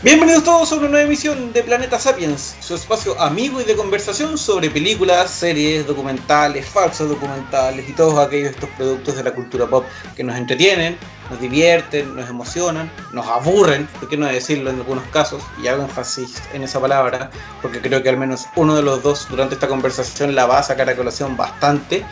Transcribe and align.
Bienvenidos 0.00 0.44
todos 0.44 0.72
a 0.72 0.76
una 0.76 0.88
nueva 0.88 1.04
emisión 1.04 1.52
de 1.52 1.62
Planeta 1.62 1.98
Sapiens, 1.98 2.56
su 2.60 2.76
espacio 2.76 3.20
amigo 3.20 3.60
y 3.60 3.64
de 3.64 3.76
conversación 3.76 4.38
sobre 4.38 4.70
películas, 4.70 5.30
series, 5.30 5.86
documentales, 5.86 6.66
falsos 6.66 7.08
documentales 7.08 7.88
y 7.88 7.92
todos 7.92 8.18
aquellos 8.18 8.52
estos 8.52 8.70
productos 8.70 9.16
de 9.16 9.24
la 9.24 9.34
cultura 9.34 9.66
pop 9.66 9.84
que 10.16 10.24
nos 10.24 10.36
entretienen, 10.36 10.96
nos 11.30 11.40
divierten, 11.40 12.16
nos 12.16 12.28
emocionan, 12.28 12.90
nos 13.12 13.26
aburren, 13.26 13.86
por 13.98 14.08
qué 14.08 14.16
no 14.16 14.26
decirlo 14.26 14.70
en 14.70 14.76
algunos 14.76 15.04
casos, 15.08 15.42
y 15.62 15.68
hago 15.68 15.82
énfasis 15.82 16.42
en 16.52 16.62
esa 16.62 16.80
palabra, 16.80 17.30
porque 17.62 17.80
creo 17.80 18.02
que 18.02 18.08
al 18.08 18.16
menos 18.16 18.46
uno 18.56 18.74
de 18.76 18.82
los 18.82 19.02
dos 19.02 19.28
durante 19.28 19.54
esta 19.54 19.68
conversación 19.68 20.34
la 20.34 20.46
va 20.46 20.58
a 20.58 20.62
sacar 20.62 20.88
a 20.88 20.96
colación 20.96 21.36
bastante, 21.36 22.04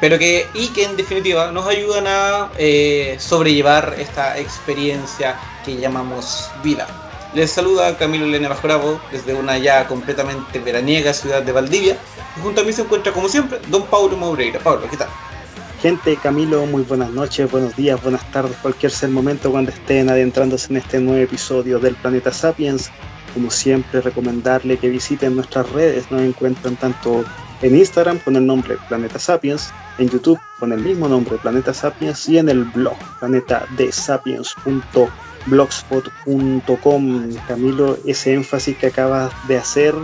pero 0.00 0.18
que, 0.18 0.46
y 0.54 0.68
que 0.68 0.84
en 0.84 0.96
definitiva 0.96 1.50
nos 1.52 1.66
ayudan 1.66 2.06
a 2.06 2.50
eh, 2.58 3.16
sobrellevar 3.18 3.94
esta 3.98 4.38
experiencia 4.38 5.36
que 5.64 5.76
llamamos 5.76 6.50
vida. 6.62 6.86
Les 7.34 7.50
saluda 7.50 7.96
Camilo 7.98 8.24
Elena 8.24 8.48
Bajorabo 8.48 9.00
desde 9.12 9.34
una 9.34 9.58
ya 9.58 9.86
completamente 9.86 10.58
veraniega 10.58 11.12
ciudad 11.12 11.42
de 11.42 11.52
Valdivia. 11.52 11.98
Y 12.36 12.40
junto 12.40 12.62
a 12.62 12.64
mí 12.64 12.72
se 12.72 12.82
encuentra, 12.82 13.12
como 13.12 13.28
siempre, 13.28 13.60
don 13.68 13.84
Paulo 13.86 14.16
Moureira. 14.16 14.58
Pablo, 14.60 14.88
¿qué 14.90 14.96
tal? 14.96 15.08
Gente, 15.80 16.16
Camilo, 16.16 16.64
muy 16.66 16.82
buenas 16.82 17.10
noches, 17.10 17.50
buenos 17.50 17.76
días, 17.76 18.02
buenas 18.02 18.30
tardes, 18.32 18.56
cualquier 18.62 18.90
sea 18.90 19.08
el 19.08 19.14
momento 19.14 19.50
cuando 19.50 19.70
estén 19.70 20.08
adentrándose 20.08 20.72
en 20.72 20.78
este 20.78 21.00
nuevo 21.00 21.22
episodio 21.22 21.78
del 21.78 21.94
Planeta 21.96 22.32
Sapiens. 22.32 22.90
Como 23.34 23.50
siempre, 23.50 24.00
recomendarle 24.00 24.78
que 24.78 24.88
visiten 24.88 25.36
nuestras 25.36 25.70
redes. 25.70 26.10
Nos 26.10 26.22
encuentran 26.22 26.76
tanto 26.76 27.22
en 27.60 27.76
Instagram 27.76 28.18
con 28.20 28.36
el 28.36 28.46
nombre 28.46 28.78
Planeta 28.88 29.18
Sapiens, 29.18 29.70
en 29.98 30.08
YouTube 30.08 30.40
con 30.58 30.72
el 30.72 30.80
mismo 30.80 31.06
nombre 31.08 31.36
Planeta 31.36 31.74
Sapiens 31.74 32.26
y 32.28 32.38
en 32.38 32.48
el 32.48 32.64
blog 32.64 32.96
planetadesapiens.com 33.20 35.10
blogspot.com. 35.46 37.34
Camilo, 37.46 37.98
ese 38.04 38.34
énfasis 38.34 38.76
que 38.76 38.88
acabas 38.88 39.32
de 39.48 39.56
hacer 39.56 39.94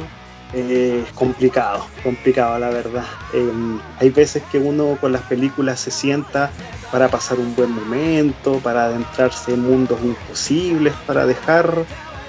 es 0.53 1.11
complicado, 1.13 1.87
complicado 2.03 2.59
la 2.59 2.71
verdad. 2.71 3.05
Em, 3.33 3.81
hay 3.99 4.11
veces 4.11 4.43
que 4.51 4.59
uno 4.59 4.99
con 5.01 5.13
las 5.13 5.23
películas 5.23 5.81
se 5.81 5.91
sienta 5.91 6.51
para 6.91 7.09
pasar 7.09 7.39
un 7.39 7.55
buen 7.57 7.73
momento, 7.73 8.59
para 8.59 8.85
adentrarse 8.85 9.55
en 9.55 9.63
mundos 9.63 9.99
imposibles, 10.03 10.93
para 11.07 11.27
dejar 11.27 11.85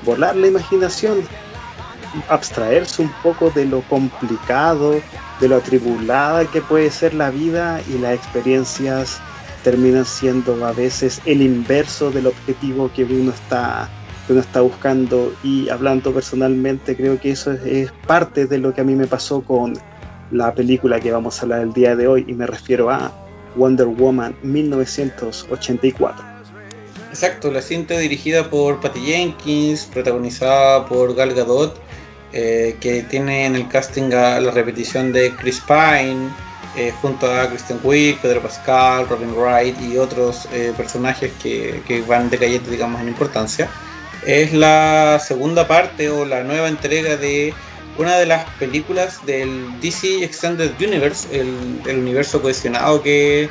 volar 0.05 0.35
la 0.35 0.47
imaginación, 0.47 1.21
abstraerse 2.29 3.01
un 3.01 3.11
poco 3.21 3.49
de 3.49 3.65
lo 3.65 3.81
complicado, 3.81 5.01
de 5.39 5.47
lo 5.47 5.57
atribulada 5.57 6.45
que 6.45 6.61
puede 6.61 6.91
ser 6.91 7.13
la 7.13 7.29
vida 7.29 7.81
y 7.89 7.97
las 7.97 8.13
experiencias 8.13 9.19
terminan 9.63 10.05
siendo 10.05 10.65
a 10.65 10.71
veces 10.71 11.21
el 11.25 11.41
inverso 11.41 12.11
del 12.11 12.27
objetivo 12.27 12.91
que 12.93 13.03
uno 13.03 13.31
está 13.31 13.89
que 14.25 14.33
uno 14.33 14.41
está 14.41 14.61
buscando 14.61 15.33
y 15.43 15.69
hablando 15.69 16.13
personalmente 16.13 16.95
creo 16.95 17.19
que 17.19 17.31
eso 17.31 17.51
es, 17.51 17.91
parte 18.07 18.45
de 18.47 18.57
lo 18.57 18.73
que 18.73 18.81
a 18.81 18.83
mí 18.83 18.95
me 18.95 19.07
pasó 19.07 19.41
con 19.41 19.73
la 20.31 20.53
película 20.53 20.99
que 20.99 21.11
vamos 21.11 21.39
a 21.39 21.41
hablar 21.43 21.61
el 21.61 21.73
día 21.73 21.95
de 21.95 22.07
hoy 22.07 22.25
y 22.27 22.33
me 22.33 22.47
refiero 22.47 22.89
a 22.89 23.11
Wonder 23.55 23.87
Woman 23.87 24.35
1984. 24.41 26.25
Exacto, 27.09 27.51
la 27.51 27.61
cinta 27.61 27.97
dirigida 27.99 28.49
por 28.49 28.81
Patty 28.81 29.01
Jenkins, 29.01 29.85
protagonizada 29.85 30.87
por 30.87 31.13
Gal 31.13 31.35
Gadot, 31.35 31.79
eh, 32.31 32.75
que 32.79 33.03
tiene 33.03 33.45
en 33.45 33.55
el 33.55 33.67
casting 33.67 34.09
la 34.09 34.39
repetición 34.49 35.11
de 35.11 35.35
Chris 35.35 35.61
Pine, 35.61 36.29
eh, 36.75 36.91
junto 37.03 37.31
a 37.31 37.47
Kristen 37.49 37.79
Wiig, 37.83 38.19
Pedro 38.19 38.41
Pascal, 38.41 39.07
Robin 39.07 39.35
Wright 39.35 39.79
y 39.79 39.97
otros 39.97 40.47
eh, 40.51 40.73
personajes 40.75 41.31
que, 41.41 41.83
que, 41.87 42.01
van 42.01 42.31
decayendo, 42.31 42.71
digamos, 42.71 42.99
en 42.99 43.09
importancia. 43.09 43.69
Es 44.25 44.53
la 44.53 45.19
segunda 45.19 45.67
parte 45.67 46.09
o 46.09 46.25
la 46.25 46.43
nueva 46.43 46.69
entrega 46.69 47.17
de 47.17 47.53
una 47.97 48.17
de 48.17 48.25
las 48.25 48.45
películas 48.51 49.25
del 49.25 49.79
DC 49.81 50.23
Extended 50.23 50.71
Universe, 50.79 51.27
el, 51.31 51.97
universo 51.97 52.41
cohesionado 52.41 53.01
que, 53.03 53.49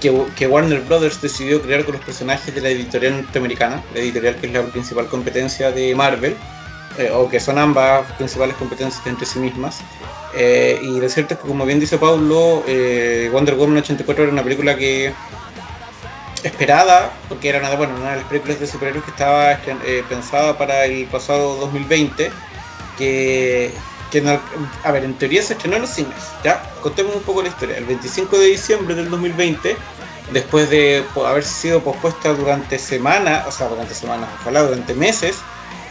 que, 0.00 0.46
Warner 0.46 0.80
Brothers 0.82 1.20
decidió 1.20 1.60
crear 1.60 1.84
con 1.84 1.96
los 1.96 2.04
personajes 2.04 2.54
de 2.54 2.60
la 2.60 2.70
editorial 2.70 3.22
norteamericana, 3.22 3.82
la 3.92 4.00
editorial 4.00 4.36
que 4.36 4.46
es 4.46 4.52
la 4.52 4.62
principal 4.62 5.06
competencia 5.08 5.70
de 5.70 5.94
Marvel, 5.94 6.36
eh, 6.98 7.10
o 7.12 7.28
que 7.28 7.40
son 7.40 7.58
ambas 7.58 8.10
principales 8.12 8.56
competencias 8.56 9.06
entre 9.06 9.26
sí 9.26 9.38
mismas. 9.38 9.80
Eh, 10.34 10.78
y 10.82 10.98
lo 11.00 11.08
cierto 11.08 11.34
es 11.34 11.40
que, 11.40 11.46
como 11.46 11.66
bien 11.66 11.80
dice 11.80 11.98
Paulo, 11.98 12.62
eh, 12.66 13.28
Wonder 13.32 13.54
Woman 13.54 13.78
84 13.78 14.24
era 14.24 14.32
una 14.32 14.42
película 14.42 14.76
que 14.76 15.12
esperada, 16.46 17.12
porque 17.28 17.48
era 17.48 17.58
una, 17.58 17.74
bueno, 17.74 17.94
una 17.96 18.10
de 18.10 18.16
las 18.16 18.24
películas 18.26 18.60
de 18.60 18.66
superhéroes 18.66 19.04
que 19.04 19.10
estaba 19.10 19.52
eh, 19.52 20.04
pensada 20.08 20.56
para 20.56 20.84
el 20.84 21.06
pasado 21.06 21.56
2020, 21.56 22.30
que, 22.98 23.72
que 24.10 24.38
a 24.84 24.92
ver, 24.92 25.04
en 25.04 25.14
teoría 25.14 25.42
se 25.42 25.54
estrenó 25.54 25.76
en 25.76 25.82
los 25.82 25.90
cines, 25.90 26.14
ya, 26.44 26.62
contemos 26.82 27.14
un 27.14 27.22
poco 27.22 27.42
la 27.42 27.48
historia, 27.48 27.76
el 27.76 27.84
25 27.84 28.38
de 28.38 28.46
diciembre 28.46 28.94
del 28.94 29.10
2020, 29.10 29.76
después 30.32 30.70
de 30.70 31.04
haber 31.24 31.44
sido 31.44 31.82
pospuesta 31.82 32.32
durante 32.32 32.78
semanas, 32.78 33.46
o 33.46 33.50
sea, 33.50 33.68
durante 33.68 33.94
semanas, 33.94 34.28
ojalá 34.40 34.62
durante 34.62 34.94
meses, 34.94 35.36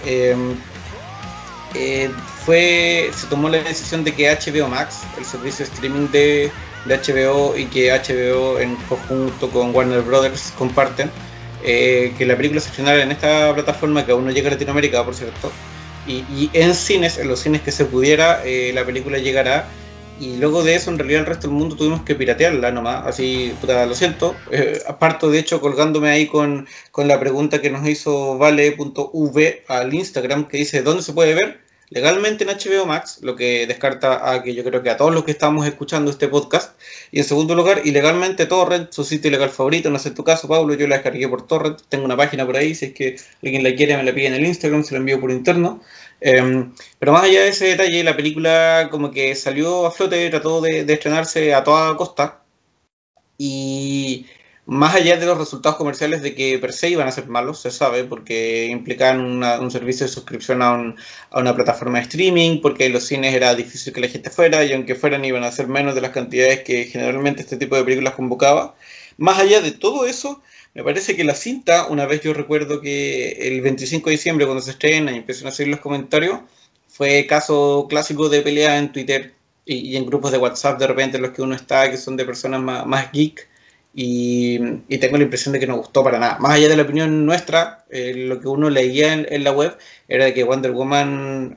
eh, 0.05 0.35
eh, 1.73 2.09
fue 2.45 3.11
se 3.13 3.27
tomó 3.27 3.49
la 3.49 3.57
decisión 3.57 4.03
de 4.03 4.13
que 4.13 4.29
HBO 4.29 4.67
Max, 4.69 4.99
el 5.17 5.25
servicio 5.25 5.65
de 5.65 5.71
streaming 5.73 6.07
de, 6.09 6.51
HBO 6.85 7.57
y 7.57 7.65
que 7.65 7.91
HBO 7.91 8.59
en 8.59 8.75
conjunto 8.87 9.49
con 9.49 9.75
Warner 9.75 10.01
Brothers 10.01 10.53
comparten, 10.57 11.09
eh, 11.63 12.13
que 12.17 12.25
la 12.25 12.35
película 12.35 12.61
se 12.61 12.69
estrenara 12.69 13.01
en 13.01 13.11
esta 13.11 13.53
plataforma 13.53 14.05
que 14.05 14.11
aún 14.11 14.25
no 14.25 14.31
llega 14.31 14.49
a 14.49 14.51
Latinoamérica, 14.51 15.03
por 15.03 15.15
cierto, 15.15 15.51
y, 16.07 16.49
en 16.53 16.75
cines, 16.75 17.17
en 17.17 17.27
los 17.27 17.39
cines 17.39 17.61
que 17.61 17.71
se 17.71 17.85
pudiera, 17.85 18.43
eh, 18.45 18.71
la 18.75 18.85
película 18.85 19.17
llegará. 19.17 19.67
Y 20.19 20.37
luego 20.37 20.63
de 20.63 20.75
eso, 20.75 20.91
en 20.91 20.99
realidad, 20.99 21.21
el 21.21 21.25
resto 21.25 21.47
del 21.47 21.57
mundo 21.57 21.75
tuvimos 21.75 22.03
que 22.03 22.15
piratearla 22.15 22.71
nomás. 22.71 23.05
Así, 23.05 23.53
puta, 23.59 23.85
lo 23.85 23.95
siento. 23.95 24.35
aparto, 24.87 25.29
de 25.29 25.39
hecho, 25.39 25.59
colgándome 25.59 26.09
ahí 26.09 26.27
con, 26.27 26.67
con 26.91 27.07
la 27.07 27.19
pregunta 27.19 27.59
que 27.59 27.69
nos 27.69 27.85
hizo 27.87 28.37
vale.v 28.37 29.63
al 29.67 29.93
Instagram, 29.93 30.47
que 30.47 30.57
dice: 30.57 30.83
¿Dónde 30.83 31.03
se 31.03 31.11
puede 31.11 31.33
ver? 31.33 31.64
Legalmente 31.95 32.43
en 32.43 32.49
HBO 32.49 32.85
Max, 32.85 33.19
lo 33.21 33.37
que 33.37 33.65
descarta 33.67 34.29
a 34.29 34.43
que 34.43 34.53
yo 34.53 34.65
creo 34.65 34.83
que 34.83 34.89
a 34.89 34.97
todos 34.97 35.13
los 35.13 35.23
que 35.23 35.31
estamos 35.31 35.65
escuchando 35.65 36.11
este 36.11 36.27
podcast. 36.27 36.77
Y 37.09 37.19
en 37.19 37.23
segundo 37.23 37.55
lugar, 37.55 37.81
ilegalmente 37.85 38.45
Torrent, 38.45 38.91
su 38.91 39.05
sitio 39.05 39.29
ilegal 39.29 39.49
favorito, 39.49 39.89
no 39.89 39.97
sé 39.97 40.11
tu 40.11 40.25
caso, 40.25 40.49
Pablo, 40.49 40.73
yo 40.73 40.87
la 40.87 40.95
descargué 40.95 41.29
por 41.29 41.47
Torrent, 41.47 41.79
tengo 41.87 42.03
una 42.03 42.17
página 42.17 42.45
por 42.45 42.57
ahí, 42.57 42.75
si 42.75 42.87
es 42.87 42.93
que 42.93 43.15
alguien 43.41 43.63
la 43.63 43.73
quiere 43.75 43.95
me 43.95 44.03
la 44.03 44.13
pide 44.13 44.27
en 44.27 44.33
el 44.33 44.45
Instagram, 44.45 44.83
se 44.83 44.93
la 44.93 44.99
envío 44.99 45.21
por 45.21 45.31
interno. 45.31 45.81
Em, 46.19 46.73
pero 46.99 47.13
más 47.13 47.23
allá 47.23 47.43
de 47.43 47.49
ese 47.49 47.65
detalle, 47.67 48.03
la 48.03 48.17
película 48.17 48.89
como 48.91 49.11
que 49.11 49.33
salió 49.35 49.85
a 49.85 49.91
flote, 49.91 50.29
trató 50.29 50.59
de, 50.59 50.83
de 50.83 50.93
estrenarse 50.93 51.53
a 51.53 51.63
toda 51.63 51.95
costa. 51.95 52.41
Y 53.37 54.27
más 54.67 54.95
allá 54.95 55.17
de 55.17 55.25
los 55.27 55.37
resultados 55.37 55.77
comerciales 55.77 56.23
de 56.23 56.33
que 56.33 56.57
per 56.57 56.73
se 56.73 56.89
iban 56.89 57.07
a 57.07 57.11
ser 57.11 57.27
malos, 57.27 57.59
se 57.61 57.69
sabe, 57.69 58.03
porque 58.03 58.65
implicaban 58.65 59.19
un 59.21 59.71
servicio 59.71 60.07
de 60.07 60.11
suscripción 60.11 60.61
a, 60.63 60.95
una 61.33 61.55
plataforma 61.55 61.99
de 61.99 62.05
streaming, 62.05 62.61
porque 62.61 62.87
en 62.87 62.93
los 62.93 63.05
cines 63.05 63.35
era 63.35 63.53
difícil 63.53 63.93
que 63.93 64.01
la 64.01 64.07
gente 64.07 64.31
fuera, 64.31 64.63
y 64.65 64.73
aunque 64.73 64.95
fueran 64.95 65.23
iban 65.23 65.43
a 65.43 65.51
ser 65.51 65.67
menos 65.67 65.93
de 65.93 66.01
las 66.01 66.11
cantidades 66.11 66.63
que 66.63 66.85
generalmente 66.85 67.41
este 67.41 67.57
tipo 67.57 67.75
de 67.75 67.83
películas 67.83 68.15
convocaba. 68.15 68.75
Más 69.17 69.39
allá 69.39 69.61
de 69.61 69.71
todo 69.71 70.07
eso, 70.07 70.41
me 70.73 70.83
parece 70.83 71.15
que 71.15 71.23
la 71.23 71.35
cinta, 71.35 71.85
una 71.87 72.05
vez 72.07 72.21
yo 72.21 72.33
recuerdo 72.33 72.81
que 72.81 73.47
el 73.47 73.61
25 73.61 74.09
de 74.09 74.15
diciembre 74.15 74.45
cuando 74.45 74.63
se 74.63 74.71
estrena 74.71 75.11
y 75.11 75.17
empiezan 75.17 75.47
a 75.47 75.51
seguir 75.51 75.71
los 75.71 75.79
comentarios, 75.79 76.39
fue 76.87 77.27
caso 77.27 77.87
clásico 77.89 78.29
de 78.29 78.41
pelea 78.41 78.77
en 78.79 78.91
Twitter 78.91 79.35
y, 79.65 79.95
en 79.95 80.05
grupos 80.05 80.31
de 80.31 80.37
WhatsApp 80.37 80.79
de 80.79 80.87
repente 80.87 81.17
en 81.17 81.23
los 81.23 81.31
que 81.31 81.41
uno 81.41 81.55
está, 81.55 81.89
que 81.91 81.97
son 81.97 82.17
de 82.17 82.25
personas 82.25 82.61
más, 82.61 82.85
más 82.85 83.11
geek 83.11 83.47
y, 83.97 84.59
tengo 84.97 85.17
la 85.17 85.23
impresión 85.23 85.53
de 85.53 85.59
que 85.59 85.67
no 85.67 85.77
gustó 85.77 86.03
para 86.03 86.19
nada. 86.19 86.37
Más 86.39 86.51
allá 86.51 86.67
de 86.67 86.75
la 86.75 86.83
opinión 86.83 87.25
nuestra, 87.25 87.85
eh, 87.89 88.13
lo 88.27 88.41
que 88.41 88.49
uno 88.49 88.69
leía 88.69 89.13
en, 89.13 89.43
la 89.45 89.53
web 89.53 89.77
era 90.09 90.33
que 90.33 90.43
Wonder 90.43 90.71
Woman 90.71 91.55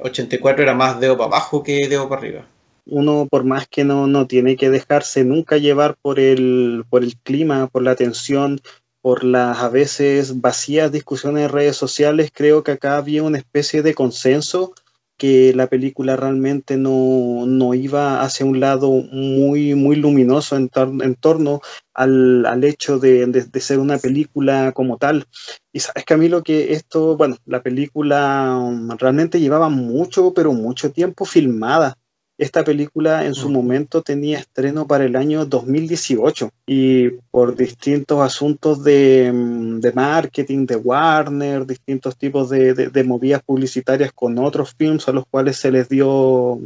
84 0.00 0.60
eh, 0.60 0.62
era 0.64 0.74
más 0.74 0.98
dedo 0.98 1.16
para 1.16 1.28
abajo 1.28 1.62
que 1.62 1.86
dedo 1.88 2.08
para 2.08 2.20
arriba. 2.20 2.46
Uno, 2.86 3.28
por 3.30 3.44
más 3.44 3.68
que 3.68 3.84
no, 3.84 4.08
no 4.08 4.26
tiene 4.26 4.56
que 4.56 4.68
dejarse 4.68 5.24
nunca 5.24 5.58
llevar 5.58 5.96
por 6.02 6.18
el, 6.18 6.84
por 6.90 7.04
el 7.04 7.16
clima, 7.18 7.68
por 7.68 7.82
la 7.82 7.94
tensión, 7.94 8.60
por 9.00 9.22
las 9.22 9.58
a 9.58 9.68
veces 9.68 10.40
vacías 10.40 10.90
discusiones 10.90 11.44
en 11.44 11.50
redes 11.50 11.76
sociales, 11.76 12.32
creo 12.34 12.64
que 12.64 12.72
acá 12.72 12.96
había 12.96 13.22
una 13.22 13.38
especie 13.38 13.82
de 13.82 13.94
consenso 13.94 14.74
que 15.16 15.52
la 15.54 15.66
película 15.66 16.16
realmente 16.16 16.76
no, 16.76 17.74
iba 17.74 18.22
hacia 18.22 18.46
un 18.46 18.60
lado 18.60 18.90
muy, 18.90 19.74
muy 19.74 19.96
luminoso 19.96 20.56
en, 20.56 20.68
torno 21.14 21.60
al, 21.94 22.64
hecho 22.64 22.98
de, 22.98 23.48
ser 23.60 23.78
una 23.78 23.98
película 23.98 24.72
como 24.72 24.98
tal. 24.98 25.26
Y 25.72 25.80
sabes, 25.80 26.04
Camilo, 26.04 26.42
que 26.42 26.72
esto, 26.72 27.16
bueno, 27.16 27.36
la 27.46 27.62
película 27.62 28.58
um, 28.58 28.90
realmente 28.98 29.40
llevaba 29.40 29.68
mucho, 29.68 30.34
pero 30.34 30.52
mucho 30.52 30.92
tiempo 30.92 31.24
filmada. 31.24 31.98
Esta 32.38 32.64
película 32.64 33.24
en 33.24 33.34
su 33.34 33.48
momento 33.48 34.02
tenía 34.02 34.38
estreno 34.38 34.86
para 34.86 35.04
el 35.04 35.16
año 35.16 35.46
2018 35.46 36.50
y 36.66 37.08
por 37.30 37.56
distintos 37.56 38.20
asuntos 38.20 38.84
de, 38.84 39.32
mm, 39.32 39.80
marketing, 39.94 40.66
de 40.66 40.76
Warner, 40.76 41.66
distintos 41.66 42.16
tipos 42.16 42.50
de, 42.50 43.04
movidas 43.06 43.42
publicitarias 43.42 44.12
con 44.12 44.38
otros 44.38 44.74
films 44.76 45.08
a 45.08 45.12
los 45.12 45.24
cuales 45.26 45.56
se 45.56 45.70
les 45.70 45.88
dio 45.88 46.58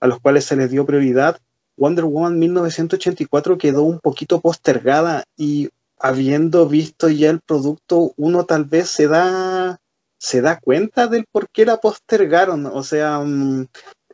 a 0.00 0.06
los 0.06 0.20
cuales 0.20 0.44
se 0.44 0.56
les 0.56 0.70
dio 0.70 0.84
prioridad, 0.84 1.38
Wonder 1.76 2.04
Woman 2.04 2.38
1984 2.38 3.58
quedó 3.58 3.82
un 3.82 4.00
poquito 4.00 4.40
postergada 4.40 5.24
y 5.36 5.70
habiendo 5.98 6.68
visto 6.68 7.08
ya 7.08 7.30
el 7.30 7.40
producto, 7.40 8.12
uno 8.16 8.44
tal 8.44 8.64
vez 8.64 8.88
se 8.88 9.08
da 9.08 9.80
se 10.18 10.40
da 10.40 10.58
cuenta 10.58 11.06
del 11.06 11.26
por 11.30 11.48
qué 11.50 11.66
la 11.66 11.76
postergaron. 11.76 12.66
O 12.66 12.82
sea, 12.82 13.20
mm, 13.20 13.66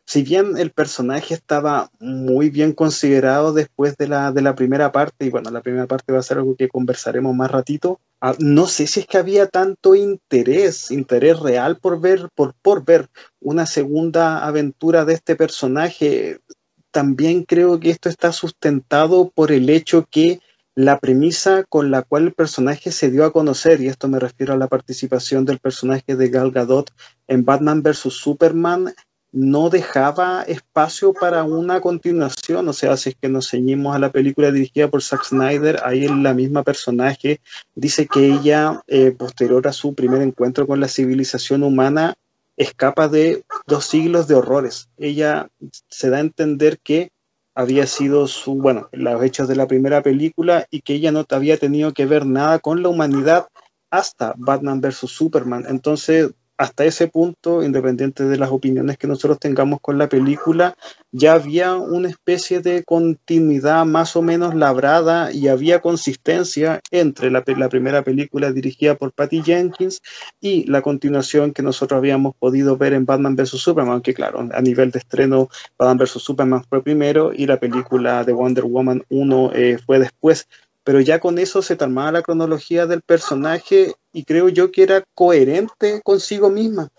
si 0.05 0.23
bien 0.23 0.57
el 0.57 0.71
personaje 0.71 1.33
estaba 1.33 1.89
muy 1.99 2.49
bien 2.49 2.73
considerado 2.73 3.53
después 3.53 3.95
de 3.97 4.07
la, 4.07 4.31
de 4.31 4.41
la 4.41 4.55
primera 4.55 4.91
parte, 4.91 5.25
y 5.25 5.29
bueno, 5.29 5.49
la 5.49 5.61
primera 5.61 5.87
parte 5.87 6.11
va 6.11 6.19
a 6.19 6.23
ser 6.23 6.37
algo 6.37 6.55
que 6.55 6.67
conversaremos 6.67 7.35
más 7.35 7.49
ratito, 7.49 7.99
ah, 8.19 8.35
no 8.39 8.67
sé 8.67 8.85
si 8.87 9.01
es 9.01 9.07
que 9.07 9.17
había 9.17 9.47
tanto 9.47 9.95
interés, 9.95 10.91
interés 10.91 11.39
real 11.39 11.77
por 11.77 12.01
ver, 12.01 12.29
por, 12.35 12.53
por 12.61 12.83
ver 12.83 13.09
una 13.39 13.65
segunda 13.65 14.45
aventura 14.45 15.05
de 15.05 15.13
este 15.13 15.35
personaje. 15.35 16.39
También 16.91 17.43
creo 17.43 17.79
que 17.79 17.89
esto 17.89 18.09
está 18.09 18.31
sustentado 18.31 19.31
por 19.33 19.51
el 19.51 19.69
hecho 19.69 20.05
que 20.11 20.41
la 20.75 20.99
premisa 20.99 21.63
con 21.69 21.91
la 21.91 22.01
cual 22.01 22.23
el 22.23 22.33
personaje 22.33 22.91
se 22.91 23.09
dio 23.09 23.25
a 23.25 23.31
conocer, 23.31 23.79
y 23.79 23.87
esto 23.87 24.07
me 24.07 24.19
refiero 24.19 24.53
a 24.53 24.57
la 24.57 24.67
participación 24.67 25.45
del 25.45 25.59
personaje 25.59 26.15
de 26.15 26.29
Gal 26.29 26.51
Gadot 26.51 26.91
en 27.27 27.45
Batman 27.45 27.83
vs. 27.83 28.13
Superman, 28.13 28.93
no 29.33 29.71
dejaba 29.71 30.43
espacio 30.43 31.11
para 31.11 31.43
una 31.43 31.81
continuación. 31.81 32.67
O 32.69 32.73
sea, 32.73 32.95
si 32.95 33.09
es 33.09 33.15
que 33.19 33.29
nos 33.29 33.49
ceñimos 33.49 33.95
a 33.95 33.99
la 33.99 34.11
película 34.11 34.51
dirigida 34.51 34.87
por 34.89 35.01
Zack 35.01 35.25
Snyder, 35.25 35.81
ahí 35.83 36.07
la 36.07 36.35
misma 36.35 36.63
personaje 36.63 37.41
dice 37.73 38.07
que 38.07 38.31
ella, 38.31 38.83
eh, 38.87 39.11
posterior 39.11 39.67
a 39.67 39.73
su 39.73 39.95
primer 39.95 40.21
encuentro 40.21 40.67
con 40.67 40.79
la 40.79 40.87
civilización 40.87 41.63
humana, 41.63 42.13
escapa 42.57 43.07
de 43.07 43.43
dos 43.65 43.85
siglos 43.85 44.27
de 44.27 44.35
horrores. 44.35 44.89
Ella 44.97 45.49
se 45.89 46.11
da 46.11 46.17
a 46.17 46.21
entender 46.21 46.77
que 46.77 47.09
había 47.55 47.87
sido 47.87 48.27
su, 48.27 48.55
bueno, 48.55 48.87
los 48.91 49.23
hechos 49.23 49.47
de 49.47 49.55
la 49.55 49.67
primera 49.67 50.03
película 50.03 50.67
y 50.69 50.81
que 50.81 50.93
ella 50.93 51.11
no 51.11 51.25
había 51.29 51.57
tenido 51.57 51.91
que 51.93 52.05
ver 52.05 52.27
nada 52.27 52.59
con 52.59 52.83
la 52.83 52.89
humanidad 52.89 53.47
hasta 53.89 54.35
Batman 54.37 54.79
vs. 54.79 55.09
Superman. 55.09 55.65
Entonces, 55.67 56.31
hasta 56.57 56.85
ese 56.85 57.07
punto, 57.07 57.63
independiente 57.63 58.25
de 58.25 58.37
las 58.37 58.51
opiniones 58.51 58.97
que 58.97 59.07
nosotros 59.07 59.39
tengamos 59.39 59.79
con 59.81 59.97
la 59.97 60.07
película, 60.07 60.75
ya 61.11 61.33
había 61.33 61.75
una 61.75 62.09
especie 62.09 62.59
de 62.59 62.83
continuidad 62.83 63.85
más 63.85 64.15
o 64.15 64.21
menos 64.21 64.53
labrada 64.53 65.31
y 65.31 65.47
había 65.47 65.81
consistencia 65.81 66.79
entre 66.91 67.31
la, 67.31 67.41
primera 67.41 68.03
película 68.03 68.51
dirigida 68.51 68.95
por 68.95 69.11
Patty 69.13 69.41
Jenkins 69.41 70.01
y 70.39 70.65
la 70.69 70.81
continuación 70.81 71.53
que 71.53 71.63
nosotros 71.63 71.97
habíamos 71.97 72.35
podido 72.35 72.77
ver 72.77 72.93
en 72.93 73.05
Batman 73.05 73.35
vs. 73.35 73.49
Superman, 73.49 73.93
aunque 73.93 74.13
claro, 74.13 74.47
a 74.53 74.61
nivel 74.61 74.91
de 74.91 74.99
estreno, 74.99 75.49
Batman 75.77 75.97
vs. 75.97 76.21
Superman 76.21 76.63
fue 76.69 76.83
primero 76.83 77.33
y 77.33 77.47
la 77.47 77.57
película 77.57 78.23
de 78.23 78.33
Wonder 78.33 78.65
Woman 78.65 79.03
1 79.09 79.51
eh, 79.53 79.77
fue 79.83 79.99
después 79.99 80.47
pero 80.83 81.01
ya 81.01 81.19
con 81.19 81.39
eso 81.39 81.61
se 81.61 81.75
tomaba 81.75 82.11
la 82.11 82.21
cronología 82.21 82.85
del 82.85 83.01
personaje 83.01 83.93
y 84.11 84.23
creo 84.23 84.49
yo 84.49 84.71
que 84.71 84.83
era 84.83 85.03
coherente 85.13 86.01
consigo 86.03 86.49
misma. 86.49 86.89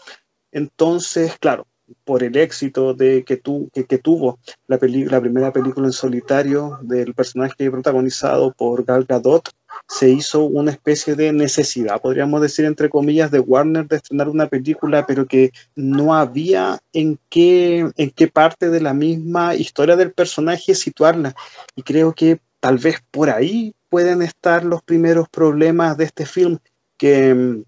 Entonces, 0.53 1.37
claro, 1.39 1.67
por 2.05 2.23
el 2.23 2.37
éxito 2.37 2.95
de 2.95 3.25
que, 3.25 3.37
tu, 3.37 3.69
que, 3.73 3.99
tuvo 3.99 4.39
la, 4.67 4.79
la 4.81 5.21
primera 5.21 5.53
película 5.53 5.87
en 5.87 5.93
solitario 5.93 6.79
del 6.83 7.15
personaje 7.15 7.71
protagonizado 7.71 8.53
por 8.53 8.85
Gal 8.85 9.05
Gadot, 9.05 9.51
se 9.89 10.09
hizo 10.09 10.45
una 10.45 10.71
especie 10.71 11.15
de 11.15 11.33
necesidad, 11.33 12.01
podríamos 12.01 12.41
decir 12.41 12.65
entre 12.65 12.89
comillas, 12.89 13.31
de 13.31 13.41
Warner 13.41 13.87
de 13.87 13.97
estrenar 13.97 14.29
una 14.29 14.47
película, 14.47 15.07
pero 15.07 15.27
que 15.27 15.53
no 15.75 16.15
había 16.15 16.79
en 16.93 17.19
qué, 17.29 17.91
en 17.97 18.11
qué 18.11 18.29
parte 18.29 18.71
de 18.71 18.81
la 18.81 18.95
misma 18.95 19.55
historia 19.55 19.97
del 19.97 20.13
personaje 20.13 20.75
situarla. 20.75 21.35
Y 21.77 21.83
creo 21.83 22.15
que 22.15 22.41
Tal 22.65 22.79
vez 22.79 22.97
por 23.11 23.29
ahí 23.29 23.75
pueden 23.91 24.23
estar 24.23 24.65
los 24.65 24.83
primeros 24.83 25.29
problemas 25.29 25.99
de 25.99 26.05
este 26.05 26.25
film 26.25 26.61
que 26.97 27.35
mm, 27.35 27.63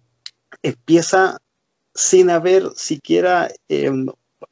empieza 0.62 1.36
sin 1.94 2.30
haber 2.30 2.70
siquiera 2.76 3.50
em, 3.68 4.06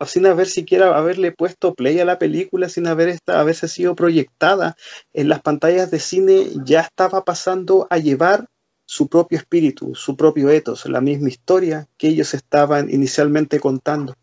sin 0.04 0.26
haber 0.26 0.46
siquiera 0.46 0.98
haberle 0.98 1.32
puesto 1.32 1.72
play 1.72 1.98
a 1.98 2.04
la 2.04 2.18
película, 2.18 2.68
sin 2.68 2.86
haber 2.86 3.08
esta, 3.08 3.40
haberse 3.40 3.68
sido 3.68 3.94
proyectada 3.94 4.76
en 5.14 5.30
las 5.30 5.40
pantallas 5.40 5.90
de 5.90 5.98
cine, 5.98 6.44
ya 6.66 6.82
estaba 6.82 7.24
pasando 7.24 7.86
a 7.88 7.96
llevar 7.96 8.44
su 8.84 9.08
propio 9.08 9.38
espíritu, 9.38 9.94
su 9.94 10.14
propio 10.14 10.50
ethos, 10.50 10.84
la 10.84 11.00
misma 11.00 11.30
historia 11.30 11.88
que 11.96 12.08
ellos 12.08 12.34
estaban 12.34 12.90
inicialmente 12.92 13.60
contando. 13.60 14.14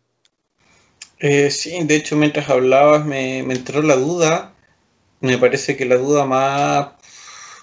Eh, 1.18 1.50
sí, 1.50 1.82
de 1.82 1.96
hecho 1.96 2.14
mientras 2.14 2.48
hablabas 2.48 3.04
me, 3.04 3.42
me 3.42 3.54
entró 3.54 3.82
la 3.82 3.96
duda 3.96 4.51
me 5.22 5.38
parece 5.38 5.76
que 5.76 5.86
la 5.86 5.96
duda 5.96 6.26
más, 6.26 6.88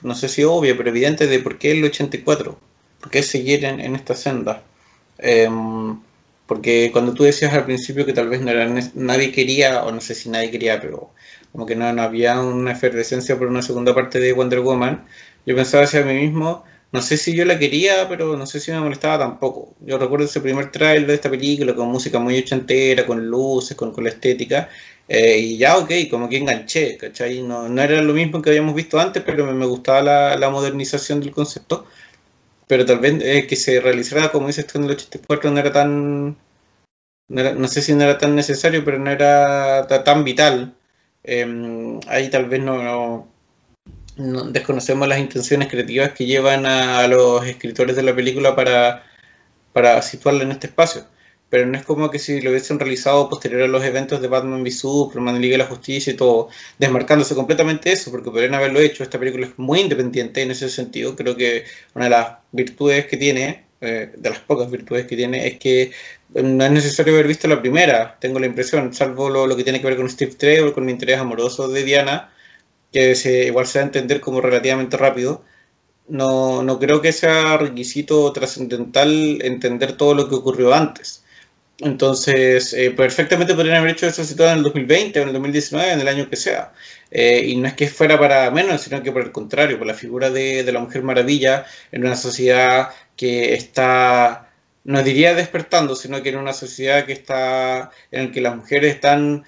no 0.02 0.16
sé 0.16 0.30
si 0.30 0.44
obvia, 0.44 0.76
pero 0.78 0.90
evidente 0.90 1.28
de 1.28 1.40
por 1.40 1.58
qué 1.58 1.72
el 1.72 1.84
84, 1.84 2.60
por 3.02 3.12
qué 3.12 3.22
seguir 3.24 3.66
en, 3.66 3.96
esta 3.96 4.16
senda. 4.16 4.64
Em, 5.20 6.00
porque 6.48 6.90
cuando 6.92 7.14
tú 7.14 7.24
decías 7.24 7.54
al 7.54 7.66
principio 7.66 8.06
que 8.06 8.14
tal 8.14 8.30
vez 8.30 8.42
no 8.42 8.52
era, 8.52 8.68
nadie 8.96 9.32
quería, 9.32 9.84
o 9.84 9.92
no 9.92 10.02
sé 10.02 10.16
si 10.16 10.30
nadie 10.30 10.52
quería, 10.52 10.82
pero 10.82 11.12
como 11.52 11.66
que 11.66 11.76
no, 11.76 11.86
había 12.02 12.40
una 12.42 12.72
efervescencia 12.72 13.38
por 13.38 13.48
una 13.48 13.62
segunda 13.62 13.94
parte 13.94 14.20
de 14.20 14.34
Wonder 14.34 14.62
Woman, 14.62 15.06
yo 15.46 15.56
pensaba 15.56 15.84
hacia 15.84 16.04
mí 16.04 16.14
mismo, 16.14 16.64
no 16.92 17.02
sé 17.02 17.18
si 17.18 17.36
yo 17.36 17.46
la 17.46 17.60
quería, 17.60 18.08
pero 18.10 18.36
no 18.38 18.46
sé 18.48 18.60
si 18.60 18.72
me 18.72 18.80
molestaba 18.80 19.20
tampoco. 19.20 19.76
Yo 19.82 19.98
recuerdo 20.00 20.26
ese 20.26 20.42
primer 20.42 20.72
trailer 20.72 21.08
de 21.08 21.14
esta 21.16 21.30
película 21.30 21.76
con 21.76 21.90
música 21.90 22.20
muy 22.20 22.40
ochentera, 22.40 23.06
con 23.06 23.28
luces, 23.28 23.78
con, 23.78 23.92
con 23.92 24.04
la 24.04 24.10
estética, 24.10 24.70
eh, 25.10 25.40
y 25.40 25.58
ya, 25.58 25.78
ok, 25.78 25.92
como 26.12 26.30
que 26.30 26.38
enganché, 26.38 26.96
¿cachai? 26.98 27.42
No, 27.42 27.68
no, 27.68 27.82
era 27.82 28.02
lo 28.04 28.14
mismo 28.14 28.42
que 28.42 28.52
habíamos 28.52 28.76
visto 28.76 29.00
antes, 29.00 29.24
pero 29.24 29.46
me, 29.52 29.66
gustaba 29.66 30.02
la, 30.38 30.50
modernización 30.52 31.20
del 31.20 31.32
concepto. 31.32 31.88
Pero 32.68 32.86
tal 32.86 33.00
vez 33.00 33.16
eh, 33.24 33.48
que 33.48 33.56
se 33.56 33.82
realizara, 33.82 34.32
como 34.32 34.48
dices 34.48 34.68
tú, 34.68 34.78
en 34.80 34.86
el 34.86 34.92
84 34.92 35.52
no 35.52 35.60
era 35.60 35.72
tan... 35.74 36.38
No, 37.30 37.68
sé 37.68 37.82
si 37.82 37.94
no 37.94 38.04
era 38.04 38.18
tan 38.18 38.36
necesario, 38.36 38.84
pero 38.86 39.00
no 39.00 39.12
era 39.12 39.88
tan 39.88 40.24
vital. 40.24 40.76
Em, 41.24 42.00
ahí 42.08 42.30
tal 42.30 42.46
vez 42.48 42.62
no, 42.62 43.28
no, 44.18 44.44
desconocemos 44.51 45.08
las 45.08 45.20
intenciones 45.20 45.70
creativas 45.70 46.12
que 46.13 46.25
llevan 46.25 46.66
a, 46.66 47.00
a, 47.00 47.08
los 47.08 47.46
escritores 47.46 47.96
de 47.96 48.04
la 48.04 48.16
película 48.16 48.56
para, 48.56 49.04
para 49.74 50.01
situarla 50.01 50.44
en 50.44 50.51
este 50.51 50.68
espacio 50.68 51.06
pero 51.50 51.65
no 51.65 51.77
es 51.77 51.86
como 51.86 52.12
que 52.12 52.20
si 52.20 52.41
lo 52.41 52.51
hubiesen 52.51 52.79
realizado 52.79 53.27
posterior 53.29 53.63
a 53.63 53.68
los 53.68 53.84
eventos 53.84 54.22
de 54.22 54.27
Batman 54.27 54.62
v 54.62 54.72
Superman, 54.72 55.41
Liga 55.41 55.53
de 55.53 55.58
la 55.60 55.65
Justicia 55.65 56.13
y 56.13 56.15
todo, 56.15 56.50
desmarcándose 56.77 57.36
completamente 57.36 57.91
eso, 57.91 58.12
porque 58.12 58.29
podrían 58.29 58.53
haberlo 58.53 58.79
hecho. 58.79 59.03
Esta 59.03 59.20
película 59.20 59.48
es 59.48 59.58
muy 59.58 59.79
independiente 59.82 60.41
en 60.44 60.51
ese 60.51 60.70
sentido. 60.70 61.15
Creo 61.15 61.36
que 61.36 61.65
una 61.96 62.06
de 62.06 62.12
las 62.12 62.38
virtudes 62.51 63.08
que 63.08 63.18
tiene, 63.18 63.65
eh, 63.82 64.12
de 64.15 64.29
las 64.29 64.39
pocas 64.39 64.70
virtudes 64.70 65.08
que 65.08 65.15
tiene, 65.15 65.48
es 65.48 65.58
que 65.60 65.91
no 66.34 66.63
es 66.65 66.72
necesario 66.72 67.13
haber 67.13 67.27
visto 67.27 67.48
la 67.48 67.62
primera, 67.62 68.18
tengo 68.20 68.39
la 68.39 68.46
impresión, 68.46 68.94
salvo 68.94 69.29
lo, 69.29 69.56
que 69.58 69.63
tiene 69.63 69.82
que 69.82 69.88
ver 69.88 69.98
con 69.98 70.10
Steve 70.10 70.36
Trevor, 70.36 70.74
con 70.74 70.84
el 70.84 70.91
interés 70.91 71.18
amoroso 71.20 71.68
de 71.68 71.84
Diana, 71.84 72.32
que 72.91 73.15
se, 73.15 73.46
igual 73.48 73.68
se 73.68 73.79
va 73.79 73.84
a 73.84 73.88
entender 73.88 74.22
como 74.22 74.41
relativamente 74.41 74.98
rápido. 74.98 75.44
No, 76.08 76.63
no 76.63 76.79
creo 76.79 77.01
que 77.01 77.12
sea 77.12 77.58
requisito 77.58 78.32
trascendental 78.34 79.39
entender 79.44 79.94
todo 79.94 80.15
lo 80.15 80.27
que 80.29 80.36
ocurrió 80.36 80.74
antes 80.74 81.19
entonces, 81.81 82.74
eh, 82.74 82.91
perfectamente 82.91 83.55
podrían 83.55 83.77
haber 83.77 83.91
hecho 83.91 84.07
eso 84.07 84.24
situado 84.25 84.51
en 84.51 84.57
el 84.57 84.63
2020 84.63 85.19
o 85.19 85.24
en 85.24 85.29
el 85.29 85.33
2019, 85.33 85.93
en 85.93 86.01
el 86.01 86.07
año 86.09 86.29
que 86.29 86.36
sea. 86.36 86.74
Eh, 87.12 87.43
y 87.48 87.55
no 87.55 87.67
es 87.67 87.74
que 87.74 87.88
fuera 87.88 88.19
para 88.19 88.51
menos, 88.51 88.81
sino 88.81 89.01
que 89.01 89.12
por 89.12 89.21
el 89.21 89.31
contrario, 89.31 89.77
por 89.77 89.88
la 89.88 89.93
figura 89.93 90.29
de, 90.29 90.69
la 90.71 90.79
Mujer 90.79 91.03
Maravilla 91.03 91.65
en 91.91 92.05
una 92.05 92.15
sociedad 92.17 92.89
que 93.15 93.53
está, 93.53 94.51
no 94.83 95.03
diría 95.03 95.33
despertando, 95.36 95.95
sino 95.95 96.21
que 96.21 96.29
en 96.29 96.38
una 96.38 96.53
sociedad 96.53 97.05
que 97.05 97.13
está, 97.13 97.91
en 98.12 98.27
la 98.27 98.31
que 98.31 98.41
las 98.41 98.55
mujeres 98.57 98.95
están 98.95 99.45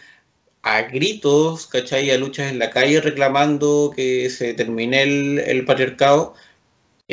a 0.64 0.84
gritos, 0.84 1.68
¿cachai? 1.68 2.12
A 2.12 2.18
luchas 2.18 2.52
en 2.52 2.60
la 2.60 2.70
calle 2.70 3.02
reclamando 3.02 3.92
que 3.96 4.30
se 4.30 4.54
termine 4.54 5.04
el 5.04 5.66
patriarcado 5.66 6.36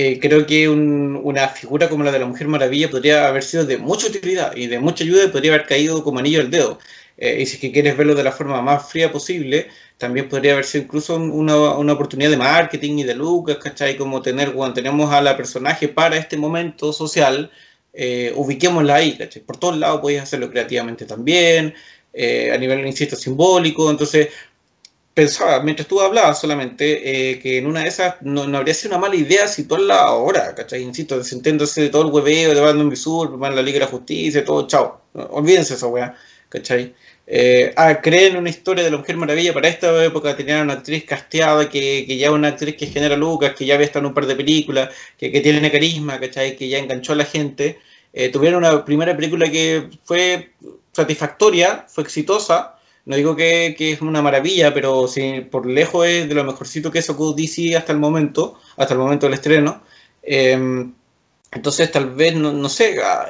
eh, 0.01 0.21
creo 0.21 0.47
que 0.47 0.69
una 0.69 1.49
figura 1.49 1.89
como 1.89 2.05
la 2.05 2.13
de 2.13 2.21
la 2.21 2.27
Mujer 2.27 2.47
Maravilla 2.47 2.89
podría 2.89 3.27
haber 3.27 3.43
sido 3.43 3.65
de 3.65 3.79
mucha 3.79 4.07
utilidad 4.07 4.55
y 4.55 4.69
de 4.69 4.79
mucha 4.79 5.03
ayuda 5.03 5.25
y 5.25 5.29
podría 5.29 5.53
haber 5.55 5.67
caído 5.67 6.05
como 6.05 6.21
anillo 6.21 6.41
al 6.41 6.53
dedo. 6.53 6.79
Eh, 7.17 7.39
y 7.41 7.47
si 7.47 7.57
es 7.57 7.61
que 7.61 7.73
quieres 7.73 7.97
verlo 7.97 8.15
de 8.15 8.23
la 8.23 8.31
forma 8.31 8.63
más 8.63 8.89
fría 8.89 9.11
posible, 9.11 9.67
también 9.97 10.29
podría 10.29 10.53
haber 10.53 10.65
sido 10.67 10.85
incluso 10.85 11.17
una, 11.17 11.93
oportunidad 11.93 12.31
de 12.31 12.37
marketing 12.37 12.99
y 12.99 13.03
de 13.03 13.17
lucas, 13.17 13.57
¿cachai? 13.57 13.97
Como 13.97 14.23
tener, 14.23 14.53
cuando 14.53 14.75
tenemos 14.75 15.13
a 15.13 15.21
la 15.21 15.37
personaje 15.37 15.89
para 15.89 16.17
este 16.17 16.37
momento 16.37 16.93
social, 16.93 17.51
eh, 17.93 18.33
ubiquémosla 18.37 18.95
ahí, 18.95 19.19
¿cachai? 19.19 19.43
Por 19.43 19.57
todos 19.57 19.79
lados 19.79 20.01
podéis 20.01 20.23
hacerlo 20.23 20.49
creativamente 20.49 21.07
también, 21.07 21.75
eh, 22.13 22.53
a 22.53 22.57
nivel, 22.59 22.87
insisto, 22.87 23.17
simbólico. 23.17 23.91
Entonces, 23.91 24.29
pensaba, 25.19 25.61
mientras 25.65 25.89
tú 25.89 26.01
hablabas 26.01 26.41
solamente, 26.41 26.85
eh, 27.33 27.41
que 27.41 27.59
en 27.59 27.67
una 27.67 27.81
de 27.81 27.89
esas 27.89 28.23
no, 28.23 28.43
habría 28.57 28.73
sido 28.73 28.95
una 28.95 29.01
mala 29.01 29.17
idea 29.17 29.49
situarla 29.49 30.03
ahora, 30.03 30.55
¿cachai? 30.55 30.81
Insisto, 30.81 31.19
desentendiéndose 31.19 31.83
de 31.83 31.89
todo 31.89 32.03
el 32.03 32.13
hueveo, 32.13 32.55
de 32.55 32.61
Batman 32.61 32.89
Visur, 32.89 33.37
la 33.37 33.61
Liga 33.61 33.81
de 33.81 33.87
la 33.87 33.91
Justicia, 33.91 34.45
todo, 34.45 34.69
chao. 34.69 35.01
Olvídense 35.15 35.75
esa 35.75 35.89
weá, 35.89 36.15
¿cachai? 36.49 36.95
Eh, 37.27 37.73
ah, 37.77 38.01
creen 38.01 38.37
una 38.37 38.49
historia 38.49 38.85
de 38.85 38.93
la 38.93 38.99
Mujer 38.99 39.17
Maravilla 39.17 39.53
para 39.53 39.67
esta 39.67 40.05
época, 40.05 40.37
tenían 40.37 40.63
una 40.63 40.75
actriz 40.75 41.05
casteada 41.05 41.69
que, 41.69 42.05
que 42.07 42.17
ya 42.17 42.31
una 42.31 42.49
actriz 42.49 42.77
que 42.77 42.87
genera 42.87 43.17
lucas, 43.17 43.55
que 43.57 43.67
ya 43.67 43.75
había 43.75 43.87
estado 43.87 44.05
en 44.05 44.11
un 44.11 44.15
par 44.15 44.27
de 44.27 44.37
películas, 44.37 44.91
que, 45.19 45.33
que 45.33 45.41
tiene 45.41 45.73
carisma, 45.73 46.21
¿cachai? 46.21 46.55
Que 46.55 46.69
ya 46.69 46.79
enganchó 46.79 47.15
a 47.15 47.17
la 47.17 47.25
gente. 47.25 47.81
Eh, 48.13 48.29
tuvieron 48.29 48.65
una 48.65 48.85
primera 48.85 49.17
película 49.17 49.51
que 49.51 49.91
fue 50.05 50.53
satisfactoria, 50.93 51.87
fue 51.89 52.05
exitosa. 52.05 52.78
No 53.09 53.17
digo 53.17 53.35
que, 53.37 53.75
que 53.79 53.93
es 53.93 54.03
una 54.03 54.21
maravilla, 54.21 54.75
pero 54.75 55.09
sí, 55.09 55.41
por 55.51 55.65
lejos 55.65 56.07
es 56.07 56.29
de 56.29 56.35
lo 56.35 56.45
mejorcito 56.45 56.91
que 56.91 57.01
sacó 57.01 57.33
DC 57.33 57.75
hasta 57.75 57.91
el 57.93 57.99
momento, 57.99 58.59
hasta 58.77 58.93
el 58.93 59.01
momento 59.01 59.25
del 59.25 59.33
estreno. 59.33 59.81
Eh, 60.23 60.87
entonces, 61.51 61.91
tal 61.91 62.11
vez, 62.11 62.35
no, 62.35 62.53
no 62.53 62.69
sé, 62.69 62.99
ah, 63.03 63.27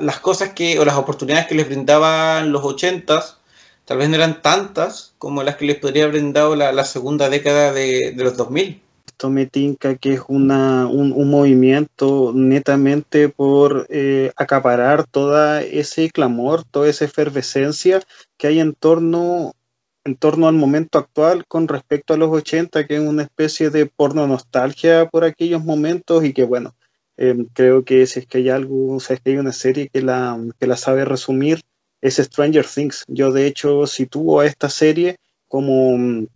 las 0.00 0.20
cosas 0.20 0.50
que, 0.50 0.78
o 0.78 0.84
las 0.84 0.94
oportunidades 0.94 1.48
que 1.48 1.56
les 1.56 1.66
brindaban 1.66 2.52
los 2.52 2.64
ochentas, 2.64 3.38
tal 3.86 3.98
vez 3.98 4.08
no 4.08 4.14
eran 4.14 4.40
tantas 4.40 5.14
como 5.18 5.42
las 5.42 5.56
que 5.56 5.64
les 5.64 5.78
podría 5.78 6.04
haber 6.04 6.20
brindado 6.20 6.54
la, 6.54 6.84
segunda 6.84 7.28
década 7.28 7.72
de, 7.72 8.12
de, 8.12 8.22
los 8.22 8.36
2000. 8.36 8.80
Esto 9.14 9.30
me 9.30 9.46
tinca 9.46 9.94
que 9.94 10.14
es 10.14 10.20
una, 10.28 10.86
un, 10.86 11.30
movimiento 11.30 12.32
netamente 12.34 13.28
por 13.28 13.86
eh, 13.88 14.32
acaparar 14.36 15.06
toda 15.06 15.62
ese 15.62 16.10
clamor, 16.10 16.64
toda 16.64 16.88
esa 16.88 17.04
efervescencia 17.04 18.02
que 18.36 18.48
hay 18.48 18.60
en 18.60 18.74
torno 18.74 19.54
en 20.04 20.16
torno 20.16 20.48
al 20.48 20.54
momento 20.54 20.98
actual 20.98 21.46
con 21.46 21.66
respecto 21.66 22.12
a 22.12 22.18
los 22.18 22.30
80, 22.30 22.86
que 22.86 22.96
es 22.96 23.00
una 23.00 23.22
especie 23.22 23.70
de 23.70 23.86
porno 23.86 24.26
nostalgia 24.26 25.08
por 25.08 25.24
aquellos 25.24 25.64
momentos 25.64 26.24
y 26.24 26.34
que 26.34 26.44
bueno, 26.44 26.74
Em, 27.16 27.46
creo 27.52 27.84
que 27.84 28.06
si 28.06 28.20
es 28.20 28.26
que 28.26 28.38
hay 28.38 28.50
algo, 28.50 28.94
o 28.96 29.00
sea, 29.00 29.14
es 29.14 29.22
que 29.22 29.30
hay 29.30 29.36
una 29.36 29.52
serie 29.52 29.88
que 29.88 30.02
la, 30.02 30.38
que 30.58 30.66
la 30.66 30.76
sabe 30.76 31.04
resumir, 31.04 31.60
es 32.00 32.16
Stranger 32.16 32.66
Things. 32.66 33.04
Yo 33.08 33.32
de 33.32 33.46
hecho 33.46 33.86
sitúo 33.86 34.40
a 34.40 34.46
esta 34.46 34.68
serie 34.68 35.16
como 35.48 36.26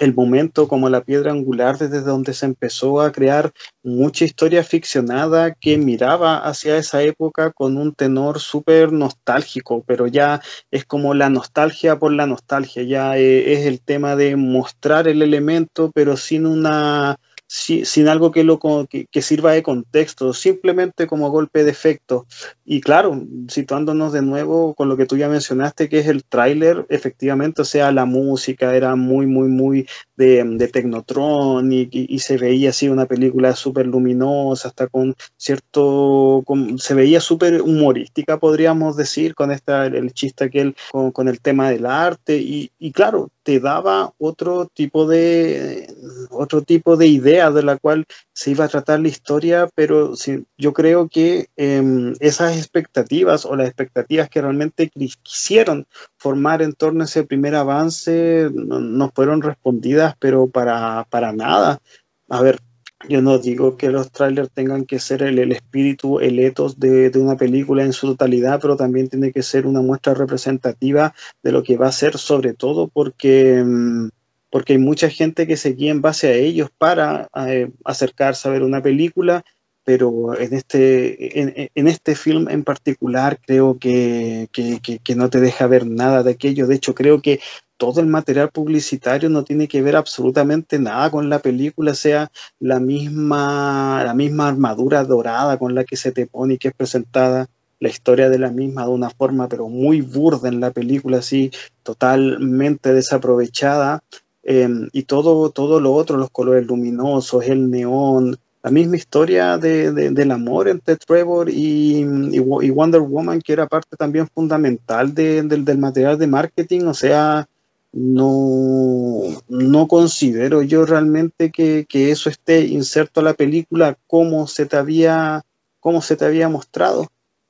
el 0.00 0.14
momento, 0.14 0.68
como 0.68 0.88
la 0.88 1.02
piedra 1.02 1.32
angular 1.32 1.78
desde 1.78 2.00
donde 2.00 2.34
se 2.34 2.46
empezó 2.46 3.00
a 3.00 3.12
crear 3.12 3.52
mucha 3.82 4.24
historia 4.24 4.64
ficcionada 4.64 5.54
que 5.54 5.78
miraba 5.78 6.38
hacia 6.38 6.76
esa 6.76 7.02
época 7.02 7.52
con 7.52 7.76
un 7.76 7.94
tenor 7.94 8.40
súper 8.40 8.92
nostálgico, 8.92 9.84
pero 9.86 10.06
ya 10.06 10.40
es 10.70 10.84
como 10.84 11.14
la 11.14 11.30
nostalgia 11.30 11.98
por 11.98 12.12
la 12.12 12.26
nostalgia, 12.26 12.82
ya 12.82 13.16
eh, 13.18 13.52
es 13.52 13.66
el 13.66 13.80
tema 13.80 14.16
de 14.16 14.36
mostrar 14.36 15.06
el 15.08 15.22
elemento, 15.22 15.90
pero 15.94 16.16
sin 16.16 16.46
una 16.46 17.18
sin 17.54 18.08
algo 18.08 18.32
que, 18.32 18.42
lo, 18.42 18.58
que, 18.58 19.22
sirva 19.22 19.52
de 19.52 19.62
contexto, 19.62 20.32
simplemente 20.32 21.06
como 21.06 21.30
golpe 21.30 21.62
de 21.62 21.70
efecto. 21.70 22.26
Y 22.64 22.80
claro, 22.80 23.22
situándonos 23.48 24.12
de 24.12 24.22
nuevo 24.22 24.74
con 24.74 24.88
lo 24.88 24.96
que 24.96 25.06
tú 25.06 25.16
ya 25.16 25.28
mencionaste, 25.28 25.88
que 25.88 26.00
es 26.00 26.08
el 26.08 26.24
tráiler, 26.24 26.84
efectivamente, 26.88 27.62
o 27.62 27.64
sea, 27.64 27.92
la 27.92 28.06
música 28.06 28.74
era 28.74 28.96
muy, 28.96 29.26
muy, 29.26 29.48
muy 29.48 29.86
de, 30.16 30.42
de 30.44 30.68
Tecnotron 30.68 31.72
y, 31.72 32.18
se 32.18 32.38
veía 32.38 32.70
así 32.70 32.88
una 32.88 33.06
película 33.06 33.54
súper 33.54 33.86
luminosa, 33.86 34.68
hasta 34.68 34.88
con 34.88 35.14
cierto, 35.36 36.42
se 36.78 36.94
veía 36.94 37.20
súper 37.20 37.62
humorística, 37.62 38.38
podríamos 38.38 38.96
decir, 38.96 39.34
con 39.34 39.52
esta, 39.52 39.86
el, 39.86 40.12
chiste 40.12 40.44
aquel, 40.44 40.74
con, 40.90 41.12
con 41.12 41.28
el 41.28 41.40
tema 41.40 41.70
del 41.70 41.86
arte. 41.86 42.38
Y, 42.38 42.70
y 42.78 42.92
claro, 42.92 43.30
te 43.44 43.60
daba 43.60 44.12
otro 44.18 44.66
tipo 44.72 45.06
de 45.06 45.86
otro 46.30 46.62
tipo 46.62 46.96
de 46.96 47.06
idea 47.06 47.43
de 47.52 47.62
la 47.62 47.76
cual 47.76 48.06
se 48.32 48.52
iba 48.52 48.64
a 48.64 48.68
tratar 48.68 49.00
la 49.00 49.08
historia, 49.08 49.68
pero 49.74 50.14
yo 50.56 50.72
creo 50.72 51.08
que 51.08 51.48
em, 51.56 52.14
esas 52.20 52.56
expectativas 52.56 53.44
o 53.44 53.56
las 53.56 53.66
expectativas 53.66 54.28
que 54.28 54.40
realmente 54.40 54.90
quisieron 55.22 55.86
formar 56.16 56.62
en 56.62 56.72
torno 56.72 57.02
a 57.02 57.06
ese 57.06 57.24
primer 57.24 57.54
avance 57.54 58.50
no, 58.52 59.10
fueron 59.14 59.42
respondidas, 59.42 60.14
pero 60.18 60.48
para, 60.48 61.06
para 61.10 61.32
nada. 61.32 61.80
A 62.28 62.40
ver, 62.40 62.60
yo 63.08 63.20
no 63.20 63.38
digo 63.38 63.76
que 63.76 63.90
los 63.90 64.10
trailers 64.10 64.50
tengan 64.50 64.86
que 64.86 64.98
ser 64.98 65.22
el, 65.22 65.52
espíritu, 65.52 66.20
el 66.20 66.38
etos 66.38 66.78
de, 66.78 67.10
una 67.16 67.36
película 67.36 67.84
en 67.84 67.92
su 67.92 68.08
totalidad, 68.08 68.60
pero 68.60 68.76
también 68.76 69.08
tiene 69.08 69.32
que 69.32 69.42
ser 69.42 69.66
una 69.66 69.82
muestra 69.82 70.14
representativa 70.14 71.14
de 71.42 71.52
lo 71.52 71.62
que 71.62 71.76
va 71.76 71.88
a 71.88 71.92
ser, 71.92 72.18
sobre 72.18 72.54
todo 72.54 72.88
porque, 72.88 73.62
mm, 73.64 74.08
porque 74.54 74.74
hay 74.74 74.78
mucha 74.78 75.10
gente 75.10 75.48
que 75.48 75.56
se 75.56 75.72
guía 75.72 75.90
en 75.90 76.00
base 76.00 76.28
a 76.28 76.34
ellos 76.34 76.70
para 76.78 77.28
eh, 77.48 77.72
acercarse 77.84 78.46
a 78.46 78.52
ver 78.52 78.62
una 78.62 78.80
película, 78.80 79.44
pero 79.82 80.38
en 80.38 80.54
este, 80.54 81.40
en, 81.74 81.88
este 81.88 82.14
film 82.14 82.48
en 82.48 82.62
particular 82.62 83.40
creo 83.44 83.80
que, 83.80 84.48
que, 84.52 85.14
no 85.16 85.28
te 85.28 85.40
deja 85.40 85.66
ver 85.66 85.88
nada 85.88 86.22
de 86.22 86.30
aquello. 86.30 86.68
De 86.68 86.76
hecho, 86.76 86.94
creo 86.94 87.20
que 87.20 87.40
todo 87.76 88.00
el 88.00 88.06
material 88.06 88.50
publicitario 88.50 89.28
no 89.28 89.42
tiene 89.42 89.66
que 89.66 89.82
ver 89.82 89.96
absolutamente 89.96 90.78
nada 90.78 91.10
con 91.10 91.28
la 91.28 91.40
película, 91.40 91.92
sea 91.92 92.30
la 92.60 92.78
misma, 92.78 94.04
la 94.04 94.14
misma 94.14 94.46
armadura 94.46 95.02
dorada 95.02 95.58
con 95.58 95.74
la 95.74 95.82
que 95.82 95.96
se 95.96 96.12
te 96.12 96.28
pone 96.28 96.54
y 96.54 96.58
que 96.58 96.68
es 96.68 96.74
presentada 96.74 97.48
la 97.80 97.88
historia 97.88 98.30
de 98.30 98.38
la 98.38 98.50
misma 98.50 98.84
de 98.84 98.90
una 98.90 99.10
forma 99.10 99.48
pero 99.48 99.68
muy 99.68 100.00
burda 100.00 100.48
en 100.48 100.60
la 100.60 100.70
película, 100.70 101.18
así 101.18 101.50
totalmente 101.82 102.94
desaprovechada. 102.94 104.04
Em, 104.44 104.88
y 104.92 105.04
todo, 105.04 105.50
todo 105.50 105.80
lo 105.80 105.94
otro, 105.94 106.18
los 106.18 106.30
colores 106.30 106.66
luminosos, 106.66 107.44
el 107.46 107.70
neón, 107.70 108.36
la 108.62 108.70
misma 108.70 108.96
historia 108.96 109.58
de, 109.58 109.90
del 109.92 110.30
amor 110.30 110.68
entre 110.68 110.96
Trevor 110.96 111.48
y, 111.50 112.00
y, 112.00 112.70
Wonder 112.70 113.00
Woman, 113.00 113.40
que 113.40 113.54
era 113.54 113.66
parte 113.66 113.96
también 113.96 114.28
fundamental 114.28 115.14
del 115.14 115.78
material 115.78 116.18
de 116.18 116.26
marketing, 116.26 116.82
o 116.86 116.94
sea, 116.94 117.46
no, 117.92 119.20
no 119.48 119.86
considero 119.86 120.62
yo 120.62 120.84
realmente 120.84 121.50
que, 121.50 121.86
eso 122.10 122.28
esté 122.28 122.66
inserto 122.66 123.20
a 123.20 123.22
la 123.22 123.34
película 123.34 123.96
como 124.06 124.46
se 124.46 124.66
te 124.66 124.76
había, 124.76 125.44
como 125.80 126.02
se 126.02 126.16
te 126.16 126.24
había 126.24 126.48
mostrado. 126.48 127.06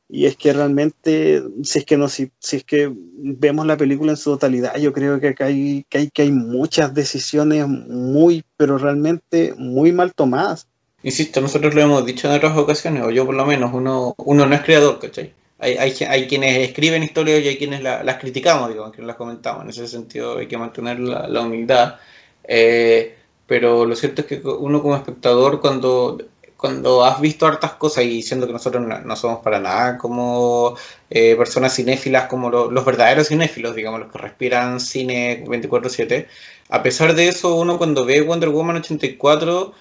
Y 0.08 0.26
es 0.26 0.36
que 0.36 0.52
realmente, 0.52 1.42
si 1.62 1.78
es 1.78 1.84
que, 1.84 1.96
no, 1.96 2.08
si, 2.08 2.30
es 2.52 2.64
que 2.64 2.92
vemos 2.92 3.66
la 3.66 3.76
película 3.76 4.12
en 4.12 4.16
su 4.16 4.30
totalidad, 4.32 4.76
yo 4.76 4.92
creo 4.92 5.18
que 5.18 5.34
hay, 5.38 5.86
que 5.88 5.98
hay, 5.98 6.10
que 6.10 6.22
hay 6.22 6.30
muchas 6.30 6.94
decisiones 6.94 7.66
muy, 7.66 8.44
pero 8.56 8.78
realmente 8.78 9.54
muy 9.56 9.92
mal 9.92 10.14
tomadas. 10.14 10.68
Insisto, 11.02 11.40
nosotros 11.40 11.74
lo 11.74 11.82
hemos 11.82 12.06
dicho 12.06 12.28
en 12.28 12.34
otras 12.34 12.56
ocasiones, 12.56 13.02
o 13.02 13.10
yo 13.10 13.26
por 13.26 13.34
lo 13.34 13.46
menos, 13.46 13.72
uno, 13.72 14.14
uno 14.18 14.46
no 14.46 14.54
es 14.54 14.62
creador, 14.62 14.98
¿cachai? 14.98 15.32
hay, 15.58 15.76
hay, 15.76 15.94
hay, 16.08 16.26
quienes 16.26 16.68
escriben 16.68 17.02
historias 17.02 17.42
y 17.42 17.48
hay 17.48 17.56
quienes 17.56 17.82
las 17.82 18.16
criticamos, 18.18 18.68
digo, 18.68 18.90
quienes 18.90 19.06
las 19.06 19.16
comentamos. 19.16 19.64
En 19.64 19.70
ese 19.70 19.88
sentido 19.88 20.38
hay 20.38 20.46
que 20.46 20.58
mantener 20.58 21.00
la, 21.00 21.40
humildad. 21.40 21.96
Eh, 22.44 23.16
pero 23.46 23.86
lo 23.86 23.96
cierto 23.96 24.22
es 24.22 24.26
que 24.26 24.40
uno 24.44 24.82
como 24.82 24.96
espectador, 24.96 25.60
cuando, 25.60 26.18
cuando 26.64 27.04
has 27.04 27.20
visto 27.20 27.46
hartas 27.46 27.74
cosas 27.74 28.04
y 28.04 28.22
siendo 28.22 28.46
que 28.46 28.54
nosotros 28.54 28.82
no, 29.04 29.16
somos 29.16 29.40
para 29.40 29.60
nada 29.60 29.98
como 29.98 30.74
eh, 31.10 31.36
personas 31.36 31.74
cinéfilas, 31.74 32.26
como 32.26 32.48
los 32.48 32.84
verdaderos 32.86 33.28
cinéfilos, 33.28 33.74
digamos, 33.74 34.00
los 34.00 34.10
que 34.10 34.16
respiran 34.16 34.80
cine 34.80 35.44
24/7, 35.44 36.26
a 36.70 36.82
pesar 36.82 37.14
de 37.14 37.28
eso, 37.28 37.54
uno 37.56 37.76
cuando 37.76 38.06
ve 38.06 38.22
Wonder 38.22 38.48
Woman 38.48 38.76
84 38.76 39.74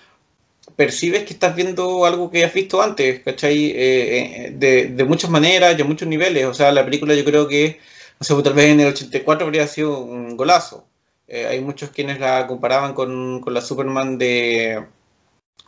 percibes 0.75 1.23
que 1.23 1.31
estás 1.31 1.55
viendo 1.55 2.05
algo 2.05 2.29
que 2.29 2.43
has 2.43 2.53
visto 2.53 2.81
antes, 2.81 3.21
¿cachai? 3.21 3.67
Eh, 3.67 4.51
eh, 4.57 4.89
de, 4.89 5.03
muchas 5.05 5.29
maneras 5.29 5.79
y 5.79 5.81
a 5.81 5.85
muchos 5.85 6.09
niveles. 6.09 6.45
O 6.47 6.53
sea, 6.53 6.73
la 6.73 6.83
película 6.83 7.15
yo 7.15 7.23
creo 7.23 7.47
que, 7.47 7.79
no 8.19 8.25
sé, 8.25 8.43
tal 8.43 8.53
vez 8.55 8.65
en 8.65 8.81
el 8.81 8.87
84 8.87 9.45
habría 9.45 9.67
sido 9.67 9.99
un 9.99 10.35
golazo. 10.35 10.85
Hay 11.49 11.61
muchos 11.61 11.91
quienes 11.91 12.19
la 12.19 12.45
comparaban 12.45 12.93
con, 12.93 13.41
la 13.47 13.61
Superman 13.61 14.17
de, 14.17 14.83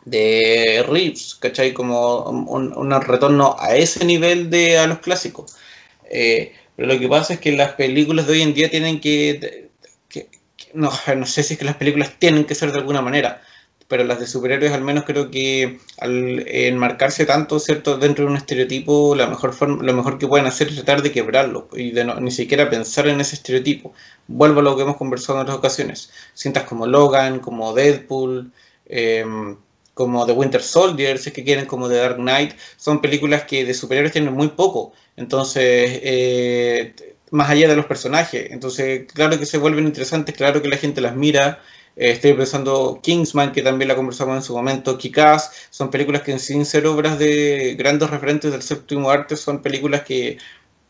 de 0.04 0.84
Reeves, 0.88 1.36
¿cachai? 1.36 1.72
Como 1.74 2.20
un, 2.24 2.90
retorno 3.00 3.56
a 3.58 3.76
ese 3.76 4.04
nivel 4.04 4.50
de 4.50 4.78
a 4.78 4.86
los 4.86 4.98
clásicos. 4.98 5.56
pero 6.08 6.88
lo 6.88 6.98
que 6.98 7.08
pasa 7.08 7.34
es 7.34 7.40
que 7.40 7.52
las 7.52 7.72
películas 7.72 8.26
de 8.26 8.32
hoy 8.34 8.42
en 8.42 8.54
día 8.54 8.70
tienen 8.70 9.00
que, 9.00 9.70
no, 10.74 10.90
no 11.16 11.26
sé 11.26 11.42
si 11.42 11.54
es 11.54 11.58
que 11.58 11.64
las 11.64 11.76
películas 11.76 12.12
tienen 12.18 12.44
que 12.44 12.54
ser 12.54 12.72
de 12.72 12.78
alguna 12.78 13.02
manera 13.02 13.42
pero 13.88 14.04
las 14.04 14.18
de 14.18 14.26
superhéroes 14.26 14.72
al 14.72 14.82
menos 14.82 15.04
creo 15.04 15.30
que 15.30 15.78
al 15.98 16.44
enmarcarse 16.48 17.24
tanto 17.24 17.58
cierto 17.58 17.98
dentro 17.98 18.24
de 18.24 18.30
un 18.32 18.36
estereotipo 18.36 19.14
la 19.14 19.26
mejor 19.28 19.52
forma, 19.52 19.82
lo 19.82 19.92
mejor 19.92 20.18
que 20.18 20.26
pueden 20.26 20.46
hacer 20.46 20.68
es 20.68 20.74
tratar 20.76 21.02
de 21.02 21.12
quebrarlo 21.12 21.68
y 21.72 21.92
de 21.92 22.04
no, 22.04 22.18
ni 22.20 22.30
siquiera 22.30 22.68
pensar 22.68 23.06
en 23.08 23.20
ese 23.20 23.36
estereotipo 23.36 23.92
vuelvo 24.26 24.60
a 24.60 24.62
lo 24.62 24.76
que 24.76 24.82
hemos 24.82 24.96
conversado 24.96 25.38
en 25.38 25.42
otras 25.42 25.58
ocasiones 25.58 26.10
cintas 26.34 26.64
como 26.64 26.86
Logan 26.86 27.38
como 27.38 27.72
Deadpool 27.74 28.52
em, 28.86 29.56
como 29.96 30.26
The 30.26 30.32
Winter 30.32 30.62
Soldier 30.62 31.18
si 31.18 31.30
es 31.30 31.34
que 31.34 31.42
quieren 31.42 31.66
como 31.66 31.88
The 31.88 31.96
Dark 31.96 32.16
Knight 32.16 32.52
son 32.76 33.00
películas 33.00 33.44
que 33.44 33.64
de 33.64 33.74
superhéroes 33.74 34.12
tienen 34.12 34.34
muy 34.34 34.48
poco 34.48 34.92
entonces 35.16 35.62
eh, 36.02 36.94
más 37.30 37.50
allá 37.50 37.68
de 37.68 37.76
los 37.76 37.86
personajes. 37.86 38.50
Entonces, 38.50 39.06
claro 39.12 39.38
que 39.38 39.46
se 39.46 39.58
vuelven 39.58 39.86
interesantes, 39.86 40.34
claro 40.34 40.62
que 40.62 40.68
la 40.68 40.76
gente 40.76 41.00
las 41.00 41.16
mira. 41.16 41.60
Eh, 41.96 42.10
estoy 42.10 42.34
pensando 42.34 43.00
Kingsman, 43.02 43.52
que 43.52 43.62
también 43.62 43.88
la 43.88 43.96
conversamos 43.96 44.36
en 44.36 44.42
su 44.42 44.54
momento, 44.54 44.98
Kikaz, 44.98 45.50
son 45.70 45.90
películas 45.90 46.22
que 46.22 46.38
sin 46.38 46.66
ser 46.66 46.86
obras 46.86 47.18
de 47.18 47.74
grandes 47.78 48.10
referentes 48.10 48.52
del 48.52 48.62
séptimo 48.62 49.10
arte, 49.10 49.36
son 49.36 49.62
películas 49.62 50.02
que, 50.02 50.38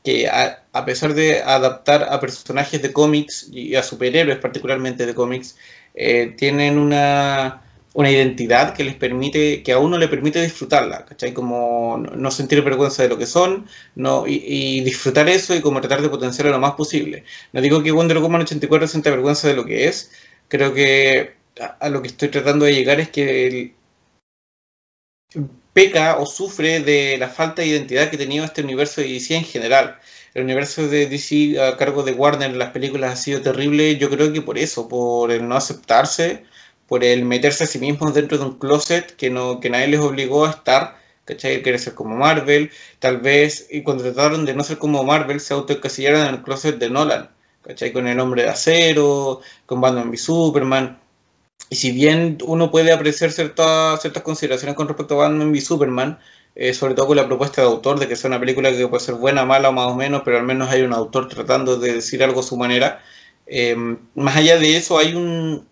que 0.02 0.28
a, 0.28 0.64
a, 0.72 0.84
pesar 0.84 1.14
de 1.14 1.42
adaptar 1.42 2.08
a 2.10 2.18
personajes 2.20 2.82
de 2.82 2.92
cómics 2.92 3.48
y 3.52 3.76
a 3.76 3.82
superhéroes 3.84 4.38
particularmente 4.38 5.06
de 5.06 5.14
cómics, 5.14 5.56
eh, 5.94 6.34
tienen 6.36 6.76
una, 6.78 7.62
una 7.96 8.10
identidad 8.10 8.74
que 8.74 8.84
les 8.84 8.94
permite, 8.94 9.62
que 9.62 9.72
a 9.72 9.78
uno 9.78 9.96
le 9.96 10.06
permite 10.08 10.42
disfrutarla, 10.42 11.06
¿cachai? 11.06 11.32
Como 11.32 11.96
no 11.96 12.30
sentir 12.30 12.62
vergüenza 12.62 13.02
de 13.02 13.08
lo 13.08 13.16
que 13.16 13.24
son, 13.24 13.66
no, 13.94 14.26
y, 14.26 14.82
disfrutar 14.82 15.30
eso 15.30 15.54
y 15.54 15.62
como 15.62 15.80
tratar 15.80 16.02
de 16.02 16.10
potenciarlo 16.10 16.52
lo 16.52 16.58
más 16.58 16.74
posible. 16.74 17.24
No 17.54 17.62
digo 17.62 17.82
que 17.82 17.92
Wonder 17.92 18.18
Woman 18.18 18.42
84 18.42 18.86
sienta 18.86 19.10
vergüenza 19.10 19.48
de 19.48 19.54
lo 19.54 19.64
que 19.64 19.88
es, 19.88 20.10
creo 20.48 20.74
que 20.74 21.36
a, 21.80 21.88
lo 21.88 22.02
que 22.02 22.08
estoy 22.08 22.28
tratando 22.28 22.66
de 22.66 22.74
llegar 22.74 23.00
es 23.00 23.08
que 23.08 23.46
el, 23.46 23.74
peca 25.72 26.18
o 26.18 26.26
sufre 26.26 26.80
de 26.80 27.16
la 27.16 27.28
falta 27.30 27.62
de 27.62 27.68
identidad 27.68 28.10
que 28.10 28.16
ha 28.16 28.18
tenido 28.18 28.44
este 28.44 28.62
universo 28.62 29.00
de 29.00 29.08
DC 29.08 29.36
en 29.36 29.44
general. 29.44 29.98
El 30.34 30.44
universo 30.44 30.86
de 30.86 31.06
DC 31.06 31.58
a 31.62 31.78
cargo 31.78 32.02
de 32.02 32.12
Warner 32.12 32.50
en 32.50 32.58
las 32.58 32.72
películas 32.72 33.12
ha 33.14 33.16
sido 33.16 33.40
terrible, 33.40 33.96
yo 33.96 34.10
creo 34.10 34.34
que 34.34 34.42
por 34.42 34.58
eso, 34.58 34.86
por 34.86 35.32
el 35.32 35.48
no 35.48 35.56
aceptarse 35.56 36.44
por 36.88 37.04
el 37.04 37.24
meterse 37.24 37.64
a 37.64 37.66
sí 37.66 37.78
mismos 37.78 38.14
dentro 38.14 38.38
de 38.38 38.44
un 38.44 38.58
closet 38.58 39.16
que, 39.16 39.30
no, 39.30 39.60
que 39.60 39.70
nadie 39.70 39.88
les 39.88 40.00
obligó 40.00 40.46
a 40.46 40.50
estar, 40.50 40.96
¿cachai? 41.24 41.62
Querer 41.62 41.80
ser 41.80 41.94
como 41.94 42.16
Marvel, 42.16 42.70
tal 42.98 43.18
vez, 43.18 43.66
y 43.70 43.82
cuando 43.82 44.04
trataron 44.04 44.44
de 44.44 44.54
no 44.54 44.62
ser 44.64 44.78
como 44.78 45.02
Marvel, 45.04 45.40
se 45.40 45.54
autoencasillaron 45.54 46.22
en 46.22 46.34
el 46.34 46.42
closet 46.42 46.78
de 46.78 46.90
Nolan, 46.90 47.30
¿cachai? 47.62 47.92
Con 47.92 48.06
el 48.06 48.20
hombre 48.20 48.44
de 48.44 48.50
acero, 48.50 49.40
con 49.66 49.80
Batman 49.80 50.10
v 50.10 50.16
Superman. 50.16 50.98
Y 51.68 51.76
si 51.76 51.90
bien 51.90 52.38
uno 52.44 52.70
puede 52.70 52.92
apreciar 52.92 53.32
ciertas, 53.32 54.00
ciertas 54.00 54.22
consideraciones 54.22 54.76
con 54.76 54.88
respecto 54.88 55.14
a 55.14 55.28
Batman 55.28 55.50
v 55.50 55.60
Superman, 55.60 56.18
eh, 56.54 56.72
sobre 56.72 56.94
todo 56.94 57.08
con 57.08 57.16
la 57.16 57.26
propuesta 57.26 57.60
de 57.60 57.66
autor 57.68 57.98
de 57.98 58.08
que 58.08 58.16
sea 58.16 58.28
una 58.28 58.40
película 58.40 58.70
que 58.72 58.88
puede 58.88 59.04
ser 59.04 59.16
buena, 59.16 59.44
mala 59.44 59.68
o 59.70 59.72
más 59.72 59.88
o 59.88 59.96
menos, 59.96 60.22
pero 60.24 60.38
al 60.38 60.44
menos 60.44 60.70
hay 60.70 60.82
un 60.82 60.92
autor 60.92 61.28
tratando 61.28 61.76
de 61.76 61.94
decir 61.94 62.22
algo 62.22 62.40
a 62.40 62.42
su 62.44 62.56
manera. 62.56 63.02
Eh, 63.46 63.76
más 64.14 64.36
allá 64.36 64.58
de 64.58 64.76
eso, 64.76 64.98
hay 64.98 65.14
un, 65.14 65.66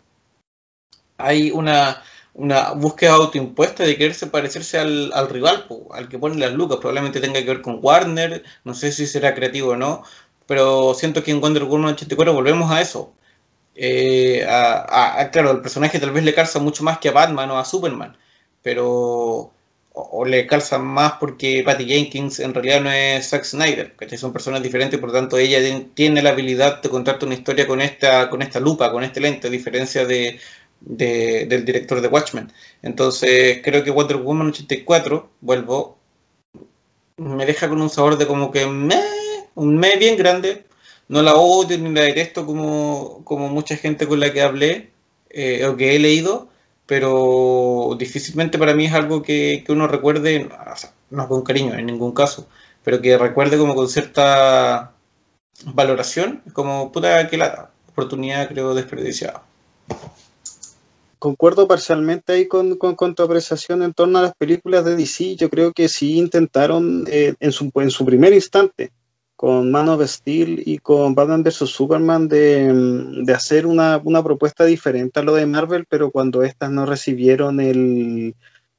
hay 1.18 1.50
una, 1.50 2.02
una 2.34 2.72
búsqueda 2.72 3.14
autoimpuesta 3.14 3.84
de 3.84 3.96
quererse 3.96 4.26
parecerse 4.26 4.78
al, 4.78 5.12
al 5.14 5.28
rival, 5.28 5.66
al 5.92 6.08
que 6.08 6.18
pone 6.18 6.36
las 6.36 6.52
lucas. 6.52 6.78
Probablemente 6.78 7.20
tenga 7.20 7.40
que 7.40 7.46
ver 7.46 7.62
con 7.62 7.78
Warner, 7.82 8.44
no 8.64 8.74
sé 8.74 8.92
si 8.92 9.06
será 9.06 9.34
creativo 9.34 9.70
o 9.70 9.76
no, 9.76 10.02
pero 10.46 10.94
siento 10.94 11.22
que 11.22 11.30
en 11.30 11.40
Wonder 11.40 11.64
Woman 11.64 11.94
84 11.94 12.32
volvemos 12.34 12.70
a 12.70 12.80
eso. 12.80 13.14
Eh, 13.76 14.46
a, 14.48 15.28
claro, 15.32 15.50
el 15.50 15.60
personaje 15.60 15.98
tal 15.98 16.12
vez 16.12 16.24
le 16.24 16.34
calza 16.34 16.60
mucho 16.60 16.84
más 16.84 16.98
que 16.98 17.08
a 17.08 17.12
Batman 17.12 17.50
o 17.50 17.58
a 17.58 17.64
Superman, 17.64 18.16
pero 18.62 19.52
o, 19.92 20.24
le 20.24 20.46
calza 20.46 20.78
más 20.78 21.14
porque 21.20 21.62
Patty 21.64 21.86
Jenkins 21.86 22.40
en 22.40 22.54
realidad 22.54 22.80
no 22.82 22.90
es 22.92 23.28
Zack 23.28 23.44
Snyder, 23.44 23.92
que 23.96 24.16
son 24.18 24.32
personas 24.32 24.62
diferentes, 24.62 25.00
por 25.00 25.12
tanto 25.12 25.38
ella 25.38 25.58
tiene 25.94 26.22
la 26.22 26.30
habilidad 26.30 26.82
de 26.82 26.88
contarte 26.88 27.26
una 27.26 27.34
historia 27.34 27.66
con 27.66 27.80
esta, 27.80 28.30
con 28.30 28.42
esta 28.42 28.60
lupa, 28.60 28.92
con 28.92 29.04
este 29.04 29.20
lente, 29.20 29.48
a 29.48 29.50
diferencia 29.50 30.06
de, 30.06 30.40
del 30.84 31.64
director 31.64 32.00
de 32.00 32.08
Watchmen. 32.08 32.52
Entonces 32.82 33.60
creo 33.62 33.82
que 33.84 33.90
Wonder 33.90 34.18
Woman 34.18 34.48
84, 34.48 35.28
vuelvo, 35.40 35.98
me 37.16 37.46
deja 37.46 37.68
con 37.68 37.80
un 37.80 37.90
sabor 37.90 38.18
de 38.18 38.26
como 38.26 38.50
que 38.50 38.66
me, 38.66 39.00
un 39.54 39.78
me 39.78 39.96
bien 39.96 40.16
grande. 40.16 40.64
No 41.08 41.22
la 41.22 41.34
odio 41.36 41.78
ni 41.78 41.92
la 41.92 42.02
detesto 42.02 42.46
como, 42.46 43.22
como 43.24 43.48
mucha 43.48 43.76
gente 43.76 44.06
con 44.08 44.20
la 44.20 44.32
que 44.32 44.42
hablé 44.42 44.90
eh, 45.30 45.66
o 45.66 45.76
que 45.76 45.94
he 45.96 45.98
leído, 45.98 46.48
pero 46.86 47.94
difícilmente 47.98 48.58
para 48.58 48.74
mí 48.74 48.86
es 48.86 48.94
algo 48.94 49.22
que, 49.22 49.62
que 49.66 49.72
uno 49.72 49.86
recuerde, 49.86 50.48
no 51.10 51.28
con 51.28 51.42
cariño 51.42 51.74
en 51.74 51.86
ningún 51.86 52.12
caso, 52.12 52.46
pero 52.84 53.02
que 53.02 53.18
recuerde 53.18 53.58
como 53.58 53.74
con 53.74 53.88
cierta 53.88 54.92
valoración, 55.66 56.42
como 56.52 56.90
puta 56.92 57.28
que 57.28 57.36
la 57.38 57.70
oportunidad 57.88 58.48
creo 58.48 58.74
desperdiciada 58.74 59.42
concuerdo 61.18 61.68
parcialmente 61.68 62.32
ahí 62.32 62.48
con, 62.48 62.78
tu 62.78 63.22
apreciación 63.22 63.82
en 63.82 63.94
torno 63.94 64.18
a 64.18 64.22
las 64.22 64.34
películas 64.34 64.84
de 64.84 64.96
DC. 64.96 65.36
Yo 65.36 65.50
creo 65.50 65.72
que 65.72 65.88
sí 65.88 66.18
intentaron 66.18 67.04
eh, 67.08 67.34
en, 67.40 67.52
su, 67.52 67.70
primer 68.04 68.32
instante, 68.32 68.92
con 69.36 69.70
Man 69.70 69.88
of 69.88 70.06
Steel 70.06 70.62
y 70.64 70.78
con 70.78 71.14
Batman 71.14 71.42
vs. 71.42 71.68
Superman, 71.70 72.28
de, 72.28 73.24
hacer 73.34 73.66
una, 73.66 74.00
propuesta 74.22 74.64
diferente 74.64 75.20
a 75.20 75.22
lo 75.22 75.34
de 75.34 75.46
Marvel, 75.46 75.86
pero 75.88 76.10
cuando 76.10 76.42
estas 76.42 76.70
no 76.70 76.86
recibieron 76.86 77.60
el, 77.60 78.34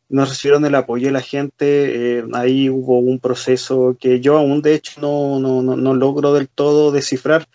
no 0.09 0.25
recibieron 0.25 0.65
el 0.65 0.75
apoyo 0.75 1.07
de 1.07 1.13
la 1.13 1.21
gente, 1.21 2.19
eh, 2.19 2.25
ahí 2.33 2.69
hubo 2.69 2.99
un 2.99 3.19
proceso 3.19 3.97
que 3.99 4.19
yo 4.21 4.37
aún 4.37 4.61
de 4.61 4.75
hecho 4.75 5.01
no, 5.01 5.39
no, 5.39 5.61
no, 5.61 5.93
logro 5.93 6.33
del 6.33 6.47
todo 6.47 6.91
descifrar 6.91 7.47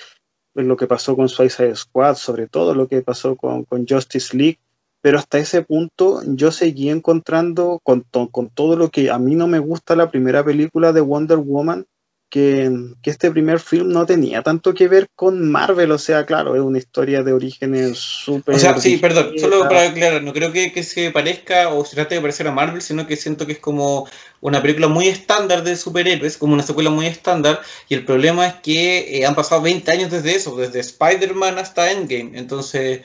lo 0.54 0.76
que 0.76 0.86
pasó 0.86 1.16
con 1.16 1.28
Suicide 1.28 1.76
Squad, 1.76 2.16
sobre 2.16 2.46
todo 2.46 2.74
lo 2.74 2.88
que 2.88 3.02
pasó 3.02 3.36
con, 3.36 3.64
con 3.64 3.86
Justice 3.86 4.36
League, 4.36 4.58
pero 5.00 5.18
hasta 5.18 5.38
ese 5.38 5.62
punto 5.62 6.22
yo 6.26 6.52
seguí 6.52 6.90
encontrando 6.90 7.80
con, 7.82 8.04
con, 8.30 8.50
todo 8.50 8.76
lo 8.76 8.90
que 8.90 9.10
a 9.10 9.18
mí 9.18 9.34
no 9.34 9.46
me 9.46 9.58
gusta 9.58 9.96
la 9.96 10.10
primera 10.10 10.44
película 10.44 10.92
de 10.92 11.00
Wonder 11.00 11.38
Woman, 11.38 11.86
que, 12.30 12.70
que, 13.02 13.10
este 13.10 13.30
primer 13.32 13.58
film 13.58 13.88
no 13.88 14.06
tenía 14.06 14.42
tanto 14.42 14.72
que 14.72 14.86
ver 14.86 15.08
con 15.16 15.50
Marvel, 15.50 15.90
o 15.90 15.98
sea, 15.98 16.24
claro, 16.24 16.54
es 16.54 16.62
una 16.62 16.78
historia 16.78 17.24
de 17.24 17.32
orígenes 17.32 17.98
súper... 17.98 18.54
O 18.54 18.58
sea, 18.58 18.78
sí, 18.78 18.98
perdón, 18.98 19.32
solo 19.36 19.62
para 19.62 19.88
aclarar, 19.88 20.22
no 20.22 20.32
creo 20.32 20.52
que, 20.52 20.72
que, 20.72 20.84
se 20.84 21.10
parezca 21.10 21.70
o 21.70 21.84
se 21.84 21.96
trate 21.96 22.14
de 22.14 22.20
parecer 22.20 22.46
a 22.46 22.52
Marvel, 22.52 22.82
sino 22.82 23.06
que 23.08 23.16
siento 23.16 23.46
que 23.46 23.54
es 23.54 23.58
como 23.58 24.08
una 24.40 24.62
película 24.62 24.86
muy 24.86 25.08
estándar 25.08 25.64
de 25.64 25.76
superhéroes, 25.76 26.36
como 26.36 26.54
una 26.54 26.62
secuela 26.62 26.90
muy 26.90 27.06
estándar, 27.06 27.60
y 27.88 27.94
el 27.94 28.04
problema 28.04 28.46
es 28.46 28.54
que 28.54 29.18
eh, 29.18 29.26
han 29.26 29.34
pasado 29.34 29.62
20 29.62 29.90
años 29.90 30.12
desde 30.12 30.36
eso, 30.36 30.56
desde 30.56 30.78
Spider-Man 30.78 31.58
hasta 31.58 31.90
Endgame, 31.90 32.38
entonces 32.38 33.00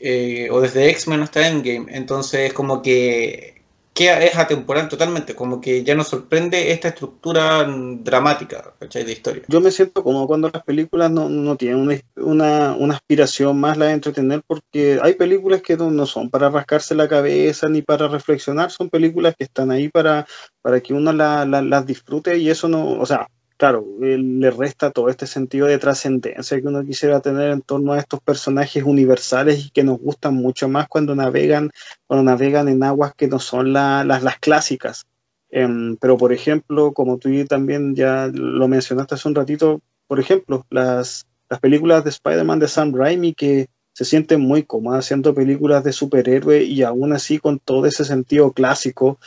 eh, 0.00 0.48
o 0.50 0.60
desde 0.60 0.90
X-Men 0.90 1.22
hasta 1.22 1.48
Endgame. 1.48 1.86
Entonces, 1.96 2.52
como 2.52 2.82
que, 2.82 3.62
es 3.94 4.36
atemporal 4.36 4.88
totalmente, 4.88 5.34
como 5.34 5.60
que 5.60 5.82
ya 5.82 5.96
nos 5.96 6.06
sorprende 6.06 6.70
esta 6.70 6.88
estructura 6.88 7.66
dramática 7.68 8.74
de 8.80 9.12
historia. 9.12 9.42
Yo 9.48 9.60
me 9.60 9.72
siento 9.72 10.04
como 10.04 10.26
cuando 10.28 10.50
las 10.50 10.62
películas 10.62 11.10
no, 11.10 11.56
tienen 11.56 12.02
una, 12.14 12.76
aspiración 12.92 13.58
más 13.58 13.76
la 13.76 13.86
de 13.86 13.92
entretener, 13.94 14.42
porque 14.46 15.00
hay 15.02 15.14
películas 15.14 15.62
que 15.62 15.76
no, 15.76 16.06
son 16.06 16.30
para 16.30 16.48
rascarse 16.48 16.94
la 16.94 17.08
cabeza 17.08 17.68
ni 17.68 17.82
para 17.82 18.06
reflexionar, 18.06 18.70
son 18.70 18.88
películas 18.88 19.34
que 19.36 19.44
están 19.44 19.72
ahí 19.72 19.88
para, 19.88 20.26
para 20.62 20.80
que 20.80 20.94
uno 20.94 21.12
las 21.12 21.86
disfrute 21.86 22.38
y 22.38 22.50
eso 22.50 22.68
no, 22.68 23.00
o 23.00 23.06
sea, 23.06 23.26
claro, 23.58 23.84
le 24.00 24.50
resta 24.52 24.92
todo 24.92 25.08
este 25.08 25.26
sentido 25.26 25.66
de 25.66 25.78
trascendencia 25.78 26.60
que 26.60 26.66
uno 26.66 26.84
quisiera 26.84 27.20
tener 27.20 27.50
en 27.50 27.60
torno 27.60 27.92
a 27.92 27.98
estos 27.98 28.20
personajes 28.20 28.84
universales 28.84 29.66
y 29.66 29.70
que 29.70 29.82
nos 29.82 29.98
gustan 29.98 30.34
mucho 30.34 30.68
más 30.68 30.86
cuando 30.88 31.16
navegan, 31.16 31.70
cuando 32.06 32.22
navegan 32.22 32.68
en 32.68 32.84
aguas 32.84 33.14
que 33.16 33.26
no 33.26 33.40
son 33.40 33.72
las, 33.72 34.06
las 34.06 34.38
clásicas. 34.38 35.06
Em, 35.50 35.96
pero, 35.96 36.16
por 36.16 36.32
ejemplo, 36.32 36.92
como 36.92 37.18
tú 37.18 37.30
también 37.46 37.96
ya 37.96 38.28
lo 38.32 38.68
mencionaste 38.68 39.16
hace 39.16 39.28
un 39.28 39.34
ratito, 39.34 39.80
por 40.06 40.20
ejemplo, 40.20 40.64
las, 40.70 41.26
las 41.50 41.58
películas 41.58 42.04
de 42.04 42.10
Spider-Man 42.10 42.60
de 42.60 42.68
Sam 42.68 42.94
Raimi 42.94 43.34
que 43.34 43.68
se 43.92 44.04
sienten 44.04 44.40
muy 44.40 44.62
cómodas 44.62 45.04
haciendo 45.04 45.34
películas 45.34 45.82
de 45.82 45.92
superhéroe 45.92 46.62
y 46.62 46.84
aún 46.84 47.12
así 47.12 47.38
con 47.38 47.58
todo 47.58 47.86
ese 47.86 48.04
sentido 48.04 48.52
clásico 48.52 49.18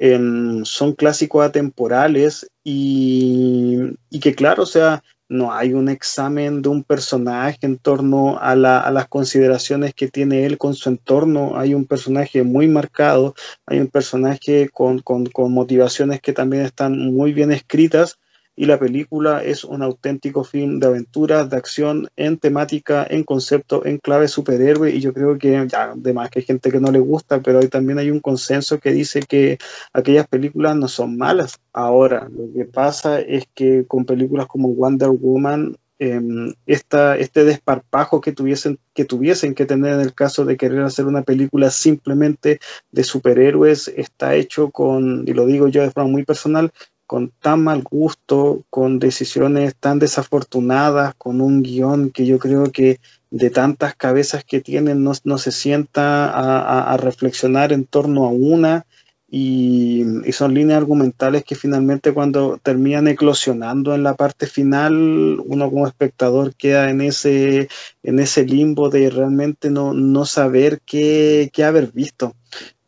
son 0.00 0.94
clásicos 0.94 1.44
atemporales 1.44 2.50
y, 2.64 3.96
que 4.20 4.34
claro, 4.34 4.62
o 4.62 4.66
sea, 4.66 5.02
no 5.28 5.52
hay 5.52 5.74
un 5.74 5.88
examen 5.88 6.62
de 6.62 6.70
un 6.70 6.82
personaje 6.82 7.58
en 7.62 7.78
torno 7.78 8.38
a, 8.40 8.56
las 8.56 9.08
consideraciones 9.08 9.94
que 9.94 10.08
tiene 10.08 10.46
él 10.46 10.58
con 10.58 10.74
su 10.74 10.88
entorno. 10.88 11.58
Hay 11.58 11.74
un 11.74 11.84
personaje 11.84 12.42
muy 12.42 12.66
marcado, 12.66 13.34
hay 13.66 13.80
un 13.80 13.88
personaje 13.88 14.68
con 14.70 15.02
motivaciones 15.36 16.20
que 16.20 16.32
también 16.32 16.64
están 16.64 16.98
muy 17.12 17.32
bien 17.32 17.52
escritas 17.52 18.18
y 18.60 18.66
la 18.66 18.78
película 18.78 19.42
es 19.42 19.64
un 19.64 19.82
auténtico 19.82 20.44
film 20.44 20.80
de 20.80 20.88
aventuras, 20.88 21.48
de 21.48 21.56
acción, 21.56 22.10
en 22.14 22.36
temática, 22.36 23.06
en 23.08 23.24
concepto, 23.24 23.86
en 23.86 23.96
clave 23.96 24.28
superhéroe 24.28 24.90
y 24.90 25.00
yo 25.00 25.14
creo 25.14 25.38
que 25.38 25.66
ya, 25.66 25.92
además 25.92 26.28
que 26.28 26.40
hay 26.40 26.44
gente 26.44 26.70
que 26.70 26.78
no 26.78 26.90
le 26.90 26.98
gusta, 26.98 27.40
pero 27.40 27.66
también 27.70 27.98
hay 27.98 28.10
un 28.10 28.20
consenso 28.20 28.78
que 28.78 28.92
dice 28.92 29.22
que 29.22 29.56
aquellas 29.94 30.28
películas 30.28 30.76
no 30.76 30.88
son 30.88 31.16
malas. 31.16 31.58
Ahora, 31.72 32.28
lo 32.28 32.52
que 32.52 32.66
pasa 32.66 33.18
es 33.18 33.48
que 33.54 33.86
con 33.86 34.04
películas 34.04 34.46
como 34.46 34.68
Wonder 34.68 35.08
Woman 35.08 35.78
eh, 35.98 36.20
este 36.66 37.44
desparpajo 37.44 38.20
que 38.20 38.32
tuviesen, 38.32 38.78
que 38.92 39.06
tuviesen 39.06 39.54
que 39.54 39.64
tener 39.64 39.94
en 39.94 40.00
el 40.00 40.12
caso 40.12 40.44
de 40.44 40.58
querer 40.58 40.80
hacer 40.80 41.06
una 41.06 41.22
película 41.22 41.70
simplemente 41.70 42.58
de 42.90 43.04
superhéroes 43.04 43.88
está 43.88 44.34
hecho 44.34 44.70
con, 44.70 45.24
y 45.26 45.32
lo 45.32 45.46
digo 45.46 45.68
yo 45.68 45.80
de 45.80 45.90
forma 45.90 46.10
muy 46.10 46.24
personal, 46.24 46.72
con 47.10 47.32
tan 47.40 47.64
mal 47.64 47.82
gusto, 47.82 48.62
con 48.70 49.00
decisiones 49.00 49.74
tan 49.74 49.98
desafortunadas, 49.98 51.12
con 51.18 51.40
un 51.40 51.60
guion 51.60 52.10
que 52.10 52.24
yo 52.24 52.38
creo 52.38 52.70
que 52.70 53.00
de 53.32 53.50
tantas 53.50 53.96
cabezas 53.96 54.44
que 54.44 54.60
tienen 54.60 55.02
no, 55.02 55.38
se 55.38 55.50
sienta 55.50 56.30
a, 56.30 56.96
reflexionar 56.98 57.72
en 57.72 57.84
torno 57.84 58.26
a 58.26 58.28
una 58.28 58.86
y, 59.28 60.04
son 60.30 60.54
líneas 60.54 60.78
argumentales 60.78 61.42
que 61.42 61.56
finalmente 61.56 62.12
cuando 62.12 62.60
terminan 62.62 63.08
eclosionando 63.08 63.92
en 63.96 64.04
la 64.04 64.14
parte 64.14 64.46
final, 64.46 65.40
uno 65.44 65.68
como 65.68 65.88
espectador 65.88 66.54
queda 66.54 66.90
en 66.90 67.00
ese, 67.00 67.68
en 68.04 68.20
ese 68.20 68.44
limbo 68.44 68.88
de 68.88 69.10
realmente 69.10 69.68
no, 69.68 69.94
no 69.94 70.26
saber 70.26 70.80
qué, 70.86 71.50
qué 71.52 71.64
haber 71.64 71.90
visto. 71.90 72.36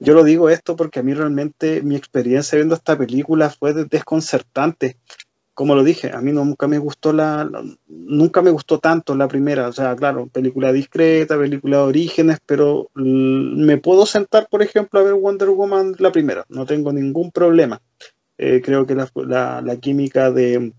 Yo 0.03 0.15
lo 0.15 0.25
digo 0.25 0.51
esto 0.51 0.75
porque 0.75 0.99
a 0.99 1.03
mí 1.05 1.15
realmente 1.15 1.81
mi 1.83 1.95
experiencia 1.95 2.57
viendo 2.57 2.75
esta 2.75 2.99
película 2.99 3.51
fue 3.51 3.73
desconcertante. 3.73 4.97
Como 5.55 5.77
lo 5.77 5.85
dije, 5.85 6.11
a 6.13 6.21
mí 6.21 6.33
nunca 6.33 6.67
me 6.67 6.79
gustó 6.79 7.13
la, 7.13 7.49
nunca 7.87 8.43
me 8.43 8.51
gustó 8.51 8.81
tanto 8.81 9.15
la 9.15 9.29
primera, 9.29 9.69
o 9.69 9.73
sea, 9.73 9.95
claro, 9.95 10.27
película 10.27 10.73
discreta, 10.73 11.39
película 11.39 11.77
de 11.77 11.83
orígenes, 11.85 12.39
pero 12.45 12.89
me 12.95 13.79
puedo 13.79 14.05
sentar, 14.05 14.49
por 14.51 14.63
ejemplo, 14.63 14.99
a 14.99 15.05
ver 15.05 15.15
Wonder 15.15 15.51
Woman 15.51 15.95
la 15.99 16.11
primera, 16.11 16.45
no 16.49 16.67
tengo 16.67 16.93
ningún 16.93 17.31
problema. 17.31 17.81
Eh, 18.39 18.61
creo 18.65 18.87
que 18.87 18.97
la, 18.97 19.61
la, 19.61 19.77
química 19.77 20.33
de, 20.33 20.73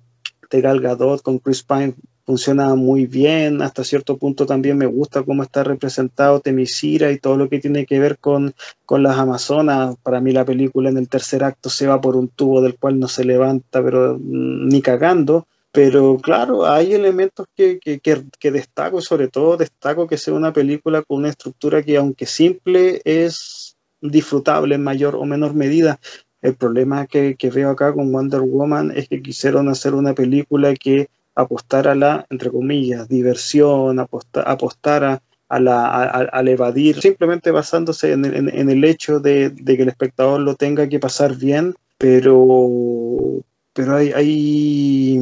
de 0.49 0.62
Gal 0.62 0.81
Gadot 0.81 1.21
con 1.21 1.38
Chris 1.39 1.63
Pine 1.63 1.95
funciona 2.25 2.75
muy 2.75 3.05
bien, 3.05 3.62
hasta 3.62 3.83
cierto 3.83 4.17
punto 4.17 4.45
también 4.45 4.77
me 4.77 4.86
gusta 4.86 5.23
cómo 5.23 5.43
está 5.43 5.63
representado 5.63 6.39
Temisira 6.39 7.12
y 7.12 7.19
todo 7.19 7.38
lo 7.38 7.49
que 7.49 7.59
tiene 7.59 7.86
que 7.86 7.99
ver 7.99 8.17
con, 8.17 8.53
con 8.86 9.03
las 9.03 9.17
Amazonas. 9.17 9.95
Para 10.03 10.21
mí 10.21 10.31
la 10.31 10.45
película 10.45 10.89
en 10.89 10.97
el 10.97 11.09
tercer 11.09 11.43
acto 11.43 11.69
se 11.69 11.88
va 11.88 11.99
por 11.99 12.15
un 12.15 12.29
tubo 12.29 12.62
del 12.62 12.77
cual 12.77 12.99
no 12.99 13.07
se 13.07 13.25
levanta, 13.25 13.83
pero 13.83 14.17
mm, 14.19 14.67
ni 14.67 14.81
cagando. 14.81 15.47
Pero 15.71 16.17
claro, 16.17 16.67
hay 16.67 16.93
elementos 16.93 17.47
que, 17.55 17.79
que, 17.79 17.99
que, 17.99 18.51
destaco, 18.51 19.01
sobre 19.01 19.27
todo 19.27 19.57
destaco 19.57 20.07
que 20.07 20.19
sea 20.19 20.36
una 20.36 20.53
película 20.53 21.01
con 21.01 21.17
una 21.17 21.29
estructura 21.29 21.81
que 21.81 21.97
aunque 21.97 22.27
simple 22.27 23.01
es 23.05 23.75
disfrutable 23.99 24.75
en 24.75 24.83
mayor 24.83 25.15
o 25.15 25.25
menor 25.25 25.55
medida. 25.55 25.99
El 26.43 26.55
problema 26.55 27.07
que, 27.07 27.36
que 27.36 27.49
veo 27.49 27.71
acá 27.71 27.91
con 27.91 28.12
Wonder 28.12 28.41
Woman 28.41 28.91
es 28.95 29.09
que 29.09 29.21
quisieron 29.21 29.67
hacer 29.67 29.95
una 29.95 30.13
película 30.13 30.73
que 30.75 31.07
apostar 31.35 31.87
a 31.87 31.95
la, 31.95 32.25
entre 32.29 32.51
comillas, 32.51 33.07
diversión, 33.07 33.99
apostar 33.99 35.03
a, 35.03 35.21
a 35.49 35.59
la, 35.59 35.85
al 35.85 36.47
evadir, 36.47 36.99
simplemente 37.01 37.51
basándose 37.51 38.11
en, 38.11 38.25
en, 38.25 38.69
el 38.69 38.83
hecho 38.83 39.19
de, 39.19 39.49
de, 39.49 39.77
que 39.77 39.83
el 39.83 39.89
espectador 39.89 40.39
lo 40.39 40.55
tenga 40.55 40.87
que 40.89 40.99
pasar 40.99 41.35
bien, 41.35 41.75
pero, 41.97 43.41
pero 43.73 43.95
hay, 43.95 44.11
hay, 44.13 45.19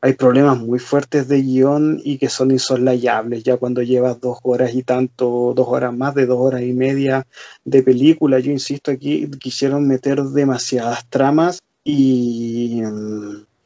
hay 0.00 0.12
problemas 0.14 0.58
muy 0.58 0.78
fuertes 0.78 1.28
de 1.28 1.42
guion 1.42 2.00
y 2.02 2.18
que 2.18 2.28
son 2.28 2.50
insoslayables 2.50 3.44
ya 3.44 3.56
cuando 3.56 3.82
llevas 3.82 4.20
dos 4.20 4.38
horas 4.42 4.74
y 4.74 4.82
tanto, 4.82 5.52
dos 5.54 5.66
horas 5.68 5.94
más 5.94 6.14
de 6.14 6.26
dos 6.26 6.38
horas 6.40 6.62
y 6.62 6.72
media 6.72 7.26
de 7.64 7.82
película. 7.82 8.38
Yo 8.38 8.50
insisto 8.50 8.90
aquí, 8.90 9.28
quisieron 9.40 9.86
meter 9.86 10.22
demasiadas 10.22 11.06
tramas 11.08 11.60
y 11.84 12.80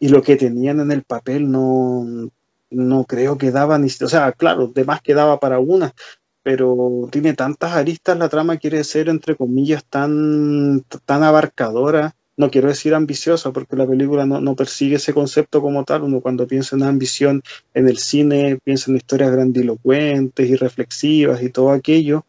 y 0.01 0.09
lo 0.09 0.23
que 0.23 0.37
tenían 0.37 0.81
en 0.81 0.93
el 0.93 1.03
papel 1.03 1.51
no, 1.51 2.31
no 2.71 3.05
creo 3.05 3.39
que 3.39 3.51
daba 3.51 3.79
ni, 3.79 3.89
o 3.89 4.09
sea, 4.09 4.33
claro, 4.33 4.69
de 4.69 4.85
más 4.85 5.03
que 5.03 5.15
daba 5.15 5.41
para 5.41 5.59
una, 5.59 5.95
pero 6.43 7.09
tiene 7.11 7.35
tantas 7.35 7.73
aristas, 7.73 8.19
la 8.19 8.29
trama 8.29 8.57
quiere 8.57 8.85
ser, 8.85 9.09
entre 9.09 9.37
comillas, 9.37 9.85
tan, 9.85 10.85
tan 11.05 11.23
abarcadora, 11.23 12.15
no 12.37 12.51
quiero 12.51 12.69
decir 12.69 12.95
ambiciosa, 12.95 13.53
porque 13.53 13.77
la 13.77 13.87
película 13.87 14.25
no, 14.25 14.41
no, 14.41 14.55
persigue 14.55 14.97
ese 14.97 15.13
concepto 15.13 15.61
como 15.61 15.85
tal, 15.85 16.05
uno 16.05 16.21
cuando 16.21 16.47
piensa 16.47 16.77
en 16.77 16.85
ambición 16.85 17.43
en 17.75 17.89
el 17.89 17.99
cine, 17.99 18.59
piensa 18.63 18.91
en 18.91 18.97
historias 18.97 19.33
grandilocuentes 19.33 20.49
y 20.49 20.55
reflexivas 20.55 21.43
y 21.43 21.51
todo 21.51 21.73
aquello, 21.73 22.25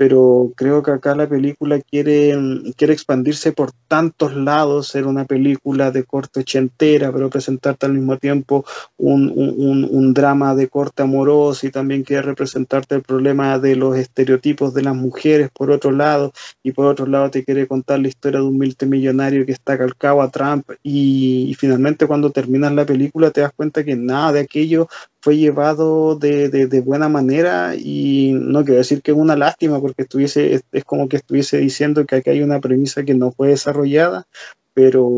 pero 0.00 0.50
creo 0.56 0.82
que 0.82 0.92
acá 0.92 1.14
la 1.14 1.28
película 1.28 1.78
quiere, 1.78 2.34
quiere 2.74 2.94
expandirse 2.94 3.52
por 3.52 3.72
tantos 3.86 4.34
lados, 4.34 4.88
ser 4.88 5.06
una 5.06 5.26
película 5.26 5.90
de 5.90 6.04
corte 6.04 6.40
ochentera, 6.40 7.12
pero 7.12 7.28
presentarte 7.28 7.84
al 7.84 7.92
mismo 7.92 8.16
tiempo 8.16 8.64
un, 8.96 9.28
un, 9.28 9.86
un, 9.90 10.14
drama 10.14 10.54
de 10.54 10.68
corte 10.68 11.02
amoroso 11.02 11.66
y 11.66 11.70
también 11.70 12.02
quiere 12.02 12.22
representarte 12.22 12.94
el 12.94 13.02
problema 13.02 13.58
de 13.58 13.76
los 13.76 13.94
estereotipos 13.94 14.72
de 14.72 14.84
las 14.84 14.96
mujeres 14.96 15.50
por 15.52 15.70
otro 15.70 15.90
lado, 15.90 16.32
y 16.62 16.72
por 16.72 16.86
otro 16.86 17.04
lado 17.04 17.30
te 17.30 17.44
quiere 17.44 17.66
contar 17.66 18.00
la 18.00 18.08
historia 18.08 18.40
de 18.40 18.46
un 18.46 18.56
multimillonario 18.56 19.44
que 19.44 19.52
está 19.52 19.76
calcado 19.76 20.22
a 20.22 20.30
Trump 20.30 20.66
y 20.82 21.54
finalmente 21.58 22.06
cuando 22.06 22.30
terminas 22.30 22.72
la 22.72 22.86
película 22.86 23.32
te 23.32 23.42
das 23.42 23.52
cuenta 23.54 23.84
que 23.84 23.96
nada 23.96 24.32
de 24.32 24.40
aquello 24.40 24.88
fue 25.20 25.36
llevado 25.36 26.16
de, 26.16 26.48
de, 26.48 26.80
buena 26.80 27.08
manera 27.08 27.74
y 27.76 28.32
no 28.32 28.64
quiero 28.64 28.78
decir 28.78 29.02
que 29.02 29.10
es 29.10 29.16
una 29.16 29.36
lástima 29.36 29.78
porque 29.90 30.02
estuviese, 30.02 30.62
es, 30.70 30.84
como 30.84 31.08
que 31.08 31.16
estuviese 31.16 31.58
diciendo 31.58 32.06
que 32.06 32.16
aquí 32.16 32.30
hay 32.30 32.42
una 32.42 32.60
premisa 32.60 33.02
que 33.02 33.14
no 33.14 33.32
fue 33.32 33.48
desarrollada, 33.48 34.28
pero 34.72 35.10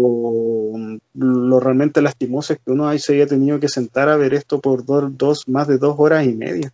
lo 1.14 1.60
realmente 1.60 2.00
lastimoso 2.00 2.54
es 2.54 2.60
que 2.64 2.70
uno 2.70 2.88
ahí 2.88 2.98
se 2.98 3.12
haya 3.14 3.26
tenido 3.26 3.60
que 3.60 3.68
sentar 3.68 4.08
a 4.08 4.16
ver 4.16 4.32
esto 4.32 4.62
por 4.62 4.86
dos, 4.86 5.46
más 5.46 5.68
de 5.68 5.76
dos 5.76 5.96
horas 5.98 6.24
y 6.24 6.32
media. 6.32 6.72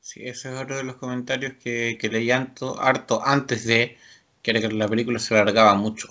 Sí, 0.00 0.22
ese 0.24 0.52
es 0.52 0.60
otro 0.60 0.76
de 0.76 0.82
los 0.82 0.96
comentarios 0.96 1.52
que, 1.62 1.96
que 2.00 2.32
harto, 2.32 2.80
harto 2.80 3.24
antes 3.24 3.64
de 3.64 3.96
que 4.42 4.52
la 4.52 4.88
película 4.88 5.20
se 5.20 5.34
alargaba 5.34 5.74
mucho. 5.74 6.08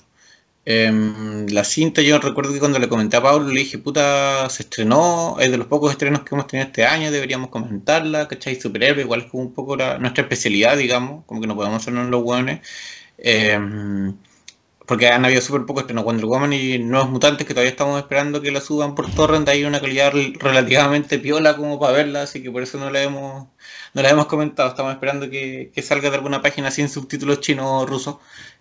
Em, 0.72 1.48
la 1.48 1.64
cinta, 1.64 2.04
yo 2.04 2.20
recuerdo 2.20 2.54
que 2.54 2.60
cuando 2.60 2.78
le 2.78 2.88
comenté 2.88 3.18
a 3.18 3.24
Pablo, 3.24 3.48
le 3.48 3.62
dije, 3.62 3.80
puta, 3.80 4.48
se 4.52 4.62
estrenó, 4.64 5.38
es 5.40 5.50
de 5.50 5.58
los 5.58 5.66
pocos 5.66 5.90
estrenos 5.92 6.22
que 6.22 6.36
hemos 6.36 6.46
tenido 6.46 6.68
este 6.68 6.86
año, 6.86 7.10
deberíamos 7.10 7.50
comentarla, 7.50 8.28
¿cachai? 8.28 8.62
Superhéroe, 8.62 9.02
igual 9.02 9.22
es 9.22 9.34
un 9.34 9.52
poco 9.52 9.76
nuestra 9.78 10.22
especialidad, 10.22 10.78
digamos, 10.78 11.26
como 11.26 11.42
que 11.42 11.48
no 11.48 11.56
podemos 11.56 11.82
hacernos 11.82 12.10
los 12.12 12.22
hueones. 12.24 12.60
Em, 13.18 14.16
porque 14.86 15.08
han 15.08 15.26
habido 15.26 15.42
súper 15.42 15.66
pocos 15.66 15.82
estrenos 15.84 16.06
Wonder 16.06 16.26
Woman 16.28 16.54
y 16.54 16.78
Nuevos 16.78 17.10
Mutantes 17.10 17.48
que 17.48 17.54
todavía 17.56 17.72
estamos 17.72 18.00
esperando 18.00 18.42
que 18.42 18.52
la 18.52 18.62
suban 18.62 18.94
por 18.96 19.10
torrent, 19.12 19.50
hay 19.50 19.64
una 19.66 19.80
calidad 19.82 20.14
relativamente 20.40 21.18
piola 21.18 21.56
como 21.58 21.80
para 21.80 21.94
verla, 21.94 22.24
así 22.24 22.44
que 22.44 22.52
por 22.52 22.62
eso 22.62 22.78
no 22.80 22.92
la 22.92 23.02
hemos, 23.02 23.48
no 23.96 24.02
la 24.04 24.10
hemos 24.10 24.28
comentado, 24.28 24.70
estamos 24.70 24.94
esperando 24.94 25.30
que, 25.32 25.72
salga 25.82 26.12
de 26.12 26.18
alguna 26.18 26.44
página 26.44 26.70
sin 26.70 26.90
subtítulos 26.90 27.40
chino 27.42 27.80
o 27.80 27.86
rusos. 27.88 28.18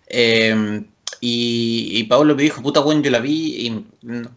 Eh, 0.07 0.85
y, 1.21 2.03
Pablo 2.05 2.35
me 2.35 2.43
dijo, 2.43 2.61
puta 2.61 2.79
bueno, 2.79 3.01
yo 3.01 3.11
la 3.11 3.19
vi 3.19 3.67
y 3.67 3.85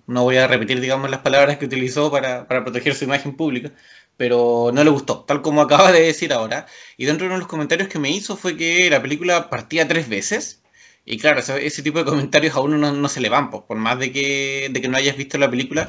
no 0.07 0.23
voy 0.25 0.37
a 0.37 0.47
repetir, 0.47 0.81
digamos, 0.81 1.11
las 1.11 1.21
palabras 1.21 1.59
que 1.59 1.67
utilizó 1.67 2.11
para, 2.11 2.47
proteger 2.49 2.95
su 2.95 3.05
imagen 3.05 3.37
pública, 3.37 3.73
pero 4.17 4.71
no 4.73 4.83
le 4.85 4.91
gustó, 4.91 5.21
tal 5.25 5.43
como 5.43 5.61
acaba 5.63 5.93
de 5.93 6.03
decir 6.03 6.33
ahora. 6.33 6.67
Y 6.97 7.07
dentro 7.07 7.25
de 7.25 7.29
uno 7.29 7.37
de 7.37 7.41
los 7.41 7.49
comentarios 7.49 7.89
que 7.89 7.99
me 7.99 8.11
hizo 8.11 8.37
fue 8.37 8.57
que 8.57 8.91
la 8.91 9.03
película 9.03 9.51
partía 9.51 9.87
tres 9.89 10.09
veces. 10.09 10.63
Y 11.05 11.19
claro, 11.19 11.41
ese, 11.41 11.83
tipo 11.83 11.99
de 11.99 12.05
comentarios 12.05 12.55
a 12.55 12.61
uno 12.61 12.93
no, 12.93 13.09
se 13.09 13.21
le 13.21 13.29
van, 13.29 13.51
pues, 13.51 13.65
por 13.65 13.77
más 13.77 13.99
de 13.99 14.13
que, 14.13 14.69
de 14.71 14.81
que 14.81 14.89
no 14.89 14.97
hayas 14.97 15.17
visto 15.17 15.39
la 15.39 15.51
película. 15.51 15.89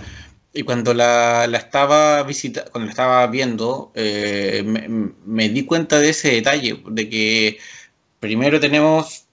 Y 0.53 0.63
cuando 0.63 0.93
la, 0.93 1.45
estaba 1.45 2.23
visita, 2.23 2.65
cuando 2.71 2.85
la 2.87 2.91
estaba 2.91 3.27
viendo, 3.27 3.91
eh, 3.95 4.63
me 5.25 5.49
di 5.49 5.65
cuenta 5.65 5.99
de 5.99 6.09
ese 6.09 6.31
detalle, 6.31 6.81
de 6.87 7.09
que 7.09 7.57
primero 8.19 8.59
tenemos 8.59 9.25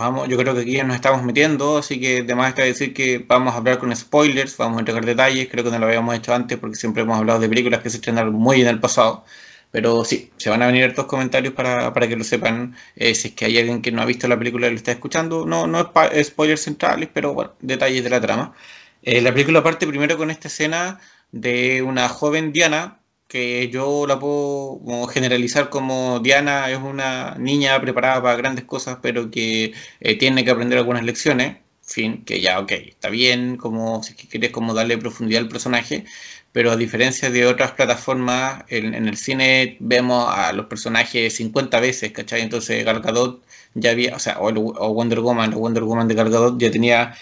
Vamos, 0.00 0.28
yo 0.28 0.36
creo 0.36 0.54
que 0.54 0.60
aquí 0.60 0.74
ya 0.74 0.84
nos 0.84 0.94
estamos 0.94 1.24
metiendo, 1.24 1.78
así 1.78 2.00
que 2.00 2.18
además 2.18 2.50
está 2.50 2.62
decir 2.62 2.94
que 2.94 3.18
vamos 3.18 3.54
a 3.54 3.56
hablar 3.56 3.78
con 3.78 3.94
spoilers, 3.96 4.56
vamos 4.56 4.76
a 4.76 4.80
entregar 4.80 5.04
detalles, 5.04 5.48
creo 5.50 5.64
que 5.64 5.70
no 5.72 5.78
lo 5.80 5.86
habíamos 5.86 6.14
hecho 6.14 6.32
antes 6.32 6.56
porque 6.56 6.76
siempre 6.76 7.02
hemos 7.02 7.18
hablado 7.18 7.40
de 7.40 7.48
películas 7.48 7.82
que 7.82 7.90
se 7.90 7.96
estrenaron 7.96 8.32
muy 8.34 8.60
en 8.62 8.68
el 8.68 8.78
pasado, 8.78 9.24
pero 9.72 10.04
sí, 10.04 10.30
se 10.36 10.50
van 10.50 10.62
a 10.62 10.66
venir 10.66 10.84
estos 10.84 11.06
comentarios 11.06 11.52
para, 11.52 11.92
para 11.92 12.06
que 12.06 12.14
lo 12.14 12.22
sepan, 12.22 12.76
eh, 12.94 13.12
si 13.16 13.28
es 13.28 13.34
que 13.34 13.46
hay 13.46 13.58
alguien 13.58 13.82
que 13.82 13.90
no 13.90 14.00
ha 14.00 14.04
visto 14.04 14.28
la 14.28 14.38
película 14.38 14.68
y 14.68 14.70
lo 14.70 14.76
está 14.76 14.92
escuchando, 14.92 15.44
no, 15.46 15.66
no 15.66 15.90
es 16.12 16.26
spoilers 16.28 16.62
centrales, 16.62 17.08
pero 17.12 17.34
bueno, 17.34 17.54
detalles 17.60 18.04
de 18.04 18.10
la 18.10 18.20
trama. 18.20 18.54
Eh, 19.02 19.20
la 19.20 19.32
película 19.32 19.64
parte 19.64 19.86
primero 19.86 20.16
con 20.16 20.30
esta 20.30 20.46
escena 20.48 21.00
de 21.32 21.82
una 21.82 22.08
joven 22.08 22.52
Diana, 22.52 22.97
que 23.28 23.68
yo 23.70 24.06
la 24.06 24.18
puedo 24.18 25.06
generalizar 25.08 25.68
como 25.70 26.20
Diana 26.20 26.70
es 26.70 26.78
una 26.78 27.36
niña 27.38 27.80
preparada 27.80 28.22
para 28.22 28.36
grandes 28.36 28.64
cosas, 28.64 28.98
pero 29.02 29.30
que 29.30 29.74
eh, 30.00 30.16
tiene 30.18 30.44
que 30.44 30.50
aprender 30.50 30.78
algunas 30.78 31.04
lecciones. 31.04 31.58
fin, 31.82 32.24
que 32.24 32.40
ya, 32.40 32.58
ok, 32.60 32.72
está 32.72 33.08
bien, 33.10 33.56
como 33.56 34.02
si 34.02 34.14
quieres 34.14 34.50
como 34.50 34.74
darle 34.74 34.98
profundidad 34.98 35.42
al 35.42 35.48
personaje, 35.48 36.04
pero 36.52 36.70
a 36.70 36.76
diferencia 36.76 37.30
de 37.30 37.46
otras 37.46 37.72
plataformas, 37.72 38.64
en, 38.68 38.94
el 38.94 39.16
cine 39.16 39.76
vemos 39.80 40.26
a 40.28 40.52
los 40.52 40.66
personajes 40.66 41.34
50 41.36 41.80
veces, 41.80 42.12
¿cachai? 42.12 42.42
Entonces 42.42 42.84
Gal 42.84 43.00
Gadot 43.00 43.42
ya 43.74 43.90
había, 43.90 44.16
o 44.16 44.18
sea, 44.18 44.38
o, 44.40 44.52
Wonder 44.94 45.20
Woman, 45.20 45.54
o 45.54 45.58
Wonder 45.58 45.84
Woman 45.84 46.08
de 46.08 46.14
Gal 46.14 46.30
Gadot 46.30 46.60
ya 46.60 46.70
tenía 46.70 47.14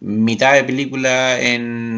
mitad 0.00 0.54
de 0.54 0.64
película 0.64 1.40
en 1.40 1.95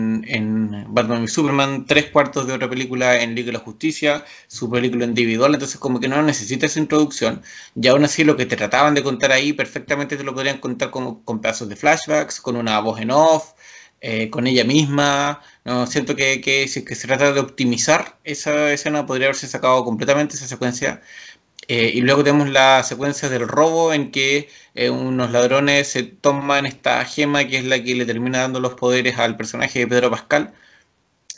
Batman 0.88 1.24
y 1.24 1.28
Superman, 1.28 1.86
tres 1.86 2.06
cuartos 2.10 2.46
de 2.46 2.54
otra 2.54 2.68
película 2.68 3.20
en 3.22 3.34
Liga 3.34 3.46
de 3.46 3.52
la 3.52 3.58
Justicia, 3.58 4.24
su 4.46 4.70
película 4.70 5.04
individual, 5.04 5.54
entonces 5.54 5.78
como 5.78 6.00
que 6.00 6.08
no 6.08 6.22
necesita 6.22 6.66
esa 6.66 6.78
introducción. 6.78 7.42
Y 7.74 7.88
aún 7.88 8.04
así 8.04 8.24
lo 8.24 8.36
que 8.36 8.46
te 8.46 8.56
trataban 8.56 8.94
de 8.94 9.02
contar 9.02 9.32
ahí 9.32 9.52
perfectamente 9.52 10.16
te 10.16 10.24
lo 10.24 10.34
podrían 10.34 10.58
contar 10.58 10.90
como, 10.90 11.24
con 11.24 11.40
pedazos 11.40 11.68
de 11.68 11.76
flashbacks, 11.76 12.40
con 12.40 12.56
una 12.56 12.80
voz 12.80 13.00
en 13.00 13.10
off, 13.10 13.52
eh, 14.00 14.30
con 14.30 14.46
ella 14.46 14.64
misma. 14.64 15.40
No 15.64 15.86
siento 15.86 16.14
que, 16.16 16.40
que 16.40 16.68
si 16.68 16.84
que 16.84 16.94
se 16.94 17.06
trata 17.06 17.32
de 17.32 17.40
optimizar 17.40 18.18
esa 18.24 18.72
escena 18.72 19.06
podría 19.06 19.26
haberse 19.26 19.48
sacado 19.48 19.84
completamente 19.84 20.36
esa 20.36 20.46
secuencia 20.46 21.02
eh, 21.68 21.92
y 21.94 22.00
luego 22.00 22.24
tenemos 22.24 22.48
la 22.48 22.82
secuencia 22.82 23.28
del 23.28 23.46
robo 23.46 23.92
en 23.92 24.10
que 24.10 24.48
eh, 24.74 24.88
unos 24.90 25.30
ladrones 25.30 25.88
se 25.88 26.02
toman 26.02 26.64
esta 26.64 27.04
gema 27.04 27.44
que 27.46 27.58
es 27.58 27.64
la 27.64 27.82
que 27.82 27.94
le 27.94 28.06
termina 28.06 28.38
dando 28.40 28.58
los 28.60 28.74
poderes 28.74 29.18
al 29.18 29.36
personaje 29.36 29.80
de 29.80 29.86
Pedro 29.86 30.10
Pascal. 30.10 30.54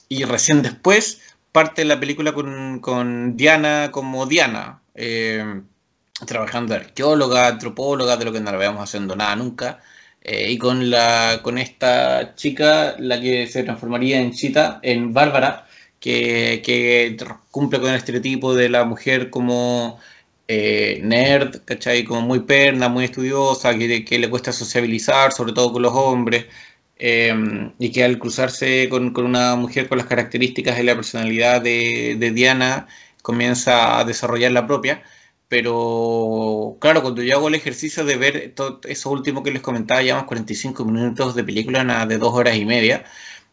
Y 0.08 0.24
recién 0.24 0.62
después 0.62 1.20
parte 1.52 1.84
la 1.84 2.00
película 2.00 2.32
con, 2.32 3.36
Diana 3.36 3.90
como 3.92 4.26
Diana, 4.26 4.80
eh, 4.94 5.62
trabajando 6.26 6.74
de 6.74 6.80
arqueóloga, 6.80 7.48
antropóloga, 7.48 8.16
de 8.16 8.24
lo 8.24 8.32
que 8.32 8.40
no 8.40 8.52
la 8.52 8.58
veamos 8.58 8.82
haciendo 8.84 9.16
nada 9.16 9.36
nunca. 9.36 9.80
y 10.22 10.58
con, 10.58 10.90
la, 10.90 11.40
con 11.42 11.58
esta 11.58 12.34
chica, 12.36 12.96
la 12.98 13.20
que 13.20 13.46
se 13.46 13.62
transformaría 13.64 14.20
en 14.20 14.32
Chita, 14.32 14.80
en 14.82 15.12
Bárbara, 15.14 15.66
que, 16.00 16.62
que 16.64 17.16
cumple 17.50 17.80
con 17.80 17.90
el 17.90 17.96
estereotipo 17.96 18.54
de 18.54 18.68
la 18.68 18.84
mujer 18.84 19.30
como 19.30 19.98
eh, 20.52 21.00
nerd, 21.04 21.62
¿cachai? 21.64 22.04
Como 22.04 22.22
muy 22.22 22.40
perna, 22.40 22.88
muy 22.88 23.04
estudiosa, 23.04 23.72
que, 23.78 24.18
le 24.18 24.30
cuesta 24.30 24.52
sociabilizar, 24.52 25.32
sobre 25.32 25.52
todo 25.52 25.72
con 25.72 25.82
los 25.82 25.92
hombres, 25.94 26.46
eh, 26.98 27.32
y 27.78 27.92
que 27.92 28.02
al 28.04 28.18
cruzarse 28.18 28.88
con, 28.88 29.16
una 29.16 29.54
mujer 29.54 29.88
con 29.88 29.98
las 29.98 30.08
características 30.08 30.76
de 30.76 30.84
la 30.84 30.96
personalidad 30.96 31.62
de, 31.62 32.32
Diana, 32.34 32.88
comienza 33.22 34.00
a 34.00 34.04
desarrollar 34.04 34.50
la 34.52 34.66
propia. 34.66 35.04
Pero 35.48 36.76
claro, 36.80 37.02
cuando 37.02 37.22
yo 37.22 37.36
hago 37.36 37.48
el 37.48 37.54
ejercicio 37.54 38.04
de 38.04 38.16
ver 38.16 38.52
todo 38.54 38.80
eso 38.88 39.10
último 39.10 39.42
que 39.44 39.52
les 39.52 39.62
comentaba, 39.62 40.02
llevamos 40.02 40.26
45 40.26 40.84
minutos 40.84 41.34
de 41.36 41.44
película 41.44 42.06
de 42.06 42.18
dos 42.18 42.34
horas 42.34 42.56
y 42.56 42.64
media. 42.64 43.04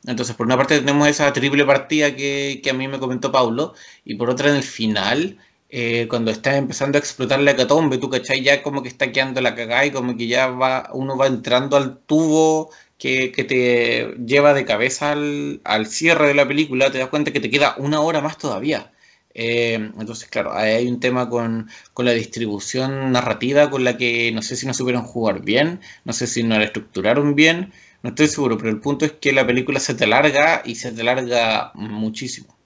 Entonces, 0.06 0.36
por 0.36 0.46
una 0.48 0.58
parte 0.58 0.80
tenemos 0.80 1.08
esa 1.08 1.32
triple 1.34 1.66
partida 1.66 2.16
que, 2.16 2.62
que 2.64 2.70
a 2.72 2.74
mí 2.74 2.88
me 2.88 3.00
comentó 3.00 3.32
Paulo, 3.32 3.74
y 4.06 4.16
por 4.16 4.30
otra 4.30 4.50
en 4.50 4.56
el 4.58 4.64
final 4.64 5.38
eh, 5.70 6.08
cuando 6.10 6.32
estás 6.32 6.56
empezando 6.56 6.98
a 6.98 7.00
explotar 7.00 7.40
la 7.42 7.52
hecatombe, 7.52 7.98
tú 7.98 8.10
cachai, 8.10 8.42
ya 8.42 8.64
como 8.64 8.82
que 8.84 8.90
está 8.90 9.12
quedando 9.12 9.42
la 9.42 9.56
cagada 9.56 9.86
y 9.86 9.92
como 9.92 10.16
que 10.16 10.28
ya 10.28 10.48
va, 10.48 10.90
uno 10.94 11.18
va 11.18 11.28
entrando 11.28 11.76
al 11.78 12.00
tubo 12.00 12.72
que, 12.98 13.30
te 13.48 14.16
lleva 14.26 14.54
de 14.54 14.66
cabeza 14.66 15.12
al, 15.12 15.88
cierre 15.88 16.28
de 16.30 16.34
la 16.36 16.48
película, 16.48 16.92
te 16.92 17.00
das 17.00 17.10
cuenta 17.10 17.32
que 17.32 17.40
te 17.40 17.50
queda 17.50 17.76
una 17.78 18.02
hora 18.02 18.22
más 18.22 18.38
todavía. 18.38 18.92
Eh, 19.34 19.76
entonces, 19.76 20.30
claro, 20.30 20.54
hay 20.54 20.88
un 20.88 21.00
tema 21.00 21.30
con, 21.30 21.70
la 21.98 22.12
distribución 22.12 23.12
narrativa 23.12 23.70
con 23.70 23.84
la 23.84 23.98
que 23.98 24.32
no 24.32 24.42
sé 24.42 24.56
si 24.56 24.66
no 24.66 24.74
supieron 24.74 25.04
jugar 25.04 25.42
bien, 25.44 25.82
no 26.06 26.14
sé 26.14 26.28
si 26.28 26.44
no 26.44 26.58
la 26.58 26.66
estructuraron 26.66 27.36
bien, 27.36 27.74
no 28.04 28.10
estoy 28.10 28.28
seguro, 28.28 28.58
pero 28.58 28.70
el 28.70 28.80
punto 28.80 29.06
es 29.06 29.14
que 29.14 29.34
la 29.34 29.46
película 29.46 29.80
se 29.80 29.94
te 29.96 30.08
larga 30.08 30.62
y 30.66 30.76
se 30.76 30.92
te 30.92 31.04
larga 31.04 31.72
muchísimo. 31.76 32.57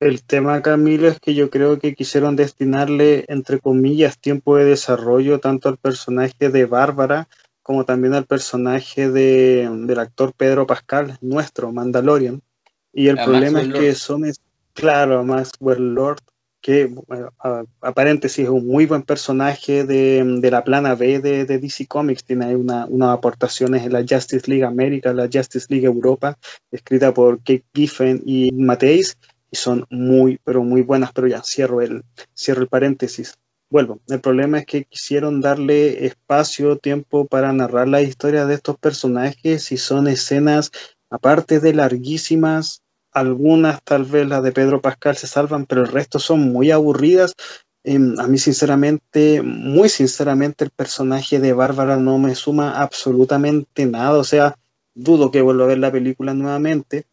El 0.00 0.22
tema, 0.22 0.62
Camilo, 0.62 1.08
es 1.08 1.18
que 1.18 1.34
yo 1.34 1.50
creo 1.50 1.80
que 1.80 1.94
quisieron 1.94 2.36
destinarle, 2.36 3.24
entre 3.28 3.58
comillas, 3.58 4.18
tiempo 4.18 4.56
de 4.56 4.64
desarrollo 4.64 5.40
tanto 5.40 5.68
al 5.68 5.76
personaje 5.76 6.50
de 6.50 6.66
Bárbara 6.66 7.28
como 7.68 7.84
también 7.84 8.14
al 8.14 8.24
personaje 8.24 9.10
de, 9.10 9.68
del 9.70 9.98
actor 9.98 10.32
Pedro 10.34 10.66
Pascal, 10.66 11.18
nuestro 11.20 11.70
Mandalorian. 11.70 12.40
Y 12.94 13.08
el 13.08 13.16
problema 13.16 13.60
es 13.60 13.68
que 13.68 13.94
son, 13.94 14.24
claro, 14.72 15.22
Maxwell 15.22 15.94
Lord, 15.94 16.20
que 16.62 16.94
a, 17.38 17.92
paréntesis 17.92 18.44
es 18.44 18.50
un 18.50 18.66
muy 18.66 18.86
buen 18.86 19.02
personaje 19.02 19.84
de, 19.84 20.48
la 20.50 20.64
plana 20.64 20.94
B 20.94 21.18
de, 21.18 21.44
DC 21.44 21.86
Comics, 21.86 22.24
tiene 22.24 22.56
una, 22.56 22.86
unas 22.86 23.10
aportaciones 23.10 23.84
en 23.84 23.92
la 23.92 24.04
Justice 24.08 24.48
League 24.50 24.64
América, 24.64 25.12
la 25.12 25.28
Justice 25.30 25.66
League 25.68 25.86
Europa, 25.86 26.38
escrita 26.70 27.12
por 27.12 27.38
Kate 27.38 27.64
Giffen 27.74 28.22
y 28.24 28.50
Mateis, 28.52 29.18
y 29.50 29.56
son 29.56 29.86
muy, 29.90 30.40
pero 30.44 30.62
muy 30.62 30.82
buenas, 30.82 31.12
pero 31.12 31.26
ya 31.26 31.42
cierro 31.42 31.80
el, 31.80 32.04
cierro 32.34 32.62
el 32.62 32.68
paréntesis. 32.68 33.34
Vuelvo, 33.70 34.00
el 34.08 34.20
problema 34.20 34.60
es 34.60 34.66
que 34.66 34.84
quisieron 34.84 35.40
darle 35.42 36.06
espacio, 36.06 36.78
tiempo 36.78 37.26
para 37.26 37.52
narrar 37.52 37.86
la 37.86 38.00
historia 38.00 38.46
de 38.46 38.54
estos 38.54 38.78
personajes 38.78 39.72
y 39.72 39.76
son 39.76 40.08
escenas, 40.08 40.70
aparte 41.10 41.60
de 41.60 41.74
larguísimas, 41.74 42.82
algunas 43.12 43.82
tal 43.82 44.04
vez 44.04 44.26
las 44.26 44.42
de 44.42 44.52
Pedro 44.52 44.80
Pascal 44.80 45.16
se 45.16 45.26
salvan, 45.26 45.66
pero 45.66 45.82
el 45.82 45.88
resto 45.88 46.18
son 46.18 46.40
muy 46.40 46.70
aburridas. 46.70 47.34
Em, 47.84 48.18
a 48.18 48.26
mí 48.26 48.38
sinceramente, 48.38 49.42
muy 49.42 49.88
sinceramente, 49.88 50.64
el 50.64 50.70
personaje 50.70 51.38
de 51.38 51.52
Bárbara 51.52 51.96
no 51.96 52.18
me 52.18 52.34
suma 52.34 52.80
absolutamente 52.80 53.86
nada, 53.86 54.18
o 54.18 54.24
sea, 54.24 54.56
dudo 54.94 55.30
que 55.30 55.42
vuelva 55.42 55.64
a 55.64 55.68
ver 55.68 55.78
la 55.78 55.92
película 55.92 56.34
nuevamente, 56.34 57.06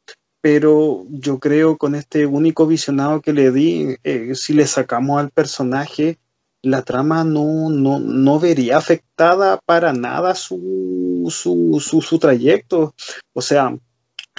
pero 0.46 1.08
yo 1.10 1.40
creo 1.40 1.76
con 1.76 1.96
este 1.96 2.28
único 2.28 2.68
visionado 2.68 3.20
que 3.20 3.34
le 3.34 3.52
di, 3.52 3.96
eh, 4.04 4.36
si 4.36 4.54
le 4.54 4.68
sacamos 4.68 5.20
al 5.20 5.32
personaje, 5.32 6.20
la 6.62 6.84
trama 6.84 7.24
no, 7.24 7.72
no, 7.72 8.40
vería 8.40 8.78
afectada 8.78 9.60
para 9.66 9.92
nada 9.92 10.36
su, 10.36 11.26
su, 11.32 11.82
su, 11.82 12.20
trayecto. 12.20 12.94
O 13.34 13.42
sea, 13.42 13.76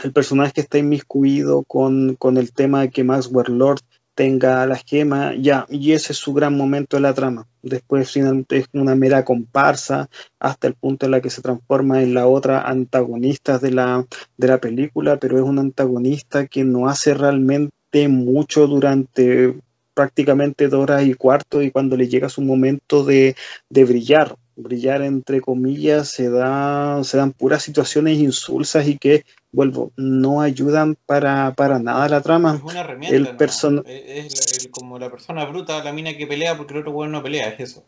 el 0.04 0.12
personaje 0.12 0.52
que 0.52 0.60
está 0.60 0.78
inmiscuido 0.78 1.64
con, 1.64 2.14
con 2.14 2.36
el 2.36 2.52
tema 2.52 2.82
de 2.82 2.90
que 2.90 3.02
Max 3.02 3.28
Warlord 3.28 3.80
tenga 4.16 4.66
la 4.66 4.76
gema, 4.76 5.34
ya, 5.34 5.66
y 5.68 5.92
ese 5.92 6.12
es 6.12 6.18
su 6.18 6.32
gran 6.32 6.56
momento 6.56 6.96
de 6.96 7.02
la 7.02 7.14
trama. 7.14 7.46
Después 7.62 8.10
finalmente 8.10 8.56
es 8.56 8.66
una 8.72 8.96
mera 8.96 9.24
comparsa 9.24 10.08
hasta 10.40 10.66
el 10.66 10.74
punto 10.74 11.04
en 11.06 11.12
la 11.12 11.20
que 11.20 11.30
se 11.30 11.42
transforma 11.42 12.02
en 12.02 12.14
la 12.14 12.26
otra 12.26 12.62
antagonista 12.62 13.58
de 13.58 13.72
la, 13.72 14.06
de 14.38 14.48
la 14.48 14.58
película, 14.58 15.18
pero 15.18 15.36
es 15.36 15.44
un 15.44 15.58
antagonista 15.58 16.46
que 16.46 16.64
no 16.64 16.88
hace 16.88 17.12
realmente 17.14 18.08
mucho 18.08 18.66
durante 18.66 19.54
prácticamente 19.94 20.68
dos 20.68 20.82
horas 20.82 21.06
y 21.06 21.14
cuarto 21.14 21.62
y 21.62 21.70
cuando 21.70 21.96
le 21.96 22.08
llega 22.08 22.28
su 22.30 22.40
momento 22.40 23.04
de 23.04 23.34
brillar, 23.70 24.36
brillar 24.56 25.02
entre 25.02 25.40
comillas, 25.40 26.08
se, 26.08 26.28
da, 26.30 27.02
se 27.04 27.16
dan 27.16 27.32
puras 27.32 27.62
situaciones 27.62 28.18
insulsas 28.18 28.88
y 28.88 28.98
que 28.98 29.24
vuelvo, 29.52 29.92
no 29.96 30.40
ayudan 30.40 30.96
para, 31.06 31.54
para 31.54 31.78
nada 31.78 32.08
la 32.08 32.20
trama. 32.22 32.56
Es 32.56 32.62
una 32.62 32.80
herramienta. 32.80 33.16
El 33.16 33.36
es, 33.86 34.68
como 34.70 34.98
la 34.98 35.10
persona 35.10 35.44
bruta, 35.44 35.82
la 35.84 35.92
mina 35.92 36.16
que 36.16 36.26
pelea 36.26 36.56
porque 36.56 36.74
el 36.74 36.80
otro 36.80 36.92
bueno 36.92 37.12
no 37.12 37.22
pelea, 37.22 37.48
es 37.48 37.60
eso. 37.60 37.84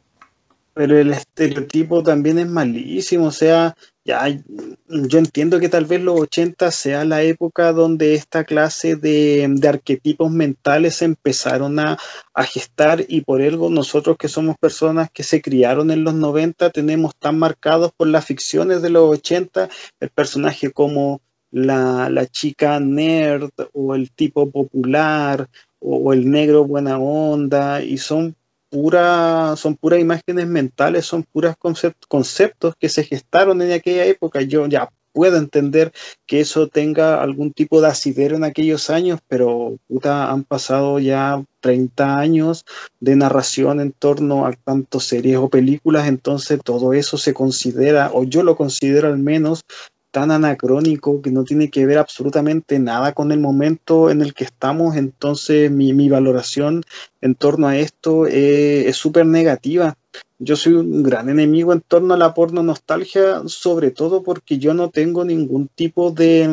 Pero 0.79 0.97
el 0.97 1.11
estereotipo 1.13 2.05
también 2.05 2.39
es 2.39 2.47
malísimo, 2.47 3.27
o 3.27 3.31
sea, 3.33 3.75
ya 4.05 4.29
yo 4.29 5.19
entiendo 5.19 5.59
que 5.59 5.69
tal 5.69 5.87
vez 5.87 6.01
los 6.01 6.21
80 6.21 6.71
sea 6.71 7.05
la 7.05 7.21
época 7.23 7.73
donde 7.73 8.15
esta 8.15 8.45
clase 8.45 8.95
de, 8.95 9.45
de 9.51 9.69
arquetipos 9.69 10.31
mentales 10.31 11.03
empezaron 11.03 11.81
a, 11.81 11.99
a, 12.33 12.45
gestar 12.45 13.05
y 13.09 13.23
por 13.23 13.43
algo 13.43 13.71
nosotros 13.71 14.17
que 14.17 14.29
somos 14.29 14.57
personas 14.57 15.11
que 15.11 15.25
se 15.25 15.43
criaron 15.43 15.91
en 15.91 16.05
los 16.05 16.15
90 16.15 16.71
tenemos 16.71 17.17
tan 17.17 17.41
marcados 17.41 17.91
por 17.97 18.07
las 18.07 18.25
ficciones 18.25 18.81
de 18.81 18.91
los 18.91 19.11
80 19.11 19.69
el 19.99 20.11
personaje 20.11 20.71
como 20.71 21.21
la, 21.51 22.09
la 22.09 22.27
chica 22.27 22.79
nerd 22.79 23.51
o 23.73 23.97
el 23.97 24.13
tipo 24.13 24.49
popular 24.49 25.49
o, 25.81 26.13
el 26.13 26.31
negro 26.31 26.65
buena 26.65 26.99
onda 26.99 27.83
y 27.83 27.99
son 27.99 28.37
pura, 28.71 29.55
son 29.57 29.77
puras 29.77 30.01
imágenes 30.01 30.47
mentales, 30.47 31.07
son 31.07 31.23
puras 31.23 31.57
conceptos 31.57 32.75
que 32.79 32.89
se 32.89 33.05
gestaron 33.05 33.63
en 33.63 33.73
aquella 33.73 34.05
época. 34.05 34.43
Yo 34.43 34.67
ya 34.67 34.91
puedo 35.13 35.37
entender 35.37 35.93
que 36.27 36.41
eso 36.41 36.69
tenga 36.69 37.21
algún 37.23 37.53
tipo 37.53 37.81
de 37.81 37.89
asidero 37.89 38.37
en 38.37 38.45
aquellos 38.45 38.89
años, 38.89 39.19
pero 39.27 39.77
puta, 39.89 40.31
han 40.31 40.45
pasado 40.45 41.01
ya 41.01 41.43
30 41.61 42.19
años 42.19 42.65
de 43.01 43.17
narración 43.17 43.81
en 43.81 43.91
torno 43.91 44.47
a 44.47 44.53
tantos 44.53 45.05
series 45.05 45.39
o 45.39 45.49
películas, 45.49 46.07
entonces 46.07 46.61
todo 46.63 46.93
eso 46.93 47.19
se 47.19 47.35
considera, 47.35 48.11
o 48.15 48.23
yo 48.23 48.43
lo 48.43 48.57
considero 48.57 49.09
al 49.09 49.19
menos, 49.19 49.63
tan 50.11 50.31
anacrónico 50.31 51.21
que 51.23 51.31
no 51.31 51.45
tiene 51.45 51.71
que 51.71 51.87
ver 51.87 51.99
absolutamente 51.99 52.79
nada 52.79 53.13
con 53.13 53.33
el 53.33 53.41
momento 53.41 54.11
en 54.11 54.23
el 54.23 54.35
que 54.35 54.45
estamos, 54.45 54.97
entonces 54.97 55.71
mi, 55.71 56.09
valoración 56.09 56.83
en 57.21 57.35
torno 57.35 57.69
a 57.69 57.77
esto 57.79 58.27
es 58.27 58.97
súper 58.97 59.27
negativa. 59.27 59.97
Yo 60.39 60.57
soy 60.57 60.75
un 60.75 61.03
gran 61.03 61.29
enemigo 61.29 61.73
en 61.73 61.81
torno 61.81 62.15
a 62.15 62.17
la 62.17 62.33
porno 62.33 62.63
nostalgia, 62.63 63.43
sobre 63.47 63.91
todo 63.91 64.23
porque 64.23 64.59
yo 64.59 64.73
no 64.73 64.89
tengo 64.89 65.25
ningún 65.25 65.69
tipo 65.69 66.11
de... 66.11 66.49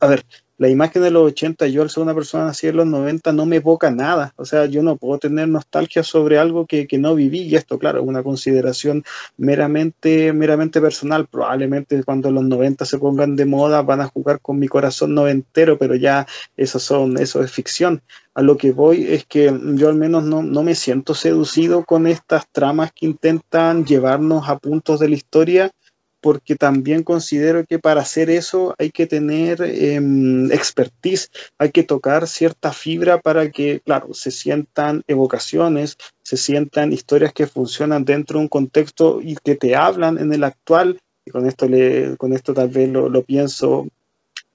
A 0.00 0.06
ver, 0.06 0.24
la 0.58 0.68
imagen 0.68 1.02
de 1.02 1.12
los 1.12 1.22
80, 1.28 1.68
yo 1.68 1.82
al 1.82 1.90
ser 1.90 2.02
una 2.02 2.14
persona 2.14 2.48
así 2.48 2.66
en 2.66 2.76
los 2.76 2.86
90 2.86 3.32
no 3.32 3.46
me 3.46 3.56
evoca 3.56 3.92
nada, 3.92 4.34
o 4.36 4.44
sea, 4.44 4.66
yo 4.66 4.82
no 4.82 4.96
puedo 4.96 5.18
tener 5.18 5.48
nostalgia 5.48 6.02
sobre 6.02 6.36
algo 6.36 6.66
que, 6.66 6.88
que 6.88 6.98
no 6.98 7.14
viví. 7.14 7.42
Y 7.42 7.54
esto, 7.54 7.78
claro, 7.78 8.00
es 8.00 8.06
una 8.06 8.24
consideración 8.24 9.04
meramente, 9.36 10.32
meramente 10.32 10.80
personal, 10.80 11.28
probablemente 11.28 12.02
cuando 12.02 12.32
los 12.32 12.44
90 12.44 12.84
se 12.84 12.98
pongan 12.98 13.36
de 13.36 13.46
moda 13.46 13.82
van 13.82 14.00
a 14.00 14.08
jugar 14.08 14.40
con 14.40 14.58
mi 14.58 14.66
corazón 14.66 15.14
noventero, 15.14 15.78
pero 15.78 15.94
ya 15.94 16.26
eso, 16.56 16.80
son, 16.80 17.18
eso 17.18 17.42
es 17.42 17.52
ficción. 17.52 18.02
A 18.34 18.42
lo 18.42 18.56
que 18.56 18.72
voy 18.72 19.04
es 19.04 19.26
que 19.26 19.56
yo 19.74 19.88
al 19.88 19.96
menos 19.96 20.24
no, 20.24 20.42
no 20.42 20.62
me 20.64 20.74
siento 20.74 21.14
seducido 21.14 21.84
con 21.84 22.08
estas 22.08 22.48
tramas 22.50 22.90
que 22.92 23.06
intentan 23.06 23.84
llevarnos 23.84 24.48
a 24.48 24.58
puntos 24.58 24.98
de 24.98 25.08
la 25.08 25.14
historia 25.14 25.72
porque 26.28 26.56
también 26.56 27.04
considero 27.04 27.64
que 27.64 27.78
para 27.78 28.02
hacer 28.02 28.28
eso 28.28 28.74
hay 28.78 28.90
que 28.90 29.06
tener 29.06 29.62
em, 29.62 30.52
expertise, 30.52 31.30
hay 31.56 31.70
que 31.70 31.84
tocar 31.84 32.28
cierta 32.28 32.70
fibra 32.70 33.18
para 33.18 33.50
que, 33.50 33.80
claro, 33.80 34.12
se 34.12 34.30
sientan 34.30 35.04
evocaciones, 35.06 35.96
se 36.22 36.36
sientan 36.36 36.92
historias 36.92 37.32
que 37.32 37.46
funcionan 37.46 38.04
dentro 38.04 38.38
de 38.38 38.42
un 38.42 38.48
contexto 38.48 39.22
y 39.22 39.36
que 39.36 39.54
te 39.54 39.74
hablan 39.74 40.18
en 40.18 40.30
el 40.34 40.44
actual, 40.44 41.00
y 41.24 41.30
con 41.30 41.46
esto, 41.46 41.66
le, 41.66 42.18
con 42.18 42.34
esto 42.34 42.52
tal 42.52 42.68
vez 42.68 42.90
lo, 42.90 43.22
pienso 43.22 43.88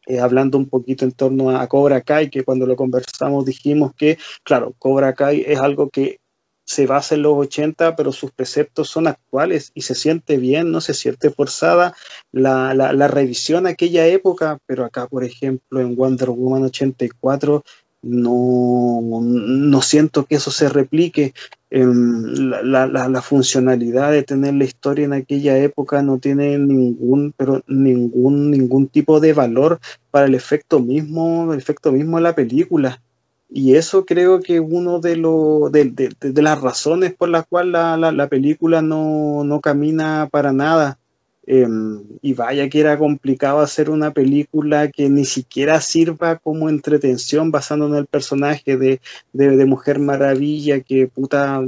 eh, 0.06 0.20
hablando 0.20 0.60
un 0.60 0.70
poquito 0.70 1.06
en 1.06 1.14
torno 1.14 1.50
a 1.58 1.66
Cobra 1.66 2.02
Kai, 2.02 2.30
que 2.30 2.44
cuando 2.44 2.68
lo 2.68 2.76
conversamos 2.76 3.46
dijimos 3.46 3.96
que, 3.96 4.20
claro, 4.44 4.76
Cobra 4.78 5.16
Kai 5.16 5.44
es 5.48 5.60
algo 5.60 5.90
que 5.90 6.20
se 6.66 6.88
basa 6.88 7.16
en 7.16 7.24
los 7.24 7.38
80, 7.38 7.96
pero 7.96 8.12
sus 8.12 8.32
preceptos 8.32 8.90
son 8.90 9.08
actuales 9.08 9.72
y 9.74 9.82
se 9.82 9.96
siente 9.96 10.38
bien, 10.38 10.72
no 10.72 10.82
se 10.82 10.94
siente 10.94 11.30
forzada 11.30 11.96
la, 12.32 12.74
la, 12.74 13.08
revisión 13.08 13.68
a 13.68 13.72
aquella 13.72 14.08
época, 14.08 14.60
pero 14.66 14.86
acá, 14.86 15.08
por 15.08 15.24
ejemplo, 15.24 15.82
en 15.82 15.96
Wonder 15.96 16.30
Woman 16.30 16.64
84, 16.64 17.64
no, 18.04 19.00
no 19.02 19.82
siento 19.82 20.26
que 20.26 20.36
eso 20.36 20.52
se 20.52 20.70
replique. 20.70 21.34
La, 21.70 22.86
la, 22.86 23.08
la, 23.10 23.22
funcionalidad 23.24 24.12
de 24.12 24.22
tener 24.22 24.54
la 24.54 24.66
historia 24.66 25.06
en 25.06 25.14
aquella 25.14 25.58
época 25.58 26.04
no 26.04 26.20
tiene 26.20 26.60
ningún, 26.60 27.34
pero 27.36 27.64
ningún, 27.66 28.52
ningún 28.52 28.90
tipo 28.90 29.20
de 29.20 29.34
valor 29.34 29.80
para 30.12 30.28
el 30.28 30.36
efecto 30.36 30.80
mismo, 30.80 31.52
el 31.52 31.58
efecto 31.58 31.92
mismo 31.92 32.18
de 32.18 32.24
la 32.24 32.36
película. 32.36 33.02
Y 33.56 33.76
eso 33.76 34.04
creo 34.04 34.40
que 34.40 34.56
es 34.56 34.64
uno 34.68 35.00
de, 35.00 35.16
de, 35.70 36.42
las 36.42 36.60
razones 36.60 37.14
por 37.14 37.30
las 37.30 37.46
cuales 37.46 37.72
la, 37.72 38.28
película 38.28 38.82
no, 38.82 39.60
camina 39.62 40.28
para 40.32 40.52
nada. 40.52 40.98
Em, 41.46 42.02
y 42.22 42.34
vaya 42.34 42.68
que 42.68 42.80
era 42.80 42.98
complicado 42.98 43.60
hacer 43.60 43.92
una 43.92 44.12
película 44.12 44.90
que 44.90 45.08
ni 45.10 45.26
siquiera 45.26 45.82
sirva 45.82 46.38
como 46.38 46.68
entretención 46.68 47.52
basando 47.52 47.86
en 47.86 47.96
el 47.96 48.08
personaje 48.08 48.76
de, 48.78 49.00
Mujer 49.68 50.00
Maravilla, 50.00 50.80
que 50.80 51.08
puta, 51.08 51.62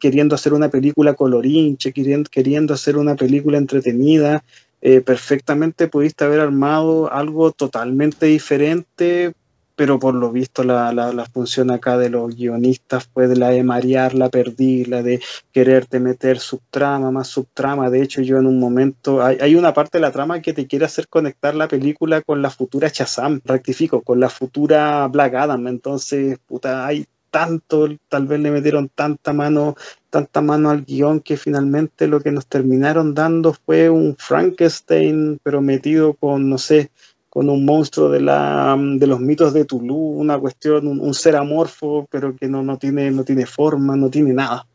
queriendo 0.00 0.34
hacer 0.34 0.54
una 0.54 0.70
película 0.70 1.14
colorinche, 1.14 1.92
queriendo, 1.92 2.28
queriendo 2.28 2.74
hacer 2.74 2.96
una 2.96 3.14
película 3.14 3.58
entretenida, 3.58 4.42
eh, 4.80 5.02
perfectamente 5.02 5.86
pudiste 5.86 6.24
haber 6.24 6.40
armado 6.40 7.12
algo 7.12 7.52
totalmente 7.52 8.26
diferente, 8.26 9.34
pero 9.78 10.00
por 10.00 10.12
lo 10.12 10.32
visto 10.32 10.64
la, 10.64 10.92
la, 10.92 11.26
función 11.26 11.70
acá 11.70 11.96
de 11.96 12.10
los 12.10 12.34
guionistas 12.34 13.08
fue 13.14 13.28
de 13.28 13.36
la 13.36 13.50
de 13.50 13.62
marear, 13.62 14.12
la 14.12 14.28
perdí, 14.28 14.84
la 14.84 15.04
de 15.04 15.20
quererte 15.52 16.00
meter 16.00 16.40
subtrama, 16.40 17.12
más 17.12 17.28
subtrama. 17.28 17.88
De 17.88 18.02
hecho, 18.02 18.20
yo 18.20 18.38
en 18.38 18.46
un 18.46 18.58
momento, 18.58 19.22
hay, 19.22 19.54
una 19.54 19.72
parte 19.72 19.98
de 19.98 20.02
la 20.02 20.10
trama 20.10 20.42
que 20.42 20.52
te 20.52 20.66
quiere 20.66 20.84
hacer 20.84 21.06
conectar 21.06 21.54
la 21.54 21.68
película 21.68 22.22
con 22.22 22.42
la 22.42 22.50
futura 22.50 22.90
Shazam, 22.92 23.40
rectifico, 23.44 24.02
con 24.02 24.18
la 24.18 24.28
futura 24.28 25.06
Black 25.06 25.34
Adam. 25.34 25.68
Entonces, 25.68 26.40
puta, 26.44 26.84
hay 26.84 27.06
tanto, 27.30 27.86
tal 28.08 28.26
vez 28.26 28.40
le 28.40 28.50
metieron 28.50 28.88
tanta 28.88 29.32
mano, 29.32 29.76
tanta 30.10 30.40
mano 30.40 30.70
al 30.70 30.84
guion 30.84 31.20
que 31.20 31.36
finalmente 31.36 32.08
lo 32.08 32.20
que 32.20 32.32
nos 32.32 32.48
terminaron 32.48 33.14
dando 33.14 33.52
fue 33.52 33.90
un 33.90 34.16
Frankenstein, 34.18 35.38
pero 35.40 35.60
metido 35.60 36.14
con, 36.14 36.50
no 36.50 36.58
sé, 36.58 36.90
con 37.38 37.48
un 37.50 37.64
monstruo 37.64 38.08
de, 38.08 38.20
la, 38.20 38.76
de 38.76 39.06
los 39.06 39.20
mitos 39.20 39.52
de 39.52 39.64
Tulu, 39.64 39.94
una 39.94 40.36
cuestión, 40.40 40.88
un, 40.88 41.14
ser 41.14 41.36
amorfo, 41.36 42.04
pero 42.10 42.34
que 42.34 42.48
no, 42.48 42.64
no, 42.64 42.78
tiene, 42.78 43.12
no 43.12 43.22
tiene 43.22 43.46
forma, 43.46 43.94
no 43.94 44.10
tiene 44.10 44.32
nada. 44.32 44.66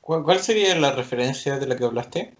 ¿Cuál, 0.00 0.40
sería 0.40 0.76
la 0.80 0.90
referencia 0.90 1.60
de 1.60 1.68
la 1.68 1.76
que 1.76 1.84
hablaste? 1.84 2.34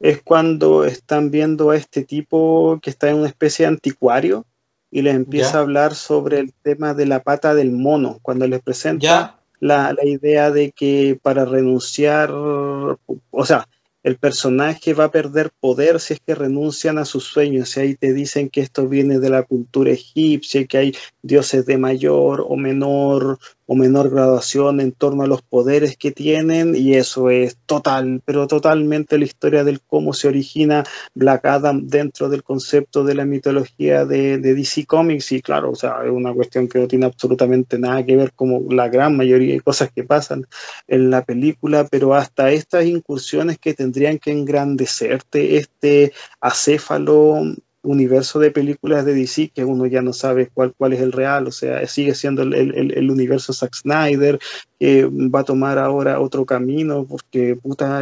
Es 0.00 0.22
cuando 0.22 0.86
están 0.86 1.30
viendo 1.30 1.68
a 1.68 1.76
este 1.76 2.04
tipo 2.04 2.78
que 2.80 2.88
está 2.88 3.10
en 3.10 3.16
una 3.16 3.28
especie 3.28 3.66
de 3.66 3.72
anticuario 3.72 4.46
y 4.90 5.02
les 5.02 5.14
empieza 5.14 5.58
a 5.58 5.60
hablar 5.60 5.94
sobre 5.94 6.38
el 6.38 6.54
tema 6.54 6.94
de 6.94 7.04
la 7.04 7.22
pata 7.22 7.54
del 7.54 7.70
mono, 7.70 8.18
cuando 8.22 8.46
les 8.46 8.62
presenta 8.62 9.42
la, 9.60 9.92
la 9.92 10.06
idea 10.06 10.50
de 10.50 10.72
que 10.72 11.20
para 11.22 11.44
renunciar, 11.44 12.30
o 12.32 12.96
sea, 13.44 13.68
el 14.04 14.18
personaje 14.18 14.92
va 14.92 15.04
a 15.04 15.10
perder 15.10 15.50
poder 15.58 15.98
si 15.98 16.14
es 16.14 16.20
que 16.20 16.34
renuncian 16.34 16.98
a 16.98 17.06
sus 17.06 17.24
sueños. 17.24 17.76
Y 17.76 17.80
ahí 17.80 17.94
te 17.94 18.12
dicen 18.12 18.50
que 18.50 18.60
esto 18.60 18.86
viene 18.86 19.18
de 19.18 19.30
la 19.30 19.42
cultura 19.42 19.90
egipcia, 19.92 20.66
que 20.66 20.78
hay 20.78 20.96
dioses 21.22 21.64
de 21.64 21.78
mayor 21.78 22.44
o 22.46 22.56
menor 22.56 23.38
o 23.66 23.74
menor 23.74 24.10
graduación 24.10 24.80
en 24.80 24.92
torno 24.92 25.22
a 25.22 25.26
los 25.26 25.42
poderes 25.42 25.96
que 25.96 26.12
tienen 26.12 26.74
y 26.74 26.94
eso 26.94 27.30
es 27.30 27.56
total, 27.66 28.22
pero 28.24 28.46
totalmente 28.46 29.18
la 29.18 29.24
historia 29.24 29.64
del 29.64 29.80
cómo 29.80 30.12
se 30.12 30.28
origina 30.28 30.84
Black 31.14 31.44
Adam 31.46 31.86
dentro 31.86 32.28
del 32.28 32.42
concepto 32.42 33.04
de 33.04 33.14
la 33.14 33.24
mitología 33.24 34.04
de, 34.04 34.38
DC 34.38 34.86
Comics. 34.86 35.32
Y 35.32 35.42
claro, 35.42 35.70
o 35.70 35.74
sea, 35.74 36.04
es 36.04 36.10
una 36.10 36.32
cuestión 36.32 36.68
que 36.68 36.78
no 36.78 36.88
tiene 36.88 37.06
absolutamente 37.06 37.78
nada 37.78 38.04
que 38.04 38.16
ver 38.16 38.32
como 38.32 38.72
la 38.72 38.88
gran 38.88 39.16
mayoría 39.16 39.54
de 39.54 39.60
cosas 39.60 39.90
que 39.94 40.04
pasan 40.04 40.46
en 40.86 41.10
la 41.10 41.24
película, 41.24 41.86
pero 41.90 42.14
hasta 42.14 42.50
estas 42.50 42.84
incursiones 42.84 43.58
que 43.58 43.74
tendrían 43.74 44.18
que 44.18 44.32
engrandecerte 44.32 45.56
este 45.56 46.12
acéfalo 46.40 47.54
universo 47.84 48.38
de 48.38 48.50
películas 48.50 49.04
de 49.04 49.14
DC 49.14 49.50
que 49.54 49.64
uno 49.64 49.86
ya 49.86 50.02
no 50.02 50.12
sabe 50.12 50.50
cuál, 50.52 50.74
cuál 50.76 50.92
es 50.92 51.00
el 51.00 51.12
real, 51.12 51.46
o 51.46 51.52
sea, 51.52 51.86
sigue 51.86 52.14
siendo 52.14 52.42
el, 52.42 52.54
el, 52.54 53.10
universo 53.10 53.52
Zack 53.52 53.74
Snyder, 53.74 54.38
que 54.78 55.04
va 55.06 55.40
a 55.40 55.44
tomar 55.44 55.78
ahora 55.78 56.20
otro 56.20 56.44
camino, 56.44 57.04
porque 57.04 57.56
puta, 57.56 58.00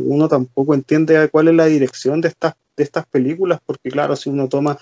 uno 0.00 0.28
tampoco 0.28 0.74
entiende 0.74 1.28
cuál 1.30 1.48
es 1.48 1.54
la 1.54 1.66
dirección 1.66 2.20
de 2.20 2.28
estas, 2.28 2.54
de 2.76 2.84
estas 2.84 3.06
películas, 3.06 3.60
porque 3.64 3.90
claro, 3.90 4.16
si 4.16 4.28
uno 4.28 4.48
toma 4.48 4.78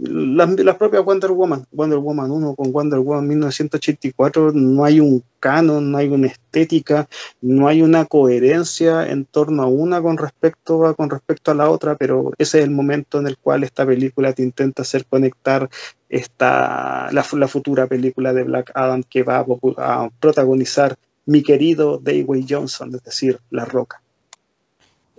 las, 0.00 0.76
propias 0.76 1.04
Wonder 1.04 1.30
Woman, 1.32 1.66
Wonder 1.72 1.98
Woman 1.98 2.30
1 2.30 2.54
con 2.54 2.72
Wonder 2.72 3.00
Woman 3.00 3.28
1984, 3.28 4.52
no 4.52 4.84
hay 4.84 5.00
un 5.00 5.22
canon, 5.38 5.90
no 5.90 5.98
hay 5.98 6.08
una 6.08 6.28
estética, 6.28 7.08
no 7.40 7.68
hay 7.68 7.82
una 7.82 8.06
coherencia 8.06 9.08
en 9.08 9.26
torno 9.26 9.62
a 9.62 9.66
una 9.66 10.00
con 10.00 10.16
respecto 10.16 10.86
a, 10.86 10.94
con 10.94 11.10
respecto 11.10 11.50
a 11.50 11.54
la 11.54 11.70
otra, 11.70 11.96
pero 11.96 12.32
ese 12.38 12.58
es 12.58 12.64
el 12.64 12.70
momento 12.70 13.18
en 13.18 13.26
el 13.26 13.36
cual 13.36 13.62
esta 13.62 13.84
película 13.84 14.32
te 14.32 14.42
intenta 14.42 14.82
hacer 14.82 15.04
conectar 15.04 15.68
esta, 16.08 17.10
la, 17.12 17.22
futura 17.48 17.86
película 17.86 18.32
de 18.32 18.44
Black 18.44 18.72
Adam 18.74 19.02
que 19.02 19.22
va 19.22 19.44
a, 19.76 20.08
protagonizar 20.18 20.96
mi 21.26 21.42
querido 21.42 21.98
David 21.98 22.46
Johnson, 22.48 22.94
es 22.94 23.02
decir, 23.02 23.38
La 23.50 23.64
Roca. 23.64 24.02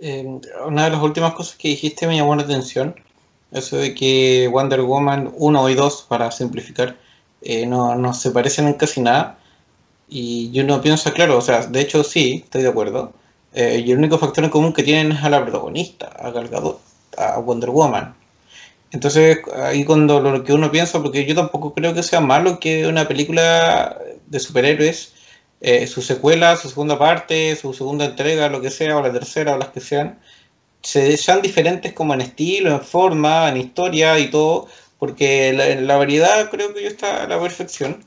Eh, 0.00 0.26
una 0.66 0.84
de 0.84 0.90
las 0.90 1.02
últimas 1.02 1.34
cosas 1.34 1.56
que 1.56 1.68
dijiste 1.68 2.08
me 2.08 2.16
llamó 2.16 2.34
la 2.34 2.42
atención 2.42 2.96
eso 3.52 3.76
de 3.76 3.94
que 3.94 4.48
Wonder 4.50 4.82
Woman 4.82 5.32
1 5.36 5.68
y 5.70 5.74
2, 5.74 6.06
para 6.08 6.30
simplificar, 6.30 6.96
eh, 7.42 7.66
no, 7.66 8.14
se 8.14 8.30
parecen 8.30 8.68
en 8.68 8.74
casi 8.74 9.00
nada. 9.00 9.38
Y 10.08 10.50
yo 10.52 10.64
no 10.64 10.82
pienso, 10.82 11.12
claro, 11.12 11.38
o 11.38 11.40
sea, 11.40 11.66
de 11.66 11.80
hecho 11.80 12.04
sí, 12.04 12.42
estoy 12.44 12.62
de 12.62 12.68
acuerdo. 12.68 13.12
Eh, 13.54 13.82
y 13.86 13.92
el 13.92 13.98
único 13.98 14.18
factor 14.18 14.44
en 14.44 14.50
común 14.50 14.72
que 14.72 14.82
tienen 14.82 15.12
es 15.12 15.22
a 15.22 15.30
la 15.30 15.42
protagonista, 15.42 16.06
a 16.06 16.30
Gal 16.30 16.50
a 17.18 17.38
Wonder 17.38 17.70
Woman. 17.70 18.14
Entonces, 18.92 19.38
ahí 19.56 19.84
cuando 19.84 20.20
lo 20.20 20.44
que 20.44 20.52
uno 20.52 20.70
piensa, 20.70 21.02
porque 21.02 21.24
yo 21.24 21.34
tampoco 21.34 21.74
creo 21.74 21.94
que 21.94 22.02
sea 22.02 22.20
malo 22.20 22.60
que 22.60 22.86
una 22.86 23.08
película 23.08 23.98
de 24.26 24.40
superhéroes, 24.40 25.14
eh, 25.60 25.86
su 25.86 26.02
secuela, 26.02 26.56
su 26.56 26.68
segunda 26.68 26.98
parte, 26.98 27.56
su 27.56 27.72
segunda 27.72 28.04
entrega, 28.04 28.48
lo 28.48 28.60
que 28.60 28.70
sea, 28.70 28.96
o 28.98 29.02
la 29.02 29.12
tercera, 29.12 29.54
o 29.54 29.58
las 29.58 29.68
que 29.68 29.80
sean, 29.80 30.18
se, 30.82 31.16
sean 31.16 31.42
diferentes 31.42 31.92
como 31.92 32.14
en 32.14 32.20
estilo, 32.20 32.70
en 32.70 32.80
forma, 32.80 33.48
en 33.48 33.56
historia 33.56 34.18
y 34.18 34.30
todo, 34.30 34.68
porque 34.98 35.52
la, 35.52 35.74
la 35.80 35.96
variedad 35.96 36.50
creo 36.50 36.74
que 36.74 36.82
yo 36.82 36.88
está 36.88 37.24
a 37.24 37.28
la 37.28 37.40
perfección. 37.40 38.04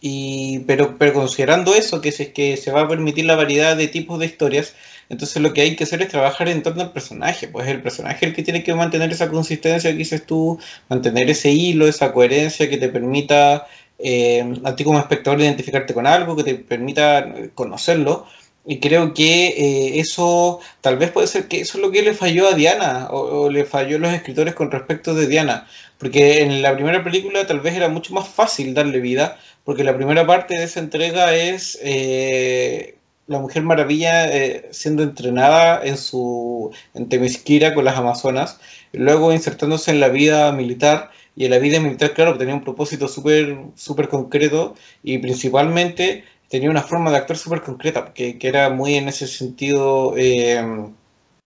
Y, 0.00 0.60
pero, 0.60 0.96
pero 0.98 1.12
considerando 1.12 1.74
eso, 1.74 2.00
que, 2.00 2.10
es 2.10 2.28
que 2.28 2.56
se 2.56 2.70
va 2.70 2.82
a 2.82 2.88
permitir 2.88 3.24
la 3.24 3.34
variedad 3.34 3.76
de 3.76 3.88
tipos 3.88 4.18
de 4.18 4.26
historias, 4.26 4.74
entonces 5.08 5.42
lo 5.42 5.52
que 5.52 5.62
hay 5.62 5.76
que 5.76 5.84
hacer 5.84 6.02
es 6.02 6.08
trabajar 6.08 6.48
en 6.48 6.62
torno 6.62 6.82
al 6.82 6.92
personaje, 6.92 7.48
pues 7.48 7.66
el 7.68 7.82
personaje 7.82 8.26
el 8.26 8.34
que 8.34 8.42
tiene 8.42 8.62
que 8.62 8.74
mantener 8.74 9.10
esa 9.10 9.28
consistencia 9.28 9.90
que 9.90 9.96
dices 9.96 10.24
tú, 10.24 10.58
mantener 10.88 11.28
ese 11.30 11.50
hilo, 11.50 11.88
esa 11.88 12.12
coherencia 12.12 12.68
que 12.70 12.76
te 12.76 12.88
permita 12.88 13.66
eh, 13.98 14.44
a 14.64 14.76
ti 14.76 14.84
como 14.84 14.98
espectador 15.00 15.40
identificarte 15.40 15.94
con 15.94 16.06
algo, 16.06 16.36
que 16.36 16.44
te 16.44 16.54
permita 16.54 17.34
conocerlo, 17.54 18.26
y 18.68 18.80
creo 18.80 19.14
que 19.14 19.48
eh, 19.48 19.98
eso, 19.98 20.60
tal 20.82 20.98
vez 20.98 21.10
puede 21.10 21.26
ser 21.26 21.48
que 21.48 21.60
eso 21.60 21.78
es 21.78 21.82
lo 21.82 21.90
que 21.90 22.02
le 22.02 22.12
falló 22.12 22.48
a 22.48 22.52
Diana, 22.52 23.08
o, 23.10 23.48
le 23.48 23.64
falló 23.64 23.96
a 23.96 24.00
los 24.00 24.12
escritores 24.12 24.54
con 24.54 24.70
respecto 24.70 25.14
de 25.14 25.26
Diana, 25.26 25.66
porque 25.96 26.42
en 26.42 26.60
la 26.60 26.74
primera 26.74 27.02
película 27.02 27.46
tal 27.46 27.60
vez 27.60 27.74
era 27.74 27.88
mucho 27.88 28.12
más 28.12 28.28
fácil 28.28 28.74
darle 28.74 29.00
vida, 29.00 29.38
porque 29.64 29.84
la 29.84 29.96
primera 29.96 30.26
parte 30.26 30.58
de 30.58 30.64
esa 30.64 30.80
entrega 30.80 31.34
es 31.34 31.78
eh, 31.82 32.98
la 33.26 33.38
Mujer 33.38 33.62
Maravilla 33.62 34.28
eh, 34.36 34.68
siendo 34.70 35.02
entrenada 35.02 35.80
en 35.82 35.96
su 35.96 36.70
en 36.92 37.08
Temisquira 37.08 37.72
con 37.72 37.86
las 37.86 37.96
Amazonas, 37.96 38.60
luego 38.92 39.32
insertándose 39.32 39.92
en 39.92 40.00
la 40.00 40.08
vida 40.08 40.52
militar, 40.52 41.10
y 41.34 41.46
en 41.46 41.52
la 41.52 41.58
vida 41.58 41.80
militar, 41.80 42.12
claro, 42.12 42.36
tenía 42.36 42.54
un 42.54 42.64
propósito 42.64 43.08
súper 43.08 43.56
super 43.76 44.08
concreto, 44.08 44.74
y 45.02 45.16
principalmente 45.18 46.24
tenía 46.48 46.70
una 46.70 46.82
forma 46.82 47.10
de 47.10 47.18
actuar 47.18 47.38
súper 47.38 47.62
concreta, 47.62 48.12
que, 48.14 48.38
que, 48.38 48.48
era 48.48 48.70
muy 48.70 48.94
en 48.94 49.08
ese 49.08 49.26
sentido, 49.26 50.14
eh, 50.16 50.90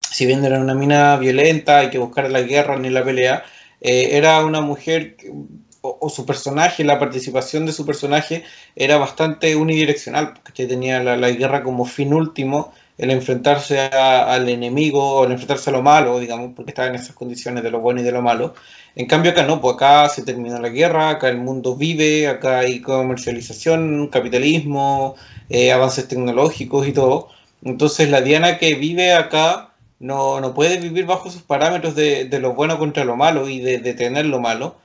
si 0.00 0.26
bien 0.26 0.44
era 0.44 0.60
una 0.60 0.74
mina 0.74 1.16
violenta, 1.16 1.78
hay 1.78 1.90
que 1.90 1.98
buscar 1.98 2.30
la 2.30 2.42
guerra 2.42 2.78
ni 2.78 2.90
la 2.90 3.04
pelea, 3.04 3.44
eh, 3.80 4.10
era 4.12 4.44
una 4.44 4.60
mujer, 4.60 5.16
o, 5.80 6.08
su 6.08 6.24
personaje, 6.24 6.84
la 6.84 7.00
participación 7.00 7.66
de 7.66 7.72
su 7.72 7.84
personaje 7.84 8.44
era 8.76 8.98
bastante 8.98 9.56
unidireccional, 9.56 10.34
porque 10.34 10.66
tenía 10.66 11.02
la, 11.02 11.16
la 11.16 11.30
guerra 11.30 11.64
como 11.64 11.84
fin 11.84 12.14
último, 12.14 12.72
el 12.98 13.10
enfrentarse 13.10 13.80
al 13.80 14.48
enemigo, 14.48 15.16
o 15.16 15.24
el 15.24 15.32
enfrentarse 15.32 15.70
a 15.70 15.72
lo 15.72 15.82
malo, 15.82 16.18
digamos, 16.20 16.52
porque 16.54 16.70
estaba 16.70 16.88
en 16.88 16.94
esas 16.94 17.14
condiciones 17.14 17.62
de 17.62 17.70
lo 17.70 17.80
bueno 17.80 18.00
y 18.00 18.04
de 18.04 18.12
lo 18.12 18.22
malo. 18.22 18.54
En 18.94 19.06
cambio 19.06 19.32
acá 19.32 19.44
no, 19.44 19.60
pues 19.60 19.74
acá 19.74 20.08
se 20.08 20.22
terminó 20.22 20.58
la 20.58 20.68
guerra, 20.68 21.10
acá 21.10 21.28
el 21.28 21.38
mundo 21.38 21.76
vive, 21.76 22.28
acá 22.28 22.60
hay 22.60 22.80
comercialización, 22.80 24.08
capitalismo, 24.08 25.16
eh, 25.48 25.72
avances 25.72 26.08
tecnológicos 26.08 26.86
y 26.86 26.92
todo. 26.92 27.28
Entonces 27.64 28.10
la 28.10 28.20
Diana 28.20 28.58
que 28.58 28.74
vive 28.74 29.14
acá 29.14 29.72
no, 29.98 30.40
no 30.40 30.52
puede 30.52 30.78
vivir 30.78 31.06
bajo 31.06 31.28
esos 31.28 31.42
parámetros 31.42 31.94
de, 31.94 32.26
de, 32.26 32.40
lo 32.40 32.54
bueno 32.54 32.78
contra 32.78 33.04
lo 33.04 33.16
malo 33.16 33.48
y 33.48 33.60
de, 33.60 33.78
de 33.78 33.94
tener 33.94 34.26
lo 34.26 34.40
malo, 34.40 34.76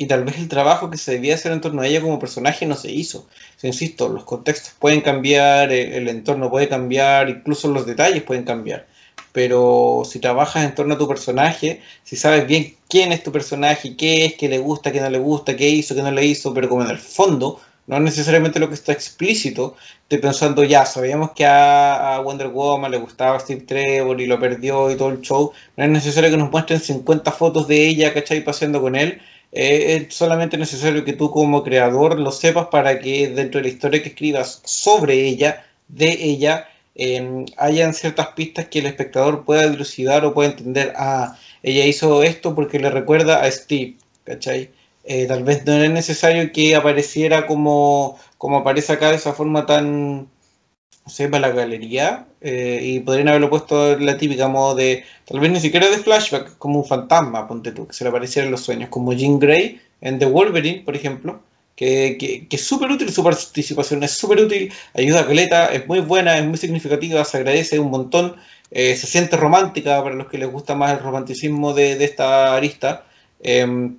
y 0.00 0.06
tal 0.06 0.24
vez 0.24 0.38
el 0.38 0.48
trabajo 0.48 0.88
que 0.88 0.96
se 0.96 1.12
debía 1.12 1.34
hacer 1.34 1.52
en 1.52 1.60
torno 1.60 1.82
a 1.82 1.86
ella 1.86 2.00
como 2.00 2.18
personaje 2.18 2.64
no 2.64 2.74
se 2.74 2.90
hizo. 2.90 3.26
insisto, 3.62 4.08
los 4.08 4.24
contextos 4.24 4.72
pueden 4.78 5.02
cambiar, 5.02 5.70
el, 5.72 6.08
entorno 6.08 6.48
puede 6.48 6.70
cambiar, 6.70 7.28
incluso 7.28 7.68
los 7.68 7.84
detalles 7.84 8.22
pueden 8.22 8.44
cambiar. 8.44 8.86
Pero 9.32 10.04
si 10.10 10.18
trabajas 10.18 10.64
en 10.64 10.74
torno 10.74 10.94
a 10.94 10.98
tu 10.98 11.06
personaje, 11.06 11.82
si 12.02 12.16
sabes 12.16 12.46
bien 12.46 12.76
quién 12.88 13.12
es 13.12 13.22
tu 13.22 13.30
personaje, 13.30 13.94
qué 13.94 14.24
es, 14.24 14.36
qué 14.36 14.48
le 14.48 14.56
gusta, 14.56 14.90
qué 14.90 15.02
no 15.02 15.10
le 15.10 15.18
gusta, 15.18 15.54
qué 15.54 15.68
hizo, 15.68 15.94
qué 15.94 16.00
no 16.00 16.10
le 16.10 16.24
hizo, 16.24 16.54
pero 16.54 16.70
como 16.70 16.82
en 16.82 16.90
el 16.92 16.98
fondo, 16.98 17.60
no 17.86 18.00
necesariamente 18.00 18.58
lo 18.58 18.68
que 18.68 18.76
está 18.76 18.92
explícito, 18.92 19.76
estoy 20.04 20.18
pensando 20.18 20.64
ya, 20.64 20.86
sabíamos 20.86 21.32
que 21.32 21.44
a, 21.44 22.18
Wonder 22.24 22.48
Woman 22.48 22.90
le 22.90 22.96
gustaba 22.96 23.38
Steve 23.38 23.64
Trevor 23.66 24.18
y 24.18 24.26
lo 24.26 24.40
perdió 24.40 24.90
y 24.90 24.96
todo 24.96 25.10
el 25.10 25.20
show, 25.20 25.52
no 25.76 25.84
es 25.84 25.90
necesario 25.90 26.30
que 26.30 26.38
nos 26.38 26.50
muestren 26.50 26.80
50 26.80 27.30
fotos 27.32 27.68
de 27.68 27.86
ella, 27.86 28.14
¿cachai? 28.14 28.42
Paseando 28.42 28.80
con 28.80 28.96
él, 28.96 29.20
eh, 29.52 30.06
es 30.08 30.14
solamente 30.14 30.56
necesario 30.56 31.04
que 31.04 31.12
tú 31.12 31.30
como 31.30 31.62
creador 31.64 32.18
lo 32.18 32.30
sepas 32.32 32.68
para 32.68 33.00
que 33.00 33.28
dentro 33.28 33.60
de 33.60 33.68
la 33.68 33.72
historia 33.72 34.02
que 34.02 34.10
escribas 34.10 34.62
sobre 34.64 35.26
ella, 35.26 35.66
de 35.88 36.10
ella, 36.24 36.68
eh, 36.94 37.46
hayan 37.56 37.94
ciertas 37.94 38.28
pistas 38.28 38.68
que 38.68 38.80
el 38.80 38.86
espectador 38.86 39.44
pueda 39.44 39.68
dilucidar 39.68 40.24
o 40.24 40.34
pueda 40.34 40.50
entender, 40.50 40.92
ah, 40.96 41.36
ella 41.62 41.86
hizo 41.86 42.22
esto 42.22 42.54
porque 42.54 42.78
le 42.78 42.90
recuerda 42.90 43.42
a 43.42 43.50
Steve, 43.50 43.96
¿cachai? 44.24 44.70
Eh, 45.04 45.26
tal 45.26 45.44
vez 45.44 45.64
no 45.66 45.72
era 45.72 45.88
necesario 45.88 46.52
que 46.52 46.76
apareciera 46.76 47.46
como, 47.46 48.18
como 48.38 48.58
aparece 48.58 48.92
acá 48.92 49.10
de 49.10 49.16
esa 49.16 49.32
forma 49.32 49.66
tan, 49.66 50.28
sepa 51.10 51.38
la 51.38 51.50
galería 51.50 52.26
eh, 52.40 52.80
y 52.82 53.00
podrían 53.00 53.28
haberlo 53.28 53.50
puesto 53.50 53.98
la 53.98 54.16
típica 54.16 54.48
modo 54.48 54.74
de, 54.74 55.04
tal 55.26 55.40
vez 55.40 55.50
ni 55.50 55.60
siquiera 55.60 55.88
de 55.88 55.98
flashback, 55.98 56.56
como 56.58 56.80
un 56.80 56.86
fantasma, 56.86 57.46
ponte 57.48 57.72
tú, 57.72 57.86
que 57.86 57.92
se 57.92 58.04
le 58.04 58.10
apareciera 58.10 58.46
en 58.46 58.52
los 58.52 58.62
sueños, 58.62 58.88
como 58.88 59.12
Jean 59.12 59.38
Grey 59.38 59.80
en 60.00 60.18
The 60.18 60.26
Wolverine, 60.26 60.82
por 60.84 60.96
ejemplo, 60.96 61.40
que, 61.76 62.16
que, 62.18 62.56
es 62.56 62.64
súper 62.64 62.90
útil 62.90 63.10
su 63.12 63.24
participación, 63.24 64.02
es 64.02 64.12
súper 64.12 64.40
útil, 64.40 64.72
ayuda 64.94 65.20
a 65.20 65.26
Caleta, 65.26 65.66
es 65.66 65.86
muy 65.86 66.00
buena, 66.00 66.38
es 66.38 66.44
muy 66.44 66.58
significativa, 66.58 67.24
se 67.24 67.38
agradece 67.38 67.78
un 67.78 67.90
montón, 67.90 68.36
eh, 68.70 68.96
se 68.96 69.06
siente 69.06 69.36
romántica 69.36 70.02
para 70.02 70.14
los 70.14 70.28
que 70.28 70.38
les 70.38 70.50
gusta 70.50 70.74
más 70.74 70.92
el 70.92 71.00
romanticismo 71.00 71.74
de, 71.74 71.96
de 71.96 72.04
esta 72.04 72.54
arista. 72.54 73.04
Eh, 73.42 73.92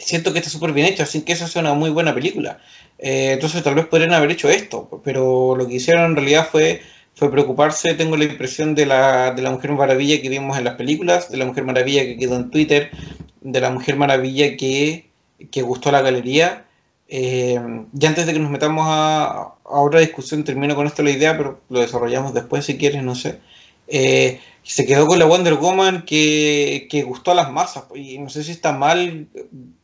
siento 0.00 0.32
que 0.32 0.38
está 0.38 0.50
súper 0.50 0.72
bien 0.72 0.86
hecha, 0.86 1.04
así 1.04 1.22
que 1.22 1.32
esa 1.32 1.44
es 1.44 1.56
una 1.56 1.74
muy 1.74 1.90
buena 1.90 2.14
película. 2.14 2.60
Eh, 3.02 3.32
entonces 3.32 3.62
tal 3.62 3.74
vez 3.74 3.86
podrían 3.86 4.12
haber 4.12 4.30
hecho 4.30 4.50
esto, 4.50 5.00
pero 5.02 5.56
lo 5.56 5.66
que 5.66 5.76
hicieron 5.76 6.04
en 6.04 6.16
realidad 6.16 6.48
fue, 6.50 6.82
fue 7.14 7.30
preocuparse, 7.30 7.94
tengo 7.94 8.16
la 8.16 8.24
impresión 8.24 8.74
de 8.74 8.84
la, 8.84 9.32
de 9.32 9.40
la 9.40 9.50
Mujer 9.50 9.72
Maravilla 9.72 10.20
que 10.20 10.28
vimos 10.28 10.58
en 10.58 10.64
las 10.64 10.74
películas, 10.74 11.30
de 11.30 11.38
la 11.38 11.46
Mujer 11.46 11.64
Maravilla 11.64 12.02
que 12.02 12.18
quedó 12.18 12.36
en 12.36 12.50
Twitter, 12.50 12.90
de 13.40 13.60
la 13.60 13.70
Mujer 13.70 13.96
Maravilla 13.96 14.54
que, 14.56 15.10
que 15.50 15.62
gustó 15.62 15.88
a 15.88 15.92
la 15.92 16.02
galería. 16.02 16.66
Eh, 17.08 17.58
ya 17.92 18.08
antes 18.10 18.26
de 18.26 18.34
que 18.34 18.38
nos 18.38 18.50
metamos 18.50 18.84
a, 18.86 19.28
a, 19.32 19.54
otra 19.64 20.00
discusión, 20.00 20.44
termino 20.44 20.76
con 20.76 20.86
esto 20.86 21.02
la 21.02 21.10
idea, 21.10 21.36
pero 21.38 21.60
lo 21.70 21.80
desarrollamos 21.80 22.34
después 22.34 22.66
si 22.66 22.76
quieres, 22.76 23.02
no 23.02 23.14
sé. 23.14 23.40
Eh, 23.90 24.40
se 24.62 24.86
quedó 24.86 25.06
con 25.06 25.18
la 25.18 25.26
Wonder 25.26 25.54
Woman 25.54 26.04
que, 26.04 26.86
que, 26.90 27.02
gustó 27.02 27.32
a 27.32 27.34
las 27.34 27.50
masas. 27.50 27.84
Y 27.94 28.18
no 28.18 28.28
sé 28.28 28.44
si 28.44 28.52
está 28.52 28.72
mal 28.72 29.26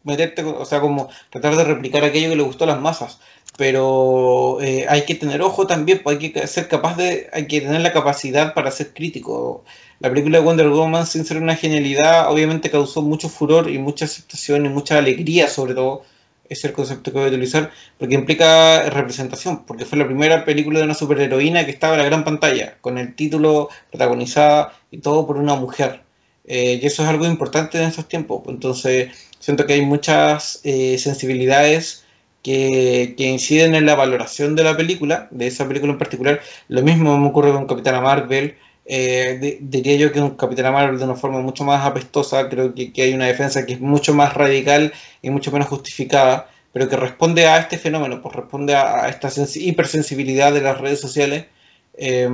meterte, 0.04 0.44
o 0.44 0.64
sea, 0.64 0.80
como 0.80 1.08
tratar 1.30 1.56
de 1.56 1.64
replicar 1.64 2.04
aquello 2.04 2.30
que 2.30 2.36
le 2.36 2.42
gustó 2.42 2.64
a 2.64 2.68
las 2.68 2.80
masas. 2.80 3.18
Pero 3.56 4.58
eh, 4.60 4.86
hay 4.88 5.04
que 5.04 5.14
tener 5.14 5.42
ojo 5.42 5.66
también, 5.66 6.00
pues 6.04 6.18
hay 6.18 6.30
que 6.30 6.46
ser 6.46 6.68
capaz 6.68 6.96
de, 6.96 7.28
hay 7.32 7.46
que 7.46 7.60
tener 7.60 7.80
la 7.80 7.92
capacidad 7.92 8.54
para 8.54 8.70
ser 8.70 8.92
crítico. 8.92 9.64
La 9.98 10.10
película 10.10 10.38
de 10.38 10.44
Wonder 10.44 10.68
Woman, 10.68 11.06
sin 11.06 11.24
ser 11.24 11.38
una 11.38 11.56
genialidad, 11.56 12.30
obviamente 12.30 12.70
causó 12.70 13.02
mucho 13.02 13.28
furor 13.28 13.70
y 13.70 13.78
mucha 13.78 14.04
aceptación 14.04 14.66
y 14.66 14.68
mucha 14.68 14.98
alegría, 14.98 15.48
sobre 15.48 15.74
todo 15.74 16.02
es 16.48 16.64
el 16.64 16.72
concepto 16.72 17.12
que 17.12 17.18
voy 17.18 17.26
a 17.26 17.30
utilizar, 17.30 17.70
porque 17.98 18.14
implica 18.14 18.88
representación, 18.90 19.64
porque 19.64 19.84
fue 19.84 19.98
la 19.98 20.06
primera 20.06 20.44
película 20.44 20.78
de 20.78 20.84
una 20.84 20.94
superheroína 20.94 21.64
que 21.64 21.72
estaba 21.72 21.94
en 21.94 22.00
la 22.00 22.06
gran 22.06 22.24
pantalla, 22.24 22.76
con 22.80 22.98
el 22.98 23.14
título 23.14 23.68
protagonizada 23.90 24.72
y 24.90 24.98
todo 24.98 25.26
por 25.26 25.36
una 25.36 25.54
mujer. 25.54 26.02
Eh, 26.44 26.78
y 26.80 26.86
eso 26.86 27.02
es 27.02 27.08
algo 27.08 27.26
importante 27.26 27.78
en 27.78 27.88
estos 27.88 28.08
tiempos. 28.08 28.42
Entonces, 28.46 29.10
siento 29.38 29.66
que 29.66 29.74
hay 29.74 29.82
muchas 29.82 30.60
eh, 30.64 30.96
sensibilidades 30.98 32.04
que, 32.42 33.14
que, 33.16 33.24
inciden 33.24 33.74
en 33.74 33.86
la 33.86 33.96
valoración 33.96 34.54
de 34.54 34.62
la 34.62 34.76
película, 34.76 35.26
de 35.32 35.48
esa 35.48 35.66
película 35.66 35.92
en 35.92 35.98
particular. 35.98 36.40
Lo 36.68 36.82
mismo 36.82 37.18
me 37.18 37.28
ocurre 37.28 37.52
con 37.52 37.66
Capitana 37.66 38.00
Marvel, 38.00 38.56
eh, 38.88 39.58
diría 39.60 39.96
yo 39.96 40.12
que 40.12 40.20
un 40.20 40.36
Capitán 40.36 40.72
Marvel 40.72 40.98
de 40.98 41.04
una 41.04 41.16
forma 41.16 41.40
mucho 41.40 41.64
más 41.64 41.84
apestosa, 41.84 42.48
creo 42.48 42.74
que, 42.74 42.92
hay 43.02 43.14
una 43.14 43.26
defensa 43.26 43.66
que 43.66 43.74
es 43.74 43.80
mucho 43.80 44.14
más 44.14 44.34
radical 44.34 44.92
y 45.22 45.30
mucho 45.30 45.50
menos 45.50 45.68
justificada, 45.68 46.50
pero 46.72 46.88
que 46.88 46.96
responde 46.96 47.46
a 47.46 47.58
este 47.58 47.78
fenómeno, 47.78 48.22
pues 48.22 48.34
responde 48.36 48.74
a, 48.74 49.04
a 49.04 49.08
esta 49.08 49.30
hipersensibilidad 49.56 50.52
de 50.52 50.60
las 50.60 50.80
redes 50.80 51.00
sociales. 51.00 51.46
Eh, 51.94 52.28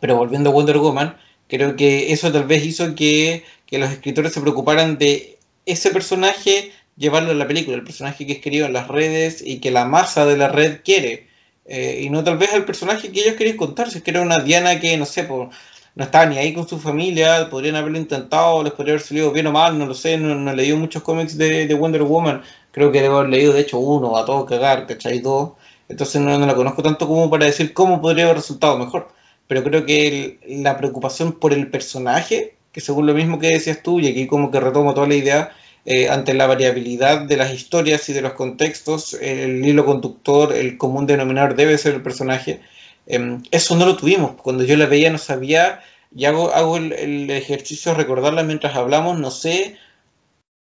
pero 0.00 0.16
volviendo 0.16 0.50
a 0.50 0.52
Wonder 0.52 0.78
Woman, 0.78 1.16
creo 1.48 1.76
que 1.76 2.12
eso 2.12 2.32
tal 2.32 2.44
vez 2.44 2.64
hizo 2.64 2.94
que, 2.94 3.44
que, 3.66 3.78
los 3.78 3.90
escritores 3.90 4.32
se 4.32 4.40
preocuparan 4.40 4.98
de 4.98 5.38
ese 5.66 5.90
personaje, 5.90 6.72
llevarlo 6.96 7.32
a 7.32 7.34
la 7.34 7.46
película, 7.46 7.76
el 7.76 7.84
personaje 7.84 8.26
que 8.26 8.32
es 8.34 8.38
querido 8.38 8.66
en 8.66 8.72
las 8.72 8.88
redes 8.88 9.42
y 9.44 9.60
que 9.60 9.70
la 9.70 9.84
masa 9.84 10.26
de 10.26 10.36
la 10.36 10.48
red 10.48 10.80
quiere. 10.84 11.28
Eh, 11.72 12.02
y 12.02 12.10
no 12.10 12.24
tal 12.24 12.36
vez 12.36 12.52
el 12.52 12.64
personaje 12.64 13.12
que 13.12 13.20
ellos 13.20 13.36
querían 13.36 13.56
contar, 13.56 13.88
si 13.90 13.98
es 13.98 14.04
que 14.04 14.10
era 14.10 14.22
una 14.22 14.40
Diana 14.40 14.80
que, 14.80 14.96
no 14.96 15.06
sé, 15.06 15.22
pues, 15.22 15.50
no 15.94 16.04
estaba 16.04 16.26
ni 16.26 16.36
ahí 16.36 16.52
con 16.52 16.66
su 16.66 16.80
familia, 16.80 17.48
podrían 17.48 17.76
haberlo 17.76 17.96
intentado, 17.96 18.64
les 18.64 18.72
podría 18.72 18.94
haber 18.94 19.06
salido 19.06 19.30
bien 19.30 19.46
o 19.46 19.52
mal, 19.52 19.78
no 19.78 19.86
lo 19.86 19.94
sé, 19.94 20.18
no, 20.18 20.34
no 20.34 20.50
he 20.50 20.56
leído 20.56 20.76
muchos 20.76 21.04
cómics 21.04 21.38
de, 21.38 21.68
de, 21.68 21.74
Wonder 21.74 22.02
Woman, 22.02 22.42
creo 22.72 22.90
que 22.90 23.00
debo 23.00 23.18
haber 23.18 23.30
leído 23.30 23.52
de 23.52 23.60
hecho 23.60 23.78
uno, 23.78 24.16
a 24.16 24.24
todo 24.24 24.46
cagar, 24.46 24.88
¿cachai? 24.88 25.20
Dos, 25.20 25.52
entonces 25.88 26.20
no, 26.20 26.36
no 26.38 26.46
la 26.46 26.56
conozco 26.56 26.82
tanto 26.82 27.06
como 27.06 27.30
para 27.30 27.46
decir 27.46 27.72
cómo 27.72 28.00
podría 28.00 28.24
haber 28.24 28.38
resultado 28.38 28.76
mejor, 28.76 29.08
pero 29.46 29.62
creo 29.62 29.86
que 29.86 30.38
el, 30.42 30.62
la 30.64 30.76
preocupación 30.76 31.32
por 31.32 31.52
el 31.52 31.70
personaje, 31.70 32.56
que 32.72 32.80
según 32.80 33.06
lo 33.06 33.14
mismo 33.14 33.38
que 33.38 33.46
decías 33.48 33.80
tú, 33.80 34.00
y 34.00 34.08
aquí 34.08 34.26
como 34.26 34.50
que 34.50 34.58
retomo 34.58 34.92
toda 34.92 35.06
la 35.06 35.14
idea, 35.14 35.52
eh, 35.84 36.08
ante 36.08 36.34
la 36.34 36.46
variabilidad 36.46 37.22
de 37.22 37.36
las 37.36 37.52
historias 37.52 38.08
y 38.08 38.12
de 38.12 38.22
los 38.22 38.34
contextos, 38.34 39.14
el 39.14 39.64
hilo 39.64 39.84
conductor, 39.86 40.52
el 40.54 40.76
común 40.76 41.06
denominador 41.06 41.54
debe 41.56 41.78
ser 41.78 41.94
el 41.94 42.02
personaje. 42.02 42.60
Eh, 43.06 43.38
eso 43.50 43.76
no 43.76 43.86
lo 43.86 43.96
tuvimos. 43.96 44.32
Cuando 44.42 44.64
yo 44.64 44.76
la 44.76 44.86
veía 44.86 45.10
no 45.10 45.18
sabía, 45.18 45.80
y 46.14 46.24
hago, 46.24 46.52
hago 46.52 46.76
el, 46.76 46.92
el, 46.92 47.30
ejercicio 47.30 47.92
de 47.92 47.98
recordarla 47.98 48.42
mientras 48.42 48.76
hablamos, 48.76 49.18
no 49.18 49.30
sé 49.30 49.76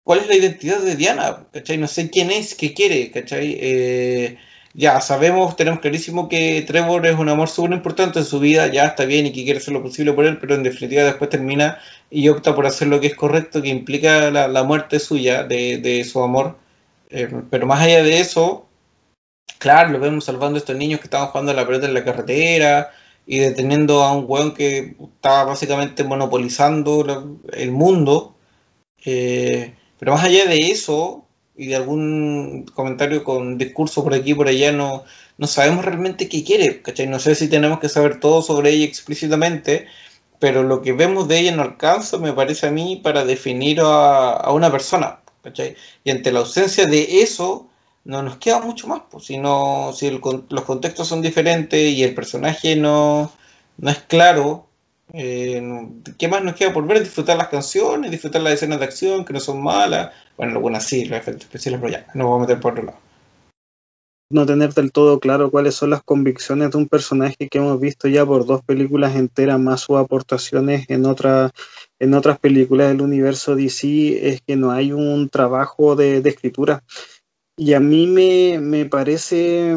cuál 0.05 0.21
es 0.21 0.29
la 0.29 0.37
identidad 0.37 0.81
de 0.81 0.97
Diana, 0.97 1.47
¿cachai? 1.53 1.79
No 1.79 1.87
sé 1.87 2.11
quién 2.11 2.31
es, 2.31 2.55
qué 2.55 2.75
quiere, 2.75 3.11
¿cachai? 3.11 3.57
Eh, 3.61 4.39
ya 4.73 5.01
sabemos, 5.01 5.57
tenemos 5.57 5.81
clarísimo 5.81 6.29
que 6.29 6.63
Trevor 6.67 7.07
es 7.07 7.19
un 7.19 7.29
amor 7.29 7.49
súper 7.49 7.73
importante 7.73 8.21
en 8.21 8.25
su 8.25 8.39
vida, 8.39 8.69
ya 8.69 8.87
está 8.87 9.05
bien 9.05 9.27
y 9.27 9.33
que 9.33 9.45
quiere 9.45 9.59
hacer 9.59 9.75
lo 9.75 9.83
posible 9.83 10.13
por 10.13 10.27
él, 10.27 10.39
pero 10.39 10.55
en 10.55 10.63
definitiva 10.63 11.03
después 11.03 11.31
termina 11.31 11.79
y 12.09 12.29
opta 12.29 12.55
por 12.55 12.67
hacer 12.67 12.89
lo 12.89 13.01
que 13.01 13.09
es 13.09 13.17
correcto, 13.17 13.63
que 13.63 13.69
implica 13.69 14.31
la, 14.31 14.47
la 14.49 14.63
muerte 14.63 15.01
suya 15.01 15.43
de, 15.43 15.79
de, 15.79 16.05
su 16.05 16.23
amor. 16.23 16.57
Eh, 17.11 17.29
pero 17.51 17.67
más 17.67 17.81
allá 17.83 18.03
de 18.05 18.21
eso, 18.21 18.69
claro, 19.59 19.91
lo 19.91 20.01
vemos 20.01 20.25
salvando 20.25 20.57
a 20.57 20.61
estos 20.61 20.77
niños 20.77 21.01
que 21.01 21.07
estaban 21.07 21.29
jugando 21.29 21.53
a 21.53 21.55
la 21.55 21.67
pelota 21.67 21.87
en 21.87 21.95
la 21.95 22.05
carretera 22.05 22.91
y 23.27 23.39
deteniendo 23.39 24.03
a 24.03 24.13
un 24.13 24.25
weón 24.29 24.55
que 24.55 24.97
estaba 25.01 25.45
básicamente 25.45 26.05
monopolizando 26.05 27.39
el 27.53 27.73
mundo. 27.73 28.37
Eh, 29.05 29.75
pero 29.99 30.13
más 30.13 30.25
allá 30.25 30.47
de 30.47 30.71
eso, 30.71 31.27
y 31.61 31.67
de 31.67 31.77
algún 31.77 32.65
comentario 32.75 33.23
con 33.23 33.59
discurso 33.59 34.03
por 34.03 34.15
aquí 34.15 34.31
y 34.31 34.35
por 34.35 34.49
allá, 34.49 34.73
no, 34.73 35.05
no 35.37 35.47
sabemos 35.47 35.85
realmente 35.85 36.27
qué 36.27 36.43
quiere, 36.43 36.81
¿cachai? 36.81 37.07
No 37.07 37.19
sé 37.19 37.35
si 37.35 37.49
tenemos 37.49 37.81
que 37.81 37.91
saber 37.91 38.19
todo 38.19 38.41
sobre 38.41 38.71
ella 38.71 38.87
explícitamente, 38.87 39.87
pero 40.39 40.63
lo 40.63 40.81
que 40.81 40.95
vemos 40.95 41.29
de 41.29 41.39
ella 41.39 41.55
no 41.55 41.61
alcanza, 41.61 42.17
me 42.17 42.33
parece 42.33 42.67
a 42.67 42.71
mí, 42.71 42.97
para 43.05 43.27
definir 43.27 43.81
a, 43.83 44.51
una 44.53 44.73
persona, 44.73 45.21
¿cachai? 45.43 45.77
Y 46.03 46.11
ante 46.11 46.33
la 46.33 46.39
ausencia 46.39 46.87
de 46.87 47.21
eso, 47.21 47.69
no 48.05 48.23
nos 48.23 48.39
queda 48.39 48.61
mucho 48.61 48.87
más, 48.87 49.03
pues, 49.11 49.27
si, 49.27 49.35
si 49.35 50.11
los 50.11 50.65
contextos 50.65 51.09
son 51.09 51.21
diferentes 51.21 51.93
y 51.93 52.03
el 52.05 52.15
personaje 52.15 52.75
no, 52.75 53.31
no 53.77 53.91
es 53.91 53.99
claro, 53.99 54.67
eh, 55.13 55.63
¿qué 56.19 56.29
más 56.29 56.43
nos 56.43 56.55
queda 56.55 56.73
por 56.73 56.87
ver? 56.87 57.01
Disfrutar 57.01 57.37
las 57.37 57.49
canciones, 57.49 58.11
disfrutar 58.11 58.43
las 58.43 58.55
escenas 58.55 58.79
de 58.79 58.85
acción 58.85 59.25
que 59.25 59.33
no 59.33 59.41
son 59.41 59.63
malas. 59.63 60.13
Bueno, 60.37 60.53
algunas 60.53 60.85
sí, 60.85 61.05
los 61.05 61.19
efectos 61.19 61.45
especiales, 61.45 61.81
pero 61.81 61.93
ya, 61.93 62.07
nos 62.15 62.27
vamos 62.27 62.39
a 62.39 62.41
meter 62.41 62.61
por 62.61 62.73
otro 62.73 62.85
lado. 62.85 62.99
No 64.33 64.47
tener 64.47 64.73
del 64.75 64.93
todo 64.93 65.19
claro 65.19 65.51
cuáles 65.51 65.75
son 65.75 65.91
las 65.91 66.05
convicciones 66.05 66.71
de 66.71 66.79
un 66.79 66.89
personaje 66.89 67.49
que 67.49 67.59
hemos 67.59 67.81
visto 67.81 68.07
ya 68.07 68.25
por 68.25 68.47
dos 68.47 68.63
películas 68.63 69.17
enteras, 69.17 69.59
más 69.59 69.81
sus 69.81 69.97
aportaciones 69.99 70.89
en, 70.89 71.05
otra, 71.05 71.51
en 71.99 72.15
otras 72.15 72.39
películas 72.39 72.89
del 72.89 73.03
universo 73.03 73.57
DC, 73.57 74.29
es 74.29 74.41
que 74.41 74.55
no 74.55 74.71
hay 74.71 74.93
un 74.93 75.29
trabajo 75.29 75.97
de, 75.97 76.21
de 76.21 76.31
escritura. 76.31 76.85
Y 77.57 77.75
a 77.75 77.81
mí 77.81 78.07
me, 78.07 78.61
me 78.61 78.87
parece 78.87 79.77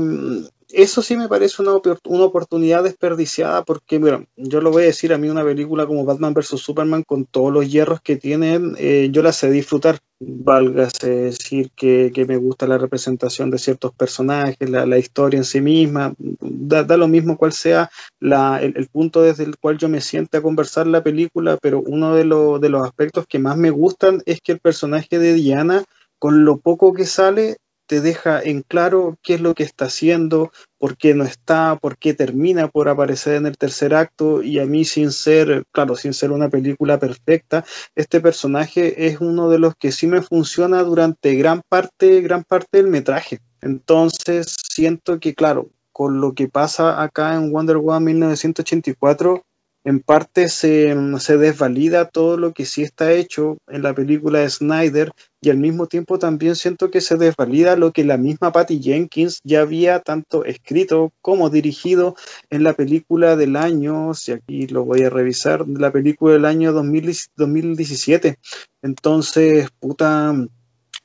eso 0.73 1.01
sí 1.01 1.15
me 1.15 1.29
parece 1.29 1.61
una, 1.61 1.73
una, 2.05 2.23
oportunidad 2.23 2.83
desperdiciada 2.83 3.63
porque, 3.63 3.99
bueno, 3.99 4.25
yo 4.35 4.61
lo 4.61 4.71
voy 4.71 4.83
a 4.83 4.87
decir, 4.87 5.13
a 5.13 5.17
mí 5.17 5.29
una 5.29 5.43
película 5.43 5.85
como 5.85 6.05
Batman 6.05 6.33
vs. 6.33 6.59
Superman 6.59 7.03
con 7.03 7.25
todos 7.25 7.53
los 7.53 7.71
hierros 7.71 8.01
que 8.01 8.15
tienen, 8.15 8.75
eh, 8.77 9.09
yo 9.11 9.21
la 9.21 9.31
sé 9.31 9.51
disfrutar. 9.51 9.99
Válgase 10.19 11.09
decir 11.09 11.71
que, 11.75 12.11
me 12.27 12.37
gusta 12.37 12.65
la 12.65 12.77
representación 12.77 13.51
de 13.51 13.57
ciertos 13.57 13.93
personajes, 13.93 14.69
la, 14.69 14.97
historia 14.97 15.37
en 15.37 15.43
sí 15.43 15.59
misma, 15.59 16.13
da, 16.17 16.97
lo 16.97 17.07
mismo 17.09 17.37
cuál 17.37 17.51
sea 17.51 17.89
el, 18.21 18.87
punto 18.91 19.21
desde 19.21 19.43
el 19.43 19.57
cual 19.57 19.77
yo 19.77 19.89
me 19.89 19.99
siente 20.01 20.37
a 20.37 20.41
conversar 20.41 20.87
la 20.87 21.03
película, 21.03 21.57
pero 21.61 21.81
uno 21.81 22.15
de, 22.15 22.23
de 22.23 22.69
los 22.69 22.85
aspectos 22.85 23.25
que 23.27 23.39
más 23.39 23.57
me 23.57 23.69
gustan 23.69 24.21
es 24.25 24.39
que 24.41 24.53
el 24.53 24.59
personaje 24.59 25.19
de 25.19 25.33
Diana, 25.33 25.83
con 26.19 26.45
lo 26.45 26.57
poco 26.57 26.93
que 26.93 27.05
sale, 27.05 27.57
te 27.93 28.01
deja 28.01 28.41
en 28.41 28.63
claro 28.63 29.19
qué 29.21 29.35
es 29.35 29.41
lo 29.41 29.53
que 29.53 29.61
está 29.61 29.85
haciendo, 29.85 30.51
por 30.79 30.97
qué 30.97 31.13
no 31.13 31.25
está, 31.25 31.77
por 31.79 31.99
qué 31.99 32.15
termina 32.15 32.67
por 32.67 32.89
aparecer 32.89 33.35
en 33.35 33.45
el 33.45 33.55
tercer 33.55 33.93
acto 33.93 34.41
y 34.41 34.57
a 34.57 34.65
mí 34.65 34.83
sin 34.83 35.11
ser, 35.11 35.63
claro, 35.71 35.95
sin 35.95 36.15
ser 36.15 36.31
una 36.31 36.49
película 36.49 36.97
perfecta, 36.97 37.63
este 37.93 38.19
personaje 38.19 39.05
es 39.05 39.21
uno 39.21 39.47
de 39.47 39.59
los 39.59 39.75
que 39.75 39.91
sí 39.91 40.07
me 40.07 40.23
funciona 40.23 40.81
durante 40.81 41.35
gran 41.35 41.61
parte, 41.69 42.21
gran 42.21 42.43
parte 42.43 42.79
del 42.79 42.87
metraje. 42.87 43.41
Entonces 43.61 44.55
siento 44.71 45.19
que, 45.19 45.35
claro, 45.35 45.69
con 45.91 46.19
lo 46.19 46.33
que 46.33 46.47
pasa 46.47 47.03
acá 47.03 47.35
en 47.35 47.51
Wonder 47.51 47.77
Woman 47.77 48.05
1984, 48.05 49.45
en 49.83 49.99
parte 49.99 50.47
se, 50.49 50.95
se, 51.19 51.37
desvalida 51.37 52.09
todo 52.09 52.37
lo 52.37 52.53
que 52.53 52.65
sí 52.65 52.83
está 52.83 53.11
hecho 53.11 53.57
en 53.67 53.83
la 53.83 53.93
película 53.93 54.39
de 54.39 54.49
Snyder 54.49 55.11
y 55.41 55.49
al 55.49 55.57
mismo 55.57 55.87
tiempo 55.87 56.19
también 56.19 56.55
siento 56.55 56.89
que 56.89 57.01
se 57.01 57.17
desvalida 57.17 57.75
lo 57.75 57.91
que 57.91 58.05
la 58.05 58.17
misma 58.17 58.53
Patty 58.53 58.81
Jenkins 58.81 59.41
ya 59.43 59.61
había 59.61 59.99
tanto 59.99 60.45
escrito 60.45 61.11
como 61.21 61.49
dirigido 61.49 62.15
en 62.49 62.63
la 62.63 62.73
película 62.73 63.35
del 63.35 63.57
año, 63.57 64.13
si 64.13 64.31
aquí 64.31 64.67
lo 64.67 64.85
voy 64.85 65.01
a 65.03 65.09
revisar, 65.09 65.67
la 65.67 65.91
película 65.91 66.33
del 66.33 66.45
año 66.45 66.71
2017. 66.71 68.37
Entonces, 68.81 69.69
puta, 69.79 70.33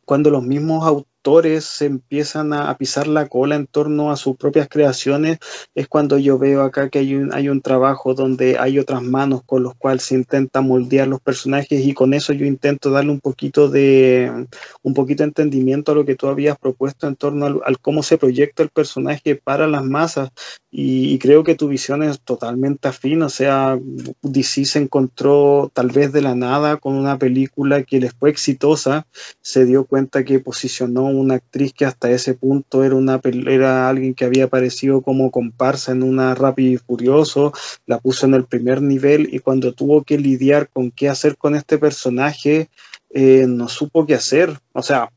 cuando 0.05 0.31
los 0.31 0.45
mismos 0.45 0.87
autores 0.87 1.18
se 1.61 1.85
empiezan 1.85 2.53
a, 2.55 2.77
pisar 2.79 3.07
la 3.07 3.29
cola 3.29 3.55
en 3.55 3.67
torno 3.67 4.11
a 4.11 4.17
sus 4.17 4.37
propias 4.37 4.69
creaciones, 4.69 5.39
es 5.75 5.87
cuando 5.87 6.17
yo 6.17 6.39
veo 6.39 6.63
acá 6.63 6.89
que 6.89 7.01
hay 7.01 7.15
un, 7.15 7.35
hay 7.35 7.51
un 7.51 7.61
trabajo 7.61 8.15
donde 8.15 8.57
hay 8.59 8.79
otras 8.79 9.03
manos 9.03 9.43
con 9.45 9.63
los 9.63 9.75
cuales 9.75 10.05
se 10.05 10.15
intenta 10.15 10.63
moldear 10.63 11.07
los 11.07 11.21
personajes 11.21 11.85
y 11.85 11.93
con 11.93 12.15
eso 12.15 12.33
yo 12.33 12.47
intento 12.47 12.91
darle 12.91 13.11
un 13.11 13.21
poquito 13.21 13.69
de 13.69 14.47
un 14.83 14.95
poquito 14.95 15.23
de 15.23 15.29
entendimiento 15.29 15.93
a 15.93 15.95
lo 15.97 16.05
que 16.07 16.15
tú 16.15 16.29
habías 16.29 16.57
propuesto 16.59 17.07
en 17.07 17.17
torno 17.17 17.47
al, 17.47 17.79
cómo 17.81 18.03
se 18.03 18.17
proyecta 18.17 18.63
el 18.63 18.71
personaje 18.71 19.37
para 19.37 19.67
las 19.67 19.85
masas 19.85 20.31
y, 20.71 21.19
creo 21.19 21.45
que 21.45 21.55
tu 21.55 21.69
visión 21.69 22.03
es 22.03 22.21
totalmente 22.21 22.89
afín, 22.89 23.23
o 23.23 23.29
sea, 23.29 23.79
DC 24.23 24.67
se 24.67 24.79
encontró 24.79 25.71
tal 25.75 25.89
vez 25.89 26.13
de 26.13 26.21
la 26.21 26.35
nada 26.35 26.77
con 26.77 26.95
una 26.95 27.19
película 27.19 27.83
que 27.83 28.01
les 28.01 28.13
fue 28.13 28.31
exitosa, 28.31 29.07
se 29.41 29.65
dio 29.65 29.85
cuenta 29.85 30.25
que 30.25 30.41
posicionó 30.41 31.08
una 31.09 31.35
actriz 31.35 31.73
que 31.73 31.85
hasta 31.85 32.11
ese 32.11 32.35
punto 32.35 32.85
era, 32.85 32.95
una, 32.95 33.21
era 33.47 33.89
alguien 33.89 34.15
que 34.15 34.25
había 34.25 34.45
aparecido 34.45 35.03
como 35.03 35.31
comparsa 35.31 35.93
en 35.93 36.03
una 36.03 36.35
Rápido 36.35 36.73
y 36.73 36.77
Furioso, 36.77 37.53
la 37.87 37.99
puso 37.99 38.27
en 38.27 38.35
el 38.35 38.45
primer 38.45 38.83
nivel 38.83 39.29
y 39.33 39.41
cuando 39.41 39.73
tuvo 39.73 40.03
que 40.05 40.19
lidiar 40.19 40.69
con 40.69 40.91
qué 40.91 41.09
hacer 41.09 41.37
con 41.37 41.55
este 41.55 41.79
personaje, 41.79 42.69
eh, 43.11 43.47
no 43.49 43.69
supo 43.69 44.07
qué 44.07 44.15
hacer. 44.15 44.59
O 44.73 44.83
sea, 44.83 45.11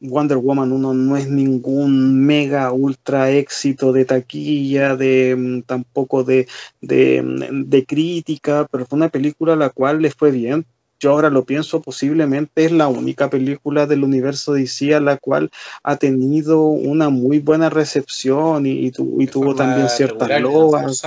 Wonder 0.00 0.38
Woman 0.38 0.72
1 0.72 0.94
no 0.94 1.16
es 1.16 1.28
ningún 1.28 2.24
mega 2.24 2.70
ultra 2.72 3.30
éxito 3.30 3.92
de 3.92 4.04
taquilla, 4.04 4.96
de 4.96 5.34
mm, 5.36 5.62
tampoco 5.62 6.24
de, 6.24 6.46
de, 6.80 7.22
mm, 7.22 7.68
de, 7.68 7.86
crítica, 7.86 8.66
pero 8.70 8.86
fue 8.86 8.96
una 8.96 9.08
película 9.08 9.54
a 9.54 9.56
la 9.56 9.70
cual 9.70 10.02
le 10.02 10.10
fue 10.10 10.30
bien 10.30 10.66
yo 11.04 11.10
ahora 11.10 11.28
lo 11.28 11.44
pienso, 11.44 11.82
posiblemente 11.82 12.64
es 12.64 12.72
la 12.72 12.88
única 12.88 13.28
película 13.28 13.86
del 13.86 14.04
universo 14.04 14.54
DC 14.54 14.94
a 14.94 15.00
la 15.00 15.18
cual 15.18 15.50
ha 15.82 15.96
tenido 15.96 16.62
una 16.62 17.10
muy 17.10 17.40
buena 17.40 17.68
recepción 17.68 18.64
y, 18.64 18.90
tuvo 18.90 19.54
también 19.54 19.90
ciertas 19.90 20.40
loas. 20.40 21.02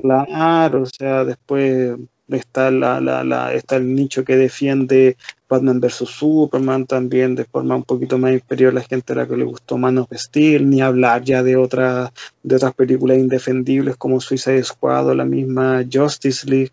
Claro, 0.00 0.82
o 0.82 0.86
sea, 0.86 1.26
después 1.26 1.98
está, 2.28 2.70
la, 2.70 3.02
la, 3.02 3.52
está 3.52 3.76
el 3.76 3.94
nicho 3.94 4.24
que 4.24 4.38
defiende 4.38 5.18
Batman 5.46 5.78
vs. 5.78 6.08
Superman 6.08 6.86
también 6.86 7.34
de 7.34 7.44
forma 7.44 7.76
un 7.76 7.84
poquito 7.84 8.16
más 8.16 8.32
inferior 8.32 8.72
a 8.72 8.76
la 8.76 8.80
gente 8.80 9.12
a 9.12 9.16
la 9.16 9.28
que 9.28 9.36
le 9.36 9.44
gustó 9.44 9.76
Man 9.76 10.06
vestir 10.10 10.62
ni 10.62 10.80
hablar 10.80 11.22
ya 11.22 11.42
de 11.42 11.56
otras 11.56 12.10
de 12.42 12.56
otras 12.56 12.72
películas 12.72 13.18
indefendibles 13.18 13.96
como 13.96 14.22
Suicide 14.22 14.64
Squad 14.64 15.08
o 15.08 15.14
la 15.14 15.26
misma 15.26 15.84
Justice 15.92 16.48
League 16.48 16.72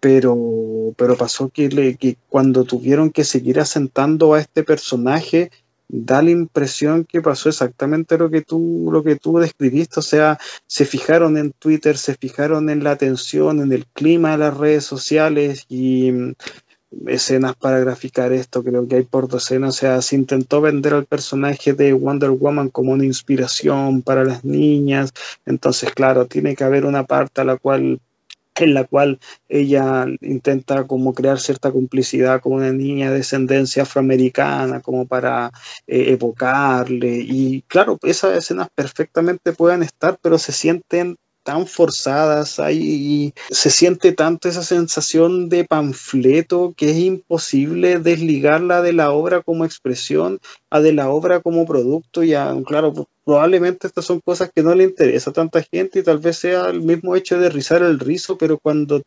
pero, 0.00 0.94
pero 0.96 1.16
pasó 1.16 1.50
que, 1.50 1.68
le, 1.68 1.96
que 1.96 2.16
cuando 2.28 2.64
tuvieron 2.64 3.10
que 3.10 3.24
seguir 3.24 3.60
asentando 3.60 4.34
a 4.34 4.40
este 4.40 4.64
personaje, 4.64 5.50
da 5.92 6.22
la 6.22 6.30
impresión 6.30 7.04
que 7.04 7.20
pasó 7.20 7.48
exactamente 7.48 8.16
lo 8.16 8.30
que 8.30 8.42
tú 8.42 8.90
lo 8.92 9.02
que 9.02 9.16
tú 9.16 9.38
describiste, 9.38 10.00
o 10.00 10.02
sea, 10.02 10.38
se 10.66 10.84
fijaron 10.84 11.36
en 11.36 11.52
Twitter, 11.52 11.98
se 11.98 12.14
fijaron 12.14 12.70
en 12.70 12.84
la 12.84 12.92
atención, 12.92 13.60
en 13.60 13.72
el 13.72 13.86
clima 13.86 14.32
de 14.32 14.38
las 14.38 14.56
redes 14.56 14.84
sociales 14.84 15.66
y 15.68 16.12
mm, 16.12 16.34
escenas 17.08 17.56
para 17.56 17.80
graficar 17.80 18.32
esto, 18.32 18.62
creo 18.62 18.86
que 18.86 18.96
hay 18.96 19.02
por 19.02 19.28
docenas, 19.28 19.70
o 19.70 19.78
sea, 19.78 20.02
se 20.02 20.16
intentó 20.16 20.60
vender 20.60 20.94
al 20.94 21.06
personaje 21.06 21.72
de 21.72 21.92
Wonder 21.92 22.30
Woman 22.30 22.68
como 22.68 22.92
una 22.92 23.04
inspiración 23.04 24.02
para 24.02 24.24
las 24.24 24.44
niñas, 24.44 25.12
entonces 25.44 25.92
claro, 25.92 26.26
tiene 26.26 26.54
que 26.56 26.64
haber 26.64 26.84
una 26.86 27.04
parte 27.04 27.40
a 27.40 27.44
la 27.44 27.56
cual 27.56 28.00
en 28.56 28.74
la 28.74 28.84
cual 28.84 29.18
ella 29.48 30.06
intenta 30.20 30.86
como 30.86 31.14
crear 31.14 31.38
cierta 31.38 31.72
complicidad 31.72 32.40
con 32.40 32.54
una 32.54 32.72
niña 32.72 33.10
de 33.10 33.18
descendencia 33.18 33.84
afroamericana 33.84 34.80
como 34.80 35.06
para 35.06 35.50
eh, 35.86 36.12
evocarle. 36.12 37.18
Y 37.20 37.62
claro 37.62 37.98
esas 38.02 38.36
escenas 38.36 38.68
perfectamente 38.74 39.52
pueden 39.52 39.82
estar 39.82 40.18
pero 40.22 40.38
se 40.38 40.52
sienten 40.52 41.16
tan 41.42 41.66
forzadas 41.66 42.58
ahí 42.58 43.32
se 43.50 43.70
siente 43.70 44.12
tanto 44.12 44.48
esa 44.48 44.62
sensación 44.62 45.48
de 45.48 45.64
panfleto 45.64 46.74
que 46.76 46.90
es 46.90 46.98
imposible 46.98 47.98
desligarla 47.98 48.82
de 48.82 48.92
la 48.92 49.10
obra 49.10 49.42
como 49.42 49.64
expresión 49.64 50.40
a 50.70 50.80
de 50.80 50.92
la 50.92 51.10
obra 51.10 51.40
como 51.40 51.66
producto 51.66 52.22
y 52.22 52.34
claro 52.66 53.06
probablemente 53.24 53.86
estas 53.86 54.04
son 54.04 54.20
cosas 54.20 54.50
que 54.54 54.62
no 54.62 54.74
le 54.74 54.84
interesa 54.84 55.30
a 55.30 55.34
tanta 55.34 55.62
gente 55.62 56.00
y 56.00 56.02
tal 56.02 56.18
vez 56.18 56.38
sea 56.38 56.68
el 56.68 56.82
mismo 56.82 57.16
hecho 57.16 57.38
de 57.38 57.50
rizar 57.50 57.82
el 57.82 57.98
rizo 57.98 58.36
pero 58.36 58.58
cuando 58.58 59.02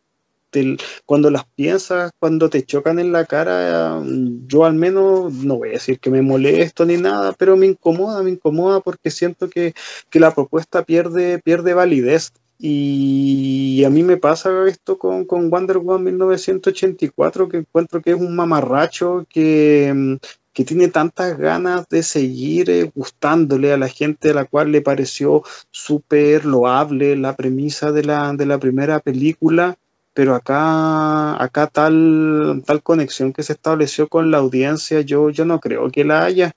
cuando 1.06 1.30
las 1.30 1.44
piensas, 1.54 2.10
cuando 2.18 2.50
te 2.50 2.62
chocan 2.62 2.98
en 2.98 3.12
la 3.12 3.24
cara, 3.24 4.02
yo 4.46 4.64
al 4.64 4.74
menos 4.74 5.32
no 5.32 5.56
voy 5.56 5.70
a 5.70 5.72
decir 5.72 5.98
que 5.98 6.10
me 6.10 6.22
molesto 6.22 6.84
ni 6.84 6.96
nada, 6.96 7.32
pero 7.36 7.56
me 7.56 7.66
incomoda, 7.66 8.22
me 8.22 8.30
incomoda 8.30 8.80
porque 8.80 9.10
siento 9.10 9.48
que, 9.48 9.74
la 10.12 10.34
propuesta 10.34 10.84
pierde, 10.84 11.40
pierde 11.40 11.74
validez. 11.74 12.32
Y 12.56 13.82
a 13.84 13.90
mí 13.90 14.04
me 14.04 14.16
pasa 14.16 14.50
esto 14.68 14.96
con, 14.96 15.24
con 15.24 15.50
Wonder 15.50 15.78
Woman 15.78 16.04
1984, 16.04 17.48
que 17.48 17.56
encuentro 17.58 18.00
que 18.00 18.12
es 18.12 18.16
un 18.16 18.36
mamarracho 18.36 19.26
que, 19.28 20.18
que 20.54 20.64
tiene 20.64 20.88
tantas 20.88 21.36
ganas 21.36 21.86
de 21.88 22.02
seguir 22.02 22.70
eh, 22.70 22.90
gustándole 22.94 23.72
a 23.72 23.76
la 23.76 23.88
gente 23.88 24.30
a 24.30 24.34
la 24.34 24.44
cual 24.44 24.70
le 24.70 24.80
pareció 24.80 25.42
súper 25.70 26.46
loable 26.46 27.16
la 27.16 27.34
premisa 27.34 27.90
de 27.90 28.04
la, 28.04 28.32
de 28.32 28.46
la 28.46 28.58
primera 28.58 29.00
película, 29.00 29.76
pero 30.14 30.34
acá, 30.34 31.42
acá 31.42 31.66
tal, 31.66 32.62
tal 32.64 32.82
conexión 32.82 33.32
que 33.32 33.42
se 33.42 33.52
estableció 33.52 34.08
con 34.08 34.30
la 34.30 34.38
audiencia, 34.38 35.00
yo, 35.00 35.30
yo 35.30 35.44
no 35.44 35.60
creo 35.60 35.90
que 35.90 36.04
la 36.04 36.24
haya. 36.24 36.52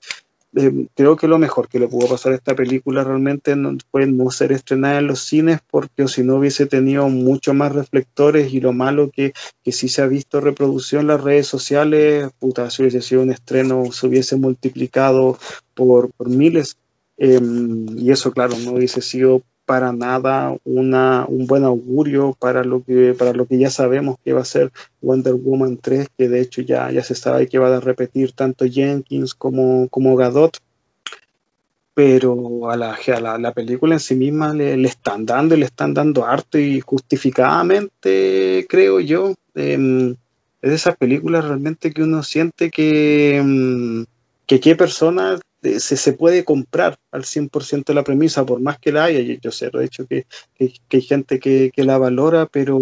Eh, 0.55 0.87
creo 0.95 1.17
que 1.17 1.27
lo 1.27 1.37
mejor 1.37 1.67
que 1.67 1.79
le 1.79 1.87
pudo 1.87 2.07
pasar 2.07 2.31
a 2.31 2.35
esta 2.35 2.55
película 2.55 3.03
realmente 3.03 3.55
fue 3.91 4.05
no 4.07 4.31
ser 4.31 4.51
estrenada 4.51 4.99
en 4.99 5.07
los 5.07 5.19
cines, 5.19 5.59
porque 5.69 6.07
si 6.07 6.23
no 6.23 6.35
hubiese 6.37 6.67
tenido 6.67 7.09
mucho 7.09 7.53
más 7.53 7.73
reflectores 7.73 8.53
y 8.53 8.61
lo 8.61 8.73
malo 8.73 9.09
que, 9.11 9.33
que 9.63 9.71
sí 9.71 9.89
se 9.89 10.01
ha 10.01 10.07
visto 10.07 10.39
reproducción 10.39 11.01
en 11.01 11.07
las 11.07 11.21
redes 11.21 11.47
sociales, 11.47 12.29
puta, 12.39 12.69
si 12.69 12.83
hubiese 12.83 13.01
sido 13.01 13.23
un 13.23 13.31
estreno, 13.31 13.91
se 13.91 14.07
hubiese 14.07 14.35
multiplicado 14.37 15.37
por, 15.73 16.11
por 16.11 16.29
miles. 16.29 16.77
Em, 17.17 17.97
y 17.97 18.11
eso, 18.11 18.31
claro, 18.31 18.55
no 18.63 18.73
hubiese 18.73 19.01
sido 19.01 19.41
para 19.67 19.91
nada 19.91 20.55
una, 20.63 21.25
un 21.27 21.45
buen 21.45 21.65
augurio 21.65 22.33
para 22.39 22.63
lo, 22.63 22.85
que, 22.85 23.13
para 23.13 23.33
lo 23.33 23.45
que 23.45 23.59
ya 23.59 23.69
sabemos 23.69 24.15
que 24.23 24.31
va 24.31 24.39
a 24.39 24.45
ser 24.45 24.71
Wonder 25.01 25.33
Woman 25.33 25.77
3, 25.77 26.07
que 26.17 26.29
de 26.29 26.39
hecho 26.39 26.61
ya, 26.61 26.89
ya 26.89 27.03
se 27.03 27.15
sabe 27.15 27.49
que 27.49 27.59
va 27.59 27.75
a 27.75 27.81
repetir 27.81 28.31
tanto 28.31 28.65
Jenkins 28.65 29.35
como, 29.35 29.89
como 29.89 30.15
Gadot. 30.15 30.57
Pero 31.93 32.71
a 32.71 32.77
la, 32.77 32.93
a 32.95 33.37
la, 33.37 33.51
película 33.53 33.95
en 33.95 33.99
sí 33.99 34.15
misma 34.15 34.53
le, 34.53 34.77
le, 34.77 34.87
están 34.87 35.25
dando 35.25 35.57
le 35.57 35.65
están 35.65 35.93
dando 35.93 36.25
harto 36.25 36.57
y 36.57 36.79
justificadamente, 36.79 38.65
creo 38.69 39.01
yo. 39.01 39.33
Em, 39.53 40.11
es 40.61 40.69
de 40.69 40.75
esas 40.75 40.95
películas 40.95 41.43
realmente 41.43 41.91
que 41.91 42.03
uno 42.03 42.23
siente 42.23 42.71
que, 42.71 43.35
em, 43.35 44.05
que 44.45 44.61
qué 44.61 44.77
persona 44.77 45.37
se, 45.61 45.97
se, 45.97 46.13
puede 46.13 46.43
comprar 46.43 46.99
al 47.11 47.23
100% 47.23 47.93
la 47.93 48.03
premisa, 48.03 48.45
por 48.45 48.61
más 48.61 48.79
que 48.79 48.91
la 48.91 49.05
haya. 49.05 49.37
Yo 49.41 49.51
sé, 49.51 49.69
de 49.69 49.85
hecho, 49.85 50.05
que, 50.07 50.25
que, 50.55 50.73
que 50.87 50.97
hay 50.97 51.03
gente 51.03 51.39
que, 51.39 51.71
que, 51.73 51.83
la 51.83 51.97
valora, 51.97 52.45
pero, 52.45 52.79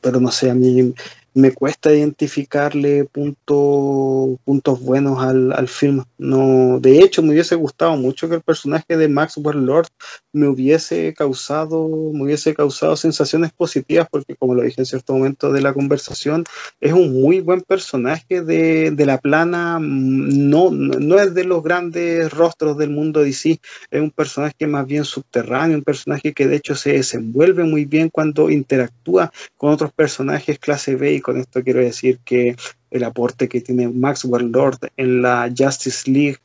pero 0.00 0.20
no 0.20 0.30
sé, 0.30 0.50
a 0.50 0.54
mí 0.54 0.94
me 1.34 1.52
cuesta 1.52 1.92
identificarle 1.92 3.04
punto, 3.04 4.38
puntos 4.44 4.80
buenos 4.80 5.18
al, 5.18 5.52
al, 5.52 5.66
film. 5.66 6.04
No, 6.16 6.78
de 6.80 7.00
hecho, 7.00 7.22
me 7.22 7.30
hubiese 7.30 7.56
gustado 7.56 7.96
mucho 7.96 8.28
que 8.28 8.36
el 8.36 8.40
personaje 8.40 8.96
de 8.96 9.08
Maxwell 9.08 9.66
Lord 9.66 9.88
me 10.32 10.46
hubiese 10.46 11.12
causado, 11.12 11.88
me 12.12 12.22
hubiese 12.22 12.54
causado 12.54 12.96
sensaciones 12.96 13.52
positivas, 13.52 14.06
porque 14.10 14.36
como 14.36 14.54
lo 14.54 14.62
dije 14.62 14.80
en 14.80 14.86
cierto 14.86 15.12
momento 15.12 15.52
de 15.52 15.60
la 15.60 15.74
conversación, 15.74 16.44
es 16.80 16.92
un 16.92 17.20
muy 17.20 17.40
buen 17.40 17.62
personaje 17.62 18.42
de, 18.42 18.92
de 18.92 19.06
la 19.06 19.18
plana, 19.18 19.78
no, 19.80 20.70
no 20.70 21.18
es 21.18 21.34
de 21.34 21.44
los 21.44 21.64
grandes 21.64 22.32
rostros 22.32 22.78
del 22.78 22.90
mundo 22.90 23.24
DC, 23.24 23.60
es 23.90 24.00
un 24.00 24.10
personaje 24.12 24.66
más 24.68 24.86
bien 24.86 25.04
subterráneo, 25.04 25.78
un 25.78 25.84
personaje 25.84 26.32
que 26.32 26.46
de 26.46 26.56
hecho 26.56 26.76
se 26.76 26.92
desenvuelve 26.92 27.64
muy 27.64 27.86
bien 27.86 28.08
cuando 28.08 28.50
interactúa 28.50 29.32
con 29.56 29.72
otros 29.72 29.92
personajes 29.92 30.58
clase 30.60 30.94
B 30.94 31.23
con 31.24 31.38
esto 31.38 31.64
quiero 31.64 31.80
decir 31.80 32.20
que 32.24 32.54
el 32.90 33.02
aporte 33.02 33.48
que 33.48 33.62
tiene 33.62 33.88
Maxwell 33.88 34.52
Lord 34.52 34.78
en 34.96 35.22
la 35.22 35.52
Justice 35.56 36.08
League, 36.08 36.38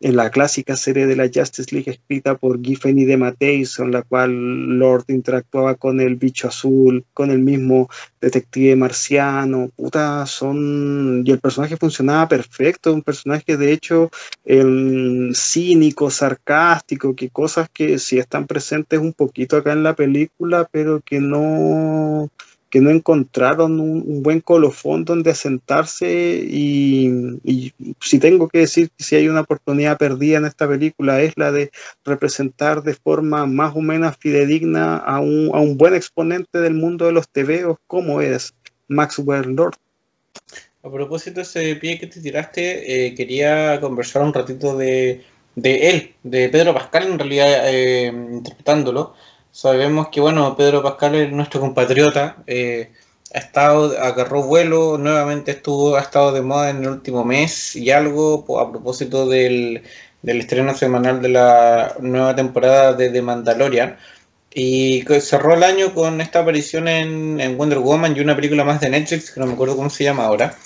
en 0.00 0.16
la 0.16 0.30
clásica 0.30 0.74
serie 0.74 1.06
de 1.06 1.14
la 1.14 1.30
Justice 1.32 1.72
League 1.72 1.92
escrita 1.92 2.36
por 2.36 2.60
Giffen 2.60 2.98
y 2.98 3.04
de 3.04 3.16
Mateis, 3.16 3.78
en 3.78 3.92
la 3.92 4.02
cual 4.02 4.78
Lord 4.78 5.04
interactuaba 5.08 5.76
con 5.76 6.00
el 6.00 6.16
bicho 6.16 6.48
azul, 6.48 7.04
con 7.14 7.30
el 7.30 7.38
mismo 7.38 7.88
detective 8.20 8.74
marciano, 8.74 9.70
puta, 9.76 10.26
son... 10.26 11.22
Y 11.24 11.30
el 11.30 11.38
personaje 11.38 11.76
funcionaba 11.76 12.26
perfecto, 12.26 12.92
un 12.92 13.02
personaje 13.02 13.56
de 13.56 13.72
hecho 13.72 14.10
el 14.44 15.32
cínico, 15.36 16.10
sarcástico, 16.10 17.14
que 17.14 17.28
cosas 17.28 17.68
que 17.72 17.98
sí 18.00 18.18
están 18.18 18.48
presentes 18.48 18.98
un 18.98 19.12
poquito 19.12 19.56
acá 19.56 19.72
en 19.72 19.84
la 19.84 19.94
película, 19.94 20.68
pero 20.72 21.00
que 21.00 21.20
no 21.20 22.28
que 22.72 22.80
no 22.80 22.88
encontraron 22.88 23.78
un, 23.80 24.22
buen 24.22 24.40
colofón 24.40 25.04
donde 25.04 25.30
asentarse 25.30 26.10
y, 26.42 27.70
si 28.00 28.18
tengo 28.18 28.48
que 28.48 28.60
decir 28.60 28.88
que 28.96 29.04
si 29.04 29.14
hay 29.14 29.28
una 29.28 29.42
oportunidad 29.42 29.98
perdida 29.98 30.38
en 30.38 30.46
esta 30.46 30.66
película 30.66 31.20
es 31.20 31.34
la 31.36 31.52
de 31.52 31.70
representar 32.02 32.82
de 32.82 32.94
forma 32.94 33.44
más 33.44 33.76
o 33.76 33.82
menos 33.82 34.16
fidedigna 34.16 34.96
a 34.96 35.20
un, 35.20 35.50
a 35.52 35.60
un 35.60 35.76
buen 35.76 35.94
exponente 35.94 36.62
del 36.62 36.72
mundo 36.72 37.04
de 37.04 37.12
los 37.12 37.28
tebeos 37.28 37.76
como 37.86 38.22
es 38.22 38.54
Maxwell 38.88 39.54
Lord. 39.54 39.74
A 40.82 40.90
propósito 40.90 41.36
de 41.36 41.42
ese 41.42 41.76
pie 41.76 41.98
que 41.98 42.06
te 42.06 42.22
tiraste, 42.22 43.06
eh, 43.06 43.14
quería 43.14 43.78
conversar 43.82 44.22
un 44.22 44.32
ratito 44.32 44.78
de, 44.78 45.22
de, 45.56 45.90
él, 45.90 46.14
de 46.22 46.48
Pedro 46.48 46.72
Pascal 46.72 47.06
en 47.06 47.18
realidad 47.18 47.68
eh, 47.68 48.06
interpretándolo 48.06 49.14
Sabemos 49.52 50.08
que, 50.08 50.20
bueno, 50.20 50.56
Pedro 50.56 50.82
Pascal 50.82 51.14
es 51.14 51.30
nuestro 51.30 51.60
compatriota. 51.60 52.36
Eh, 52.46 52.90
ha 53.34 53.38
estado, 53.38 53.98
agarró 54.00 54.42
vuelo, 54.42 54.96
nuevamente 54.96 55.52
estuvo, 55.52 55.96
ha 55.96 56.00
estado 56.00 56.32
de 56.32 56.40
moda 56.40 56.70
en 56.70 56.78
el 56.82 56.88
último 56.88 57.24
mes 57.24 57.76
y 57.76 57.90
algo 57.90 58.44
a 58.58 58.70
propósito 58.70 59.28
del, 59.28 59.82
estreno 60.22 60.74
semanal 60.74 61.20
de 61.20 61.28
la 61.28 61.96
nueva 62.00 62.34
temporada 62.34 62.94
de 62.94 63.10
The 63.10 63.20
Mandalorian. 63.22 63.98
Y 64.54 65.04
cerró 65.20 65.54
el 65.54 65.62
año 65.64 65.94
con 65.94 66.20
esta 66.22 66.40
aparición 66.40 66.88
en, 66.88 67.56
Wonder 67.58 67.78
Woman 67.78 68.16
y 68.16 68.20
una 68.20 68.36
película 68.36 68.64
más 68.64 68.80
de 68.80 68.88
Netflix, 68.90 69.30
que 69.32 69.40
no 69.40 69.46
me 69.46 69.52
acuerdo 69.52 69.76
cómo 69.76 69.90
se 69.90 70.04
llama 70.04 70.24
ahora. 70.24 70.56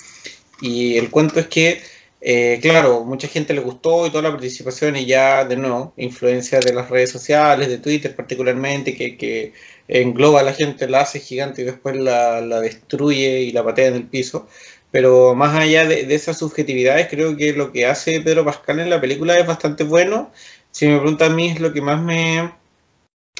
Y 0.61 0.97
el 0.97 1.09
cuento 1.09 1.39
es 1.41 1.47
que 1.47 1.81
eh, 2.19 2.59
claro, 2.61 3.03
mucha 3.05 3.27
gente 3.27 3.53
le 3.53 3.61
gustó 3.61 4.07
y 4.07 4.09
toda 4.09 4.23
la 4.23 4.31
participación 4.31 4.95
y 4.95 5.05
ya 5.05 5.45
de 5.45 5.55
nuevo, 5.55 5.93
influencia 5.97 6.59
de 6.59 6.73
las 6.73 6.89
redes 6.89 7.11
sociales, 7.11 7.69
de 7.69 7.77
Twitter 7.77 8.15
particularmente, 8.15 8.95
que, 8.95 9.53
engloba 9.87 10.41
a 10.41 10.43
la 10.43 10.53
gente, 10.53 10.89
la 10.89 11.01
hace 11.01 11.19
gigante 11.19 11.61
y 11.61 11.65
después 11.65 11.95
la, 11.95 12.41
destruye 12.59 13.41
y 13.41 13.51
la 13.51 13.63
patea 13.63 13.87
en 13.87 13.95
el 13.95 14.07
piso. 14.07 14.47
Pero 14.91 15.35
más 15.35 15.55
allá 15.55 15.85
de, 15.85 16.13
esas 16.13 16.37
subjetividades, 16.39 17.07
creo 17.09 17.37
que 17.37 17.53
lo 17.53 17.71
que 17.71 17.85
hace 17.85 18.21
Pedro 18.21 18.45
Pascal 18.45 18.79
en 18.79 18.89
la 18.89 19.01
película 19.01 19.35
es 19.37 19.45
bastante 19.47 19.83
bueno. 19.83 20.31
Si 20.71 20.87
me 20.87 20.97
pregunta 20.99 21.27
a 21.27 21.29
mí 21.29 21.49
es 21.49 21.59
lo 21.59 21.73
que 21.73 21.81
más 21.81 22.01
me, 22.01 22.51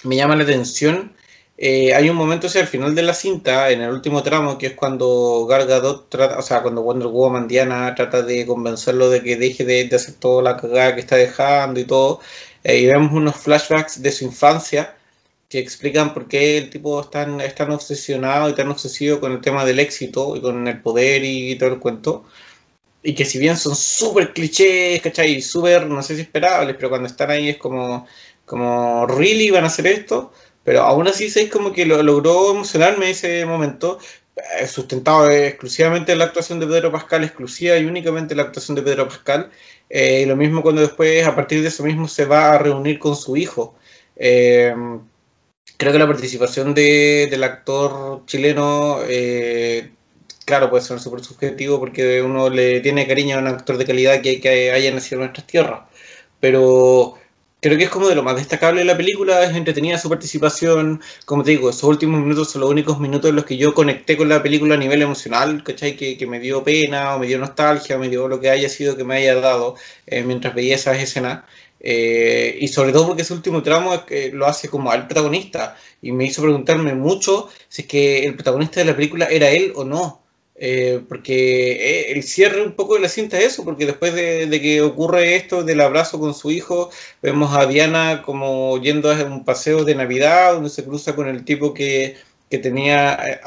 me 0.03 0.15
llama 0.15 0.35
la 0.35 0.43
atención 0.43 1.13
eh, 1.57 1.93
hay 1.95 2.09
un 2.09 2.15
momento 2.15 2.47
hacia 2.47 2.61
el 2.61 2.67
final 2.67 2.93
de 2.93 3.01
la 3.01 3.13
cinta, 3.15 3.71
en 3.71 3.81
el 3.81 3.89
último 3.91 4.21
tramo, 4.21 4.57
que 4.59 4.67
es 4.67 4.73
cuando 4.73 5.45
Gal 5.47 5.65
Gadot 5.65 6.09
trata, 6.09 6.37
o 6.37 6.41
sea, 6.43 6.61
cuando 6.61 6.83
Wonder 6.83 7.07
Woman 7.07 7.47
Diana 7.47 7.95
trata 7.95 8.21
de 8.21 8.45
convencerlo 8.45 9.09
de 9.09 9.23
que 9.23 9.37
deje 9.37 9.65
de, 9.65 9.89
hacer 9.95 10.15
toda 10.15 10.43
la 10.43 10.57
cagada 10.57 10.93
que 10.93 11.01
está 11.01 11.15
dejando 11.15 11.79
y 11.79 11.85
todo, 11.85 12.19
eh, 12.63 12.79
y 12.79 12.85
vemos 12.85 13.11
unos 13.13 13.35
flashbacks 13.37 14.01
de 14.03 14.11
su 14.11 14.25
infancia 14.25 14.95
que 15.49 15.59
explican 15.59 16.13
por 16.13 16.27
qué 16.27 16.57
el 16.57 16.69
tipo 16.69 16.99
es 17.01 17.09
tan, 17.09 17.41
obsesionado 17.71 18.49
y 18.49 18.53
tan 18.55 18.69
obsesivo 18.69 19.19
con 19.19 19.31
el 19.31 19.41
tema 19.41 19.65
del 19.65 19.79
éxito 19.79 20.35
y 20.35 20.41
con 20.41 20.67
el 20.67 20.81
poder 20.81 21.23
y, 21.23 21.57
todo 21.57 21.69
el 21.69 21.79
cuento. 21.79 22.25
Y 23.03 23.15
que 23.15 23.25
si 23.25 23.39
bien 23.39 23.57
son 23.57 23.75
súper 23.75 24.33
clichés, 24.33 25.01
¿cachai? 25.01 25.41
Súper, 25.41 25.87
no 25.87 26.03
sé 26.03 26.15
si 26.15 26.21
esperables, 26.21 26.75
pero 26.75 26.89
cuando 26.89 27.07
están 27.07 27.31
ahí 27.31 27.49
es 27.49 27.57
como, 27.57 28.07
como, 28.45 29.05
¿really 29.07 29.51
van 29.51 29.63
a 29.65 29.67
hacer 29.67 29.87
esto? 29.87 30.33
Pero 30.67 30.81
aún 30.81 31.07
así, 31.07 31.27
es 31.27 31.49
como 31.49 31.71
que 31.71 31.85
lo, 31.85 32.03
logró 32.03 32.51
emocionarme 32.51 33.11
ese 33.11 33.45
momento, 33.45 33.99
eh, 34.35 34.67
sustentado 34.67 35.31
exclusivamente 35.31 36.11
en 36.11 36.19
la 36.19 36.25
actuación 36.25 36.59
de 36.59 36.67
Pedro 36.67 36.91
Pascal, 36.91 37.23
exclusiva 37.23 37.77
y 37.77 37.85
únicamente 37.85 38.35
la 38.35 38.43
actuación 38.43 38.75
de 38.75 38.81
Pedro 38.81 39.07
Pascal. 39.07 39.49
Eh, 39.89 40.25
lo 40.27 40.35
mismo 40.35 40.61
cuando 40.61 40.81
después, 40.81 41.25
a 41.25 41.33
partir 41.33 41.61
de 41.61 41.69
eso 41.69 41.83
mismo, 41.83 42.09
se 42.09 42.25
va 42.25 42.51
a 42.53 42.57
reunir 42.57 42.99
con 42.99 43.15
su 43.15 43.37
hijo. 43.37 43.75
Eh, 44.17 44.75
creo 45.77 45.93
que 45.93 45.99
la 45.99 46.07
participación 46.07 46.73
del 46.73 47.43
actor 47.45 48.25
chileno, 48.25 48.99
claro, 50.45 50.69
puede 50.69 50.83
ser 50.83 50.99
súper 50.99 51.23
subjetivo 51.23 51.79
porque 51.79 52.21
uno 52.21 52.49
le 52.49 52.81
tiene 52.81 53.07
cariño 53.07 53.37
a 53.37 53.39
un 53.39 53.47
actor 53.47 53.77
de 53.77 53.85
calidad 53.85 54.21
que, 54.21 54.41
que 54.41 54.71
haya 54.73 54.91
nacido 54.91 55.21
en 55.21 55.27
nuestras 55.27 55.47
tierras. 55.47 55.83
Pero 56.41 57.17
creo 57.61 57.77
que 57.77 57.85
es 57.85 57.89
como 57.89 58.07
de 58.07 58.15
lo 58.15 58.23
más 58.23 58.35
destacable 58.35 58.81
de 58.81 58.85
la 58.85 58.97
película, 58.97 59.43
es 59.43 59.55
entretenida 59.55 59.97
su 59.97 60.09
participación, 60.09 61.01
como 61.25 61.43
te 61.43 61.51
digo, 61.51 61.69
esos 61.69 61.83
últimos 61.83 62.21
minutos 62.21 62.51
son 62.51 62.61
los 62.61 62.69
únicos 62.69 62.99
minutos 62.99 63.29
en 63.29 63.35
los 63.35 63.45
que 63.45 63.57
yo 63.57 63.73
conecté 63.73 64.17
con 64.17 64.29
la 64.29 64.43
película 64.43 64.75
a 64.75 64.77
nivel 64.77 65.01
emocional, 65.01 65.63
¿cachai? 65.63 65.95
Que, 65.95 66.17
que 66.17 66.27
me 66.27 66.39
dio 66.39 66.63
pena, 66.63 67.15
o 67.15 67.19
me 67.19 67.27
dio 67.27 67.39
nostalgia, 67.39 67.97
me 67.97 68.09
dio 68.09 68.27
lo 68.27 68.39
que 68.39 68.49
haya 68.49 68.69
sido 68.69 68.95
que 68.95 69.03
me 69.03 69.15
haya 69.17 69.35
dado 69.35 69.75
eh, 70.05 70.23
mientras 70.23 70.53
veía 70.55 70.75
esas 70.75 70.97
escenas. 70.97 71.43
Eh, 71.79 72.57
y 72.59 72.67
sobre 72.69 72.91
todo 72.91 73.07
porque 73.07 73.21
ese 73.21 73.33
último 73.33 73.61
tramo 73.63 74.03
lo 74.33 74.47
hace 74.47 74.67
como 74.69 74.91
al 74.91 75.05
protagonista 75.07 75.77
y 76.01 76.11
me 76.11 76.25
hizo 76.25 76.41
preguntarme 76.41 76.95
mucho 76.95 77.49
si 77.69 77.83
es 77.83 77.87
que 77.87 78.23
el 78.23 78.33
protagonista 78.35 78.79
de 78.79 78.87
la 78.87 78.95
película 78.95 79.25
era 79.25 79.49
él 79.49 79.73
o 79.75 79.83
no. 79.83 80.26
Eh, 80.59 81.03
porque 81.07 81.71
eh, 81.73 82.11
el 82.13 82.23
cierre 82.23 82.63
un 82.63 82.73
poco 82.73 82.95
de 82.95 83.01
la 83.01 83.09
cinta 83.09 83.37
es 83.37 83.53
eso, 83.53 83.63
porque 83.63 83.85
después 83.85 84.15
de, 84.15 84.49
que 84.61 84.81
ocurre 84.81 85.35
esto 85.35 85.63
del 85.63 85.81
abrazo 85.81 86.19
con 86.19 86.33
su 86.33 86.49
hijo, 86.49 86.89
vemos 87.21 87.55
a 87.55 87.67
Diana 87.67 88.23
como 88.23 88.81
yendo 88.81 89.11
a 89.11 89.23
un 89.23 89.45
paseo 89.45 89.83
de 89.85 89.93
Navidad, 89.95 90.53
donde 90.53 90.71
se 90.71 90.83
cruza 90.83 91.15
con 91.15 91.27
el 91.27 91.45
tipo 91.45 91.73
que, 91.73 92.17
tenía 92.49 93.13
eh, 93.13 93.39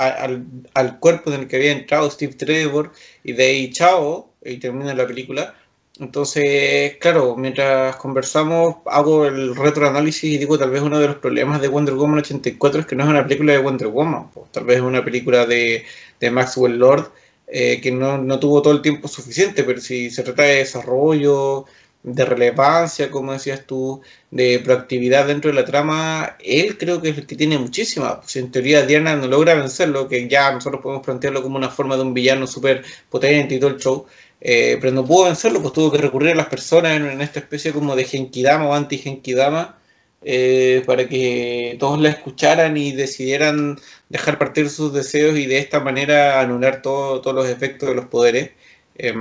al, 0.74 0.98
cuerpo 1.00 1.32
en 1.32 1.40
el 1.40 1.48
que 1.48 1.56
había 1.56 1.72
entrado 1.72 2.10
Steve 2.10 2.34
Trevor, 2.34 2.92
y 3.24 3.32
de 3.32 3.44
ahí 3.44 3.70
chao, 3.72 4.32
y 4.44 4.58
termina 4.58 4.94
la 4.94 5.06
película. 5.06 5.54
Entonces, 6.00 6.96
claro, 6.98 7.36
mientras 7.36 7.94
conversamos, 7.96 8.76
hago 8.86 9.26
el 9.26 9.54
retroanálisis 9.54 10.24
y 10.24 10.38
digo, 10.38 10.58
tal 10.58 10.70
vez 10.70 10.80
uno 10.80 10.98
de 10.98 11.08
los 11.08 11.16
problemas 11.16 11.60
de 11.60 11.68
Wonder 11.68 11.94
Woman 11.94 12.20
84 12.20 12.80
es 12.80 12.86
que 12.86 12.96
no 12.96 13.04
es 13.04 13.10
una 13.10 13.24
película 13.24 13.52
de 13.52 13.58
Wonder 13.58 13.88
Woman, 13.88 14.30
pues, 14.30 14.50
tal 14.50 14.64
vez 14.64 14.78
es 14.78 14.82
una 14.82 15.04
película 15.04 15.44
de, 15.44 15.84
Maxwell 16.32 16.78
Lord 16.78 17.12
eh, 17.46 17.80
que 17.82 17.92
no, 17.92 18.16
no, 18.16 18.38
tuvo 18.40 18.62
todo 18.62 18.72
el 18.72 18.80
tiempo 18.80 19.08
suficiente, 19.08 19.62
pero 19.62 19.78
si 19.80 20.10
se 20.10 20.22
trata 20.22 20.44
de 20.44 20.56
desarrollo, 20.56 21.66
de 22.02 22.24
relevancia, 22.24 23.10
como 23.10 23.32
decías 23.32 23.66
tú, 23.66 24.00
de 24.30 24.58
proactividad 24.60 25.26
dentro 25.26 25.50
de 25.50 25.56
la 25.56 25.66
trama, 25.66 26.36
él 26.42 26.78
creo 26.78 27.02
que 27.02 27.10
es 27.10 27.18
el 27.18 27.26
que 27.26 27.36
tiene 27.36 27.58
muchísima. 27.58 28.22
Si 28.24 28.38
en 28.38 28.50
teoría 28.50 28.86
Diana 28.86 29.16
no 29.16 29.26
logra 29.26 29.54
vencerlo, 29.54 30.08
que 30.08 30.28
ya 30.28 30.50
nosotros 30.50 30.80
podemos 30.82 31.04
plantearlo 31.04 31.42
como 31.42 31.58
una 31.58 31.68
forma 31.68 31.96
de 31.96 32.02
un 32.02 32.14
villano 32.14 32.46
súper 32.46 32.84
potente 33.10 33.54
y 33.56 33.60
todo 33.60 33.70
el 33.70 33.78
show, 33.78 34.06
eh, 34.40 34.78
pero 34.80 34.92
no 34.92 35.04
pudo 35.04 35.26
vencerlo, 35.26 35.60
pues 35.60 35.74
tuvo 35.74 35.92
que 35.92 35.98
recurrir 35.98 36.32
a 36.32 36.36
las 36.36 36.46
personas 36.46 36.92
en, 36.96 37.20
esta 37.20 37.40
especie 37.40 37.72
como 37.72 37.94
de 37.96 38.04
Genkidama 38.04 38.68
o 38.68 38.74
anti-Genkidama 38.74 39.78
eh, 40.22 40.82
para 40.86 41.08
que 41.08 41.76
todos 41.78 42.00
la 42.00 42.10
escucharan 42.10 42.76
y 42.76 42.92
decidieran 42.92 43.78
dejar 44.08 44.38
partir 44.38 44.70
sus 44.70 44.92
deseos 44.92 45.36
y 45.36 45.46
de 45.46 45.58
esta 45.58 45.80
manera 45.80 46.40
anular 46.40 46.82
todos 46.82 47.34
los 47.34 47.48
efectos 47.48 47.88
de 47.88 47.94
los 47.94 48.06
poderes. 48.06 48.50
Eh, 48.96 49.14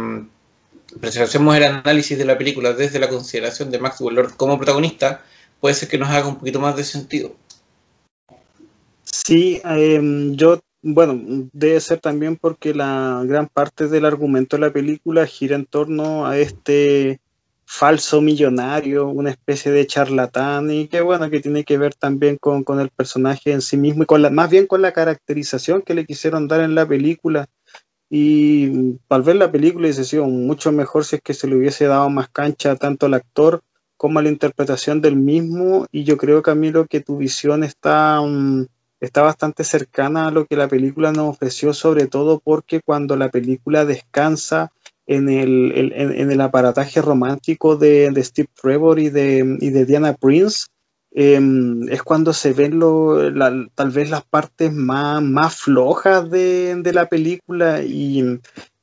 pero 0.99 1.11
si 1.11 1.19
hacemos 1.19 1.55
el 1.55 1.63
análisis 1.63 2.17
de 2.17 2.25
la 2.25 2.37
película 2.37 2.73
desde 2.73 2.99
la 2.99 3.09
consideración 3.09 3.69
de 3.71 3.79
Maxwell 3.79 4.15
Lord 4.15 4.35
como 4.37 4.57
protagonista, 4.57 5.23
puede 5.59 5.75
ser 5.75 5.89
que 5.89 5.97
nos 5.97 6.09
haga 6.09 6.27
un 6.27 6.37
poquito 6.37 6.59
más 6.59 6.75
de 6.75 6.83
sentido. 6.83 7.35
Sí, 9.03 9.61
em, 9.63 10.35
yo 10.35 10.59
bueno, 10.81 11.49
debe 11.53 11.79
ser 11.79 11.99
también 11.99 12.37
porque 12.37 12.73
la 12.73 13.23
gran 13.25 13.47
parte 13.47 13.87
del 13.87 14.05
argumento 14.05 14.55
de 14.55 14.61
la 14.61 14.73
película 14.73 15.25
gira 15.25 15.55
en 15.55 15.65
torno 15.65 16.25
a 16.25 16.37
este 16.37 17.19
falso 17.65 18.19
millonario, 18.19 19.07
una 19.09 19.29
especie 19.29 19.71
de 19.71 19.85
charlatán, 19.85 20.71
y 20.71 20.87
que 20.87 21.01
bueno, 21.01 21.29
que 21.29 21.39
tiene 21.39 21.63
que 21.63 21.77
ver 21.77 21.93
también 21.93 22.37
con, 22.37 22.63
el 22.79 22.89
personaje 22.89 23.51
en 23.51 23.61
sí 23.61 23.77
mismo 23.77 24.03
y 24.03 24.05
con 24.07 24.23
la, 24.23 24.31
más 24.31 24.49
bien 24.49 24.65
con 24.65 24.81
la 24.81 24.91
caracterización 24.91 25.83
que 25.83 25.93
le 25.93 26.05
quisieron 26.05 26.47
dar 26.47 26.61
en 26.61 26.73
la 26.75 26.87
película. 26.87 27.47
Y 28.09 28.97
al 29.09 29.21
ver 29.21 29.35
la 29.35 29.51
película 29.51 29.85
hubiese 29.85 30.03
sido 30.03 30.25
mucho 30.25 30.71
mejor 30.71 31.05
si 31.05 31.17
es 31.17 31.21
que 31.21 31.35
se 31.35 31.47
le 31.47 31.57
hubiese 31.57 31.85
dado 31.85 32.09
más 32.09 32.29
cancha 32.29 32.75
tanto 32.75 33.05
al 33.05 33.13
actor 33.13 33.61
como 33.97 34.17
a 34.17 34.23
la 34.23 34.29
interpretación 34.29 34.99
del 34.99 35.15
mismo. 35.15 35.85
Y 35.91 36.05
yo 36.05 36.17
creo, 36.17 36.41
Camilo, 36.41 36.87
que 36.87 37.01
tu 37.01 37.17
visión 37.17 37.63
está... 37.63 38.19
Mm, 38.21 38.65
está 38.99 39.21
bastante 39.21 39.63
cercana 39.63 40.27
a 40.27 40.31
lo 40.31 40.45
que 40.45 40.55
la 40.55 40.67
película 40.67 41.11
nos 41.11 41.29
ofreció, 41.29 41.73
sobre 41.73 42.07
todo 42.07 42.39
porque 42.39 42.81
cuando 42.81 43.15
la 43.15 43.29
película 43.29 43.85
descansa 43.85 44.71
en 45.07 45.29
el, 45.29 45.91
en, 45.95 46.31
el 46.31 46.41
aparataje 46.41 47.01
romántico 47.01 47.75
de, 47.77 48.11
Steve 48.23 48.49
Trevor 48.61 48.99
y 48.99 49.09
de, 49.09 49.57
y 49.59 49.69
de 49.71 49.85
Diana 49.85 50.13
Prince, 50.13 50.67
em, 51.11 51.89
es 51.89 52.03
cuando 52.03 52.31
se 52.31 52.53
ven 52.53 52.77
lo, 52.77 53.17
tal 53.73 53.89
vez 53.89 54.11
las 54.11 54.23
partes 54.23 54.71
más, 54.71 55.23
más 55.23 55.55
flojas 55.55 56.29
de, 56.29 56.75
de, 56.75 56.93
la 56.93 57.07
película 57.07 57.81
y 57.81 58.19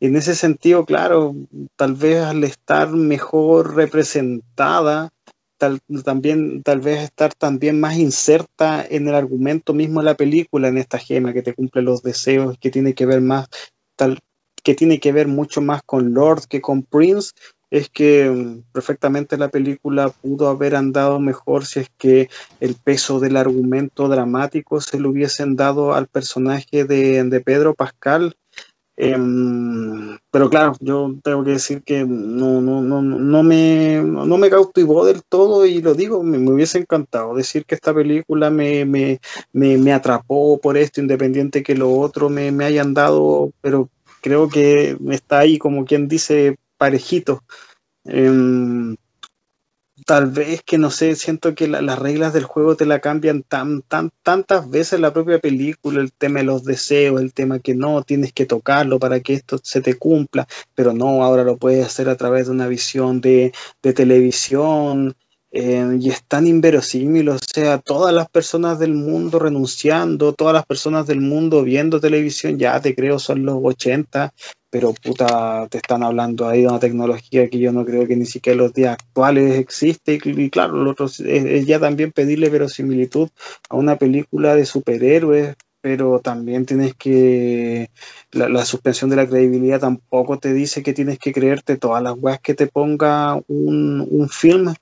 en 0.01 0.17
ese 0.17 0.35
sentido, 0.35 0.85
claro, 0.85 1.35
tal 1.77 1.95
vez 1.95 2.23
al 2.23 2.43
estar 2.43 2.91
mejor 2.91 3.77
representada, 3.77 5.11
tal, 5.59 5.81
también, 6.05 6.63
tal 6.63 6.81
vez 6.81 7.01
estar 7.01 7.35
también 7.35 7.81
más 7.81 7.97
inserta 7.97 8.85
en 8.89 9.09
el 9.09 9.15
argumento 9.15 9.75
mismo 9.75 10.01
de 10.01 10.07
la 10.07 10.15
película, 10.15 10.69
en 10.69 10.79
esta 10.79 10.99
gema 10.99 11.33
que 11.33 11.43
te 11.43 11.55
cumple 11.55 11.83
los 11.83 12.03
deseos, 12.03 12.57
que 12.59 12.71
tiene 12.71 12.95
que 12.95 13.07
ver 13.07 13.21
más, 13.21 13.49
tal, 13.97 14.19
que 14.63 14.75
tiene 14.75 15.01
que 15.01 15.13
ver 15.13 15.29
mucho 15.29 15.61
más 15.61 15.83
con 15.85 16.13
Lord 16.13 16.45
que 16.49 16.61
con 16.61 16.83
Prince, 16.83 17.33
es 17.71 17.89
que 17.89 18.31
mm, 18.31 18.73
perfectamente 18.73 19.37
la 19.37 19.49
película 19.49 20.09
pudo 20.09 20.49
haber 20.49 20.77
andado 20.77 21.21
mejor 21.21 21.65
si 21.67 21.81
es 21.81 21.91
que 21.99 22.29
el 22.61 22.75
peso 22.75 23.21
del 23.21 23.37
argumento 23.37 24.09
dramático 24.09 24.81
se 24.81 25.01
lo 25.01 25.11
hubiesen 25.11 25.57
dado 25.57 25.95
al 25.95 26.07
personaje 26.07 26.85
de, 26.85 27.25
de 27.25 27.41
Pedro 27.41 27.75
Pascal 27.75 28.37
Em, 28.99 30.19
pero 30.31 30.49
claro, 30.49 30.73
yo 30.81 31.15
tengo 31.23 31.45
que 31.45 31.51
decir 31.51 31.83
que 31.83 32.05
no, 32.07 32.63
no, 32.63 32.81
no, 32.81 33.03
no, 33.03 33.43
me, 33.43 34.01
no 34.03 34.39
me 34.39 34.49
cautivó 34.49 35.05
del 35.05 35.23
todo 35.23 35.67
y 35.67 35.83
lo 35.83 35.95
digo, 35.95 36.23
me, 36.23 36.39
hubiese 36.39 36.79
encantado 36.79 37.35
decir 37.35 37.67
que 37.67 37.75
esta 37.75 37.93
película 37.95 38.49
me, 38.49 38.87
me, 38.87 39.21
me, 39.53 39.93
atrapó 39.93 40.59
por 40.61 40.79
esto, 40.79 41.03
independiente 41.03 41.63
que 41.63 41.75
lo 41.75 41.93
otro 41.93 42.31
me, 42.31 42.51
me 42.53 42.65
hayan 42.65 42.95
dado, 42.95 43.53
pero 43.61 43.91
creo 44.23 44.49
que 44.49 44.97
está 45.11 45.41
ahí 45.41 45.59
como 45.59 45.85
quien 45.85 46.09
dice 46.09 46.57
parejito. 46.79 47.43
Em, 48.05 48.97
tal 50.07 50.31
vez 50.31 50.63
que 50.63 50.79
no 50.79 50.91
sé, 50.91 51.17
siento 51.17 51.55
que 51.57 51.67
las 51.67 51.99
reglas 51.99 52.33
del 52.33 52.45
juego 52.45 52.77
te 52.77 52.87
la 52.87 53.01
cambian 53.01 53.43
tan, 53.43 53.83
tan, 53.83 54.13
tantas 54.23 54.71
veces 54.71 55.01
la 55.01 55.13
propia 55.13 55.41
película, 55.41 56.01
el 56.01 56.13
tema 56.13 56.39
de 56.39 56.45
los 56.45 56.65
deseos, 56.65 57.21
el 57.21 57.35
tema 57.35 57.59
que 57.59 57.75
no, 57.75 58.03
tienes 58.03 58.33
que 58.33 58.47
tocarlo 58.47 59.01
para 59.01 59.19
que 59.19 59.35
esto 59.35 59.59
se 59.61 59.81
te 59.81 59.95
cumpla, 59.95 60.47
pero 60.77 60.93
no, 60.93 61.25
ahora 61.25 61.43
lo 61.43 61.57
puedes 61.57 61.85
hacer 61.85 62.09
a 62.09 62.17
través 62.17 62.47
de 62.47 62.53
una 62.53 62.69
visión 62.69 63.21
de, 63.21 63.53
de 63.83 63.93
televisión. 63.93 65.17
Eh, 65.53 65.99
y 66.01 66.11
es 66.11 66.23
tan 66.25 66.47
inverosímil, 66.47 67.31
o 67.31 67.39
sea, 67.39 67.79
todas 67.79 68.13
las 68.13 68.29
personas 68.29 68.79
del 68.79 68.93
mundo 68.93 69.39
renunciando, 69.39 70.35
todas 70.35 70.53
las 70.53 70.67
personas 70.67 71.07
del 71.07 71.21
mundo 71.21 71.63
viendo 71.63 71.99
televisión, 71.99 72.59
ya 72.59 72.79
te 72.81 72.95
creo, 72.95 73.19
son 73.19 73.45
los 73.47 73.59
80, 73.63 74.35
pero 74.77 74.93
puta, 74.93 75.67
te 75.71 75.79
están 75.79 76.03
hablando 76.03 76.47
ahí 76.47 76.61
de 76.61 76.69
una 76.69 76.79
tecnología 76.79 77.49
que 77.49 77.59
yo 77.59 77.73
no 77.73 77.87
creo 77.87 78.07
que 78.07 78.15
ni 78.15 78.27
siquiera 78.27 78.53
en 78.53 78.59
los 78.59 78.75
días 78.75 78.93
actuales 78.93 79.59
existe. 79.59 80.19
Y, 80.23 80.51
claro, 80.51 80.75
lo 80.75 80.91
otro 80.91 81.07
es, 81.07 81.67
ya 81.67 81.81
también 81.81 82.13
pedirle 82.13 82.51
verosimilitud 82.51 83.31
a 83.71 83.77
una 83.77 83.97
película 83.97 84.55
de 84.55 84.67
superhéroes, 84.67 85.57
pero 85.81 86.21
también 86.21 86.67
tienes 86.67 86.95
que. 86.95 87.89
La, 88.33 88.67
suspensión 88.67 89.09
de 89.09 89.17
la 89.17 89.27
credibilidad 89.27 89.81
tampoco 89.81 90.39
te 90.39 90.53
dice 90.53 90.83
que 90.83 90.93
tienes 90.93 91.19
que 91.19 91.33
creerte 91.33 91.79
todas 91.79 92.03
las 92.03 92.13
weas 92.19 92.41
que 92.41 92.53
te 92.53 92.67
ponga 92.67 93.37
un, 93.49 94.07
un 94.11 94.29
film. 94.29 94.75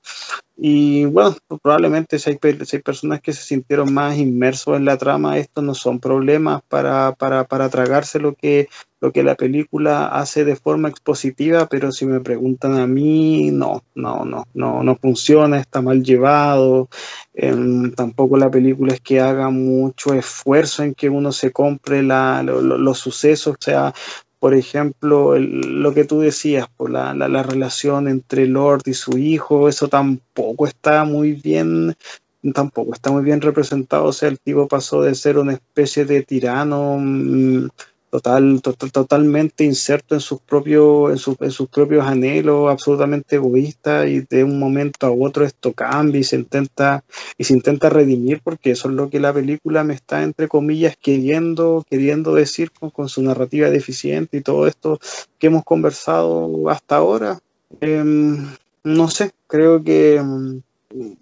Y 0.57 1.05
bueno, 1.05 1.35
probablemente 1.61 2.17
si 2.17 2.29
hay, 2.29 2.39
si 2.65 2.75
hay, 2.77 2.81
personas 2.81 3.19
que 3.21 3.33
se 3.33 3.41
sintieron 3.41 3.93
más 3.93 4.17
inmersos 4.17 4.77
en 4.77 4.85
la 4.85 4.97
trama, 4.97 5.37
estos 5.37 5.63
no 5.63 5.73
son 5.73 5.99
problemas 5.99 6.61
para, 6.69 7.13
para, 7.13 7.43
para 7.43 7.69
tragarse 7.69 8.19
lo 8.19 8.35
que 8.35 8.69
lo 9.01 9.11
que 9.11 9.23
la 9.23 9.35
película 9.35 10.07
hace 10.07 10.45
de 10.45 10.55
forma 10.55 10.89
expositiva, 10.89 11.67
pero 11.67 11.91
si 11.91 12.05
me 12.05 12.21
preguntan 12.21 12.79
a 12.79 12.87
mí, 12.87 13.51
no, 13.51 13.83
no, 13.93 14.25
no, 14.25 14.47
no, 14.53 14.81
no 14.81 14.95
funciona, 14.95 15.59
está 15.59 15.81
mal 15.81 16.01
llevado. 16.03 16.89
Em, 17.33 17.91
tampoco 17.91 18.37
la 18.37 18.49
película 18.49 18.93
es 18.93 19.01
que 19.01 19.19
haga 19.19 19.49
mucho 19.49 20.13
esfuerzo 20.13 20.83
en 20.83 20.95
que 20.95 21.09
uno 21.09 21.31
se 21.31 21.51
compre 21.51 22.01
la, 22.01 22.41
los 22.41 22.97
sucesos, 22.97 23.55
o 23.59 23.61
sea, 23.61 23.93
por 24.45 24.53
ejemplo, 24.53 25.39
lo 25.39 25.95
que 25.95 26.03
tú 26.03 26.19
decías, 26.19 26.67
por 26.77 26.91
la, 26.91 27.15
la, 27.15 27.27
la, 27.27 27.41
relación 27.41 28.07
entre 28.07 28.45
Lord 28.45 28.83
y 28.85 28.93
su 28.93 29.17
hijo, 29.17 29.67
eso 29.67 29.87
tampoco 29.87 30.67
está 30.67 31.03
muy 31.03 31.31
bien, 31.31 31.95
tampoco 32.53 32.93
está 32.93 33.09
muy 33.09 33.23
bien 33.23 33.41
representado. 33.41 34.05
O 34.05 34.13
sea, 34.13 34.29
el 34.29 34.37
tipo 34.37 34.67
pasó 34.67 35.01
de 35.01 35.15
ser 35.15 35.39
una 35.39 35.53
especie 35.53 36.05
de 36.05 36.21
tirano. 36.21 36.99
Mm, 38.15 38.59
total, 38.59 38.91
totalmente 38.91 39.63
inserto 39.63 40.15
en 40.15 40.21
sus 40.21 40.39
propios, 40.39 41.27
en, 41.27 41.35
en, 41.39 41.51
sus 41.51 41.67
propios 41.67 42.05
anhelos, 42.05 42.69
absolutamente 42.69 43.35
egoísta, 43.35 44.07
y 44.07 44.21
de 44.21 44.43
un 44.43 44.59
momento 44.59 45.07
a 45.07 45.11
otro 45.11 45.45
esto 45.45 45.73
cambia 45.73 46.19
y 46.19 46.23
se 46.23 46.37
intenta, 46.37 47.03
y 47.37 47.43
se 47.43 47.53
intenta 47.53 47.89
redimir, 47.89 48.41
porque 48.43 48.71
eso 48.71 48.89
es 48.89 48.95
lo 48.95 49.09
que 49.09 49.19
la 49.19 49.33
película 49.33 49.83
me 49.83 49.93
está, 49.93 50.23
entre 50.23 50.47
comillas, 50.47 50.95
queriendo, 51.01 51.83
queriendo 51.89 52.33
decir 52.33 52.71
con, 52.71 52.89
con 52.89 53.09
su 53.09 53.21
narrativa 53.21 53.69
deficiente 53.69 54.37
y 54.37 54.41
todo 54.41 54.67
esto 54.67 54.99
que 55.39 55.47
hemos 55.47 55.63
conversado 55.63 56.69
hasta 56.69 56.95
ahora. 56.97 57.39
Em, 57.81 58.47
no 58.83 59.09
sé, 59.09 59.31
creo 59.47 59.83
que 59.83 60.15
em, 60.17 60.61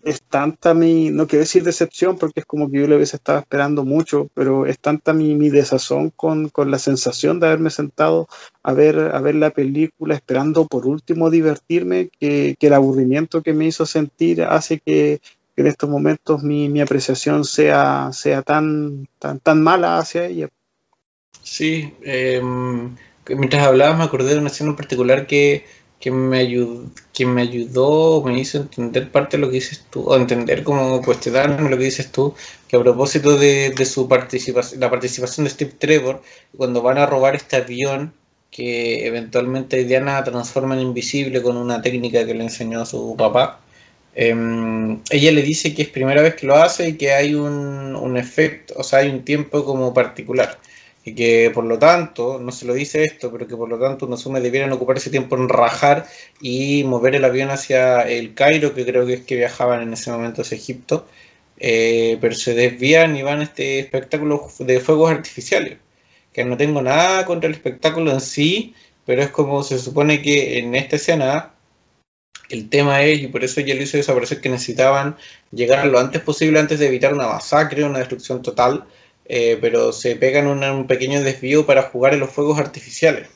es 0.03 0.21
tanta 0.21 0.73
mi, 0.73 1.09
no 1.09 1.27
quiero 1.27 1.41
decir 1.41 1.63
decepción 1.63 2.17
porque 2.17 2.41
es 2.41 2.45
como 2.45 2.69
que 2.69 2.79
yo 2.79 2.87
le 2.87 2.95
hubiese 2.95 3.15
estado 3.15 3.39
esperando 3.39 3.85
mucho, 3.85 4.29
pero 4.33 4.65
es 4.65 4.79
tanta 4.79 5.13
mi, 5.13 5.35
mi 5.35 5.49
desazón 5.49 6.09
con, 6.09 6.49
con, 6.49 6.69
la 6.69 6.79
sensación 6.79 7.39
de 7.39 7.47
haberme 7.47 7.69
sentado 7.69 8.27
a 8.61 8.73
ver, 8.73 8.99
a 8.99 9.19
ver 9.21 9.35
la 9.35 9.49
película 9.49 10.15
esperando 10.15 10.67
por 10.67 10.85
último 10.85 11.29
divertirme, 11.29 12.09
que, 12.19 12.55
que 12.59 12.67
el 12.67 12.73
aburrimiento 12.73 13.41
que 13.41 13.53
me 13.53 13.65
hizo 13.65 13.85
sentir 13.85 14.43
hace 14.43 14.79
que, 14.79 15.21
en 15.55 15.67
estos 15.67 15.89
momentos 15.89 16.43
mi, 16.43 16.69
mi 16.69 16.81
apreciación 16.81 17.45
sea, 17.45 18.09
sea 18.11 18.41
tan, 18.41 19.07
tan, 19.19 19.39
tan 19.39 19.61
mala 19.61 19.97
hacia 19.97 20.25
ella. 20.25 20.49
Sí, 21.41 21.93
eh, 22.03 22.41
mientras 23.29 23.67
hablabas 23.67 23.97
me 23.97 24.03
acordé 24.03 24.33
de 24.33 24.39
una 24.39 24.47
escena 24.47 24.71
en 24.71 24.75
particular 24.75 25.27
que 25.27 25.65
que 26.03 26.11
me 26.11 26.39
ayudó, 26.39 26.91
que 27.13 27.25
me 27.25 27.43
ayudó, 27.43 28.21
me 28.23 28.37
hizo 28.37 28.57
entender 28.57 29.09
parte 29.09 29.37
de 29.37 29.41
lo 29.41 29.47
que 29.47 29.55
dices 29.55 29.85
tú, 29.89 30.01
o 30.03 30.17
entender 30.17 30.65
cómo 30.65 31.01
cuestionarme 31.01 31.69
lo 31.69 31.77
que 31.77 31.85
dices 31.85 32.11
tú, 32.11 32.35
que 32.67 32.75
a 32.75 32.81
propósito 32.81 33.37
de, 33.37 33.69
de 33.69 33.85
su 33.85 34.09
participación, 34.09 34.81
la 34.81 34.89
participación 34.89 35.45
de 35.45 35.51
Steve 35.51 35.71
Trevor, 35.79 36.21
cuando 36.57 36.81
van 36.81 36.97
a 36.97 37.05
robar 37.05 37.35
este 37.35 37.55
avión 37.55 38.11
que 38.51 39.07
eventualmente 39.07 39.85
Diana 39.85 40.21
transforma 40.25 40.75
en 40.75 40.81
invisible 40.81 41.41
con 41.41 41.55
una 41.55 41.81
técnica 41.81 42.25
que 42.25 42.33
le 42.33 42.43
enseñó 42.43 42.85
su 42.85 43.15
papá. 43.17 43.61
Em, 44.13 44.99
ella 45.09 45.31
le 45.31 45.41
dice 45.41 45.73
que 45.73 45.83
es 45.83 45.87
primera 45.87 46.21
vez 46.21 46.35
que 46.35 46.47
lo 46.47 46.55
hace 46.57 46.89
y 46.89 46.97
que 46.97 47.13
hay 47.13 47.33
un, 47.33 47.95
un, 47.95 48.17
efecto, 48.17 48.73
o 48.77 48.83
sea, 48.83 48.99
hay 48.99 49.09
un 49.09 49.23
tiempo 49.23 49.63
como 49.63 49.93
particular. 49.93 50.59
Y 51.05 51.15
que 51.15 51.51
por 51.53 51.65
lo 51.65 51.77
tanto, 51.79 52.39
no 52.39 52.51
se 52.51 52.65
lo 52.65 52.73
dice 52.73 53.03
esto, 53.03 53.31
pero 53.31 53.47
que 53.47 53.57
por 53.57 53.69
lo 53.69 53.77
tanto 53.79 54.05
uno 54.05 54.15
asume 54.15 54.39
debieran 54.39 54.71
ocupar 54.71 54.97
ese 54.97 55.09
tiempo 55.09 55.35
en 55.35 55.49
rajar 55.49 56.07
y 56.41 56.83
mover 56.85 57.15
el 57.15 57.25
avión 57.25 57.49
hacia 57.51 58.01
el 58.03 58.33
Cairo, 58.33 58.73
que 58.73 58.85
creo 58.85 59.05
que 59.05 59.15
es 59.15 59.21
que 59.21 59.35
viajaban 59.35 59.81
en 59.81 59.93
ese 59.93 60.11
momento 60.11 60.41
hacia 60.43 60.57
Egipto, 60.57 61.05
eh, 61.57 62.17
pero 62.21 62.35
se 62.35 62.53
desvían 62.55 63.15
y 63.17 63.21
van 63.23 63.41
a 63.41 63.43
este 63.43 63.79
espectáculo 63.79 64.49
de 64.59 64.79
fuegos 64.79 65.11
artificiales. 65.11 65.77
Que 66.33 66.45
no 66.45 66.57
tengo 66.57 66.81
nada 66.81 67.25
contra 67.25 67.47
el 67.49 67.55
espectáculo 67.55 68.11
en 68.11 68.21
sí, 68.21 68.73
pero 69.05 69.21
es 69.21 69.29
como 69.29 69.63
se 69.63 69.79
supone 69.79 70.21
que 70.21 70.59
en 70.59 70.75
esta 70.75 70.95
escena 70.95 71.53
el 72.49 72.69
tema 72.69 73.03
es, 73.03 73.21
y 73.21 73.27
por 73.27 73.43
eso 73.43 73.61
ya 73.61 73.75
lo 73.75 73.81
hizo 73.81 73.97
desaparecer, 73.97 74.41
que 74.41 74.49
necesitaban 74.49 75.17
llegar 75.51 75.85
lo 75.87 75.99
antes 75.99 76.21
posible 76.21 76.59
antes 76.59 76.79
de 76.79 76.87
evitar 76.87 77.13
una 77.13 77.27
masacre, 77.27 77.83
una 77.83 77.99
destrucción 77.99 78.41
total, 78.41 78.85
eh, 79.25 79.57
pero 79.61 79.91
se 79.93 80.15
pegan 80.15 80.47
un 80.47 80.87
pequeño 80.87 81.21
desvío 81.21 81.65
para 81.65 81.83
jugar 81.83 82.13
en 82.13 82.19
los 82.19 82.29
fuegos 82.29 82.59
artificiales. 82.59 83.27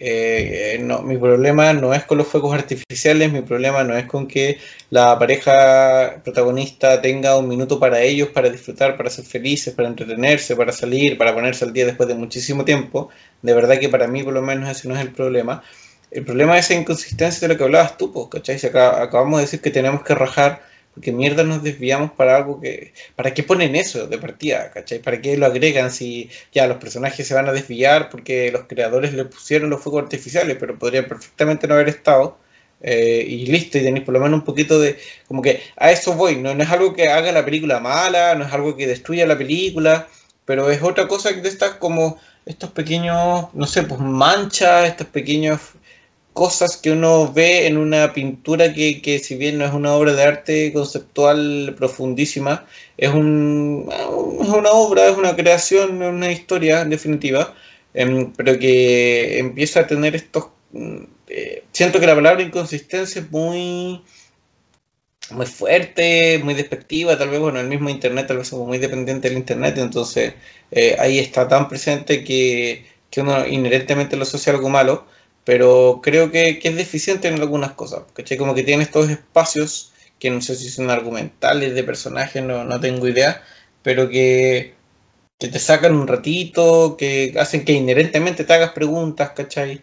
Eh, 0.00 0.78
no, 0.80 1.02
mi 1.02 1.16
problema 1.16 1.72
no 1.72 1.92
es 1.92 2.04
con 2.04 2.18
los 2.18 2.28
fuegos 2.28 2.54
artificiales, 2.54 3.32
mi 3.32 3.42
problema 3.42 3.82
no 3.82 3.96
es 3.96 4.06
con 4.06 4.28
que 4.28 4.58
la 4.90 5.18
pareja 5.18 6.20
protagonista 6.22 7.02
tenga 7.02 7.36
un 7.36 7.48
minuto 7.48 7.80
para 7.80 8.00
ellos, 8.00 8.28
para 8.28 8.48
disfrutar, 8.48 8.96
para 8.96 9.10
ser 9.10 9.24
felices, 9.24 9.74
para 9.74 9.88
entretenerse, 9.88 10.54
para 10.54 10.70
salir, 10.70 11.18
para 11.18 11.34
ponerse 11.34 11.64
al 11.64 11.72
día 11.72 11.84
después 11.84 12.08
de 12.08 12.14
muchísimo 12.14 12.64
tiempo. 12.64 13.08
De 13.42 13.54
verdad 13.54 13.80
que 13.80 13.88
para 13.88 14.06
mí 14.06 14.22
por 14.22 14.34
lo 14.34 14.42
menos 14.42 14.70
ese 14.70 14.86
no 14.86 14.94
es 14.94 15.00
el 15.00 15.10
problema. 15.10 15.64
El 16.12 16.24
problema 16.24 16.56
es 16.56 16.66
esa 16.66 16.80
inconsistencia 16.80 17.48
de 17.48 17.54
lo 17.54 17.58
que 17.58 17.64
hablabas 17.64 17.98
tú, 17.98 18.28
¿cachai? 18.28 18.58
Si 18.58 18.68
acabamos 18.68 19.38
de 19.38 19.46
decir 19.46 19.60
que 19.60 19.70
tenemos 19.70 20.04
que 20.04 20.14
rajar 20.14 20.62
porque 20.98 21.12
mierda 21.12 21.44
nos 21.44 21.62
desviamos 21.62 22.10
para 22.10 22.34
algo 22.34 22.60
que... 22.60 22.92
¿Para 23.14 23.32
qué 23.32 23.44
ponen 23.44 23.76
eso 23.76 24.08
de 24.08 24.18
partida? 24.18 24.72
¿Cachai? 24.72 24.98
¿Para 24.98 25.20
qué 25.20 25.36
lo 25.36 25.46
agregan 25.46 25.92
si 25.92 26.28
ya 26.52 26.66
los 26.66 26.78
personajes 26.78 27.24
se 27.24 27.34
van 27.34 27.48
a 27.48 27.52
desviar 27.52 28.10
porque 28.10 28.50
los 28.50 28.62
creadores 28.64 29.14
le 29.14 29.24
pusieron 29.24 29.70
los 29.70 29.80
fuegos 29.80 30.02
artificiales, 30.02 30.56
pero 30.58 30.76
podrían 30.76 31.04
perfectamente 31.06 31.68
no 31.68 31.74
haber 31.74 31.88
estado? 31.88 32.36
Eh, 32.80 33.24
y 33.28 33.46
listo, 33.46 33.78
y 33.78 33.82
tenéis 33.82 34.04
por 34.04 34.12
lo 34.12 34.18
menos 34.18 34.40
un 34.40 34.44
poquito 34.44 34.80
de... 34.80 34.98
Como 35.28 35.40
que 35.40 35.62
a 35.76 35.92
eso 35.92 36.14
voy, 36.14 36.34
no, 36.34 36.52
no 36.52 36.64
es 36.64 36.70
algo 36.70 36.92
que 36.94 37.06
haga 37.06 37.30
la 37.30 37.44
película 37.44 37.78
mala, 37.78 38.34
no 38.34 38.44
es 38.44 38.52
algo 38.52 38.76
que 38.76 38.88
destruya 38.88 39.24
la 39.24 39.38
película, 39.38 40.08
pero 40.44 40.68
es 40.68 40.82
otra 40.82 41.06
cosa 41.06 41.32
que 41.32 41.42
de 41.42 41.48
estas 41.48 41.74
como 41.74 42.18
estos 42.44 42.72
pequeños, 42.72 43.54
no 43.54 43.66
sé, 43.68 43.84
pues 43.84 44.00
manchas, 44.00 44.88
estos 44.88 45.06
pequeños 45.06 45.60
cosas 46.38 46.76
que 46.76 46.92
uno 46.92 47.32
ve 47.32 47.66
en 47.66 47.76
una 47.76 48.12
pintura 48.12 48.72
que, 48.72 49.02
que, 49.02 49.18
si 49.18 49.34
bien 49.34 49.58
no 49.58 49.64
es 49.64 49.72
una 49.72 49.92
obra 49.92 50.12
de 50.12 50.22
arte 50.22 50.72
conceptual 50.72 51.74
profundísima, 51.76 52.64
es, 52.96 53.12
un, 53.12 53.88
es 54.40 54.48
una 54.48 54.70
obra, 54.70 55.08
es 55.08 55.16
una 55.16 55.34
creación, 55.34 56.00
es 56.00 56.08
una 56.08 56.30
historia 56.30 56.82
en 56.82 56.90
definitiva, 56.90 57.54
em, 57.92 58.32
pero 58.34 58.56
que 58.58 59.38
empieza 59.40 59.80
a 59.80 59.86
tener 59.88 60.14
estos... 60.14 60.44
Mm, 60.72 61.04
eh, 61.26 61.64
siento 61.72 61.98
que 61.98 62.06
la 62.06 62.14
palabra 62.14 62.42
inconsistencia 62.42 63.20
es 63.20 63.30
muy 63.32 64.00
muy 65.30 65.46
fuerte, 65.46 66.40
muy 66.42 66.54
despectiva, 66.54 67.18
tal 67.18 67.30
vez, 67.30 67.40
bueno, 67.40 67.60
el 67.60 67.66
mismo 67.68 67.90
Internet, 67.90 68.28
tal 68.28 68.38
vez 68.38 68.48
somos 68.48 68.66
muy 68.66 68.78
dependientes 68.78 69.30
del 69.30 69.38
Internet, 69.38 69.76
entonces 69.78 70.34
eh, 70.70 70.96
ahí 70.98 71.18
está 71.18 71.48
tan 71.48 71.68
presente 71.68 72.24
que, 72.24 72.86
que 73.10 73.20
uno 73.20 73.46
inherentemente 73.46 74.16
lo 74.16 74.22
asocia 74.22 74.52
algo 74.52 74.68
malo, 74.70 75.04
pero 75.48 76.00
creo 76.02 76.30
que, 76.30 76.60
es 76.62 76.76
deficiente 76.76 77.26
en 77.26 77.40
algunas 77.40 77.72
cosas, 77.72 78.02
¿cachai? 78.12 78.36
Como 78.36 78.54
que 78.54 78.64
tiene 78.64 78.82
estos 78.82 79.08
espacios 79.08 79.92
que 80.18 80.28
no 80.28 80.42
sé 80.42 80.54
si 80.54 80.68
son 80.68 80.90
argumentales 80.90 81.74
de 81.74 81.84
personajes, 81.84 82.42
no, 82.42 82.64
no 82.64 82.78
tengo 82.80 83.08
idea, 83.08 83.42
pero 83.82 84.10
que, 84.10 84.74
te 85.38 85.58
sacan 85.58 85.94
un 85.94 86.06
ratito, 86.06 86.98
que 86.98 87.34
hacen 87.38 87.64
que 87.64 87.72
inherentemente 87.72 88.44
te 88.44 88.52
hagas 88.52 88.72
preguntas, 88.72 89.30
¿cachai? 89.30 89.82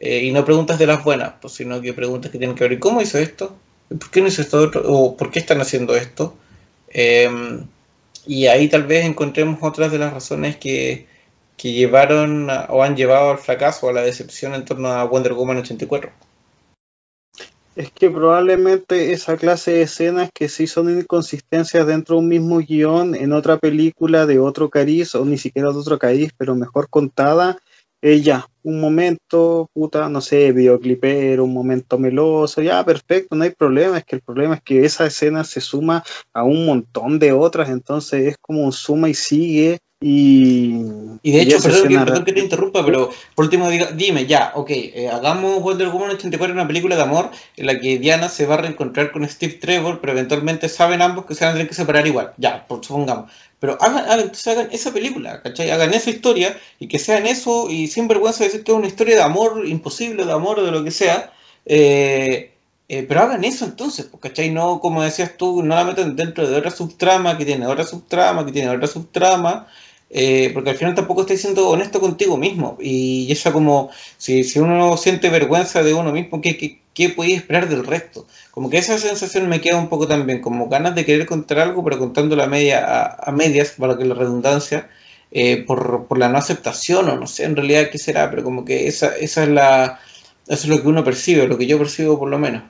Eh, 0.00 0.24
y 0.24 0.32
no 0.32 0.44
preguntas 0.44 0.80
de 0.80 0.88
las 0.88 1.04
buenas, 1.04 1.34
pues, 1.40 1.54
sino 1.54 1.80
que 1.80 1.92
preguntas 1.92 2.32
que 2.32 2.38
tienen 2.38 2.56
que 2.56 2.64
ver, 2.64 2.72
¿y 2.72 2.80
cómo 2.80 3.00
hizo 3.00 3.18
esto? 3.18 3.56
¿Por 3.88 4.10
qué 4.10 4.20
no 4.20 4.26
hizo 4.26 4.42
esto 4.42 4.58
otro? 4.58 4.82
¿O 4.84 5.16
por 5.16 5.30
qué 5.30 5.38
están 5.38 5.60
haciendo 5.60 5.94
esto? 5.94 6.36
Em, 6.88 7.68
y 8.26 8.48
ahí 8.48 8.68
tal 8.68 8.82
vez 8.82 9.04
encontremos 9.04 9.60
otras 9.62 9.92
de 9.92 9.98
las 9.98 10.12
razones 10.12 10.56
que, 10.56 11.06
que 11.56 11.72
llevaron 11.72 12.48
o 12.68 12.82
han 12.82 12.96
llevado 12.96 13.30
al 13.30 13.38
fracaso 13.38 13.88
a 13.88 13.92
la 13.92 14.02
decepción 14.02 14.54
en 14.54 14.64
torno 14.64 14.88
a 14.88 15.04
Wonder 15.04 15.34
Woman 15.34 15.58
84. 15.58 16.10
Es 17.76 17.90
que 17.90 18.08
probablemente 18.08 19.12
esa 19.12 19.36
clase 19.36 19.72
de 19.72 19.82
escenas 19.82 20.30
que 20.32 20.48
sí 20.48 20.68
son 20.68 20.96
inconsistencias 20.96 21.86
dentro 21.86 22.14
de 22.14 22.22
un 22.22 22.28
mismo 22.28 22.58
guion 22.58 23.16
en 23.16 23.32
otra 23.32 23.58
película 23.58 24.26
de 24.26 24.38
otro 24.38 24.70
cariz 24.70 25.16
o 25.16 25.24
ni 25.24 25.38
siquiera 25.38 25.72
de 25.72 25.78
otro 25.78 25.98
cariz, 25.98 26.30
pero 26.38 26.54
mejor 26.54 26.88
contada, 26.88 27.58
ella, 28.00 28.46
un 28.62 28.80
momento, 28.80 29.70
puta, 29.72 30.08
no 30.08 30.20
sé, 30.20 30.52
videoclipero, 30.52 31.42
un 31.42 31.54
momento 31.54 31.98
meloso, 31.98 32.62
ya, 32.62 32.84
perfecto, 32.84 33.34
no 33.34 33.44
hay 33.44 33.50
problema, 33.50 33.98
es 33.98 34.04
que 34.04 34.16
el 34.16 34.22
problema 34.22 34.54
es 34.56 34.62
que 34.62 34.84
esa 34.84 35.06
escena 35.06 35.42
se 35.42 35.60
suma 35.60 36.04
a 36.32 36.44
un 36.44 36.66
montón 36.66 37.18
de 37.18 37.32
otras, 37.32 37.70
entonces 37.70 38.26
es 38.26 38.36
como 38.40 38.62
un 38.62 38.72
suma 38.72 39.08
y 39.08 39.14
sigue 39.14 39.78
y, 40.06 40.74
de 41.22 41.40
hecho, 41.40 41.62
perdón 41.62 42.24
que, 42.26 42.34
te 42.34 42.40
interrumpa, 42.40 42.84
pero 42.84 43.08
por 43.34 43.46
último, 43.46 43.70
dime, 43.70 44.26
ya, 44.26 44.52
ok, 44.54 44.70
eh, 44.70 45.08
hagamos 45.10 45.62
Wonder 45.62 45.88
Woman 45.88 46.10
84 46.10 46.52
una 46.52 46.66
película 46.66 46.94
de 46.94 47.02
amor 47.02 47.30
en 47.56 47.64
la 47.64 47.80
que 47.80 47.98
Diana 47.98 48.28
se 48.28 48.44
va 48.44 48.56
a 48.56 48.58
reencontrar 48.58 49.12
con 49.12 49.26
Steve 49.26 49.54
Trevor, 49.54 50.02
pero 50.02 50.12
eventualmente 50.12 50.68
saben 50.68 51.00
ambos 51.00 51.24
que 51.24 51.34
se 51.34 51.46
van 51.46 51.52
a 51.52 51.54
tener 51.54 51.68
que 51.68 51.74
separar 51.74 52.06
igual, 52.06 52.34
ya, 52.36 52.66
por 52.68 52.84
supongamos. 52.84 53.32
Pero 53.60 53.78
hagan, 53.80 54.04
hagan, 54.04 54.32
hagan 54.46 54.68
esa 54.72 54.92
película, 54.92 55.40
¿cachai? 55.40 55.70
Hagan 55.70 55.94
esa 55.94 56.10
historia 56.10 56.54
y 56.78 56.86
que 56.86 56.98
sean 56.98 57.26
eso 57.26 57.70
y 57.70 57.86
sin 57.86 58.06
vergüenza 58.06 58.44
decir 58.44 58.62
que 58.62 58.72
es 58.72 58.76
una 58.76 58.88
historia 58.88 59.16
de 59.16 59.22
amor 59.22 59.66
imposible, 59.66 60.26
de 60.26 60.32
amor 60.32 60.58
o 60.58 60.64
de 60.66 60.70
lo 60.70 60.84
que 60.84 60.90
sea. 60.90 61.32
Eh, 61.64 62.52
eh, 62.90 63.04
pero 63.08 63.22
hagan 63.22 63.42
eso 63.44 63.64
entonces, 63.64 64.04
pues, 64.04 64.20
¿cachai? 64.20 64.50
No, 64.50 64.80
como 64.80 65.02
decías 65.02 65.38
tú, 65.38 65.62
no 65.62 65.74
la 65.74 65.84
metan 65.84 66.14
dentro 66.14 66.46
de 66.46 66.58
otra 66.58 66.70
subtrama 66.70 67.38
que 67.38 67.46
tiene 67.46 67.66
otra 67.66 67.84
subtrama, 67.84 68.44
que 68.44 68.52
tiene 68.52 68.68
otra 68.68 68.86
subtrama, 68.86 69.66
eh, 70.10 70.50
porque 70.54 70.70
al 70.70 70.76
final 70.76 70.94
tampoco 70.94 71.22
estás 71.22 71.40
siendo 71.40 71.68
honesto 71.68 72.00
contigo 72.00 72.36
mismo. 72.36 72.76
Y 72.80 73.30
eso 73.30 73.52
como, 73.52 73.90
si, 74.16 74.44
si 74.44 74.58
uno 74.58 74.96
siente 74.96 75.30
vergüenza 75.30 75.82
de 75.82 75.94
uno 75.94 76.12
mismo, 76.12 76.40
¿qué, 76.40 76.56
qué, 76.56 76.80
qué 76.94 77.08
podéis 77.10 77.38
esperar 77.38 77.68
del 77.68 77.84
resto? 77.84 78.26
Como 78.50 78.70
que 78.70 78.78
esa 78.78 78.98
sensación 78.98 79.48
me 79.48 79.60
queda 79.60 79.76
un 79.76 79.88
poco 79.88 80.06
también, 80.06 80.40
como 80.40 80.68
ganas 80.68 80.94
de 80.94 81.04
querer 81.04 81.26
contar 81.26 81.58
algo, 81.58 81.82
pero 81.84 81.98
contando 81.98 82.36
la 82.36 82.46
media 82.46 83.16
a, 83.18 83.32
medias, 83.32 83.72
para 83.72 83.98
que 83.98 84.04
la 84.04 84.14
redundancia, 84.14 84.88
eh, 85.30 85.64
por, 85.66 86.06
por, 86.06 86.18
la 86.18 86.28
no 86.28 86.38
aceptación, 86.38 87.08
o 87.08 87.16
no 87.16 87.26
sé 87.26 87.44
en 87.44 87.56
realidad 87.56 87.90
qué 87.90 87.98
será, 87.98 88.30
pero 88.30 88.44
como 88.44 88.64
que 88.64 88.86
esa, 88.86 89.16
esa 89.16 89.42
es 89.42 89.48
la, 89.48 90.00
eso 90.46 90.62
es 90.62 90.68
lo 90.68 90.80
que 90.80 90.88
uno 90.88 91.02
percibe, 91.04 91.48
lo 91.48 91.58
que 91.58 91.66
yo 91.66 91.78
percibo 91.78 92.18
por 92.18 92.28
lo 92.30 92.38
menos. 92.38 92.62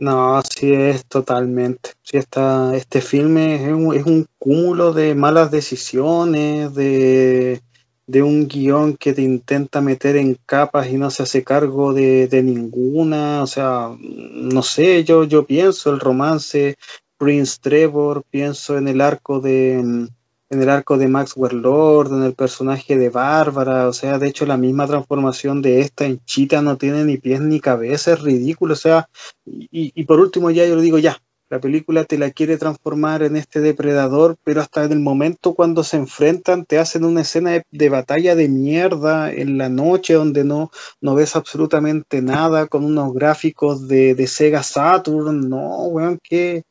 No, 0.00 0.40
sí 0.42 0.72
es 0.72 1.06
totalmente. 1.06 1.90
Sí 2.02 2.16
está, 2.16 2.74
este 2.74 3.00
filme 3.00 3.54
es 3.56 3.72
un, 3.72 3.94
es 3.94 4.04
un 4.04 4.26
cúmulo 4.38 4.92
de 4.92 5.14
malas 5.14 5.50
decisiones, 5.50 6.74
de, 6.74 7.62
de, 8.06 8.22
un 8.22 8.48
guion 8.48 8.96
que 8.96 9.12
te 9.12 9.22
intenta 9.22 9.80
meter 9.80 10.16
en 10.16 10.36
capas 10.46 10.88
y 10.88 10.94
no 10.98 11.10
se 11.10 11.22
hace 11.22 11.44
cargo 11.44 11.92
de, 11.92 12.26
de 12.26 12.42
ninguna. 12.42 13.42
O 13.42 13.46
sea, 13.46 13.90
no 14.00 14.62
sé, 14.62 15.04
yo, 15.04 15.24
yo 15.24 15.46
pienso 15.46 15.90
el 15.90 16.00
romance 16.00 16.76
Prince 17.16 17.58
Trevor, 17.60 18.24
pienso 18.28 18.76
en 18.76 18.88
el 18.88 19.00
arco 19.00 19.40
de 19.40 20.08
en 20.52 20.60
el 20.60 20.68
arco 20.68 20.98
de 20.98 21.08
Maxwell 21.08 21.62
Lord, 21.62 22.12
en 22.12 22.24
el 22.24 22.34
personaje 22.34 22.98
de 22.98 23.08
Bárbara, 23.08 23.88
o 23.88 23.92
sea, 23.94 24.18
de 24.18 24.28
hecho 24.28 24.44
la 24.44 24.58
misma 24.58 24.86
transformación 24.86 25.62
de 25.62 25.80
esta 25.80 26.04
en 26.04 26.22
Chita 26.26 26.60
no 26.60 26.76
tiene 26.76 27.04
ni 27.04 27.16
pies 27.16 27.40
ni 27.40 27.58
cabeza, 27.58 28.12
es 28.12 28.20
ridículo, 28.20 28.74
o 28.74 28.76
sea, 28.76 29.08
y, 29.46 30.04
por 30.04 30.20
último 30.20 30.50
ya 30.50 30.66
yo 30.66 30.76
lo 30.76 30.82
digo 30.82 30.98
ya, 30.98 31.16
la 31.48 31.58
película 31.58 32.04
te 32.04 32.18
la 32.18 32.30
quiere 32.32 32.58
transformar 32.58 33.22
en 33.22 33.36
este 33.36 33.60
depredador, 33.60 34.36
pero 34.44 34.60
hasta 34.60 34.84
en 34.84 34.92
el 34.92 35.00
momento 35.00 35.54
cuando 35.54 35.84
se 35.84 35.96
enfrentan 35.96 36.66
te 36.66 36.78
hacen 36.78 37.06
una 37.06 37.22
escena 37.22 37.62
de, 37.70 37.88
batalla 37.88 38.34
de 38.34 38.48
mierda 38.50 39.32
en 39.32 39.56
la 39.56 39.70
noche 39.70 40.12
donde 40.12 40.44
no, 40.44 40.70
no 41.00 41.14
ves 41.14 41.34
absolutamente 41.34 42.20
nada, 42.20 42.66
con 42.66 42.84
unos 42.84 43.14
gráficos 43.14 43.88
de, 43.88 44.14
de 44.14 44.26
Sega 44.26 44.62
Saturn, 44.62 45.48
no, 45.48 45.84
weón, 45.86 46.18
qué 46.22 46.62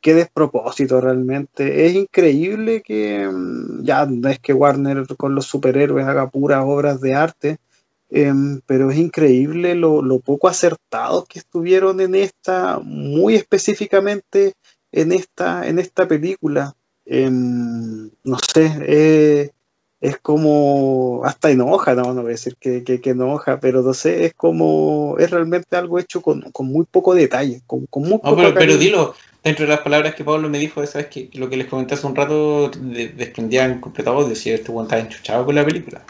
qué 0.00 0.14
despropósito 0.14 1.00
realmente. 1.00 1.86
Es 1.86 1.94
increíble 1.94 2.82
que 2.82 3.28
mm, 3.28 3.82
ya 3.84 4.06
no 4.06 4.28
es 4.28 4.38
que 4.38 4.52
Warner 4.52 5.06
con 5.16 5.34
los 5.34 5.46
superhéroes 5.46 6.06
haga 6.06 6.30
puras 6.30 6.64
obras 6.64 7.00
de 7.00 7.14
arte, 7.14 7.58
em, 8.10 8.60
pero 8.66 8.90
es 8.90 8.98
increíble 8.98 9.74
lo, 9.74 10.18
poco 10.20 10.48
acertados 10.48 11.26
que 11.26 11.38
estuvieron 11.38 12.00
en 12.00 12.14
esta, 12.14 12.80
muy 12.82 13.34
específicamente 13.34 14.54
en 14.92 15.12
esta, 15.12 15.66
en 15.68 15.78
esta 15.78 16.08
película. 16.08 16.74
Em, 17.06 18.10
no 18.24 18.38
sé, 18.38 19.52
es 20.00 20.18
como, 20.18 21.20
hasta 21.24 21.50
enoja, 21.50 21.94
no, 21.94 22.14
no 22.14 22.22
voy 22.22 22.30
a 22.30 22.32
decir 22.32 22.56
que, 22.58 22.82
que, 22.82 23.10
enoja, 23.10 23.60
pero 23.60 23.82
no 23.82 23.92
sé, 23.92 24.24
es 24.24 24.34
como, 24.34 25.16
es 25.18 25.30
realmente 25.30 25.76
algo 25.76 25.98
hecho 25.98 26.22
con, 26.22 26.42
muy 26.60 26.86
poco 26.90 27.14
detalle, 27.14 27.60
con, 27.66 27.86
muy 27.94 28.18
poco 28.18 28.36
pero, 28.36 28.54
pero, 28.54 28.76
dilo, 28.78 29.14
dentro 29.42 29.64
de 29.64 29.70
las 29.70 29.80
palabras 29.80 30.14
que 30.14 30.24
Pablo 30.24 30.48
me 30.48 30.58
dijo, 30.58 30.84
sabes 30.86 31.08
que 31.08 31.30
lo 31.34 31.48
que 31.48 31.56
les 31.56 31.66
comenté 31.66 31.94
hace 31.94 32.06
un 32.06 32.16
rato 32.16 32.70
desprendían 32.70 33.80
completado 33.80 34.28
decir 34.28 34.54
este 34.54 34.72
buen 34.72 34.84
está 34.84 34.98
enchuchado 34.98 35.44
con 35.44 35.54
la 35.54 35.64
película. 35.64 36.02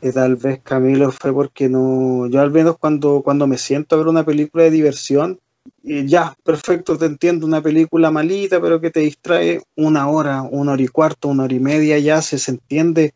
Eh, 0.00 0.12
tal 0.12 0.36
vez 0.36 0.60
Camilo 0.62 1.10
fue 1.12 1.32
porque 1.32 1.68
no, 1.68 2.26
yo 2.28 2.40
al 2.40 2.50
menos 2.50 2.76
cuando, 2.78 3.22
cuando 3.22 3.46
me 3.46 3.58
siento 3.58 3.94
a 3.94 3.98
ver 3.98 4.08
una 4.08 4.24
película 4.24 4.64
de 4.64 4.70
diversión, 4.70 5.40
ya, 5.82 6.34
perfecto, 6.44 6.98
te 6.98 7.06
entiendo, 7.06 7.46
una 7.46 7.62
película 7.62 8.10
malita, 8.10 8.60
pero 8.60 8.80
que 8.80 8.90
te 8.90 9.00
distrae 9.00 9.62
una 9.76 10.08
hora, 10.08 10.42
una 10.42 10.72
hora 10.72 10.82
y 10.82 10.88
cuarto, 10.88 11.28
una 11.28 11.44
hora 11.44 11.54
y 11.54 11.60
media, 11.60 11.98
ya 11.98 12.20
se, 12.20 12.38
se 12.38 12.52
entiende. 12.52 13.14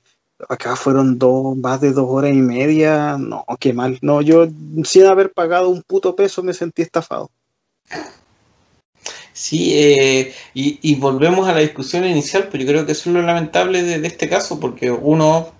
Acá 0.49 0.77
fueron 0.77 1.19
dos, 1.19 1.57
más 1.57 1.81
de 1.81 1.93
dos 1.93 2.07
horas 2.09 2.33
y 2.33 2.41
media, 2.41 3.19
no, 3.19 3.45
qué 3.59 3.73
mal. 3.73 3.99
No, 4.03 4.23
yo 4.23 4.47
sin 4.85 5.05
haber 5.07 5.33
pagado 5.33 5.69
un 5.69 5.83
puto 5.83 6.15
peso 6.15 6.43
me 6.43 6.55
sentí 6.55 6.83
estafado. 6.83 7.31
Sí, 9.39 9.73
eh, 9.79 10.35
y, 10.53 10.97
volvemos 10.97 11.49
a 11.49 11.53
la 11.55 11.61
discusión 11.61 12.05
inicial, 12.05 12.49
pero 12.51 12.65
yo 12.65 12.69
creo 12.71 12.87
que 12.87 12.93
eso 12.93 13.09
es 13.09 13.15
lo 13.15 13.23
lamentable 13.23 13.85
de 13.85 14.07
este 14.07 14.29
caso, 14.29 14.59
porque 14.59 14.91
uno, 14.91 15.53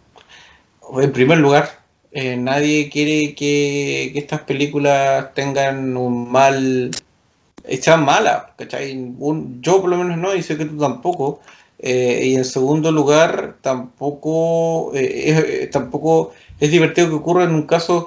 en 1.01 1.13
primer 1.13 1.39
lugar, 1.39 1.81
eh, 2.11 2.37
nadie 2.37 2.91
quiere 2.91 3.37
que, 3.37 4.19
estas 4.19 4.41
películas 4.43 5.33
tengan 5.35 5.97
un 5.97 6.29
mal, 6.31 6.91
sean 7.81 8.05
malas, 8.05 8.47
¿cachai? 8.57 9.15
yo 9.61 9.81
por 9.81 9.91
lo 9.91 9.99
menos 9.99 10.19
no, 10.19 10.35
y 10.35 10.43
sé 10.43 10.57
que 10.57 10.65
tú 10.65 10.77
tampoco. 10.79 11.41
Eh, 11.79 12.23
y 12.27 12.35
en 12.35 12.45
segundo 12.45 12.91
lugar, 12.91 13.59
tampoco, 13.61 14.93
eh, 14.95 15.63
es, 15.63 15.71
tampoco 15.71 16.33
es 16.59 16.71
divertido 16.73 17.09
que 17.09 17.15
ocurra 17.15 17.45
en 17.45 17.55
un 17.55 17.67
caso 17.67 18.07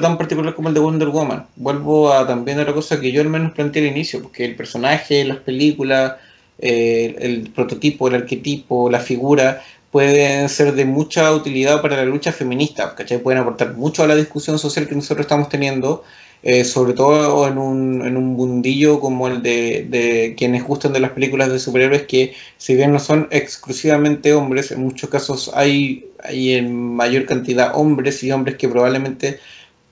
tan 0.00 0.18
particular 0.18 0.54
como 0.54 0.68
el 0.68 0.74
de 0.74 0.80
Wonder 0.80 1.08
Woman. 1.08 1.46
Vuelvo 1.56 2.12
a 2.12 2.26
también 2.26 2.58
a 2.60 2.64
la 2.64 2.72
cosa 2.72 3.00
que 3.00 3.12
yo 3.12 3.20
al 3.20 3.28
menos 3.28 3.52
planteé 3.52 3.82
al 3.82 3.92
inicio, 3.92 4.22
porque 4.22 4.44
el 4.44 4.56
personaje, 4.56 5.24
las 5.24 5.38
películas, 5.38 6.14
el 6.58 7.50
prototipo, 7.54 8.08
el 8.08 8.14
arquetipo, 8.14 8.90
la 8.90 9.00
figura, 9.00 9.62
pueden 9.92 10.48
ser 10.48 10.74
de 10.74 10.86
mucha 10.86 11.32
utilidad 11.32 11.82
para 11.82 11.96
la 11.96 12.06
lucha 12.06 12.32
feminista, 12.32 12.94
¿cachai? 12.94 13.22
Pueden 13.22 13.42
aportar 13.42 13.76
mucho 13.76 14.02
a 14.02 14.06
la 14.06 14.16
discusión 14.16 14.58
social 14.58 14.88
que 14.88 14.94
nosotros 14.94 15.26
estamos 15.26 15.50
teniendo, 15.50 16.02
eh, 16.42 16.64
sobre 16.64 16.94
todo 16.94 17.46
en 17.46 17.58
un, 17.58 18.02
en 18.04 18.16
un 18.16 18.28
mundillo 18.28 19.00
como 19.00 19.28
el 19.28 19.42
de, 19.42 19.86
de, 19.88 20.34
quienes 20.36 20.64
gustan 20.64 20.94
de 20.94 21.00
las 21.00 21.10
películas 21.10 21.52
de 21.52 21.58
superhéroes, 21.58 22.02
que 22.04 22.34
si 22.56 22.74
bien 22.74 22.90
no 22.90 22.98
son 22.98 23.28
exclusivamente 23.30 24.32
hombres, 24.32 24.72
en 24.72 24.80
muchos 24.80 25.10
casos 25.10 25.50
hay, 25.54 26.06
hay 26.24 26.54
en 26.54 26.74
mayor 26.74 27.26
cantidad 27.26 27.72
hombres 27.74 28.24
y 28.24 28.32
hombres 28.32 28.56
que 28.56 28.68
probablemente 28.68 29.40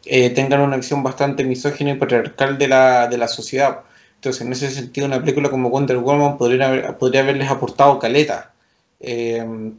eh, 0.05 0.31
tengan 0.31 0.61
una 0.61 0.77
acción 0.77 1.03
bastante 1.03 1.45
misógina 1.45 1.91
y 1.91 1.95
patriarcal 1.97 2.59
de 2.59 2.69
la, 2.69 3.09
de 3.09 3.19
la 3.19 3.29
sociedad. 3.29 3.81
Entonces, 4.17 4.43
en 4.43 4.53
ese 4.53 4.71
sentido, 4.71 5.07
una 5.07 5.21
película 5.21 5.51
como 5.51 5.71
Wonder 5.71 5.99
Woman 5.99 6.39
podría, 6.39 6.99
podría 6.99 7.23
haberles 7.23 7.51
aportado 7.51 7.99
caleta. 7.99 8.53
Eh, 9.01 9.73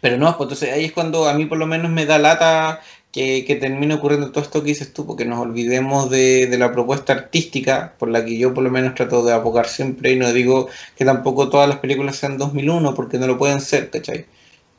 pero 0.00 0.16
no, 0.18 0.26
pues 0.36 0.46
entonces 0.46 0.72
ahí 0.72 0.84
es 0.86 0.92
cuando 0.92 1.28
a 1.28 1.34
mí 1.34 1.46
por 1.46 1.58
lo 1.58 1.66
menos 1.66 1.90
me 1.90 2.06
da 2.06 2.18
lata 2.18 2.80
que, 3.12 3.44
que 3.44 3.56
termine 3.56 3.94
ocurriendo 3.94 4.30
todo 4.32 4.42
esto 4.42 4.62
que 4.62 4.68
dices 4.68 4.92
tú, 4.92 5.06
porque 5.06 5.24
nos 5.24 5.38
olvidemos 5.38 6.10
de, 6.10 6.46
de, 6.46 6.58
la 6.58 6.72
propuesta 6.72 7.12
artística, 7.12 7.94
por 7.98 8.08
la 8.08 8.24
que 8.24 8.38
yo 8.38 8.54
por 8.54 8.64
lo 8.64 8.70
menos 8.70 8.94
trato 8.94 9.24
de 9.24 9.32
abogar 9.32 9.68
siempre, 9.68 10.12
y 10.12 10.16
no 10.16 10.32
digo 10.32 10.68
que 10.96 11.04
tampoco 11.04 11.50
todas 11.50 11.68
las 11.68 11.78
películas 11.78 12.16
sean 12.16 12.38
2001, 12.38 12.94
porque 12.94 13.18
no 13.18 13.26
lo 13.26 13.38
pueden 13.38 13.60
ser, 13.60 13.90
¿cachai? 13.90 14.26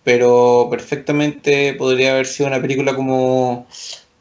Pero 0.03 0.67
perfectamente 0.69 1.73
podría 1.75 2.13
haber 2.13 2.25
sido 2.27 2.47
una 2.47 2.61
película 2.61 2.95
como, 2.95 3.67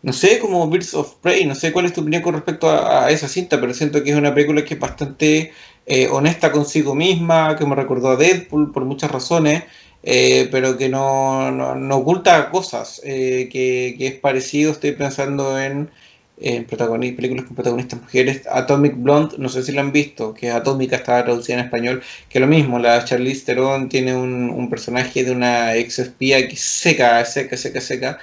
no 0.02 0.12
sé, 0.12 0.38
como 0.40 0.68
Birds 0.68 0.94
of 0.94 1.14
Prey, 1.20 1.44
no 1.46 1.54
sé 1.54 1.72
cuál 1.72 1.86
es 1.86 1.92
tu 1.92 2.00
opinión 2.00 2.22
con 2.22 2.34
respecto 2.34 2.68
a, 2.70 3.10
esa 3.10 3.28
cinta, 3.28 3.60
pero 3.60 3.72
siento 3.72 4.02
que 4.02 4.10
es 4.10 4.16
una 4.16 4.34
película 4.34 4.64
que 4.64 4.74
es 4.74 4.80
bastante 4.80 5.52
eh, 5.86 6.08
honesta 6.08 6.50
consigo 6.52 6.94
misma, 6.94 7.56
que 7.56 7.66
me 7.66 7.76
recordó 7.76 8.10
a 8.10 8.16
Deadpool 8.16 8.72
por 8.72 8.84
muchas 8.84 9.10
razones, 9.12 9.64
eh, 10.02 10.48
pero 10.50 10.76
que 10.76 10.88
no, 10.88 11.50
no, 11.52 11.96
oculta 11.96 12.50
cosas, 12.50 13.00
eh, 13.04 13.48
que, 13.50 13.94
es 13.98 14.14
parecido, 14.14 14.72
estoy 14.72 14.92
pensando 14.92 15.60
en, 15.60 15.90
películas 16.36 17.44
con 17.44 17.54
protagonistas 17.54 18.00
mujeres, 18.00 18.42
Atomic 18.50 18.94
Blonde, 18.96 19.36
no 19.38 19.48
sé 19.48 19.62
si 19.62 19.70
lo 19.70 19.80
han 19.80 19.92
visto, 19.92 20.34
que 20.34 20.50
Atómica 20.50 20.96
estaba 20.96 21.22
traducida 21.22 21.58
en 21.58 21.64
español, 21.66 22.02
que 22.28 22.40
lo 22.40 22.48
mismo, 22.48 22.80
la 22.80 23.04
Charlize 23.04 23.44
Theron 23.44 23.88
tiene 23.88 24.16
un, 24.16 24.68
personaje 24.68 25.22
de 25.22 25.30
una 25.30 25.76
ex 25.76 26.00
espía 26.00 26.48
que 26.48 26.56
seca, 26.56 27.24
seca, 27.24 27.56
seca, 27.56 27.80
seca, 27.80 28.18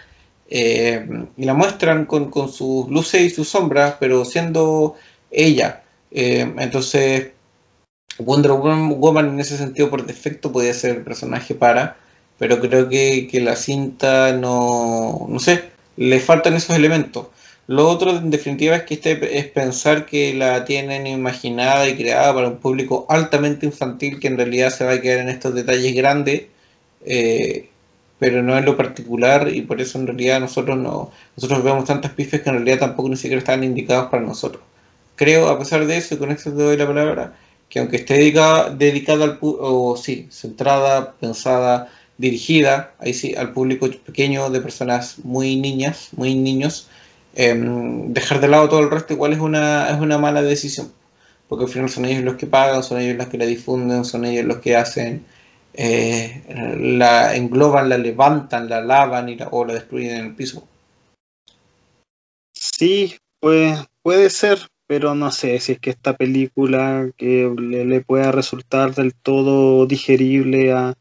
eh, 0.49 1.07
y 1.37 1.45
la 1.45 1.53
muestran 1.53 2.05
con, 2.05 2.31
sus 2.51 2.89
luces 2.89 3.21
y 3.21 3.29
sus 3.29 3.49
sombras, 3.49 3.95
pero 3.99 4.25
siendo 4.25 4.95
ella. 5.31 5.83
entonces, 6.11 7.31
Wonder 8.19 8.51
Woman 8.53 9.29
en 9.29 9.39
ese 9.39 9.57
sentido 9.57 9.89
por 9.89 10.05
defecto 10.05 10.51
podía 10.51 10.73
ser 10.73 10.97
el 10.97 11.03
personaje 11.03 11.55
para, 11.55 11.97
pero 12.37 12.59
creo 12.59 12.89
que, 12.89 13.29
la 13.41 13.55
cinta 13.55 14.33
no, 14.33 15.27
no 15.29 15.39
sé, 15.39 15.65
le 15.97 16.19
faltan 16.19 16.55
esos 16.55 16.75
elementos. 16.75 17.27
Lo 17.69 17.87
otro 17.87 18.17
en 18.17 18.31
definitiva 18.31 18.75
es 18.77 18.83
que 18.83 18.95
este 18.95 19.37
es 19.37 19.45
pensar 19.45 20.07
que 20.07 20.33
la 20.33 20.65
tienen 20.65 21.05
imaginada 21.05 21.87
y 21.87 21.95
creada 21.95 22.33
para 22.33 22.47
un 22.47 22.57
público 22.57 23.05
altamente 23.09 23.67
infantil 23.67 24.19
que 24.19 24.27
en 24.27 24.37
realidad 24.37 24.71
se 24.71 24.85
va 24.85 24.93
a 24.93 25.01
quedar 25.01 25.19
en 25.19 25.29
estos 25.29 25.53
detalles 25.53 25.93
grandes, 25.95 26.45
eh, 27.05 27.68
pero 28.19 28.43
no 28.43 28.57
en 28.57 28.65
lo 28.65 28.77
particular 28.77 29.49
y 29.51 29.61
por 29.61 29.81
eso 29.81 29.97
en 29.97 30.07
realidad 30.07 30.41
nosotros 30.41 30.77
no 30.77 31.11
nosotros 31.35 31.63
vemos 31.63 31.85
tantas 31.85 32.11
pifes 32.11 32.41
que 32.41 32.49
en 32.49 32.57
realidad 32.57 32.79
tampoco 32.79 33.09
ni 33.09 33.15
siquiera 33.15 33.39
están 33.39 33.63
indicados 33.63 34.09
para 34.09 34.23
nosotros. 34.23 34.61
Creo, 35.15 35.49
a 35.49 35.59
pesar 35.59 35.85
de 35.85 35.97
eso, 35.97 36.15
y 36.15 36.17
con 36.17 36.31
esto 36.31 36.51
te 36.51 36.63
doy 36.63 36.77
la 36.77 36.87
palabra, 36.87 37.33
que 37.69 37.79
aunque 37.79 37.97
esté 37.97 38.15
dedicada, 38.15 38.69
dedicada 38.69 39.25
al 39.25 39.37
o 39.41 39.97
sí, 39.97 40.27
centrada, 40.31 41.13
pensada, 41.13 41.89
dirigida, 42.17 42.93
ahí 42.99 43.13
sí, 43.13 43.35
al 43.35 43.53
público 43.53 43.89
pequeño 44.05 44.49
de 44.49 44.61
personas 44.61 45.19
muy 45.23 45.55
niñas, 45.55 46.09
muy 46.13 46.35
niños, 46.35 46.87
em, 47.35 48.13
dejar 48.13 48.41
de 48.41 48.47
lado 48.49 48.69
todo 48.69 48.81
el 48.81 48.91
resto 48.91 49.13
igual 49.13 49.33
es 49.33 49.39
una, 49.39 49.89
es 49.89 49.99
una 49.99 50.17
mala 50.17 50.41
decisión, 50.41 50.91
porque 51.47 51.65
al 51.65 51.71
final 51.71 51.89
son 51.89 52.05
ellos 52.05 52.23
los 52.23 52.35
que 52.35 52.47
pagan, 52.47 52.83
son 52.83 52.99
ellos 52.99 53.17
los 53.17 53.27
que 53.27 53.37
la 53.37 53.45
difunden, 53.45 54.05
son 54.05 54.25
ellos 54.25 54.45
los 54.45 54.59
que 54.59 54.75
hacen, 54.75 55.25
eh, 55.73 56.77
la 56.79 57.35
engloban, 57.35 57.89
la 57.89 57.97
levantan, 57.97 58.69
la 58.69 58.81
lavan 58.81 59.29
y 59.29 59.35
la, 59.35 59.47
o 59.49 59.65
la 59.65 59.73
destruyen 59.73 60.17
en 60.17 60.25
el 60.27 60.35
piso. 60.35 60.67
Sí, 62.53 63.15
pues 63.39 63.79
puede 64.01 64.29
ser, 64.29 64.59
pero 64.87 65.15
no 65.15 65.31
sé 65.31 65.59
si 65.59 65.73
es 65.73 65.79
que 65.79 65.91
esta 65.91 66.17
película 66.17 67.09
que 67.15 67.49
le, 67.57 68.01
pueda 68.01 68.31
resultar 68.31 68.95
del 68.95 69.13
todo 69.13 69.85
digerible 69.85 70.73
a, 70.73 70.95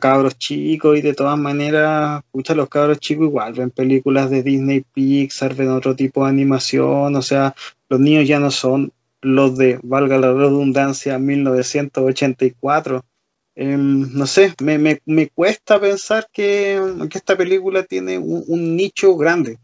cabros 0.00 0.36
chicos 0.38 0.98
y 0.98 1.02
de 1.02 1.14
todas 1.14 1.38
maneras, 1.38 2.24
escucha, 2.24 2.56
los 2.56 2.68
cabros 2.68 2.98
chicos 2.98 3.26
igual 3.28 3.52
ven 3.52 3.70
películas 3.70 4.28
de 4.28 4.42
Disney 4.42 4.84
Pixar, 4.92 5.54
ven 5.54 5.68
otro 5.68 5.94
tipo 5.94 6.24
de 6.24 6.30
animación, 6.30 7.14
o 7.14 7.22
sea, 7.22 7.54
los 7.88 8.00
niños 8.00 8.26
ya 8.26 8.40
no 8.40 8.50
son 8.50 8.92
los 9.20 9.56
de, 9.56 9.78
valga 9.82 10.18
la 10.18 10.32
redundancia, 10.32 11.18
1984. 11.18 13.04
Em, 13.56 14.12
no 14.12 14.26
sé, 14.26 14.52
me, 14.60 14.78
me, 14.78 15.00
me, 15.06 15.28
cuesta 15.28 15.80
pensar 15.80 16.26
que, 16.32 16.80
que 17.08 17.18
esta 17.18 17.36
película 17.36 17.84
tiene 17.84 18.18
un, 18.18 18.74
nicho 18.76 19.16
grande, 19.16 19.58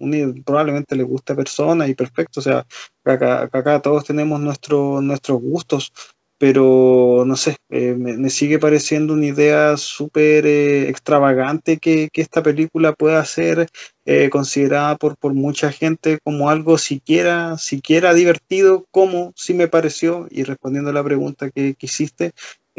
probablemente 0.44 0.94
le 0.94 1.02
guste 1.02 1.32
a 1.32 1.36
personas 1.36 1.88
y 1.88 1.94
perfecto, 1.94 2.38
o 2.38 2.42
sea, 2.42 2.64
acá, 3.04 3.50
acá 3.52 3.82
todos 3.82 4.04
tenemos 4.04 4.40
nuestro, 4.40 5.00
nuestros 5.00 5.40
gustos, 5.40 5.92
pero 6.40 7.24
no 7.26 7.36
sé, 7.36 7.56
eh, 7.68 7.94
me, 7.94 8.30
sigue 8.30 8.58
pareciendo 8.58 9.12
una 9.12 9.26
idea 9.26 9.76
súper 9.76 10.46
eh, 10.46 10.88
extravagante 10.88 11.76
que, 11.76 12.08
que, 12.10 12.22
esta 12.22 12.42
película 12.42 12.94
pueda 12.94 13.22
ser 13.26 13.68
eh, 14.06 14.30
considerada 14.30 14.96
por, 14.96 15.18
por 15.18 15.34
mucha 15.34 15.70
gente 15.70 16.18
como 16.24 16.48
algo 16.48 16.78
siquiera, 16.78 17.58
siquiera 17.58 18.14
divertido, 18.14 18.86
como 18.90 19.32
sí 19.36 19.52
me 19.52 19.68
pareció, 19.68 20.28
y 20.30 20.44
respondiendo 20.44 20.90
a 20.90 20.94
la 20.94 21.04
pregunta 21.04 21.50
que, 21.50 21.74
que 21.74 21.86
hiciste, 21.86 22.32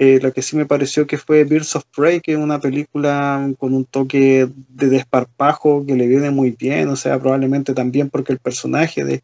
eh, 0.04 0.20
lo 0.20 0.34
que 0.34 0.42
sí 0.42 0.56
me 0.56 0.66
pareció 0.66 1.06
que 1.06 1.20
fue 1.20 1.44
Birds 1.44 1.76
of 1.76 1.84
Prey, 1.96 2.22
que 2.22 2.36
una 2.36 2.60
película 2.60 3.48
con 3.60 3.76
un 3.76 3.86
toque 3.86 4.50
de 4.70 4.90
desparpajo 4.90 5.86
que 5.86 5.94
le 5.96 6.08
viene 6.08 6.32
muy 6.32 6.50
bien, 6.50 6.90
o 6.90 6.96
sea, 6.96 7.20
probablemente 7.20 7.76
también 7.76 8.10
porque 8.10 8.34
el 8.34 8.40
personaje 8.40 9.06
de, 9.06 9.22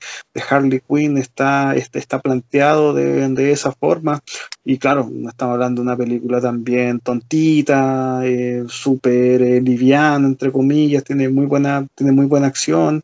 Harley 0.47 0.83
Quinn 0.87 1.17
está, 1.17 1.75
está, 1.75 1.97
está 1.97 2.19
planteado 2.19 2.93
de, 2.93 3.27
de, 3.27 3.51
esa 3.51 3.71
forma. 3.71 4.21
Y 4.63 4.77
claro, 4.77 5.09
estamos 5.27 5.55
hablando 5.55 5.81
de 5.81 5.87
una 5.87 5.97
película 5.97 6.39
también 6.39 6.99
tontita, 6.99 8.21
eh, 8.23 8.63
súper 8.67 9.41
eh, 9.41 9.59
liviana, 9.61 10.27
entre 10.27 10.51
comillas, 10.51 11.03
tiene 11.03 11.27
muy 11.27 11.47
buena, 11.47 11.87
tiene 11.95 12.11
muy 12.11 12.27
buena 12.27 12.45
acción. 12.45 13.01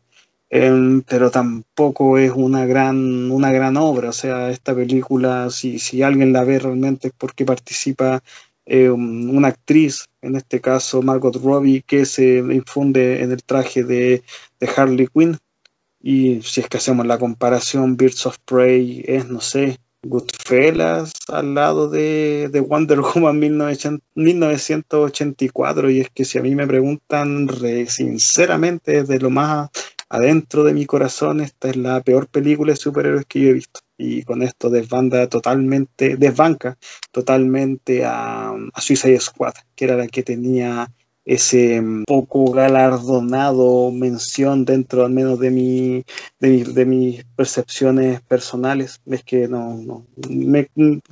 Pero 0.48 1.30
tampoco 1.30 2.18
es 2.18 2.30
una 2.30 2.64
gran, 2.64 3.30
una 3.30 3.50
gran 3.50 3.76
obra. 3.76 4.10
O 4.10 4.12
sea, 4.12 4.50
esta 4.50 4.74
película, 4.74 5.50
si, 5.50 5.78
si 5.78 6.02
alguien 6.02 6.32
la 6.32 6.44
ve 6.44 6.58
realmente 6.58 7.08
es 7.08 7.14
porque 7.16 7.44
participa 7.44 8.22
eh, 8.66 8.90
una 8.90 9.48
actriz, 9.48 10.06
en 10.22 10.36
este 10.36 10.60
caso 10.60 11.02
Margot 11.02 11.36
Robbie, 11.42 11.82
que 11.82 12.06
se 12.06 12.38
infunde 12.38 13.22
en 13.22 13.32
el 13.32 13.42
traje 13.42 13.84
de, 13.84 14.22
de 14.60 14.70
Harley 14.76 15.08
Quinn. 15.08 15.38
Y 16.00 16.42
si 16.42 16.60
es 16.60 16.68
que 16.68 16.76
hacemos 16.76 17.06
la 17.06 17.18
comparación, 17.18 17.96
Birds 17.96 18.26
of 18.26 18.38
Prey 18.44 19.02
es, 19.06 19.28
no 19.28 19.40
sé, 19.40 19.78
Goodfellas 20.06 21.12
al 21.28 21.54
lado 21.54 21.88
de, 21.88 22.50
de 22.52 22.60
Wonder 22.60 23.00
Woman 23.00 23.38
1984 23.38 25.90
y 25.90 26.00
es 26.00 26.10
que 26.10 26.24
si 26.24 26.38
a 26.38 26.42
mí 26.42 26.54
me 26.54 26.66
preguntan 26.66 27.48
sinceramente 27.88 29.02
desde 29.02 29.18
lo 29.18 29.30
más 29.30 29.70
adentro 30.08 30.64
de 30.64 30.74
mi 30.74 30.86
corazón 30.86 31.40
esta 31.40 31.68
es 31.68 31.76
la 31.76 32.00
peor 32.02 32.28
película 32.28 32.72
de 32.72 32.76
superhéroes 32.76 33.26
que 33.26 33.40
yo 33.40 33.48
he 33.50 33.54
visto. 33.54 33.80
Y 33.96 34.22
con 34.24 34.42
esto 34.42 34.70
desbanda 34.70 35.28
totalmente 35.28 36.16
desbanca 36.16 36.76
totalmente 37.12 38.04
a, 38.04 38.52
Suicide 38.76 39.20
Squad 39.20 39.54
que 39.76 39.84
era 39.84 39.96
la 39.96 40.08
que 40.08 40.22
tenía 40.24 40.90
ese 41.24 41.80
mm, 41.80 42.04
poco 42.04 42.52
galardonado 42.52 43.90
mención 43.90 44.64
dentro 44.64 45.04
al 45.04 45.12
menos 45.12 45.38
de 45.38 45.50
mi 45.50 46.04
de, 46.40 46.84
mis 46.84 47.24
percepciones 47.36 48.20
personales. 48.22 49.00
Es 49.06 49.22
que 49.24 49.48
no, 49.48 49.76
no 49.76 50.06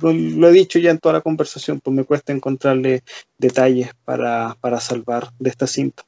lo 0.01 0.49
he 0.49 0.51
dicho 0.51 0.79
ya 0.79 0.91
en 0.91 0.99
toda 0.99 1.13
la 1.13 1.21
conversación 1.21 1.79
pues 1.81 1.95
me 1.95 2.03
cuesta 2.03 2.33
encontrarle 2.33 3.03
detalles 3.37 3.91
para, 4.05 4.57
para 4.61 4.79
salvar 4.79 5.31
de 5.39 5.49
esta 5.49 5.67
cinta 5.67 6.03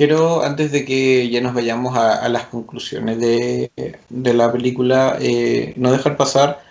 quiero 0.00 0.42
antes 0.42 0.72
de 0.72 0.86
que 0.86 1.28
ya 1.28 1.42
nos 1.42 1.52
vayamos 1.52 1.94
a, 1.94 2.26
las 2.30 2.44
conclusiones 2.44 3.20
de, 3.20 3.70
de 4.08 4.32
la 4.32 4.50
película 4.50 5.18
eh, 5.20 5.74
no 5.76 5.92
dejar 5.92 6.16
pasar 6.16 6.62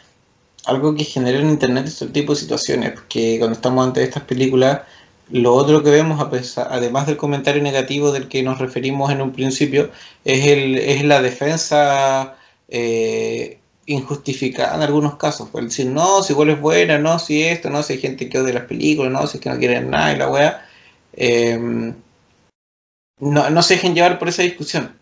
algo 0.65 0.95
que 0.95 1.03
genera 1.03 1.37
en 1.37 1.51
internet 1.51 1.85
este 1.85 2.07
tipo 2.07 2.33
de 2.33 2.39
situaciones 2.39 2.91
porque 2.93 3.35
cuando 3.37 3.53
estamos 3.53 3.85
ante 3.85 4.01
estas 4.01 4.23
películas 4.23 4.81
lo 5.29 5.53
otro 5.53 5.83
que 5.83 5.91
vemos, 5.91 6.19
además 6.57 7.05
del 7.05 7.17
comentario 7.17 7.61
negativo 7.61 8.11
del 8.11 8.27
que 8.29 8.41
nos 8.41 8.57
referimos 8.57 9.11
en 9.11 9.21
un 9.21 9.31
principio, 9.31 9.91
es, 10.25 10.47
el, 10.47 10.75
es 10.79 11.03
la 11.03 11.21
defensa 11.21 12.35
eh, 12.67 13.59
injustificada 13.85 14.75
en 14.75 14.81
algunos 14.81 15.17
casos. 15.17 15.49
El 15.53 15.65
decir, 15.65 15.85
no, 15.85 16.23
si 16.23 16.33
igual 16.33 16.49
es 16.49 16.59
buena, 16.59 16.97
no, 16.97 17.19
si 17.19 17.43
esto, 17.43 17.69
no, 17.69 17.83
si 17.83 17.93
hay 17.93 17.99
gente 17.99 18.27
que 18.27 18.39
odia 18.39 18.55
las 18.55 18.63
películas, 18.63 19.11
no, 19.11 19.27
si 19.27 19.37
es 19.37 19.43
que 19.43 19.51
no 19.51 19.59
quieren 19.59 19.91
nada 19.91 20.13
y 20.13 20.17
la 20.17 20.29
weá. 20.31 20.65
Em, 21.13 21.93
no, 23.19 23.49
no 23.49 23.61
se 23.61 23.75
dejen 23.75 23.95
llevar 23.95 24.19
por 24.19 24.29
esa 24.29 24.43
discusión. 24.43 24.95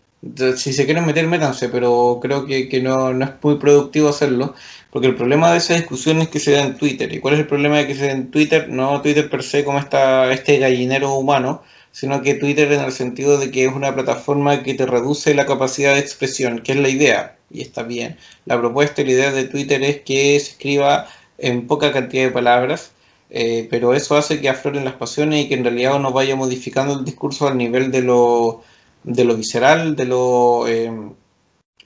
Si 0.56 0.72
se 0.72 0.84
quieren 0.84 1.06
meter, 1.06 1.26
métanse, 1.28 1.68
pero 1.68 2.18
creo 2.20 2.44
que, 2.44 2.68
que 2.68 2.80
no, 2.80 3.12
no, 3.12 3.24
es 3.24 3.30
muy 3.40 3.56
productivo 3.56 4.08
hacerlo, 4.08 4.54
porque 4.90 5.06
el 5.06 5.14
problema 5.14 5.52
de 5.52 5.58
esa 5.58 5.74
discusión 5.74 6.20
es 6.20 6.28
que 6.28 6.40
se 6.40 6.52
da 6.52 6.62
en 6.62 6.76
Twitter. 6.76 7.12
¿Y 7.12 7.20
cuál 7.20 7.34
es 7.34 7.40
el 7.40 7.46
problema 7.46 7.78
de 7.78 7.86
que 7.86 7.94
se 7.94 8.06
da 8.06 8.12
en 8.12 8.30
Twitter? 8.32 8.68
No 8.68 9.00
Twitter 9.00 9.30
per 9.30 9.44
se 9.44 9.64
como 9.64 9.78
esta, 9.78 10.32
este 10.32 10.58
gallinero 10.58 11.14
humano, 11.14 11.62
sino 11.92 12.22
que 12.22 12.34
Twitter 12.34 12.72
en 12.72 12.80
el 12.80 12.92
sentido 12.92 13.38
de 13.38 13.50
que 13.52 13.66
es 13.66 13.72
una 13.72 13.94
plataforma 13.94 14.62
que 14.64 14.74
te 14.74 14.86
reduce 14.86 15.34
la 15.34 15.46
capacidad 15.46 15.94
de 15.94 16.00
expresión, 16.00 16.60
que 16.60 16.72
es 16.72 16.78
la 16.78 16.88
idea, 16.88 17.36
y 17.50 17.60
está 17.62 17.84
bien. 17.84 18.16
La 18.44 18.58
propuesta 18.58 19.02
y 19.02 19.04
la 19.04 19.12
idea 19.12 19.32
de 19.32 19.44
Twitter 19.44 19.82
es 19.84 20.00
que 20.00 20.38
se 20.40 20.50
escriba 20.50 21.06
en 21.38 21.68
poca 21.68 21.92
cantidad 21.92 22.24
de 22.24 22.30
palabras, 22.32 22.90
eh, 23.30 23.66
pero 23.70 23.94
eso 23.94 24.16
hace 24.16 24.40
que 24.40 24.48
afloren 24.48 24.84
las 24.84 24.94
pasiones 24.94 25.44
y 25.44 25.48
que 25.48 25.54
en 25.54 25.64
realidad 25.64 25.96
uno 25.96 26.12
vaya 26.12 26.36
modificando 26.36 26.98
el 26.98 27.04
discurso 27.04 27.46
al 27.46 27.58
nivel 27.58 27.90
de 27.90 28.02
lo 28.02 28.62
de 29.04 29.24
lo 29.24 29.36
visceral, 29.36 29.96
de 29.96 30.04
lo 30.06 30.66
eh, 30.66 30.90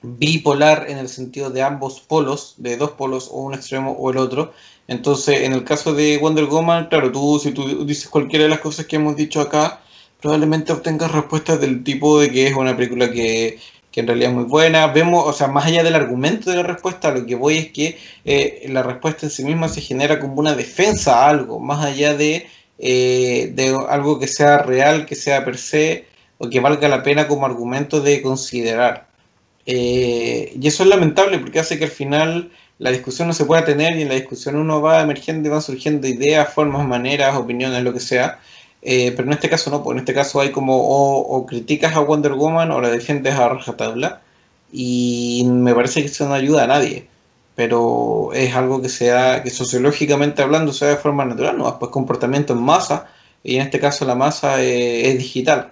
bipolar 0.02 0.86
en 0.88 0.98
el 0.98 1.08
sentido 1.08 1.50
de 1.50 1.62
ambos 1.62 2.00
polos, 2.00 2.54
de 2.58 2.76
dos 2.76 2.92
polos 2.92 3.28
o 3.30 3.42
un 3.42 3.54
extremo 3.54 3.92
o 3.92 4.10
el 4.10 4.18
otro. 4.18 4.52
Entonces, 4.88 5.42
en 5.42 5.52
el 5.52 5.64
caso 5.64 5.94
de 5.94 6.18
Wonder 6.18 6.46
Woman, 6.46 6.88
claro, 6.88 7.12
tú 7.12 7.38
si 7.42 7.52
tú 7.52 7.84
dices 7.84 8.08
cualquiera 8.08 8.44
de 8.44 8.50
las 8.50 8.60
cosas 8.60 8.86
que 8.86 8.96
hemos 8.96 9.16
dicho 9.16 9.40
acá, 9.40 9.80
probablemente 10.20 10.72
obtengas 10.72 11.12
respuestas 11.12 11.60
del 11.60 11.84
tipo 11.84 12.20
de 12.20 12.30
que 12.30 12.46
es 12.48 12.54
una 12.54 12.76
película 12.76 13.10
que, 13.10 13.58
en 14.00 14.06
realidad 14.06 14.30
es 14.30 14.36
muy 14.36 14.44
buena. 14.44 14.86
Vemos, 14.88 15.24
o 15.26 15.32
sea, 15.32 15.48
más 15.48 15.66
allá 15.66 15.82
del 15.82 15.94
argumento 15.94 16.50
de 16.50 16.56
la 16.56 16.62
respuesta, 16.62 17.10
lo 17.10 17.26
que 17.26 17.34
voy 17.34 17.58
es 17.58 17.72
que 17.72 17.98
eh, 18.24 18.66
la 18.70 18.82
respuesta 18.82 19.26
en 19.26 19.30
sí 19.30 19.44
misma 19.44 19.68
se 19.68 19.80
genera 19.80 20.18
como 20.18 20.34
una 20.34 20.54
defensa 20.54 21.24
a 21.24 21.30
algo, 21.30 21.60
más 21.60 21.84
allá 21.84 22.14
de, 22.14 22.46
eh, 22.78 23.52
de 23.54 23.76
algo 23.88 24.18
que 24.18 24.28
sea 24.28 24.58
real, 24.58 25.06
que 25.06 25.14
sea 25.14 25.44
per 25.44 25.58
se 25.58 26.06
o 26.38 26.48
que 26.50 26.60
valga 26.60 26.88
la 26.88 27.02
pena 27.02 27.28
como 27.28 27.46
argumento 27.46 28.00
de 28.00 28.22
considerar. 28.22 29.08
Eh, 29.66 30.52
y 30.60 30.66
eso 30.66 30.82
es 30.82 30.88
lamentable 30.88 31.38
porque 31.38 31.60
hace 31.60 31.78
que 31.78 31.84
al 31.84 31.90
final 31.90 32.50
la 32.78 32.90
discusión 32.90 33.28
no 33.28 33.34
se 33.34 33.44
pueda 33.44 33.64
tener 33.64 33.96
y 33.96 34.02
en 34.02 34.08
la 34.08 34.14
discusión 34.14 34.56
uno 34.56 34.82
va 34.82 35.00
emergiendo 35.02 35.48
y 35.48 35.52
van 35.52 35.62
surgiendo 35.62 36.08
ideas, 36.08 36.52
formas, 36.52 36.86
maneras, 36.86 37.36
opiniones, 37.36 37.82
lo 37.84 37.92
que 37.92 38.00
sea. 38.00 38.40
Eh, 38.82 39.12
pero 39.16 39.28
en 39.28 39.34
este 39.34 39.48
caso 39.48 39.70
no, 39.70 39.82
porque 39.82 39.98
en 39.98 40.00
este 40.00 40.14
caso 40.14 40.40
hay 40.40 40.50
como 40.50 40.76
o, 40.76 41.46
criticas 41.46 41.94
a 41.96 42.00
Wonder 42.00 42.32
Woman 42.34 42.70
o 42.72 42.80
la 42.80 42.90
defiendes 42.90 43.34
a 43.34 43.48
rajatabla 43.48 44.22
y 44.72 45.44
me 45.46 45.74
parece 45.74 46.00
que 46.00 46.08
eso 46.08 46.28
no 46.28 46.34
ayuda 46.34 46.64
a 46.64 46.66
nadie. 46.66 47.08
Pero 47.54 48.32
es 48.34 48.54
algo 48.54 48.82
que 48.82 48.88
sea, 48.88 49.42
que 49.42 49.50
sociológicamente 49.50 50.42
hablando 50.42 50.72
sea 50.72 50.88
de 50.88 50.96
forma 50.96 51.24
natural, 51.24 51.58
no, 51.58 51.78
pues 51.78 51.90
comportamiento 51.92 52.54
en 52.54 52.62
masa 52.62 53.08
y 53.44 53.56
en 53.56 53.62
este 53.62 53.80
caso 53.80 54.04
la 54.06 54.14
masa 54.14 54.62
eh, 54.62 55.10
es 55.10 55.18
digital 55.18 55.70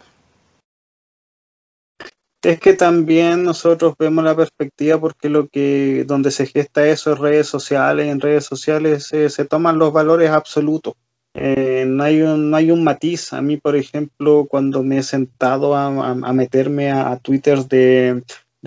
es 2.43 2.59
que 2.59 2.73
también 2.73 3.43
nosotros 3.43 3.95
vemos 3.99 4.25
la 4.25 4.35
perspectiva 4.35 4.99
porque 4.99 5.29
lo 5.29 5.49
que 5.49 6.05
donde 6.07 6.31
se 6.31 6.47
gesta 6.47 6.87
eso 6.87 7.13
en 7.13 7.19
redes 7.19 7.47
sociales, 7.49 8.07
en 8.09 8.21
redes 8.21 8.45
sociales 8.45 9.05
se 9.07 9.45
toman 9.45 9.79
los 9.79 9.93
valores 9.93 10.31
absolutos. 10.31 10.95
Eh, 11.35 11.85
no, 11.87 12.03
hay 12.05 12.23
un, 12.23 12.51
no 12.51 12.57
hay 12.57 12.71
un 12.71 12.85
matiz. 12.85 13.33
A 13.33 13.43
mí, 13.43 13.57
por 13.57 13.77
ejemplo, 13.77 14.47
cuando 14.49 14.83
me 14.83 14.99
he 14.99 15.03
sentado 15.03 15.75
a, 15.77 16.15
meterme 16.33 16.91
a, 16.91 17.17
Twitter 17.19 17.67
de, 17.67 18.23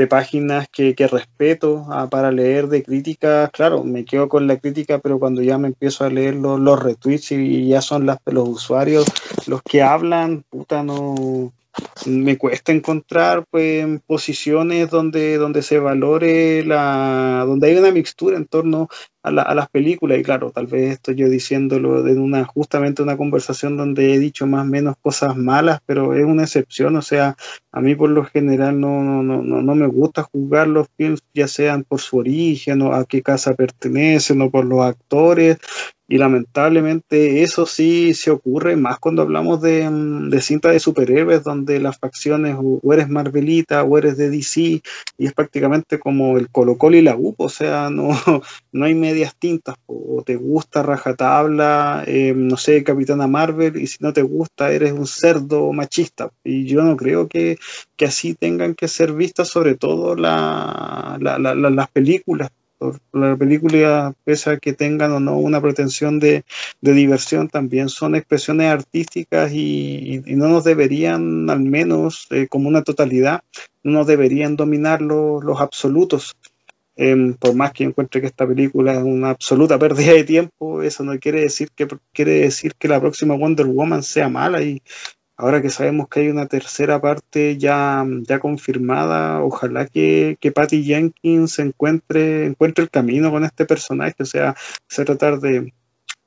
páginas 0.09 0.67
que, 0.71 0.95
respeto 1.07 1.85
para 2.09 2.31
leer 2.31 2.67
de 2.67 2.83
críticas, 2.83 3.49
claro, 3.51 3.83
me 3.83 4.05
quedo 4.05 4.29
con 4.29 4.47
la 4.47 4.57
crítica, 4.57 4.99
pero 4.99 5.19
cuando 5.19 5.41
ya 5.41 5.57
me 5.57 5.67
empiezo 5.69 6.03
a 6.05 6.09
leer 6.09 6.35
los, 6.35 6.59
los 6.59 6.81
retweets 6.81 7.31
y 7.33 7.67
ya 7.67 7.81
son 7.81 8.05
los 8.05 8.49
usuarios 8.49 9.05
los 9.47 9.61
que 9.61 9.81
hablan, 9.81 10.43
puta, 10.49 10.83
no, 10.83 11.53
me 12.05 12.37
cuesta 12.37 12.71
encontrar 12.71 13.45
pues 13.49 13.85
posiciones 14.05 14.89
donde, 14.89 15.37
donde 15.37 15.61
se 15.61 15.79
valore 15.79 16.63
la, 16.65 17.43
donde 17.47 17.67
hay 17.67 17.77
una 17.77 17.91
mixtura 17.91 18.37
en 18.37 18.45
torno 18.45 18.89
a, 19.23 19.31
las 19.31 19.69
películas, 19.69 20.19
y 20.19 20.23
claro, 20.23 20.51
tal 20.51 20.67
vez 20.67 20.91
estoy 20.91 21.15
yo 21.15 21.29
diciéndolo 21.29 22.05
en 22.07 22.19
una, 22.19 22.43
justamente 22.43 23.01
una 23.01 23.15
conversación 23.15 23.77
donde 23.77 24.13
he 24.13 24.19
dicho 24.19 24.45
más 24.45 24.63
o 24.63 24.69
menos 24.69 24.95
cosas 25.01 25.37
malas, 25.37 25.79
pero 25.85 26.13
es 26.13 26.25
una 26.25 26.43
excepción, 26.43 26.97
o 26.97 27.01
sea, 27.01 27.37
a 27.71 27.81
mí 27.81 27.95
por 27.95 28.09
lo 28.09 28.25
general 28.25 28.79
no, 28.79 29.01
no, 29.01 29.23
no, 29.23 29.61
no 29.61 29.75
me 29.75 29.87
gusta 29.87 30.23
juzgar 30.23 30.67
los 30.67 30.87
films, 30.97 31.21
ya 31.33 31.47
sean 31.47 31.85
por 31.85 32.01
su 32.01 32.17
origen 32.17 32.81
o 32.81 32.93
a 32.93 33.05
qué 33.05 33.21
casa 33.21 33.55
pertenecen 33.55 34.41
o 34.41 34.51
por 34.51 34.65
los 34.65 34.81
actores, 34.81 35.57
y 36.07 36.17
lamentablemente 36.17 37.43
eso 37.43 37.65
sí 37.65 38.13
se 38.13 38.31
ocurre 38.31 38.75
más 38.75 38.99
cuando 38.99 39.21
hablamos 39.21 39.61
de, 39.61 39.89
mm, 39.89 40.29
de 40.29 40.41
cinta 40.41 40.69
de 40.71 40.79
superhéroes, 40.79 41.43
donde 41.43 41.79
las 41.79 41.97
facciones 41.97 42.55
o 42.59 42.93
eres 42.93 43.09
Marvelita 43.09 43.83
o 43.83 43.97
eres 43.97 44.17
de 44.17 44.29
DC, 44.29 44.81
y 45.17 45.25
es 45.25 45.33
prácticamente 45.33 45.99
como 45.99 46.37
el 46.37 46.49
Colo 46.49 46.77
Colo 46.77 46.97
y 46.97 47.01
la 47.01 47.15
UP, 47.15 47.39
o 47.39 47.49
sea, 47.49 47.89
no, 47.91 48.09
no 48.71 48.85
hay 48.85 48.95
medias 48.95 49.35
tintas, 49.37 49.75
o 49.85 50.23
te 50.25 50.35
gusta 50.35 50.83
rajatabla, 50.83 52.03
eh, 52.07 52.33
no 52.35 52.57
sé, 52.57 52.83
Capitana 52.83 53.27
Marvel, 53.27 53.77
y 53.77 53.87
si 53.87 53.97
no 54.01 54.13
te 54.13 54.21
gusta 54.21 54.71
eres 54.71 54.91
un 54.93 55.07
cerdo 55.07 55.71
machista. 55.73 56.31
Y 56.43 56.65
yo 56.65 56.83
no 56.83 56.97
creo 56.97 57.27
que, 57.27 57.57
que 57.95 58.05
así 58.05 58.33
tengan 58.35 58.75
que 58.75 58.87
ser 58.87 59.13
vistas 59.13 59.47
sobre 59.49 59.75
todo 59.75 60.15
la, 60.15 61.17
las 61.19 61.89
películas 61.89 62.51
la 63.11 63.35
película, 63.35 64.13
pese 64.23 64.51
a 64.51 64.57
que 64.57 64.73
tengan 64.73 65.11
o 65.11 65.19
no 65.19 65.37
una 65.37 65.61
pretensión 65.61 66.19
de, 66.19 66.43
diversión, 66.81 67.47
también 67.49 67.89
son 67.89 68.15
expresiones 68.15 68.67
artísticas 68.71 69.51
y, 69.53 70.21
no 70.27 70.47
nos 70.47 70.63
deberían, 70.63 71.49
al 71.49 71.61
menos 71.61 72.27
eh, 72.31 72.47
como 72.47 72.69
una 72.69 72.83
totalidad, 72.83 73.41
no 73.83 73.91
nos 73.91 74.07
deberían 74.07 74.55
dominar 74.55 75.01
los 75.01 75.61
absolutos. 75.61 76.35
Em, 76.95 77.33
por 77.33 77.55
más 77.55 77.71
que 77.73 77.83
encuentre 77.83 78.21
que 78.21 78.27
esta 78.27 78.47
película 78.47 78.93
es 78.93 79.01
una 79.03 79.31
absoluta 79.31 79.79
pérdida 79.79 80.13
de 80.13 80.23
tiempo, 80.23 80.83
eso 80.83 81.03
no 81.03 81.17
quiere 81.17 81.41
decir 81.41 81.69
que 81.75 81.87
quiere 82.11 82.41
decir 82.41 82.73
que 82.77 82.87
la 82.87 83.01
próxima 83.01 83.33
Wonder 83.33 83.65
Woman 83.65 84.03
sea 84.03 84.29
mala 84.29 84.61
y 84.61 84.83
ahora 85.43 85.61
que 85.61 85.69
sabemos 85.69 86.07
que 86.07 86.21
hay 86.21 86.29
una 86.29 86.47
tercera 86.47 87.01
parte 87.01 87.57
ya, 87.57 88.05
ya 88.21 88.39
confirmada, 88.39 89.43
ojalá 89.43 89.85
que, 89.87 90.37
que 90.39 90.53
Patty 90.53 90.85
Jenkins 90.85 91.59
encuentre, 91.59 92.45
encuentre 92.45 92.85
el 92.85 92.89
camino 92.89 93.29
con 93.29 93.43
este 93.43 93.65
personaje, 93.65 94.15
o 94.19 94.25
sea, 94.25 94.55
se 94.87 95.03
tratar 95.03 95.41
de, 95.41 95.73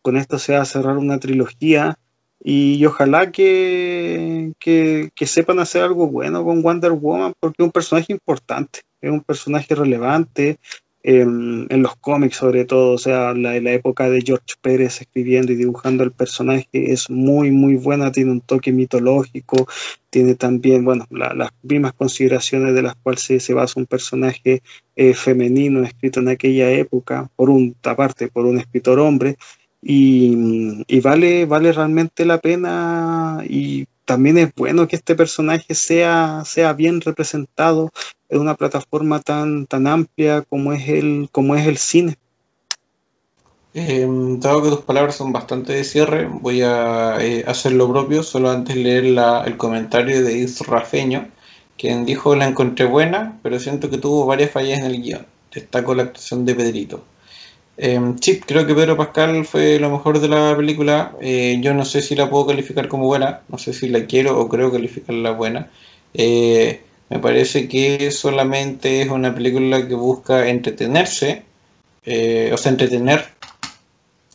con 0.03 0.19
esto 0.19 0.39
sea 0.39 0.67
cerrar 0.67 0.99
una 0.99 1.19
trilogía 1.19 1.99
y, 2.45 2.85
ojalá 2.85 3.33
que, 3.33 4.53
que, 4.59 5.09
que, 5.15 5.27
sepan 5.27 5.61
hacer 5.61 5.83
algo 5.83 6.09
bueno 6.09 6.45
con 6.45 6.63
Wonder 6.63 6.93
Woman 6.93 7.33
porque 7.41 7.63
es 7.63 7.65
un 7.65 7.73
personaje 7.73 8.13
importante, 8.13 8.81
es 9.01 9.11
un 9.11 9.23
personaje 9.23 9.75
relevante, 9.75 10.59
en, 11.07 11.83
los 11.83 11.95
cómics 11.97 12.37
sobre 12.37 12.65
todo, 12.65 12.95
o 12.95 12.99
sea, 12.99 13.33
la, 13.33 13.55
época 13.57 14.11
de 14.11 14.23
George 14.23 14.55
Pérez 14.61 15.01
escribiendo 15.01 15.53
y 15.53 15.57
dibujando 15.57 16.03
el 16.03 16.11
personaje 16.11 16.69
es 16.73 17.09
muy, 17.11 17.53
muy 17.53 17.77
buena, 17.77 18.11
tiene 18.11 18.33
un 18.33 18.41
toque 18.41 18.73
mitológico, 18.73 19.69
tiene 20.11 20.35
también, 20.35 20.85
bueno, 20.85 21.07
las 21.11 21.51
mismas 21.63 21.93
consideraciones 21.93 22.75
de 22.75 22.83
las 22.83 22.97
cuales 22.97 23.21
se, 23.23 23.55
basa 23.55 23.79
un 23.79 23.87
personaje 23.87 24.63
eh, 24.97 25.15
femenino 25.15 25.85
escrito 25.85 26.19
en 26.19 26.29
aquella 26.29 26.71
época, 26.73 27.31
por 27.37 27.51
un, 27.51 27.77
aparte, 27.85 28.27
por 28.27 28.45
un 28.45 28.59
escritor 28.59 28.99
hombre, 28.99 29.37
y, 29.81 30.83
y, 30.89 31.01
vale, 31.01 31.47
vale 31.47 31.73
realmente 31.73 32.25
la 32.25 32.39
pena 32.39 33.45
y 33.49 33.87
también 34.05 34.39
es 34.39 34.53
bueno 34.57 34.89
que 34.89 34.97
este 34.97 35.15
personaje 35.15 35.75
sea, 35.75 36.43
sea 36.45 36.73
bien 36.73 37.01
representado 37.01 37.93
en 38.29 38.41
una 38.41 38.55
plataforma 38.55 39.21
tan, 39.21 39.67
tan 39.67 39.87
amplia 39.87 40.43
como 40.43 40.73
es 40.73 40.89
el, 40.89 41.29
como 41.33 41.55
es 41.57 41.67
el 41.67 41.79
cine. 41.79 42.17
Eh, 43.75 44.07
dado 44.39 44.63
que 44.63 44.71
tus 44.71 44.81
palabras 44.81 45.17
son 45.17 45.33
bastante 45.33 45.75
de 45.75 45.85
cierre, 45.85 46.27
voy 46.27 46.63
a 46.63 47.19
eh, 47.21 47.45
hacer 47.47 47.73
lo 47.73 47.91
propio, 47.91 48.23
solo 48.23 48.51
antes 48.51 48.75
leer 48.75 49.05
el 49.05 49.57
comentario 49.59 50.25
de 50.25 50.39
Israfeño, 50.39 51.29
quien 51.77 52.07
dijo 52.07 52.35
la 52.35 52.47
encontré 52.49 52.87
buena, 52.87 53.39
pero 53.43 53.59
siento 53.59 53.91
que 53.91 53.99
tuvo 53.99 54.25
varias 54.25 54.51
fallas 54.51 54.79
en 54.79 54.87
el 54.87 55.03
guion. 55.03 55.27
Destaco 55.53 55.95
la 55.95 56.05
actuación 56.05 56.47
de 56.47 56.55
Pedrito. 56.55 57.05
Eh, 57.79 58.01
sí, 58.21 58.41
creo 58.41 58.67
que 58.67 58.75
Pedro 58.75 58.97
Pascal 58.97 59.45
fue 59.45 59.79
lo 59.79 59.91
mejor 59.91 60.21
de 60.21 60.29
la 60.29 60.57
película. 60.57 61.15
Eh, 61.21 61.59
yo 61.61 61.75
no 61.75 61.85
sé 61.85 62.01
si 62.03 62.15
la 62.15 62.31
puedo 62.31 62.47
calificar 62.47 62.89
como 62.89 63.05
buena, 63.05 63.43
no 63.49 63.59
sé 63.59 63.73
si 63.73 63.89
la 63.89 64.07
quiero 64.07 64.39
o 64.41 64.49
creo 64.49 64.73
calificarla 64.73 65.33
buena. 65.33 65.71
Eh, 66.15 66.83
me 67.09 67.19
parece 67.19 67.69
que 67.69 68.11
solamente 68.11 69.03
es 69.03 69.09
una 69.09 69.35
película 69.35 69.87
que 69.87 69.95
busca 69.95 70.49
entretenerse, 70.49 71.45
eh, 72.05 72.51
o 72.53 72.57
sea, 72.57 72.73
entretener, 72.73 73.25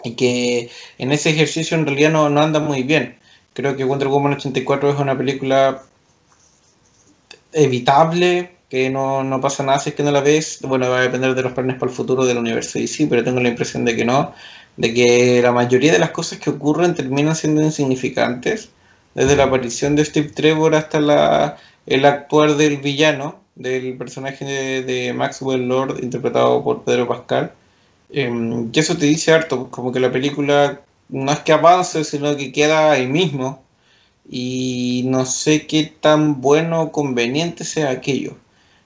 y 0.03 0.11
que 0.11 0.69
en 0.97 1.11
ese 1.11 1.29
ejercicio 1.29 1.77
en 1.77 1.85
realidad 1.85 2.11
no, 2.11 2.29
no 2.29 2.41
anda 2.41 2.59
muy 2.59 2.83
bien. 2.83 3.17
Creo 3.53 3.75
que 3.75 3.83
Wonder 3.83 4.07
Woman 4.07 4.33
84 4.33 4.91
es 4.91 4.99
una 4.99 5.17
película 5.17 5.83
evitable, 7.53 8.51
que 8.69 8.89
no, 8.89 9.23
no, 9.25 9.41
pasa 9.41 9.63
nada 9.63 9.79
si 9.79 9.89
es 9.89 9.95
que 9.95 10.03
no 10.03 10.11
la 10.11 10.21
ves. 10.21 10.59
Bueno, 10.61 10.89
va 10.89 10.99
a 10.99 11.01
depender 11.01 11.35
de 11.35 11.41
los 11.43 11.51
planes 11.51 11.75
para 11.77 11.91
el 11.91 11.95
futuro 11.95 12.25
del 12.25 12.37
universo 12.37 12.79
sí, 12.87 13.05
pero 13.07 13.23
tengo 13.23 13.41
la 13.41 13.49
impresión 13.49 13.83
de 13.83 13.97
que 13.97 14.05
no, 14.05 14.33
de 14.77 14.93
que 14.93 15.41
la 15.41 15.51
mayoría 15.51 15.91
de 15.91 15.99
las 15.99 16.11
cosas 16.11 16.39
que 16.39 16.49
ocurren 16.49 16.95
terminan 16.95 17.35
siendo 17.35 17.61
insignificantes, 17.61 18.69
desde 19.13 19.35
la 19.35 19.43
aparición 19.43 19.97
de 19.97 20.05
Steve 20.05 20.29
Trevor 20.29 20.75
hasta 20.75 21.01
la, 21.01 21.57
el 21.85 22.05
actuar 22.05 22.55
del 22.55 22.77
villano, 22.77 23.39
del 23.55 23.97
personaje 23.97 24.45
de, 24.83 25.13
Maxwell 25.13 25.67
Lord, 25.67 26.03
interpretado 26.03 26.63
por 26.63 26.83
Pedro 26.83 27.07
Pascal. 27.07 27.53
Eh, 28.09 28.29
y 28.71 28.79
eso 28.79 28.97
te 28.97 29.05
dice 29.05 29.33
harto, 29.33 29.69
como 29.69 29.91
que 29.91 29.99
la 29.99 30.11
película 30.11 30.81
no 31.09 31.31
es 31.31 31.39
que 31.39 31.53
avance, 31.53 32.03
sino 32.03 32.35
que 32.37 32.51
queda 32.51 32.91
ahí 32.91 33.07
mismo. 33.07 33.63
Y 34.29 35.03
no 35.07 35.25
sé 35.25 35.67
qué 35.67 35.83
tan 35.99 36.41
bueno 36.41 36.81
o 36.83 36.91
conveniente 36.91 37.63
sea 37.65 37.89
aquello. 37.91 38.35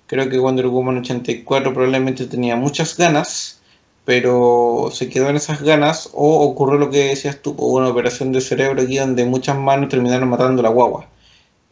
Creo 0.07 0.30
que 0.30 0.38
Wonder 0.38 0.67
Woman 0.67 0.99
84 0.99 1.73
probablemente 1.73 2.26
tenía 2.27 2.55
muchas 2.55 2.97
ganas, 2.97 3.61
pero 4.05 4.89
se 4.91 5.09
quedó 5.09 5.30
en 5.30 5.35
esas 5.38 5.61
ganas 5.63 6.09
o 6.13 6.41
ocurrió 6.41 6.77
lo 6.80 6.91
que 6.91 7.05
decías 7.09 7.41
tú, 7.41 7.55
hubo 7.57 7.77
una 7.77 7.89
operación 7.89 8.31
de 8.31 8.41
cerebro 8.41 8.81
aquí 8.81 8.97
donde 8.97 9.26
muchas 9.26 9.57
manos 9.57 9.89
terminaron 9.89 10.30
matando 10.30 10.61
la 10.61 10.69
guagua. 10.69 11.07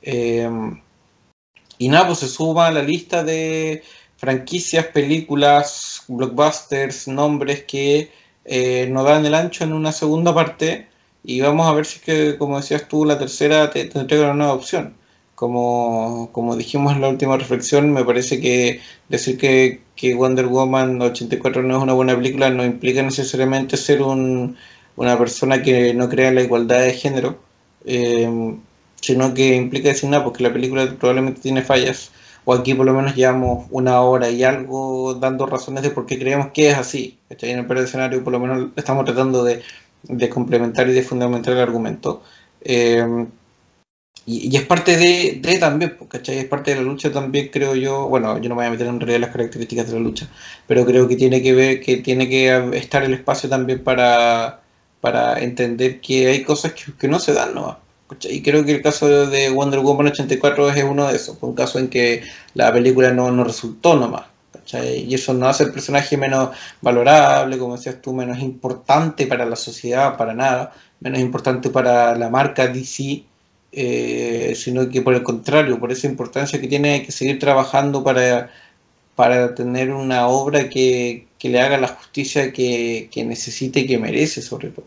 Em, 0.01 0.81
y 1.84 1.89
nada, 1.89 2.07
pues 2.07 2.19
se 2.19 2.30
suma 2.30 2.68
a 2.68 2.72
la 2.72 2.81
lista 2.81 3.26
de 3.26 3.84
franquicias, 4.15 4.85
películas, 4.88 6.03
blockbusters, 6.07 7.10
nombres 7.10 7.64
que 7.65 8.10
eh, 8.45 8.88
nos 8.89 9.03
dan 9.03 9.26
el 9.26 9.34
ancho 9.35 9.65
en 9.65 9.73
una 9.73 9.91
segunda 9.91 10.34
parte 10.34 10.88
y 11.26 11.41
vamos 11.41 11.68
a 11.68 11.73
ver 11.73 11.85
si 11.85 11.97
es 11.97 12.03
que, 12.05 12.38
como 12.38 12.55
decías 12.55 12.88
tú, 12.88 13.03
la 13.03 13.19
tercera 13.19 13.69
te, 13.69 13.81
entrega 13.81 14.26
una 14.26 14.34
nueva 14.34 14.53
opción. 14.53 14.95
Como, 15.35 16.30
como 16.31 16.55
dijimos 16.55 16.93
en 16.93 17.01
la 17.01 17.10
última 17.10 17.35
reflexión, 17.35 17.91
me 17.91 18.05
parece 18.05 18.39
que 18.39 18.80
decir 19.10 19.38
que, 19.38 19.81
que 19.97 20.15
Wonder 20.15 20.47
Woman 20.47 21.01
84 21.01 21.64
no 21.64 21.76
es 21.77 21.84
una 21.84 21.93
buena 21.93 22.15
película 22.15 22.49
no 22.49 22.64
implica 22.64 23.03
necesariamente 23.03 23.76
ser 23.76 24.03
un, 24.03 24.55
una 24.95 25.18
persona 25.18 25.61
que 25.61 25.93
no 25.93 26.07
crea 26.07 26.31
la 26.31 26.43
igualdad 26.43 26.80
de 26.80 26.93
género, 26.93 27.39
eh, 27.85 28.55
sino 29.03 29.34
que 29.34 29.55
implica 29.55 29.89
decir 29.89 30.09
nada, 30.09 30.23
porque 30.23 30.43
la 30.43 30.53
película 30.53 30.95
probablemente 30.99 31.41
tiene 31.41 31.61
fallas, 31.61 32.11
o 32.45 32.53
aquí 32.53 32.73
por 32.73 32.85
lo 32.85 32.93
menos 32.93 33.15
llevamos 33.15 33.67
una 33.71 34.01
hora 34.01 34.30
y 34.30 34.43
algo 34.43 35.15
dando 35.15 35.45
razones 35.45 35.84
de 35.84 35.91
por 35.91 36.05
qué 36.05 36.19
creemos 36.19 36.47
que 36.53 36.69
es 36.69 36.77
así. 36.77 37.19
En 37.30 37.59
el 37.59 37.65
peor 37.65 37.80
escenario 37.80 38.23
por 38.23 38.34
lo 38.34 38.39
menos 38.39 38.69
estamos 38.75 39.05
tratando 39.05 39.43
de, 39.43 39.61
de 40.03 40.30
complementar 40.30 40.89
y 40.89 40.93
de 40.93 41.03
fundamentar 41.03 41.53
el 41.53 41.59
argumento. 41.61 42.23
Eh, 42.61 43.27
y, 44.25 44.55
es 44.55 44.63
parte 44.65 44.95
de, 44.97 45.39
de 45.41 45.57
también, 45.57 45.95
pues, 45.97 46.09
¿cachai? 46.09 46.38
Es 46.39 46.45
parte 46.45 46.71
de 46.71 46.77
la 46.77 46.84
lucha 46.84 47.11
también, 47.11 47.49
creo 47.49 47.75
yo. 47.75 48.07
Bueno, 48.07 48.38
yo 48.39 48.49
no 48.49 48.55
me 48.55 48.61
voy 48.61 48.67
a 48.67 48.71
meter 48.71 48.88
en 48.88 48.99
realidad 48.99 49.19
las 49.19 49.31
características 49.31 49.88
de 49.88 49.93
la 49.93 49.99
lucha, 49.99 50.30
pero 50.67 50.85
creo 50.85 51.07
que 51.07 51.15
tiene 51.17 51.41
que 51.41 51.53
ver, 51.53 51.81
que 51.81 51.97
tiene 51.97 52.30
que 52.30 52.77
estar 52.77 53.03
el 53.03 53.13
espacio 53.13 53.49
también 53.49 53.84
para, 53.84 54.61
para 55.01 55.39
entender 55.41 55.99
que 55.99 56.27
hay 56.27 56.43
cosas 56.43 56.73
que, 56.73 57.07
no 57.09 57.19
se 57.19 57.34
dan, 57.34 57.53
¿no? 57.53 57.77
Y 58.30 58.41
creo 58.41 58.63
que 58.63 58.75
el 58.75 58.81
caso 58.81 59.27
de 59.27 59.49
Wonder 59.49 59.80
Woman 59.80 60.07
84 60.07 60.69
es 60.69 60.84
uno 60.84 61.07
de 61.07 61.15
esos, 61.15 61.38
un 61.41 61.55
caso 61.55 61.80
en 61.80 61.88
que 61.88 62.23
la 62.53 62.71
película 62.71 63.11
no, 63.11 63.31
no 63.31 63.43
resultó 63.43 63.95
nomás. 63.95 64.25
¿cachai? 64.51 65.05
Y 65.09 65.15
eso 65.15 65.34
no 65.34 65.47
hace 65.47 65.63
el 65.63 65.71
personaje 65.71 66.15
menos 66.15 66.49
valorable, 66.81 67.57
como 67.57 67.75
decías 67.75 68.01
tú, 68.01 68.13
menos 68.13 68.39
importante 68.39 69.25
para 69.25 69.45
la 69.45 69.55
sociedad, 69.55 70.15
para 70.17 70.34
nada, 70.34 70.73
menos 70.99 71.19
importante 71.19 71.69
para 71.69 72.15
la 72.15 72.30
marca 72.30 72.67
DC 72.67 73.23
eh, 73.75 74.53
sino 74.55 74.88
que 74.88 75.01
por 75.01 75.15
el 75.15 75.23
contrario, 75.23 75.80
por 75.80 75.91
esa 75.91 76.05
importancia 76.05 76.61
que 76.61 76.67
tiene 76.67 77.03
que 77.03 77.11
seguir 77.11 77.39
trabajando 77.39 78.03
para, 78.03 78.51
para 79.15 79.55
tener 79.55 79.91
una 79.91 80.27
obra 80.27 80.69
que, 80.69 81.27
le 81.41 81.59
haga 81.59 81.77
la 81.77 81.88
justicia 81.89 82.53
que, 82.53 83.09
necesite 83.25 83.81
y 83.81 83.88
que 83.88 83.97
merece 83.97 84.41
sobre 84.43 84.69
todo. 84.69 84.85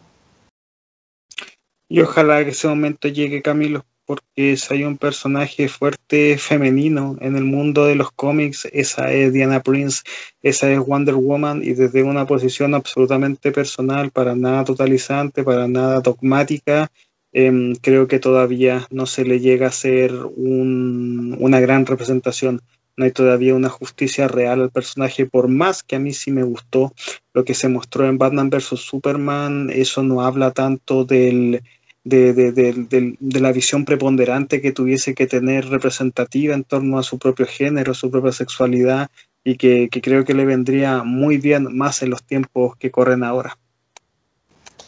Y 1.89 2.01
ojalá 2.01 2.45
que 2.45 2.51
ese 2.51 2.69
momento 2.69 3.09
llegue 3.09 3.43
Camilo, 3.43 3.85
porque 4.05 4.57
si 4.57 4.75
hay 4.75 4.85
un 4.85 4.99
personaje 4.99 5.69
fuerte 5.69 6.39
femenino 6.39 7.17
en 7.21 7.37
el 7.37 7.45
mundo 7.45 7.87
de 7.87 7.95
los 7.95 8.11
cómics, 8.13 8.69
esa 8.73 9.13
es 9.13 9.33
Diana 9.33 9.63
Prince, 9.63 10.03
esa 10.43 10.71
es 10.71 10.79
Wonder 10.79 11.15
Woman, 11.15 11.63
y 11.63 11.75
desde 11.75 12.03
una 12.03 12.27
posición 12.27 12.75
absolutamente 12.75 13.53
personal, 13.53 14.11
para 14.11 14.35
nada 14.35 14.65
totalizante, 14.65 15.45
para 15.45 15.69
nada 15.69 16.01
dogmática, 16.01 16.91
Em, 17.39 17.75
creo 17.75 18.09
que 18.09 18.19
todavía 18.19 18.87
no 18.91 19.05
se 19.05 19.27
le 19.27 19.41
llega 19.41 19.67
a 19.67 19.71
ser 19.71 20.11
una 20.15 21.61
gran 21.61 21.85
representación. 21.85 22.63
No 22.97 23.05
hay 23.05 23.11
todavía 23.11 23.55
una 23.55 23.69
justicia 23.69 24.27
real 24.27 24.63
al 24.63 24.71
personaje, 24.71 25.27
por 25.27 25.49
más 25.49 25.83
que 25.83 25.97
a 25.97 25.99
mí 25.99 26.15
sí 26.15 26.31
me 26.31 26.45
gustó 26.45 26.95
lo 27.35 27.45
que 27.45 27.53
se 27.53 27.69
mostró 27.69 28.07
en 28.07 28.17
Batman 28.17 28.49
vs. 28.49 28.81
Superman, 28.81 29.69
eso 29.71 30.03
no 30.03 30.23
habla 30.23 30.53
tanto 30.53 31.05
del, 31.05 31.63
de, 32.07 33.17
la 33.21 33.53
visión 33.53 33.85
preponderante 33.85 34.61
que 34.61 34.73
tuviese 34.73 35.15
que 35.15 35.27
tener 35.27 35.69
representativa 35.69 36.55
en 36.55 36.65
torno 36.65 36.99
a 36.99 37.03
su 37.03 37.19
propio 37.19 37.47
género, 37.47 37.95
su 37.95 38.11
propia 38.11 38.33
sexualidad, 38.33 39.11
y 39.45 39.57
que 39.57 39.89
creo 39.91 40.25
que 40.25 40.35
le 40.35 40.45
vendría 40.45 41.03
muy 41.03 41.39
bien 41.39 41.77
más 41.77 42.03
en 42.03 42.11
los 42.11 42.23
tiempos 42.23 42.77
que 42.77 42.91
corren 42.91 43.23
ahora. 43.23 43.59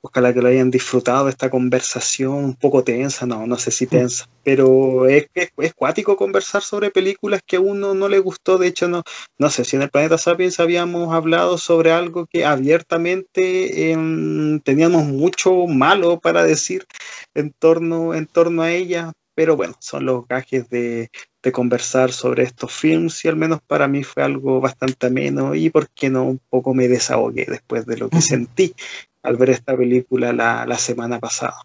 Ojalá 0.00 0.32
que 0.32 0.40
lo 0.40 0.48
hayan 0.48 0.70
disfrutado 0.70 1.28
esta 1.28 1.50
conversación 1.50 2.36
un 2.36 2.54
poco 2.54 2.84
tensa, 2.84 3.26
no, 3.26 3.48
no 3.48 3.56
sé 3.56 3.72
si 3.72 3.86
mm. 3.86 3.88
tensa, 3.88 4.28
pero 4.44 5.08
es, 5.08 5.26
es, 5.34 5.50
es 5.56 5.74
cuático 5.74 6.16
conversar 6.16 6.62
sobre 6.62 6.92
películas 6.92 7.40
que 7.44 7.56
a 7.56 7.60
uno 7.60 7.94
no 7.94 8.08
le 8.08 8.20
gustó. 8.20 8.58
De 8.58 8.68
hecho, 8.68 8.86
no, 8.86 9.02
no 9.38 9.50
sé 9.50 9.64
si 9.64 9.74
en 9.74 9.82
el 9.82 9.90
Planeta 9.90 10.16
Sapiens 10.16 10.60
habíamos 10.60 11.12
hablado 11.12 11.58
sobre 11.58 11.90
algo 11.90 12.26
que 12.26 12.44
abiertamente 12.44 13.90
em, 13.90 14.60
teníamos 14.60 15.04
mucho 15.04 15.66
malo 15.66 16.20
para 16.20 16.44
decir 16.44 16.86
en 17.34 17.52
torno, 17.52 18.14
en 18.14 18.26
torno 18.26 18.62
a 18.62 18.70
ella, 18.70 19.12
pero 19.34 19.56
bueno, 19.56 19.74
son 19.80 20.06
los 20.06 20.28
gajes 20.28 20.68
de, 20.70 21.10
de 21.42 21.52
conversar 21.52 22.12
sobre 22.12 22.42
estos 22.42 22.72
films 22.72 23.24
y 23.24 23.28
al 23.28 23.36
menos 23.36 23.60
para 23.66 23.86
mí 23.86 24.02
fue 24.02 24.22
algo 24.22 24.60
bastante 24.60 25.06
ameno 25.06 25.54
y 25.54 25.70
por 25.70 25.88
qué 25.90 26.10
no 26.10 26.24
un 26.24 26.40
poco 26.50 26.74
me 26.74 26.88
desahogué 26.88 27.46
después 27.48 27.86
de 27.86 27.96
lo 27.96 28.08
que 28.08 28.20
sentí 28.20 28.74
al 29.22 29.36
ver 29.36 29.50
esta 29.50 29.76
película 29.76 30.32
la, 30.32 30.78
semana 30.78 31.18
pasada. 31.18 31.64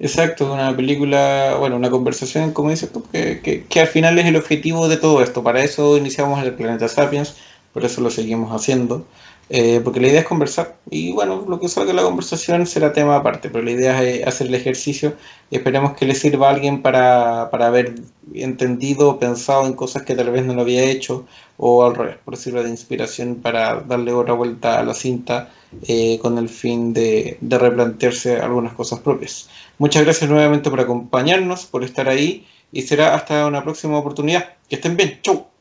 Exacto, 0.00 0.52
una 0.52 0.74
película, 0.74 1.56
bueno, 1.58 1.76
una 1.76 1.90
conversación, 1.90 2.52
como 2.52 2.70
dices 2.70 2.90
tú, 2.90 3.04
que, 3.12 3.64
que, 3.68 3.80
al 3.80 3.86
final 3.86 4.18
es 4.18 4.26
el 4.26 4.36
objetivo 4.36 4.88
de 4.88 4.96
todo 4.96 5.22
esto. 5.22 5.42
Para 5.42 5.62
eso 5.62 5.96
iniciamos 5.96 6.42
el 6.42 6.54
Planeta 6.54 6.88
Sapiens, 6.88 7.36
por 7.72 7.84
eso 7.84 8.00
lo 8.00 8.10
seguimos 8.10 8.50
haciendo. 8.50 9.06
Eh, 9.50 9.80
porque 9.82 10.00
la 10.00 10.08
idea 10.08 10.20
es 10.20 10.26
conversar 10.26 10.76
y 10.90 11.12
bueno, 11.12 11.46
lo 11.48 11.58
que 11.58 11.68
salga 11.68 11.94
la 11.94 12.02
conversación 12.02 12.66
será 12.66 12.92
tema 12.92 13.16
aparte, 13.16 13.48
pero 13.48 13.64
la 13.64 13.70
idea 13.70 14.02
es 14.02 14.26
hacer 14.26 14.48
el 14.48 14.54
ejercicio 14.54 15.14
y 15.50 15.56
esperemos 15.56 15.96
que 15.96 16.04
le 16.04 16.14
sirva 16.14 16.48
a 16.48 16.50
alguien 16.50 16.82
para, 16.82 17.48
para 17.50 17.68
haber 17.68 17.94
entendido 18.34 19.08
o 19.08 19.18
pensado 19.18 19.66
en 19.66 19.72
cosas 19.72 20.02
que 20.02 20.14
tal 20.14 20.30
vez 20.30 20.44
no 20.44 20.52
lo 20.52 20.62
había 20.62 20.84
hecho 20.84 21.26
o 21.56 21.82
al 21.84 21.94
revés, 21.94 22.16
por 22.22 22.36
decirlo 22.36 22.62
de 22.62 22.68
inspiración 22.68 23.36
para 23.36 23.80
darle 23.80 24.12
otra 24.12 24.34
vuelta 24.34 24.78
a 24.78 24.84
la 24.84 24.92
cinta 24.92 25.50
eh, 25.86 26.18
con 26.20 26.36
el 26.36 26.50
fin 26.50 26.92
de, 26.92 27.38
de 27.40 27.58
replantearse 27.58 28.36
algunas 28.36 28.74
cosas 28.74 29.00
propias. 29.00 29.48
Muchas 29.78 30.04
gracias 30.04 30.28
nuevamente 30.28 30.68
por 30.68 30.80
acompañarnos, 30.80 31.64
por 31.64 31.84
estar 31.84 32.08
ahí 32.08 32.46
y 32.70 32.82
será 32.82 33.14
hasta 33.14 33.46
una 33.46 33.62
próxima 33.64 33.98
oportunidad. 33.98 34.56
Que 34.68 34.76
estén 34.76 34.96
bien, 34.96 35.20
chau. 35.22 35.57